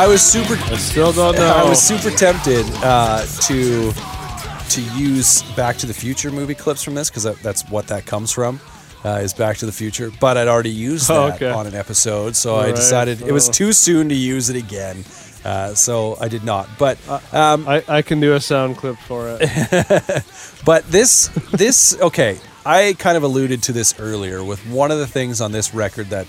I 0.04 0.08
was 0.08 0.22
super. 0.22 0.56
I 0.56 0.76
still 0.76 1.14
don't 1.14 1.36
know. 1.38 1.48
I 1.48 1.64
was 1.64 1.82
super 1.82 2.10
tempted 2.10 2.66
uh, 2.84 3.26
to 3.44 3.94
to 3.94 4.82
use 4.98 5.44
Back 5.56 5.78
to 5.78 5.86
the 5.86 5.94
Future 5.94 6.30
movie 6.30 6.56
clips 6.56 6.84
from 6.84 6.94
this 6.94 7.10
because 7.10 7.24
that, 7.24 7.38
that's 7.38 7.70
what 7.70 7.88
that 7.88 8.06
comes 8.06 8.30
from. 8.30 8.60
Uh, 9.06 9.22
is 9.24 9.34
Back 9.34 9.56
to 9.60 9.66
the 9.66 9.72
Future, 9.72 10.12
but 10.20 10.36
I'd 10.36 10.50
already 10.50 10.72
used 10.72 11.10
Oh, 11.10 11.28
that 11.28 11.36
okay. 11.36 11.50
on 11.50 11.68
an 11.68 11.74
episode, 11.74 12.36
so 12.36 12.58
I 12.58 12.66
Right, 12.66 12.76
decided 12.76 13.22
it 13.22 13.32
was 13.32 13.48
oh. 13.48 13.54
too 13.54 13.72
soon 13.72 14.10
to 14.10 14.16
use 14.16 14.50
it 14.50 14.58
again. 14.58 15.06
Uh, 15.46 15.74
so 15.74 16.18
I 16.20 16.28
did 16.28 16.44
not. 16.44 16.68
But 16.78 16.98
um, 17.34 17.66
I, 17.66 17.82
I 17.88 18.02
can 18.02 18.20
do 18.20 18.34
a 18.34 18.42
sound 18.42 18.76
clip 18.76 18.98
for 18.98 19.38
it. 19.40 20.24
But 20.66 20.86
this, 20.92 21.28
this, 21.54 21.98
okay, 22.02 22.40
I 22.66 22.94
kind 23.00 23.16
of 23.16 23.24
alluded 23.24 23.64
to 23.64 23.72
this 23.72 23.98
earlier 24.00 24.44
with 24.44 24.66
one 24.68 24.92
of 24.92 25.00
the 25.00 25.08
things 25.08 25.40
on 25.40 25.54
this 25.54 25.74
record 25.74 26.08
that 26.08 26.28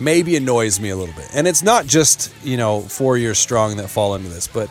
maybe 0.00 0.36
annoys 0.36 0.80
me 0.80 0.90
a 0.90 0.96
little 0.96 1.14
bit. 1.14 1.28
And 1.34 1.46
it's 1.46 1.62
not 1.62 1.86
just, 1.86 2.32
you 2.44 2.56
know, 2.56 2.80
four 2.80 3.18
years 3.18 3.38
strong 3.38 3.76
that 3.76 3.88
fall 3.88 4.14
into 4.14 4.28
this, 4.28 4.48
but 4.48 4.70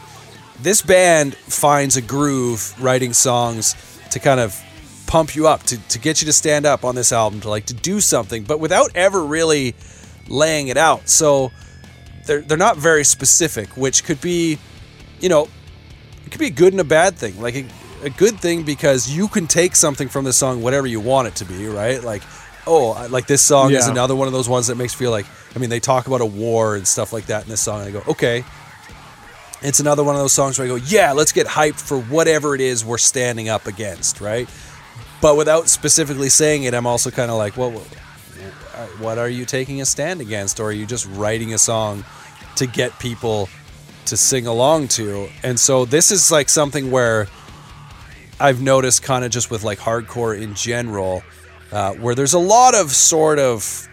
this 0.61 0.81
band 0.81 1.35
finds 1.35 1.95
a 1.97 2.01
groove 2.01 2.73
writing 2.81 3.13
songs 3.13 3.75
to 4.11 4.19
kind 4.19 4.39
of 4.39 4.59
pump 5.07 5.35
you 5.35 5.47
up, 5.47 5.63
to, 5.63 5.77
to 5.89 5.99
get 5.99 6.21
you 6.21 6.25
to 6.25 6.33
stand 6.33 6.65
up 6.65 6.83
on 6.83 6.95
this 6.95 7.11
album, 7.11 7.39
to 7.41 7.49
like 7.49 7.65
to 7.67 7.73
do 7.73 7.99
something, 7.99 8.43
but 8.43 8.59
without 8.59 8.95
ever 8.95 9.23
really 9.23 9.75
laying 10.27 10.67
it 10.67 10.77
out. 10.77 11.07
So 11.09 11.51
they're, 12.25 12.41
they're 12.41 12.57
not 12.57 12.77
very 12.77 13.03
specific, 13.03 13.75
which 13.77 14.03
could 14.03 14.21
be, 14.21 14.59
you 15.19 15.29
know, 15.29 15.47
it 16.25 16.31
could 16.31 16.39
be 16.39 16.47
a 16.47 16.51
good 16.51 16.73
and 16.73 16.79
a 16.79 16.85
bad 16.85 17.15
thing. 17.15 17.39
Like 17.41 17.55
a, 17.55 17.65
a 18.03 18.09
good 18.09 18.39
thing 18.39 18.63
because 18.63 19.09
you 19.09 19.27
can 19.27 19.47
take 19.47 19.75
something 19.75 20.09
from 20.09 20.25
the 20.25 20.33
song, 20.33 20.61
whatever 20.61 20.87
you 20.87 20.99
want 20.99 21.27
it 21.27 21.35
to 21.37 21.45
be, 21.45 21.67
right? 21.67 22.03
Like, 22.03 22.21
oh, 22.69 23.07
like 23.09 23.27
this 23.27 23.41
song 23.41 23.71
is 23.73 23.87
another 23.87 24.15
one 24.15 24.27
of 24.27 24.33
those 24.33 24.47
ones 24.47 24.67
that 24.67 24.75
makes 24.75 24.93
feel 24.93 25.11
like, 25.11 25.25
I 25.55 25.59
mean, 25.59 25.69
they 25.69 25.79
talk 25.79 26.07
about 26.07 26.21
a 26.21 26.25
war 26.25 26.75
and 26.75 26.87
stuff 26.87 27.11
like 27.11 27.25
that 27.25 27.43
in 27.43 27.49
this 27.49 27.61
song, 27.61 27.81
and 27.81 27.89
I 27.89 27.91
go, 27.91 28.03
okay. 28.11 28.45
It's 29.61 29.81
another 29.81 30.05
one 30.05 30.15
of 30.15 30.21
those 30.21 30.31
songs 30.31 30.57
where 30.57 30.65
I 30.65 30.69
go, 30.69 30.75
yeah, 30.75 31.11
let's 31.11 31.33
get 31.33 31.45
hyped 31.45 31.81
for 31.81 31.99
whatever 31.99 32.55
it 32.55 32.61
is 32.61 32.85
we're 32.85 32.97
standing 32.97 33.49
up 33.49 33.67
against, 33.67 34.21
right? 34.21 34.47
But 35.21 35.35
without 35.35 35.67
specifically 35.67 36.29
saying 36.29 36.63
it, 36.63 36.73
I'm 36.73 36.87
also 36.87 37.11
kind 37.11 37.29
of 37.29 37.37
like, 37.37 37.57
well, 37.57 37.75
uh, 38.73 38.85
what 38.99 39.17
are 39.17 39.27
you 39.27 39.43
taking 39.43 39.81
a 39.81 39.85
stand 39.85 40.21
against? 40.21 40.61
Or 40.61 40.69
are 40.69 40.71
you 40.71 40.85
just 40.85 41.05
writing 41.07 41.53
a 41.53 41.57
song 41.57 42.05
to 42.55 42.67
get 42.67 42.97
people 42.99 43.49
to 44.05 44.15
sing 44.15 44.47
along 44.47 44.87
to? 44.89 45.27
And 45.43 45.59
so 45.59 45.83
this 45.83 46.09
is 46.09 46.31
like 46.31 46.47
something 46.47 46.89
where 46.89 47.27
I've 48.39 48.61
noticed 48.61 49.03
kind 49.03 49.25
of 49.25 49.31
just 49.31 49.51
with 49.51 49.63
like 49.63 49.79
hardcore 49.79 50.39
in 50.39 50.55
general, 50.55 51.21
uh, 51.71 51.93
where 51.93 52.15
there's 52.15 52.33
a 52.33 52.39
lot 52.39 52.75
of 52.75 52.91
sort 52.91 53.39
of 53.39 53.87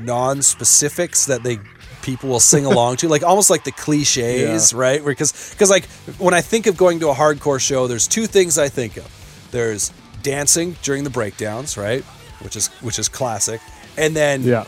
non-specifics 0.00 1.26
that 1.26 1.42
they 1.42 1.58
people 2.02 2.28
will 2.30 2.40
sing 2.40 2.64
along 2.64 2.96
to, 2.96 3.08
like 3.08 3.22
almost 3.22 3.50
like 3.50 3.64
the 3.64 3.72
cliches, 3.72 4.72
right? 4.74 5.04
Because 5.04 5.50
because 5.50 5.70
like 5.70 5.86
when 6.18 6.34
I 6.34 6.40
think 6.40 6.66
of 6.66 6.76
going 6.76 7.00
to 7.00 7.08
a 7.10 7.14
hardcore 7.14 7.60
show, 7.60 7.86
there's 7.86 8.08
two 8.08 8.26
things 8.26 8.58
I 8.58 8.68
think 8.68 8.96
of. 8.96 9.48
There's 9.50 9.92
dancing 10.22 10.76
during 10.82 11.04
the 11.04 11.10
breakdowns, 11.10 11.76
right? 11.76 12.02
Which 12.42 12.56
is 12.56 12.68
which 12.80 12.98
is 12.98 13.08
classic, 13.08 13.60
and 13.96 14.14
then 14.14 14.42
Yeah. 14.42 14.64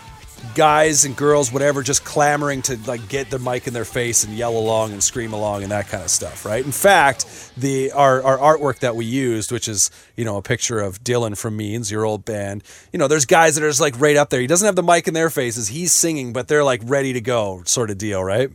Guys 0.54 1.04
and 1.04 1.16
girls, 1.16 1.52
whatever, 1.52 1.82
just 1.82 2.04
clamoring 2.04 2.62
to 2.62 2.78
like 2.86 3.08
get 3.08 3.30
the 3.30 3.38
mic 3.38 3.66
in 3.66 3.72
their 3.72 3.84
face 3.84 4.24
and 4.24 4.34
yell 4.36 4.56
along 4.56 4.92
and 4.92 5.02
scream 5.02 5.32
along 5.32 5.62
and 5.62 5.72
that 5.72 5.88
kind 5.88 6.02
of 6.02 6.10
stuff, 6.10 6.44
right? 6.44 6.64
In 6.64 6.72
fact, 6.72 7.52
the 7.56 7.92
our, 7.92 8.22
our 8.22 8.38
artwork 8.38 8.80
that 8.80 8.96
we 8.96 9.04
used, 9.04 9.52
which 9.52 9.68
is 9.68 9.90
you 10.16 10.24
know 10.24 10.36
a 10.36 10.42
picture 10.42 10.80
of 10.80 11.02
Dylan 11.04 11.36
from 11.36 11.56
Means, 11.56 11.90
your 11.90 12.04
old 12.04 12.24
band, 12.24 12.62
you 12.92 12.98
know, 12.98 13.08
there's 13.08 13.26
guys 13.26 13.54
that 13.54 13.64
are 13.64 13.68
just 13.68 13.80
like 13.80 13.98
right 14.00 14.16
up 14.16 14.30
there. 14.30 14.40
He 14.40 14.46
doesn't 14.46 14.66
have 14.66 14.76
the 14.76 14.82
mic 14.82 15.08
in 15.08 15.14
their 15.14 15.30
faces, 15.30 15.68
he's 15.68 15.92
singing, 15.92 16.32
but 16.32 16.48
they're 16.48 16.64
like 16.64 16.80
ready 16.84 17.12
to 17.12 17.20
go, 17.20 17.62
sort 17.64 17.90
of 17.90 17.98
deal, 17.98 18.22
right? 18.22 18.50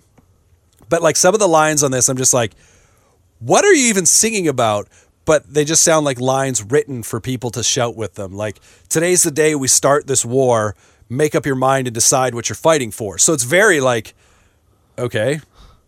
But 0.89 1.01
like 1.01 1.15
some 1.15 1.33
of 1.33 1.39
the 1.39 1.47
lines 1.47 1.83
on 1.83 1.91
this, 1.91 2.09
I'm 2.09 2.17
just 2.17 2.33
like, 2.33 2.53
what 3.39 3.65
are 3.65 3.73
you 3.73 3.87
even 3.87 4.05
singing 4.05 4.47
about? 4.47 4.87
But 5.25 5.51
they 5.51 5.65
just 5.65 5.83
sound 5.83 6.05
like 6.05 6.19
lines 6.19 6.63
written 6.63 7.01
for 7.01 7.19
people 7.19 7.49
to 7.51 7.63
shout 7.63 7.95
with 7.95 8.13
them. 8.13 8.33
Like, 8.33 8.59
today's 8.89 9.23
the 9.23 9.31
day 9.31 9.55
we 9.55 9.67
start 9.67 10.05
this 10.05 10.23
war. 10.23 10.75
Make 11.09 11.35
up 11.35 11.45
your 11.45 11.55
mind 11.55 11.87
and 11.87 11.93
decide 11.93 12.33
what 12.33 12.49
you're 12.49 12.55
fighting 12.55 12.91
for. 12.91 13.17
So 13.17 13.33
it's 13.33 13.43
very 13.43 13.79
like, 13.79 14.15
okay, 14.97 15.39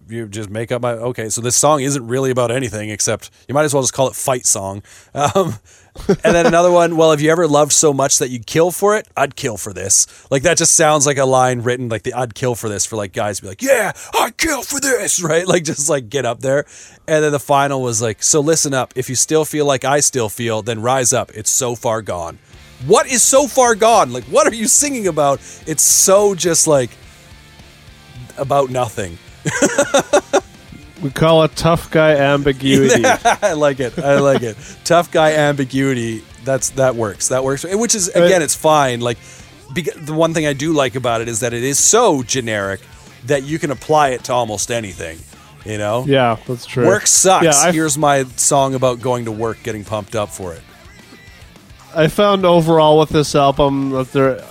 you 0.09 0.27
just 0.27 0.49
make 0.49 0.71
up 0.71 0.81
my, 0.81 0.93
okay, 0.93 1.29
so 1.29 1.41
this 1.41 1.55
song 1.55 1.81
isn't 1.81 2.07
really 2.07 2.31
about 2.31 2.51
anything 2.51 2.89
except 2.89 3.29
you 3.47 3.53
might 3.53 3.63
as 3.63 3.73
well 3.73 3.83
just 3.83 3.93
call 3.93 4.07
it 4.07 4.15
Fight 4.15 4.45
Song. 4.45 4.81
Um, 5.13 5.55
and 6.07 6.35
then 6.35 6.45
another 6.45 6.71
one, 6.71 6.95
well, 6.95 7.11
have 7.11 7.21
you 7.21 7.31
ever 7.31 7.47
loved 7.47 7.71
so 7.71 7.91
much 7.93 8.19
that 8.19 8.29
you'd 8.29 8.45
kill 8.45 8.71
for 8.71 8.95
it? 8.95 9.07
I'd 9.17 9.35
kill 9.35 9.57
for 9.57 9.73
this. 9.73 10.27
Like, 10.29 10.43
that 10.43 10.57
just 10.57 10.75
sounds 10.75 11.05
like 11.05 11.17
a 11.17 11.25
line 11.25 11.61
written, 11.61 11.89
like 11.89 12.03
the 12.03 12.13
I'd 12.13 12.35
kill 12.35 12.55
for 12.55 12.69
this 12.69 12.85
for 12.85 12.95
like 12.95 13.13
guys 13.13 13.39
be 13.39 13.47
like, 13.47 13.61
yeah, 13.61 13.93
I'd 14.13 14.37
kill 14.37 14.61
for 14.61 14.79
this, 14.79 15.21
right? 15.23 15.47
Like, 15.47 15.63
just 15.63 15.89
like 15.89 16.09
get 16.09 16.25
up 16.25 16.41
there. 16.41 16.65
And 17.07 17.23
then 17.23 17.31
the 17.31 17.39
final 17.39 17.81
was 17.81 18.01
like, 18.01 18.21
so 18.21 18.39
listen 18.39 18.73
up. 18.73 18.93
If 18.95 19.09
you 19.09 19.15
still 19.15 19.45
feel 19.45 19.65
like 19.65 19.83
I 19.83 19.99
still 19.99 20.29
feel, 20.29 20.61
then 20.61 20.81
rise 20.81 21.13
up. 21.13 21.31
It's 21.31 21.49
so 21.49 21.75
far 21.75 22.01
gone. 22.01 22.39
What 22.85 23.07
is 23.07 23.23
so 23.23 23.47
far 23.47 23.75
gone? 23.75 24.13
Like, 24.13 24.25
what 24.25 24.47
are 24.47 24.53
you 24.53 24.67
singing 24.67 25.07
about? 25.07 25.39
It's 25.65 25.83
so 25.83 26.35
just 26.35 26.67
like 26.67 26.91
about 28.37 28.69
nothing. 28.69 29.17
We 31.01 31.11
call 31.11 31.43
it 31.43 31.55
tough 31.55 31.91
guy 31.91 32.15
ambiguity. 32.15 33.03
I 33.05 33.53
like 33.53 33.79
it. 33.79 33.99
I 33.99 34.19
like 34.19 34.41
it. 34.41 34.57
Tough 34.83 35.11
guy 35.11 35.33
ambiguity. 35.33 36.23
That's 36.43 36.71
that 36.71 36.95
works. 36.95 37.27
That 37.27 37.43
works. 37.43 37.63
Which 37.69 37.93
is 37.93 38.07
again, 38.09 38.41
it's 38.41 38.55
fine. 38.55 38.99
Like 39.01 39.17
beca- 39.69 40.03
the 40.03 40.13
one 40.13 40.33
thing 40.33 40.47
I 40.47 40.53
do 40.53 40.73
like 40.73 40.95
about 40.95 41.21
it 41.21 41.27
is 41.27 41.41
that 41.41 41.53
it 41.53 41.63
is 41.63 41.77
so 41.77 42.23
generic 42.23 42.81
that 43.25 43.43
you 43.43 43.59
can 43.59 43.69
apply 43.69 44.09
it 44.09 44.23
to 44.25 44.33
almost 44.33 44.71
anything. 44.71 45.19
You 45.65 45.77
know. 45.77 46.05
yeah, 46.07 46.37
that's 46.47 46.65
true. 46.65 46.87
Work 46.87 47.07
sucks. 47.07 47.43
Yeah, 47.43 47.71
Here's 47.71 47.97
my 47.97 48.23
song 48.23 48.73
about 48.73 49.01
going 49.01 49.25
to 49.25 49.31
work, 49.31 49.61
getting 49.63 49.83
pumped 49.83 50.15
up 50.15 50.29
for 50.29 50.53
it. 50.53 50.61
I 51.97 52.07
found 52.09 52.45
overall 52.45 52.99
with 52.99 53.09
this 53.09 53.33
album 53.33 53.89
that 53.89 54.11
there 54.11 54.43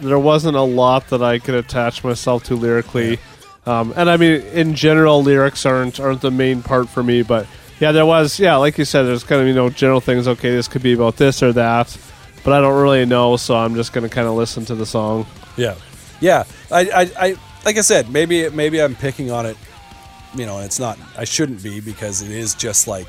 there 0.00 0.18
wasn't 0.18 0.56
a 0.56 0.62
lot 0.62 1.08
that 1.10 1.22
I 1.22 1.38
could 1.38 1.54
attach 1.54 2.02
myself 2.02 2.44
to 2.44 2.56
lyrically. 2.56 3.18
Um, 3.66 3.92
and 3.96 4.10
I 4.10 4.16
mean, 4.16 4.40
in 4.40 4.74
general, 4.74 5.22
lyrics 5.22 5.66
aren't 5.66 6.00
aren't 6.00 6.22
the 6.22 6.30
main 6.30 6.62
part 6.62 6.88
for 6.88 7.02
me. 7.02 7.22
But 7.22 7.46
yeah, 7.78 7.92
there 7.92 8.06
was 8.06 8.40
yeah, 8.40 8.56
like 8.56 8.78
you 8.78 8.86
said, 8.86 9.02
there's 9.02 9.22
kind 9.22 9.42
of 9.42 9.46
you 9.46 9.54
know 9.54 9.68
general 9.68 10.00
things. 10.00 10.26
Okay, 10.26 10.50
this 10.50 10.66
could 10.66 10.82
be 10.82 10.94
about 10.94 11.18
this 11.18 11.42
or 11.42 11.52
that, 11.52 11.94
but 12.42 12.54
I 12.54 12.60
don't 12.62 12.80
really 12.80 13.04
know, 13.04 13.36
so 13.36 13.54
I'm 13.54 13.74
just 13.74 13.92
gonna 13.92 14.08
kind 14.08 14.26
of 14.26 14.34
listen 14.34 14.64
to 14.64 14.74
the 14.74 14.86
song. 14.86 15.26
Yeah, 15.56 15.76
yeah. 16.20 16.44
I, 16.70 16.80
I, 16.80 17.10
I, 17.18 17.36
like 17.66 17.76
I 17.76 17.82
said, 17.82 18.10
maybe, 18.10 18.48
maybe 18.48 18.80
I'm 18.80 18.94
picking 18.94 19.30
on 19.30 19.44
it. 19.46 19.56
You 20.34 20.46
know, 20.46 20.60
it's 20.60 20.80
not. 20.80 20.98
I 21.16 21.24
shouldn't 21.24 21.62
be 21.62 21.80
because 21.80 22.22
it 22.22 22.30
is 22.30 22.54
just 22.54 22.88
like, 22.88 23.06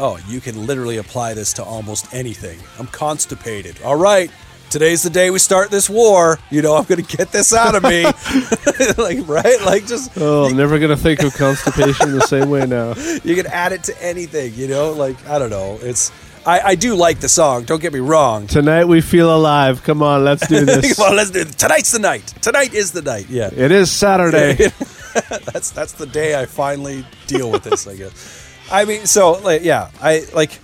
oh, 0.00 0.18
you 0.28 0.40
can 0.40 0.66
literally 0.66 0.98
apply 0.98 1.34
this 1.34 1.52
to 1.54 1.64
almost 1.64 2.12
anything. 2.14 2.58
I'm 2.78 2.86
constipated. 2.88 3.80
All 3.82 3.96
right, 3.96 4.30
today's 4.70 5.02
the 5.02 5.10
day 5.10 5.30
we 5.30 5.38
start 5.38 5.70
this 5.70 5.88
war. 5.88 6.38
You 6.50 6.62
know, 6.62 6.76
I'm 6.76 6.84
going 6.84 7.02
to 7.04 7.16
get 7.16 7.30
this 7.32 7.52
out 7.52 7.74
of 7.74 7.82
me. 7.82 8.04
like, 8.98 9.26
right? 9.28 9.60
Like, 9.64 9.86
just 9.86 10.12
Oh, 10.16 10.46
I'm 10.46 10.56
never 10.56 10.78
gonna 10.78 10.96
think 10.96 11.22
of 11.22 11.34
constipation 11.34 12.12
the 12.12 12.26
same 12.26 12.50
way 12.50 12.66
now. 12.66 12.94
you 13.24 13.34
can 13.34 13.46
add 13.46 13.72
it 13.72 13.84
to 13.84 14.02
anything. 14.02 14.54
You 14.54 14.68
know, 14.68 14.92
like 14.92 15.16
I 15.28 15.38
don't 15.38 15.50
know. 15.50 15.78
It's 15.80 16.10
I, 16.46 16.60
I 16.60 16.74
do 16.74 16.94
like 16.94 17.20
the 17.20 17.28
song. 17.28 17.64
Don't 17.64 17.80
get 17.80 17.92
me 17.92 18.00
wrong. 18.00 18.46
Tonight 18.46 18.84
we 18.84 19.00
feel 19.00 19.34
alive. 19.34 19.82
Come 19.82 20.02
on, 20.02 20.24
let's 20.24 20.46
do 20.46 20.64
this. 20.64 20.96
Come 20.96 21.10
on, 21.10 21.16
let's 21.16 21.30
do 21.30 21.40
it. 21.40 21.48
Tonight's 21.56 21.92
the 21.92 21.98
night. 21.98 22.26
Tonight 22.42 22.74
is 22.74 22.92
the 22.92 23.02
night. 23.02 23.28
Yeah. 23.30 23.50
It 23.52 23.70
is 23.72 23.90
Saturday. 23.90 24.54
that's 25.52 25.70
that's 25.70 25.92
the 25.92 26.06
day 26.06 26.38
I 26.40 26.46
finally 26.46 27.06
deal 27.26 27.50
with 27.50 27.62
this. 27.62 27.86
I 27.86 27.96
guess. 27.96 28.43
I 28.70 28.84
mean, 28.84 29.06
so 29.06 29.32
like, 29.32 29.62
yeah, 29.62 29.90
I 30.00 30.24
like. 30.34 30.60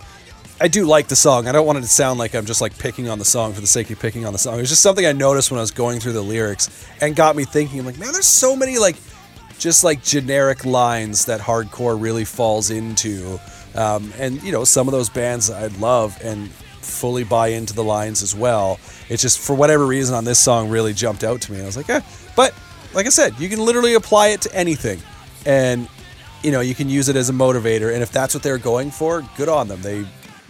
I 0.62 0.68
do 0.68 0.84
like 0.84 1.08
the 1.08 1.16
song. 1.16 1.48
I 1.48 1.52
don't 1.52 1.66
want 1.66 1.78
it 1.78 1.80
to 1.80 1.86
sound 1.86 2.18
like 2.18 2.34
I'm 2.34 2.44
just 2.44 2.60
like 2.60 2.76
picking 2.76 3.08
on 3.08 3.18
the 3.18 3.24
song 3.24 3.54
for 3.54 3.62
the 3.62 3.66
sake 3.66 3.88
of 3.90 3.98
picking 3.98 4.26
on 4.26 4.34
the 4.34 4.38
song. 4.38 4.58
It 4.58 4.60
was 4.60 4.68
just 4.68 4.82
something 4.82 5.06
I 5.06 5.12
noticed 5.12 5.50
when 5.50 5.56
I 5.56 5.62
was 5.62 5.70
going 5.70 6.00
through 6.00 6.12
the 6.12 6.20
lyrics 6.20 6.86
and 7.00 7.16
got 7.16 7.34
me 7.34 7.44
thinking. 7.44 7.80
I'm 7.80 7.86
like, 7.86 7.98
man, 7.98 8.12
there's 8.12 8.26
so 8.26 8.54
many 8.54 8.76
like, 8.76 8.96
just 9.58 9.84
like 9.84 10.02
generic 10.02 10.66
lines 10.66 11.24
that 11.24 11.40
hardcore 11.40 11.98
really 11.98 12.26
falls 12.26 12.68
into. 12.68 13.40
Um, 13.74 14.12
and 14.18 14.42
you 14.42 14.52
know, 14.52 14.64
some 14.64 14.86
of 14.86 14.92
those 14.92 15.08
bands 15.08 15.48
I 15.48 15.68
love 15.78 16.18
and 16.22 16.50
fully 16.50 17.24
buy 17.24 17.48
into 17.48 17.72
the 17.72 17.84
lines 17.84 18.22
as 18.22 18.34
well. 18.34 18.78
It's 19.08 19.22
just 19.22 19.38
for 19.38 19.56
whatever 19.56 19.86
reason 19.86 20.14
on 20.14 20.26
this 20.26 20.38
song 20.38 20.68
really 20.68 20.92
jumped 20.92 21.24
out 21.24 21.40
to 21.40 21.52
me. 21.52 21.62
I 21.62 21.64
was 21.64 21.76
like, 21.78 21.88
eh. 21.88 22.02
But 22.36 22.52
like 22.92 23.06
I 23.06 23.10
said, 23.10 23.38
you 23.38 23.48
can 23.48 23.64
literally 23.64 23.94
apply 23.94 24.28
it 24.28 24.42
to 24.42 24.54
anything, 24.54 25.00
and 25.46 25.88
you 26.42 26.50
know 26.50 26.60
you 26.60 26.74
can 26.74 26.88
use 26.88 27.08
it 27.08 27.16
as 27.16 27.28
a 27.30 27.32
motivator. 27.32 27.92
And 27.92 28.02
if 28.02 28.12
that's 28.12 28.34
what 28.34 28.42
they're 28.42 28.58
going 28.58 28.90
for, 28.90 29.22
good 29.36 29.48
on 29.48 29.68
them. 29.68 29.80
They 29.82 30.06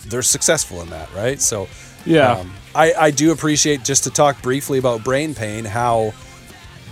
they're 0.08 0.22
successful 0.22 0.80
in 0.82 0.90
that, 0.90 1.12
right? 1.14 1.40
So 1.40 1.68
Yeah. 2.04 2.32
um, 2.32 2.52
I 2.74 2.92
I 2.94 3.10
do 3.10 3.32
appreciate 3.32 3.84
just 3.84 4.04
to 4.04 4.10
talk 4.10 4.40
briefly 4.42 4.78
about 4.78 5.04
brain 5.04 5.34
pain 5.34 5.64
how 5.64 6.12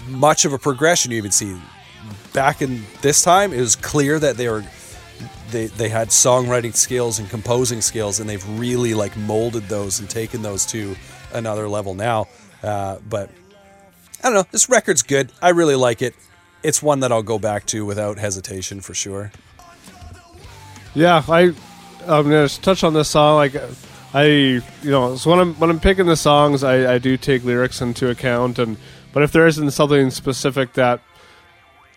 much 0.09 0.45
of 0.45 0.53
a 0.53 0.59
progression 0.59 1.11
you 1.13 1.19
even 1.19 1.31
see 1.31 1.57
back 2.33 2.63
in 2.63 2.83
this 3.03 3.23
time. 3.23 3.53
It 3.53 3.61
was 3.61 3.77
clear 3.77 4.19
that 4.19 4.37
they 4.37 4.49
were 4.49 4.65
they 5.51 5.67
they 5.67 5.89
had 5.89 6.09
songwriting 6.09 6.75
skills 6.75 7.19
and 7.19 7.29
composing 7.31 7.81
skills, 7.81 8.21
and 8.21 8.29
they've 8.29 8.47
really 8.59 8.95
like 8.95 9.17
molded 9.17 9.69
those 9.69 10.01
and 10.01 10.09
taken 10.09 10.43
those 10.43 10.67
to 10.67 10.97
another 11.33 11.69
level 11.69 11.95
now. 11.95 12.27
Uh, 12.63 12.99
but 13.09 13.31
I 14.23 14.29
don't 14.29 14.35
know. 14.35 14.45
This 14.51 14.69
record's 14.69 15.03
good. 15.03 15.31
I 15.41 15.51
really 15.51 15.77
like 15.77 16.03
it. 16.03 16.15
It's 16.63 16.83
one 16.83 17.01
that 17.01 17.13
I'll 17.13 17.23
go 17.23 17.39
back 17.39 17.67
to 17.67 17.87
without 17.87 18.19
hesitation 18.19 18.81
for 18.81 18.95
sure. 18.95 19.31
Yeah, 20.95 21.23
I 21.29 21.55
I'm 22.07 22.25
gonna 22.25 22.49
touch 22.49 22.83
on 22.83 22.95
this 22.95 23.09
song. 23.09 23.37
Like, 23.37 23.55
I 24.15 24.25
you 24.25 24.63
know, 24.83 25.17
so 25.17 25.31
when 25.31 25.39
I'm 25.39 25.55
when 25.55 25.71
I'm 25.71 25.81
picking 25.81 26.07
the 26.07 26.17
songs, 26.17 26.65
I, 26.65 26.95
I 26.95 26.99
do 26.99 27.17
take 27.17 27.45
lyrics 27.45 27.81
into 27.81 28.11
account, 28.11 28.59
and 28.59 28.77
but 29.13 29.23
if 29.23 29.33
there 29.33 29.47
isn't 29.47 29.71
something 29.71 30.11
specific 30.11 30.73
that 30.75 31.01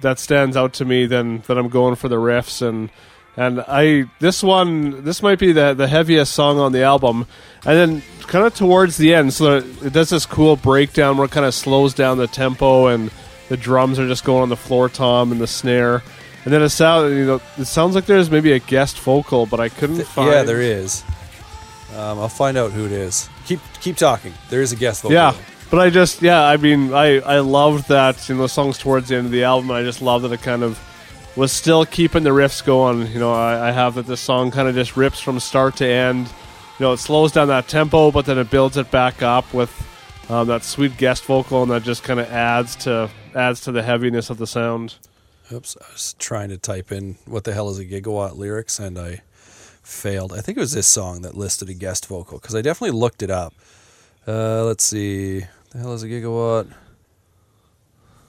that 0.01 0.19
stands 0.19 0.57
out 0.57 0.73
to 0.73 0.85
me, 0.85 1.05
then 1.05 1.43
then 1.47 1.57
I'm 1.57 1.69
going 1.69 1.95
for 1.95 2.09
the 2.09 2.17
riffs 2.17 2.61
and 2.61 2.89
and 3.37 3.61
I 3.67 4.05
this 4.19 4.43
one 4.43 5.03
this 5.03 5.23
might 5.23 5.39
be 5.39 5.53
the 5.53 5.73
the 5.73 5.87
heaviest 5.87 6.33
song 6.33 6.59
on 6.59 6.71
the 6.73 6.83
album, 6.83 7.25
and 7.65 7.77
then 7.77 8.03
kind 8.27 8.45
of 8.45 8.53
towards 8.53 8.97
the 8.97 9.13
end, 9.13 9.33
so 9.33 9.57
it 9.57 9.93
does 9.93 10.09
this 10.09 10.25
cool 10.25 10.55
breakdown 10.55 11.17
where 11.17 11.25
it 11.25 11.31
kind 11.31 11.45
of 11.45 11.53
slows 11.53 11.93
down 11.93 12.17
the 12.17 12.27
tempo 12.27 12.87
and 12.87 13.09
the 13.51 13.57
drums 13.57 13.99
are 13.99 14.07
just 14.07 14.23
going 14.23 14.41
on 14.41 14.47
the 14.47 14.55
floor 14.55 14.87
tom 14.87 15.33
and 15.33 15.41
the 15.41 15.45
snare. 15.45 16.01
And 16.45 16.53
then 16.53 16.61
it 16.61 16.69
sounds, 16.69 17.11
you 17.11 17.25
know, 17.25 17.41
it 17.57 17.65
sounds 17.65 17.95
like 17.95 18.05
there's 18.05 18.31
maybe 18.31 18.53
a 18.53 18.59
guest 18.59 18.97
vocal, 18.99 19.45
but 19.45 19.59
I 19.59 19.67
couldn't 19.67 20.01
find. 20.05 20.31
Yeah, 20.31 20.43
there 20.43 20.61
is. 20.61 21.03
Um, 21.93 22.17
I'll 22.17 22.29
find 22.29 22.57
out 22.57 22.71
who 22.71 22.85
it 22.85 22.93
is. 22.93 23.27
Keep 23.45 23.59
keep 23.81 23.97
talking. 23.97 24.33
There 24.49 24.61
is 24.61 24.71
a 24.71 24.77
guest 24.77 25.01
vocal. 25.01 25.15
Yeah, 25.15 25.35
but 25.69 25.79
I 25.81 25.89
just, 25.89 26.21
yeah, 26.21 26.41
I 26.45 26.55
mean, 26.55 26.93
I 26.93 27.19
I 27.19 27.39
loved 27.39 27.89
that. 27.89 28.29
You 28.29 28.35
know, 28.35 28.43
the 28.43 28.47
songs 28.47 28.77
towards 28.77 29.09
the 29.09 29.17
end 29.17 29.25
of 29.25 29.33
the 29.33 29.43
album. 29.43 29.69
I 29.69 29.83
just 29.83 30.01
love 30.01 30.21
that 30.21 30.31
it 30.31 30.41
kind 30.41 30.63
of 30.63 30.79
was 31.35 31.51
still 31.51 31.85
keeping 31.85 32.23
the 32.23 32.29
riffs 32.29 32.63
going. 32.63 33.05
You 33.07 33.19
know, 33.19 33.33
I, 33.33 33.67
I 33.67 33.71
have 33.71 33.95
that 33.95 34.07
this 34.07 34.21
song 34.21 34.51
kind 34.51 34.69
of 34.69 34.75
just 34.75 34.95
rips 34.95 35.19
from 35.19 35.41
start 35.41 35.75
to 35.77 35.85
end. 35.85 36.27
You 36.79 36.85
know, 36.85 36.93
it 36.93 36.99
slows 36.99 37.33
down 37.33 37.49
that 37.49 37.67
tempo, 37.67 38.11
but 38.11 38.25
then 38.25 38.37
it 38.37 38.49
builds 38.49 38.77
it 38.77 38.89
back 38.91 39.21
up 39.21 39.53
with 39.53 39.69
um, 40.31 40.47
that 40.47 40.63
sweet 40.63 40.97
guest 40.97 41.25
vocal, 41.25 41.63
and 41.63 41.71
that 41.71 41.83
just 41.83 42.03
kind 42.03 42.19
of 42.19 42.31
adds 42.31 42.75
to 42.77 43.09
adds 43.35 43.61
to 43.61 43.71
the 43.71 43.83
heaviness 43.83 44.29
of 44.29 44.37
the 44.37 44.47
sound. 44.47 44.95
Oops, 45.51 45.77
I 45.81 45.91
was 45.91 46.15
trying 46.17 46.49
to 46.49 46.57
type 46.57 46.91
in 46.91 47.17
what 47.25 47.43
the 47.43 47.53
hell 47.53 47.69
is 47.69 47.77
a 47.77 47.85
gigawatt 47.85 48.37
lyrics 48.37 48.79
and 48.79 48.97
I 48.97 49.21
failed. 49.83 50.31
I 50.31 50.39
think 50.39 50.57
it 50.57 50.61
was 50.61 50.71
this 50.71 50.87
song 50.87 51.23
that 51.23 51.35
listed 51.35 51.69
a 51.69 51.73
guest 51.73 52.05
vocal 52.05 52.39
because 52.39 52.55
I 52.55 52.61
definitely 52.61 52.97
looked 52.97 53.21
it 53.21 53.29
up. 53.29 53.53
Uh, 54.25 54.63
let's 54.63 54.83
see. 54.83 55.41
The 55.71 55.77
hell 55.79 55.93
is 55.93 56.03
a 56.03 56.07
gigawatt? 56.07 56.71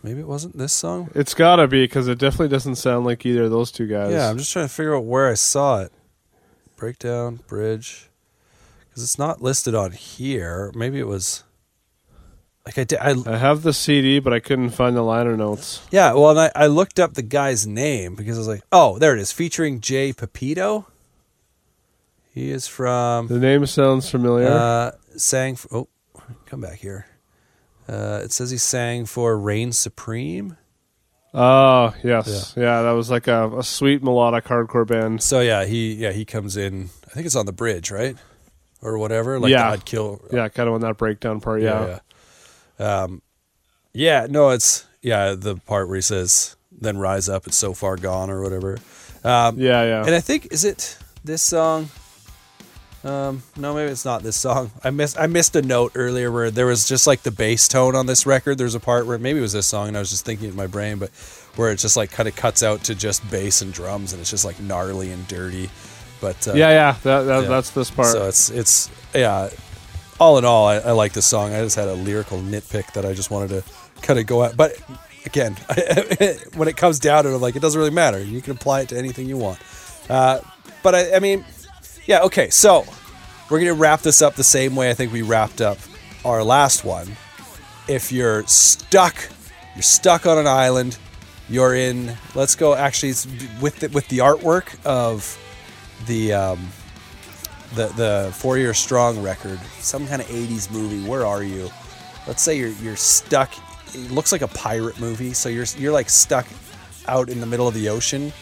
Maybe 0.02 0.18
it 0.18 0.26
wasn't 0.26 0.58
this 0.58 0.72
song. 0.72 1.10
It's 1.14 1.34
gotta 1.34 1.68
be 1.68 1.84
because 1.84 2.08
it 2.08 2.18
definitely 2.18 2.48
doesn't 2.48 2.76
sound 2.76 3.06
like 3.06 3.24
either 3.24 3.44
of 3.44 3.52
those 3.52 3.70
two 3.70 3.86
guys. 3.86 4.10
Yeah, 4.10 4.28
I'm 4.28 4.38
just 4.38 4.52
trying 4.52 4.66
to 4.66 4.72
figure 4.72 4.96
out 4.96 5.04
where 5.04 5.28
I 5.28 5.34
saw 5.34 5.82
it. 5.82 5.92
Breakdown, 6.74 7.38
bridge. 7.46 8.08
Because 8.88 9.04
it's 9.04 9.18
not 9.18 9.40
listed 9.40 9.76
on 9.76 9.92
here. 9.92 10.72
Maybe 10.74 10.98
it 10.98 11.06
was. 11.06 11.44
Like 12.64 12.78
I 12.78 12.84
did. 12.84 12.98
I, 13.00 13.14
I 13.26 13.36
have 13.38 13.62
the 13.62 13.72
CD, 13.72 14.20
but 14.20 14.32
I 14.32 14.38
couldn't 14.38 14.70
find 14.70 14.96
the 14.96 15.02
liner 15.02 15.36
notes. 15.36 15.82
yeah, 15.90 16.12
well, 16.12 16.30
and 16.30 16.38
I, 16.40 16.52
I 16.54 16.66
looked 16.68 17.00
up 17.00 17.14
the 17.14 17.22
guy's 17.22 17.66
name 17.66 18.14
because 18.14 18.36
I 18.36 18.40
was 18.40 18.48
like, 18.48 18.62
oh, 18.70 18.98
there 18.98 19.14
it 19.16 19.20
is. 19.20 19.32
Featuring 19.32 19.80
Jay 19.80 20.12
Pepito. 20.12 20.86
He 22.32 22.50
is 22.50 22.66
from. 22.68 23.26
The 23.26 23.38
name 23.38 23.66
sounds 23.66 24.08
familiar. 24.08 24.48
Uh, 24.48 24.92
sang. 25.16 25.56
For, 25.56 25.68
oh, 25.76 25.88
come 26.46 26.60
back 26.60 26.78
here. 26.78 27.06
Uh, 27.88 28.20
it 28.22 28.32
says 28.32 28.50
he 28.50 28.56
sang 28.58 29.06
for 29.06 29.36
Reign 29.36 29.72
Supreme. 29.72 30.56
Oh 31.34 31.94
yes, 32.04 32.54
yeah. 32.56 32.82
that 32.82 32.90
was 32.90 33.10
like 33.10 33.26
a, 33.26 33.58
a 33.58 33.62
sweet 33.62 34.02
melodic 34.02 34.44
hardcore 34.44 34.86
band. 34.86 35.22
So 35.22 35.40
yeah, 35.40 35.64
he 35.64 35.94
yeah 35.94 36.12
he 36.12 36.24
comes 36.24 36.56
in. 36.56 36.90
I 37.06 37.10
think 37.10 37.26
it's 37.26 37.36
on 37.36 37.46
the 37.46 37.52
bridge, 37.52 37.90
right, 37.90 38.16
or 38.82 38.98
whatever. 38.98 39.38
Like 39.40 39.50
Yeah. 39.50 39.70
I'd 39.70 39.84
kill. 39.84 40.22
Yeah, 40.30 40.48
kind 40.48 40.68
of 40.68 40.74
on 40.74 40.82
that 40.82 40.98
breakdown 40.98 41.40
part. 41.40 41.62
Yeah, 41.62 41.80
yeah, 41.80 41.86
yeah. 41.86 41.98
Um, 42.78 43.22
yeah. 43.92 44.26
No, 44.28 44.50
it's 44.50 44.86
yeah 45.02 45.34
the 45.34 45.56
part 45.56 45.88
where 45.88 45.96
he 45.96 46.02
says, 46.02 46.56
"Then 46.70 46.98
rise 46.98 47.28
up, 47.28 47.46
it's 47.46 47.56
so 47.56 47.74
far 47.74 47.96
gone," 47.96 48.30
or 48.30 48.42
whatever. 48.42 48.78
Um, 49.24 49.58
yeah, 49.58 49.84
yeah. 49.84 50.04
And 50.04 50.14
I 50.14 50.20
think 50.20 50.52
is 50.52 50.64
it 50.64 50.98
this 51.24 51.42
song? 51.42 51.90
Um, 53.04 53.42
no, 53.56 53.74
maybe 53.74 53.90
it's 53.90 54.04
not 54.04 54.22
this 54.22 54.36
song. 54.36 54.70
I 54.84 54.90
missed 54.90 55.18
I 55.18 55.26
missed 55.26 55.56
a 55.56 55.62
note 55.62 55.92
earlier 55.94 56.30
where 56.30 56.50
there 56.50 56.66
was 56.66 56.88
just 56.88 57.06
like 57.06 57.22
the 57.22 57.32
bass 57.32 57.66
tone 57.66 57.96
on 57.96 58.06
this 58.06 58.26
record. 58.26 58.58
There's 58.58 58.76
a 58.76 58.80
part 58.80 59.06
where 59.06 59.18
maybe 59.18 59.40
it 59.40 59.42
was 59.42 59.52
this 59.52 59.66
song, 59.66 59.88
and 59.88 59.96
I 59.96 60.00
was 60.00 60.10
just 60.10 60.24
thinking 60.24 60.46
it 60.46 60.50
in 60.50 60.56
my 60.56 60.68
brain, 60.68 60.98
but 60.98 61.10
where 61.56 61.72
it 61.72 61.76
just 61.76 61.96
like 61.96 62.12
kind 62.12 62.28
of 62.28 62.36
cuts 62.36 62.62
out 62.62 62.84
to 62.84 62.94
just 62.94 63.28
bass 63.28 63.60
and 63.60 63.72
drums, 63.72 64.12
and 64.12 64.20
it's 64.20 64.30
just 64.30 64.44
like 64.44 64.60
gnarly 64.60 65.10
and 65.10 65.26
dirty. 65.26 65.68
But 66.20 66.46
uh, 66.46 66.52
yeah, 66.54 66.70
yeah. 66.70 66.96
That, 67.02 67.22
that 67.22 67.42
yeah. 67.42 67.48
that's 67.48 67.70
this 67.70 67.90
part. 67.90 68.12
So 68.12 68.28
it's 68.28 68.50
it's 68.50 68.88
yeah. 69.12 69.50
All 70.22 70.38
in 70.38 70.44
all, 70.44 70.68
I, 70.68 70.76
I 70.76 70.92
like 70.92 71.14
the 71.14 71.20
song. 71.20 71.52
I 71.52 71.62
just 71.62 71.74
had 71.74 71.88
a 71.88 71.94
lyrical 71.94 72.38
nitpick 72.38 72.92
that 72.92 73.04
I 73.04 73.12
just 73.12 73.32
wanted 73.32 73.48
to 73.48 73.64
kind 74.02 74.20
of 74.20 74.26
go 74.28 74.44
at. 74.44 74.56
But 74.56 74.80
again, 75.26 75.54
when 76.54 76.68
it 76.68 76.76
comes 76.76 77.00
down 77.00 77.24
to 77.24 77.34
it, 77.34 77.38
like, 77.38 77.56
it 77.56 77.58
doesn't 77.60 77.76
really 77.76 77.90
matter. 77.90 78.22
You 78.22 78.40
can 78.40 78.52
apply 78.52 78.82
it 78.82 78.90
to 78.90 78.96
anything 78.96 79.28
you 79.28 79.36
want. 79.36 79.58
Uh, 80.08 80.38
but 80.84 80.94
I, 80.94 81.16
I 81.16 81.18
mean, 81.18 81.44
yeah, 82.06 82.20
okay. 82.20 82.50
So 82.50 82.84
we're 83.50 83.58
gonna 83.58 83.74
wrap 83.74 84.02
this 84.02 84.22
up 84.22 84.36
the 84.36 84.44
same 84.44 84.76
way 84.76 84.90
I 84.90 84.94
think 84.94 85.12
we 85.12 85.22
wrapped 85.22 85.60
up 85.60 85.78
our 86.24 86.44
last 86.44 86.84
one. 86.84 87.08
If 87.88 88.12
you're 88.12 88.46
stuck, 88.46 89.16
you're 89.74 89.82
stuck 89.82 90.24
on 90.24 90.38
an 90.38 90.46
island. 90.46 90.98
You're 91.48 91.74
in. 91.74 92.16
Let's 92.36 92.54
go. 92.54 92.76
Actually, 92.76 93.14
with 93.60 93.80
the, 93.80 93.88
with 93.88 94.06
the 94.06 94.18
artwork 94.18 94.76
of 94.86 95.36
the 96.06 96.32
um, 96.32 96.68
the 97.74 97.86
the 97.88 98.32
Four 98.34 98.58
Year 98.58 98.74
Strong 98.74 99.22
record, 99.22 99.60
some 99.78 100.06
kind 100.06 100.22
of 100.22 100.28
'80s 100.28 100.70
movie. 100.70 101.08
Where 101.08 101.26
are 101.26 101.42
you? 101.42 101.70
Let's 102.26 102.42
say 102.42 102.56
you're 102.56 102.70
you're 102.82 102.96
stuck. 102.96 103.52
It 103.94 104.10
looks 104.10 104.32
like 104.32 104.42
a 104.42 104.48
pirate 104.48 104.98
movie. 105.00 105.32
So 105.32 105.48
you're 105.48 105.66
you're 105.76 105.92
like 105.92 106.10
stuck 106.10 106.46
out 107.06 107.28
in 107.28 107.40
the 107.40 107.46
middle 107.46 107.68
of 107.68 107.74
the 107.74 107.88
ocean 107.88 108.32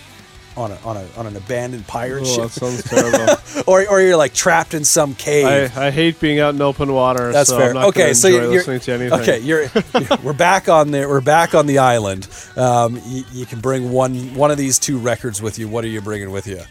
on 0.57 0.73
a 0.73 0.77
on 0.85 0.97
a 0.97 1.07
on 1.17 1.27
an 1.27 1.37
abandoned 1.37 1.87
pirate 1.87 2.23
oh, 2.27 2.43
that 2.43 2.51
ship, 2.51 2.51
sounds 2.51 2.83
terrible. 2.83 3.35
or 3.67 3.87
or 3.89 4.01
you're 4.01 4.17
like 4.17 4.35
trapped 4.35 4.75
in 4.75 4.85
some 4.85 5.15
cave. 5.15 5.77
I, 5.77 5.87
I 5.87 5.91
hate 5.91 6.21
being 6.21 6.41
out 6.41 6.55
in 6.55 6.61
open 6.61 6.93
water. 6.93 7.33
That's 7.33 7.51
so 7.51 7.59
fair. 7.59 7.69
I'm 7.69 7.75
not 7.75 7.89
okay, 7.89 8.13
so 8.15 8.29
you're, 8.29 8.47
listening 8.47 8.81
to 8.81 8.93
anything. 8.93 9.21
okay. 9.21 9.39
You're, 9.39 9.63
you're- 9.63 10.17
we're 10.23 10.33
back 10.33 10.69
on 10.69 10.91
there. 10.91 11.09
We're 11.09 11.21
back 11.21 11.55
on 11.55 11.67
the 11.67 11.79
island. 11.79 12.29
Um, 12.57 13.01
you, 13.07 13.25
you 13.33 13.47
can 13.47 13.61
bring 13.61 13.93
one 13.93 14.35
one 14.35 14.51
of 14.51 14.59
these 14.59 14.79
two 14.79 14.99
records 14.99 15.41
with 15.41 15.59
you. 15.59 15.69
What 15.69 15.85
are 15.85 15.89
you 15.89 16.01
bringing 16.01 16.31
with 16.31 16.47
you? 16.47 16.63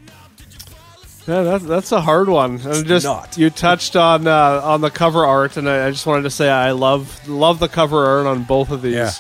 Yeah, 1.30 1.44
that, 1.44 1.62
that's 1.62 1.92
a 1.92 2.02
hard 2.02 2.28
one. 2.28 2.60
And 2.62 2.88
just 2.88 3.06
not. 3.06 3.38
you 3.38 3.52
touched 3.52 3.96
on 3.96 4.26
uh, 4.26 4.62
on 4.64 4.82
the 4.82 4.90
cover 4.90 5.24
art, 5.24 5.58
and 5.58 5.70
I, 5.70 5.86
I 5.86 5.92
just 5.92 6.08
wanted 6.08 6.24
to 6.24 6.32
say 6.32 6.50
I 6.50 6.72
love 6.72 7.28
love 7.28 7.60
the 7.60 7.68
cover 7.68 8.04
art 8.04 8.26
on 8.26 8.44
both 8.44 8.72
of 8.72 8.82
these. 8.82 8.96
Yeah. 8.96 9.12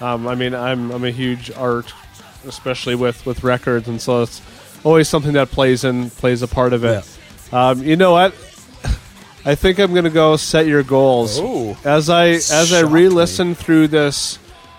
Um, 0.00 0.26
I 0.26 0.34
mean, 0.34 0.54
I'm 0.54 0.90
I'm 0.90 1.04
a 1.04 1.10
huge 1.10 1.50
art, 1.50 1.92
especially 2.46 2.94
with 2.94 3.26
with 3.26 3.44
records, 3.44 3.88
and 3.88 4.00
so 4.00 4.22
it's 4.22 4.40
always 4.84 5.06
something 5.06 5.34
that 5.34 5.50
plays 5.50 5.84
in 5.84 6.08
plays 6.08 6.40
a 6.40 6.48
part 6.48 6.72
of 6.72 6.82
it. 6.82 7.18
Um, 7.52 7.82
you 7.82 7.96
know 7.96 8.12
what? 8.12 8.32
I 9.44 9.54
think 9.54 9.78
I'm 9.78 9.92
gonna 9.92 10.08
go 10.08 10.36
set 10.36 10.66
your 10.66 10.82
goals. 10.82 11.38
Ooh. 11.40 11.76
As 11.84 12.08
I 12.08 12.28
as 12.28 12.72
I 12.72 12.80
re-listen 12.80 13.54
through 13.54 13.88
this, 13.88 14.38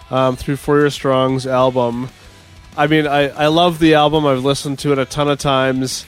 um, 0.10 0.36
through 0.36 0.56
Four 0.56 0.80
Year 0.80 0.90
Strong's 0.90 1.46
album, 1.46 2.10
I 2.76 2.88
mean, 2.88 3.06
I 3.06 3.30
I 3.30 3.48
love 3.48 3.78
the 3.78 3.94
album. 3.94 4.26
I've 4.26 4.44
listened 4.44 4.80
to 4.80 4.94
it 4.94 4.98
a 4.98 5.06
ton 5.06 5.30
of 5.30 5.38
times, 5.38 6.08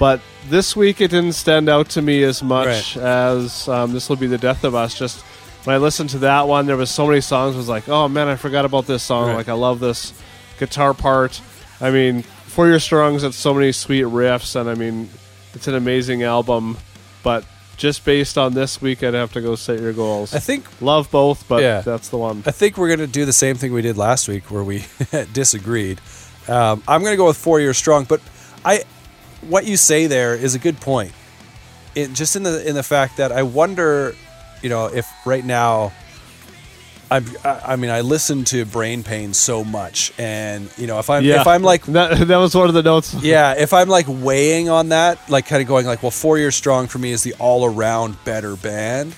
but 0.00 0.20
this 0.48 0.74
week 0.74 1.00
it 1.00 1.12
didn't 1.12 1.34
stand 1.34 1.68
out 1.68 1.90
to 1.90 2.02
me 2.02 2.22
as 2.24 2.42
much 2.42 2.96
as 2.96 3.68
um, 3.68 3.92
this 3.92 4.08
will 4.08 4.16
be 4.16 4.26
the 4.26 4.38
death 4.38 4.64
of 4.64 4.74
us. 4.74 4.98
Just 4.98 5.20
when 5.64 5.74
I 5.76 5.78
listened 5.78 6.08
to 6.10 6.18
that 6.20 6.48
one, 6.48 6.64
there 6.66 6.76
was 6.78 6.90
so 6.90 7.06
many 7.06 7.20
songs. 7.20 7.54
I 7.54 7.58
was 7.58 7.68
like, 7.68 7.88
oh 7.88 8.08
man, 8.08 8.26
I 8.26 8.34
forgot 8.36 8.64
about 8.64 8.86
this 8.86 9.02
song. 9.02 9.28
Right. 9.28 9.36
Like 9.36 9.48
I 9.50 9.52
love 9.52 9.78
this 9.78 10.14
guitar 10.58 10.94
part. 10.94 11.40
I 11.80 11.90
mean, 11.90 12.22
Four 12.22 12.66
Year 12.68 12.80
Strong's 12.80 13.36
so 13.36 13.54
many 13.54 13.72
sweet 13.72 14.04
riffs, 14.06 14.58
and 14.58 14.68
I 14.68 14.74
mean, 14.74 15.08
it's 15.54 15.68
an 15.68 15.74
amazing 15.74 16.22
album. 16.22 16.78
But 17.22 17.44
just 17.76 18.04
based 18.04 18.38
on 18.38 18.54
this 18.54 18.80
week, 18.80 19.02
I'd 19.02 19.12
have 19.14 19.32
to 19.34 19.42
go 19.42 19.54
set 19.54 19.80
your 19.80 19.92
goals. 19.92 20.34
I 20.34 20.38
think 20.38 20.64
Love 20.80 21.10
both, 21.10 21.46
but 21.46 21.62
Yeah. 21.62 21.82
that's 21.82 22.08
the 22.08 22.16
one. 22.16 22.42
I 22.46 22.50
think 22.52 22.78
we're 22.78 22.88
going 22.88 23.00
to 23.00 23.06
do 23.06 23.26
the 23.26 23.32
same 23.32 23.56
thing 23.56 23.72
we 23.74 23.82
did 23.82 23.98
last 23.98 24.28
week 24.28 24.50
where 24.50 24.64
we 24.64 24.84
disagreed. 25.32 26.00
Um, 26.48 26.82
I'm 26.88 27.02
going 27.02 27.12
to 27.12 27.16
go 27.18 27.26
with 27.26 27.36
four 27.36 27.60
years 27.60 27.76
strong, 27.76 28.04
but 28.04 28.20
I, 28.64 28.84
what 29.42 29.66
you 29.66 29.76
say 29.76 30.06
there 30.06 30.34
is 30.34 30.54
a 30.54 30.58
good 30.58 30.80
point. 30.80 31.12
It, 31.94 32.12
just 32.12 32.36
in 32.36 32.42
the 32.42 32.66
in 32.68 32.74
the 32.74 32.82
fact 32.82 33.16
that 33.16 33.32
I 33.32 33.42
wonder, 33.42 34.14
you 34.62 34.68
know, 34.68 34.86
if 34.86 35.08
right 35.26 35.44
now, 35.44 35.92
I, 37.10 37.22
I 37.44 37.76
mean, 37.76 37.90
I 37.90 38.02
listen 38.02 38.44
to 38.44 38.64
Brain 38.64 39.02
Pain 39.02 39.34
so 39.34 39.64
much, 39.64 40.12
and 40.16 40.70
you 40.76 40.86
know, 40.86 41.00
if 41.00 41.10
I'm 41.10 41.24
yeah, 41.24 41.40
if 41.40 41.48
I'm 41.48 41.62
like 41.62 41.84
that, 41.86 42.28
that 42.28 42.36
was 42.36 42.54
one 42.54 42.68
of 42.68 42.74
the 42.74 42.82
notes. 42.82 43.14
yeah, 43.22 43.54
if 43.58 43.72
I'm 43.72 43.88
like 43.88 44.06
weighing 44.08 44.68
on 44.68 44.90
that, 44.90 45.28
like 45.28 45.46
kind 45.46 45.60
of 45.60 45.66
going 45.66 45.84
like, 45.86 46.02
well, 46.02 46.12
Four 46.12 46.38
Years 46.38 46.54
Strong 46.54 46.86
for 46.86 46.98
me 46.98 47.10
is 47.10 47.24
the 47.24 47.34
all 47.40 47.64
around 47.64 48.22
better 48.24 48.54
band. 48.54 49.16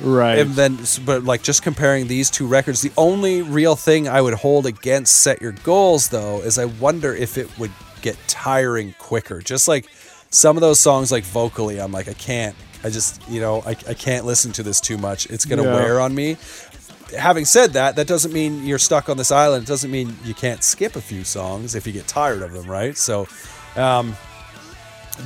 right. 0.00 0.38
And 0.38 0.52
then, 0.52 0.78
but 1.04 1.24
like 1.24 1.42
just 1.42 1.62
comparing 1.62 2.06
these 2.06 2.30
two 2.30 2.46
records, 2.46 2.80
the 2.80 2.92
only 2.96 3.42
real 3.42 3.76
thing 3.76 4.08
I 4.08 4.22
would 4.22 4.34
hold 4.34 4.64
against 4.64 5.16
Set 5.16 5.42
Your 5.42 5.52
Goals, 5.52 6.08
though, 6.08 6.40
is 6.40 6.58
I 6.58 6.64
wonder 6.64 7.14
if 7.14 7.36
it 7.36 7.50
would 7.58 7.72
get 8.10 8.16
tiring 8.28 8.94
quicker. 8.98 9.40
Just 9.40 9.68
like 9.68 9.86
some 10.30 10.56
of 10.56 10.60
those 10.60 10.80
songs, 10.80 11.10
like 11.12 11.24
vocally, 11.24 11.80
I'm 11.80 11.92
like, 11.92 12.08
I 12.08 12.14
can't, 12.14 12.54
I 12.84 12.90
just, 12.90 13.20
you 13.28 13.40
know, 13.40 13.62
I, 13.66 13.70
I 13.70 13.94
can't 13.94 14.24
listen 14.24 14.52
to 14.52 14.62
this 14.62 14.80
too 14.80 14.98
much. 14.98 15.26
It's 15.30 15.44
going 15.44 15.62
to 15.62 15.68
Yeah. 15.68 15.74
wear 15.74 16.00
on 16.00 16.14
me. 16.14 16.36
Having 17.16 17.46
said 17.46 17.72
that, 17.72 17.96
that 17.96 18.06
doesn't 18.06 18.32
mean 18.34 18.66
you're 18.66 18.78
stuck 18.78 19.08
on 19.08 19.16
this 19.16 19.32
island. 19.32 19.64
It 19.64 19.66
doesn't 19.66 19.90
mean 19.90 20.14
you 20.24 20.34
can't 20.34 20.62
skip 20.62 20.94
a 20.96 21.00
few 21.00 21.24
songs 21.24 21.74
if 21.74 21.86
you 21.86 21.92
get 21.92 22.06
tired 22.06 22.42
of 22.42 22.52
them, 22.52 22.66
right? 22.70 22.96
So, 22.96 23.26
um, 23.76 24.14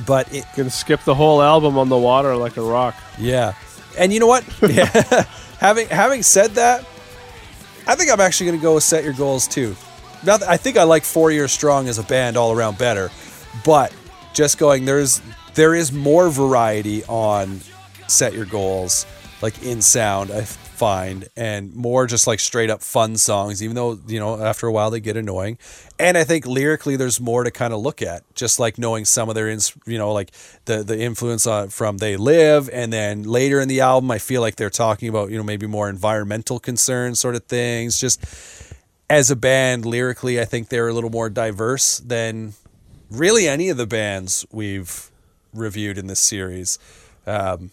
but 0.07 0.33
it, 0.33 0.45
Gonna 0.55 0.69
skip 0.69 1.01
the 1.03 1.13
whole 1.15 1.41
album 1.41 1.77
on 1.77 1.89
the 1.89 1.97
water 1.97 2.35
like 2.37 2.57
a 2.57 2.61
rock. 2.61 2.95
yeah. 3.19 3.53
And 3.97 4.11
you 4.13 4.19
know 4.19 4.27
what? 4.27 4.43
Having 5.59 5.87
having 5.89 6.23
said 6.23 6.51
that, 6.55 6.81
I 7.85 7.95
think 7.95 8.09
I'm 8.11 8.19
actually 8.21 8.47
going 8.47 8.59
to 8.59 8.63
go 8.63 8.73
with 8.75 8.83
set 8.83 9.03
your 9.03 9.13
goals 9.13 9.47
too. 9.47 9.75
I 10.27 10.57
think 10.57 10.77
I 10.77 10.83
like 10.83 11.03
4 11.03 11.31
Years 11.31 11.51
Strong 11.51 11.87
as 11.87 11.97
a 11.97 12.03
band 12.03 12.37
all 12.37 12.51
around 12.51 12.77
better, 12.77 13.11
but 13.65 13.93
just 14.33 14.57
going 14.57 14.85
there's 14.85 15.21
there 15.53 15.75
is 15.75 15.91
more 15.91 16.29
variety 16.29 17.03
on 17.05 17.59
set 18.07 18.33
your 18.33 18.45
goals 18.45 19.05
like 19.41 19.61
in 19.63 19.81
sound 19.81 20.31
I 20.31 20.41
find 20.43 21.27
and 21.37 21.73
more 21.75 22.07
just 22.07 22.25
like 22.25 22.39
straight 22.39 22.69
up 22.69 22.81
fun 22.81 23.15
songs 23.15 23.61
even 23.61 23.75
though 23.75 23.99
you 24.07 24.19
know 24.19 24.41
after 24.41 24.65
a 24.65 24.71
while 24.71 24.89
they 24.89 24.99
get 24.99 25.15
annoying. 25.15 25.57
And 25.99 26.17
I 26.17 26.23
think 26.23 26.47
lyrically 26.47 26.95
there's 26.95 27.21
more 27.21 27.43
to 27.43 27.51
kind 27.51 27.73
of 27.73 27.81
look 27.81 28.01
at 28.01 28.23
just 28.33 28.59
like 28.59 28.77
knowing 28.77 29.05
some 29.05 29.29
of 29.29 29.35
their 29.35 29.47
ins 29.47 29.73
you 29.85 29.97
know 29.97 30.11
like 30.11 30.31
the 30.65 30.83
the 30.83 30.99
influence 30.99 31.45
on 31.45 31.69
from 31.69 31.97
they 31.99 32.17
live 32.17 32.69
and 32.73 32.91
then 32.91 33.23
later 33.23 33.59
in 33.59 33.67
the 33.67 33.81
album 33.81 34.09
I 34.09 34.17
feel 34.17 34.41
like 34.41 34.55
they're 34.55 34.69
talking 34.71 35.09
about 35.09 35.29
you 35.29 35.37
know 35.37 35.43
maybe 35.43 35.67
more 35.67 35.89
environmental 35.89 36.59
concerns 36.59 37.19
sort 37.19 37.35
of 37.35 37.43
things 37.43 37.99
just 37.99 38.25
as 39.09 39.29
a 39.29 39.35
band 39.35 39.85
lyrically 39.85 40.39
I 40.39 40.45
think 40.45 40.69
they're 40.69 40.87
a 40.87 40.93
little 40.93 41.09
more 41.09 41.29
diverse 41.29 41.99
than 41.99 42.53
really 43.11 43.47
any 43.47 43.69
of 43.69 43.77
the 43.77 43.85
bands 43.87 44.45
we've 44.51 45.09
reviewed 45.53 45.97
in 45.97 46.07
this 46.07 46.19
series. 46.19 46.79
Um, 47.27 47.71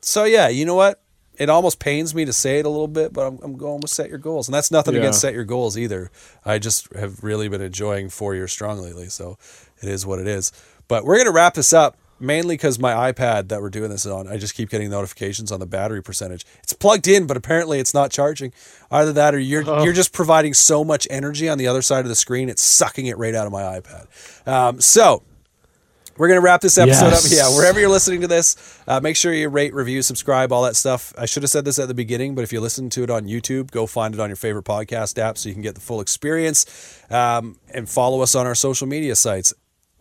so 0.00 0.24
yeah, 0.24 0.48
you 0.48 0.64
know 0.66 0.74
what? 0.74 1.00
It 1.36 1.48
almost 1.50 1.80
pains 1.80 2.14
me 2.14 2.24
to 2.26 2.32
say 2.32 2.58
it 2.60 2.66
a 2.66 2.68
little 2.68 2.86
bit, 2.86 3.12
but 3.12 3.26
I'm, 3.26 3.38
I'm 3.42 3.56
going 3.56 3.80
with 3.80 3.90
set 3.90 4.08
your 4.08 4.18
goals, 4.18 4.46
and 4.46 4.54
that's 4.54 4.70
nothing 4.70 4.94
Yeah. 4.94 5.00
against 5.00 5.20
set 5.20 5.34
your 5.34 5.44
goals 5.44 5.76
either. 5.76 6.10
I 6.44 6.58
just 6.58 6.92
have 6.94 7.24
really 7.24 7.48
been 7.48 7.60
enjoying 7.62 8.08
four 8.10 8.34
years 8.36 8.52
strong 8.52 8.80
lately, 8.80 9.08
so 9.08 9.36
it 9.82 9.88
is 9.88 10.06
what 10.06 10.20
it 10.20 10.28
is. 10.28 10.52
But 10.86 11.04
we're 11.04 11.16
gonna 11.18 11.32
wrap 11.32 11.54
this 11.54 11.72
up 11.72 11.96
mainly 12.20 12.54
because 12.54 12.78
my 12.78 13.12
iPad 13.12 13.48
that 13.48 13.60
we're 13.60 13.70
doing 13.70 13.90
this 13.90 14.06
on, 14.06 14.28
I 14.28 14.36
just 14.36 14.54
keep 14.54 14.70
getting 14.70 14.90
notifications 14.90 15.50
on 15.52 15.60
the 15.60 15.66
battery 15.66 16.02
percentage. 16.02 16.44
It's 16.62 16.72
plugged 16.72 17.08
in, 17.08 17.26
but 17.26 17.36
apparently 17.36 17.78
it's 17.78 17.94
not 17.94 18.10
charging. 18.10 18.52
Either 18.90 19.12
that, 19.12 19.34
or 19.34 19.38
you're 19.38 19.62
you're 19.84 19.92
just 19.92 20.12
providing 20.12 20.54
so 20.54 20.84
much 20.84 21.06
energy 21.10 21.48
on 21.48 21.58
the 21.58 21.66
other 21.66 21.82
side 21.82 22.00
of 22.00 22.08
the 22.08 22.14
screen, 22.14 22.48
it's 22.48 22.62
sucking 22.62 23.06
it 23.06 23.18
right 23.18 23.34
out 23.34 23.46
of 23.46 23.52
my 23.52 23.62
iPad. 23.80 24.06
Um, 24.48 24.80
so 24.80 25.22
we're 26.16 26.28
gonna 26.28 26.40
wrap 26.40 26.60
this 26.60 26.78
episode 26.78 27.06
Yes. 27.10 27.26
up. 27.26 27.32
Yeah, 27.50 27.56
wherever 27.56 27.80
you're 27.80 27.88
listening 27.88 28.20
to 28.20 28.28
this, 28.28 28.54
uh, 28.86 29.00
make 29.00 29.16
sure 29.16 29.32
you 29.34 29.48
rate, 29.48 29.74
review, 29.74 30.00
subscribe, 30.00 30.52
all 30.52 30.62
that 30.62 30.76
stuff. 30.76 31.12
I 31.18 31.26
should 31.26 31.42
have 31.42 31.50
said 31.50 31.64
this 31.64 31.80
at 31.80 31.88
the 31.88 31.94
beginning, 31.94 32.36
but 32.36 32.44
if 32.44 32.52
you 32.52 32.60
listen 32.60 32.88
to 32.90 33.02
it 33.02 33.10
on 33.10 33.24
YouTube, 33.26 33.72
go 33.72 33.86
find 33.86 34.14
it 34.14 34.20
on 34.20 34.28
your 34.28 34.36
favorite 34.36 34.64
podcast 34.64 35.18
app 35.18 35.36
so 35.38 35.48
you 35.48 35.54
can 35.56 35.62
get 35.62 35.74
the 35.74 35.80
full 35.80 36.00
experience. 36.00 36.66
Um, 37.10 37.56
and 37.72 37.88
follow 37.88 38.20
us 38.20 38.36
on 38.36 38.46
our 38.46 38.54
social 38.54 38.86
media 38.86 39.16
sites. 39.16 39.52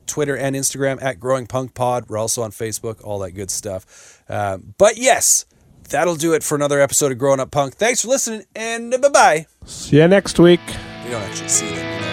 Twitter 0.07 0.35
and 0.38 0.55
Instagram 0.55 1.01
at 1.01 1.19
Growing 1.19 1.47
Punk 1.47 1.73
Pod. 1.73 2.05
We're 2.07 2.17
also 2.17 2.41
on 2.41 2.51
Facebook, 2.51 3.03
all 3.03 3.19
that 3.19 3.31
good 3.31 3.51
stuff. 3.51 4.21
Um, 4.30 4.73
but 4.77 4.97
yes, 4.97 5.45
that'll 5.89 6.15
do 6.15 6.34
it 6.34 6.43
for 6.43 6.55
another 6.55 6.80
episode 6.80 7.11
of 7.11 7.17
Growing 7.17 7.39
Up 7.39 7.51
Punk. 7.51 7.75
Thanks 7.75 8.01
for 8.01 8.09
listening, 8.09 8.45
and 8.55 8.91
bye 9.01 9.09
bye. 9.09 9.45
See 9.65 9.97
you 9.97 10.07
next 10.07 10.39
week. 10.39 10.61
We 11.05 11.11
don't 11.11 11.21
actually 11.21 11.49
see 11.49 11.69
them. 11.75 12.12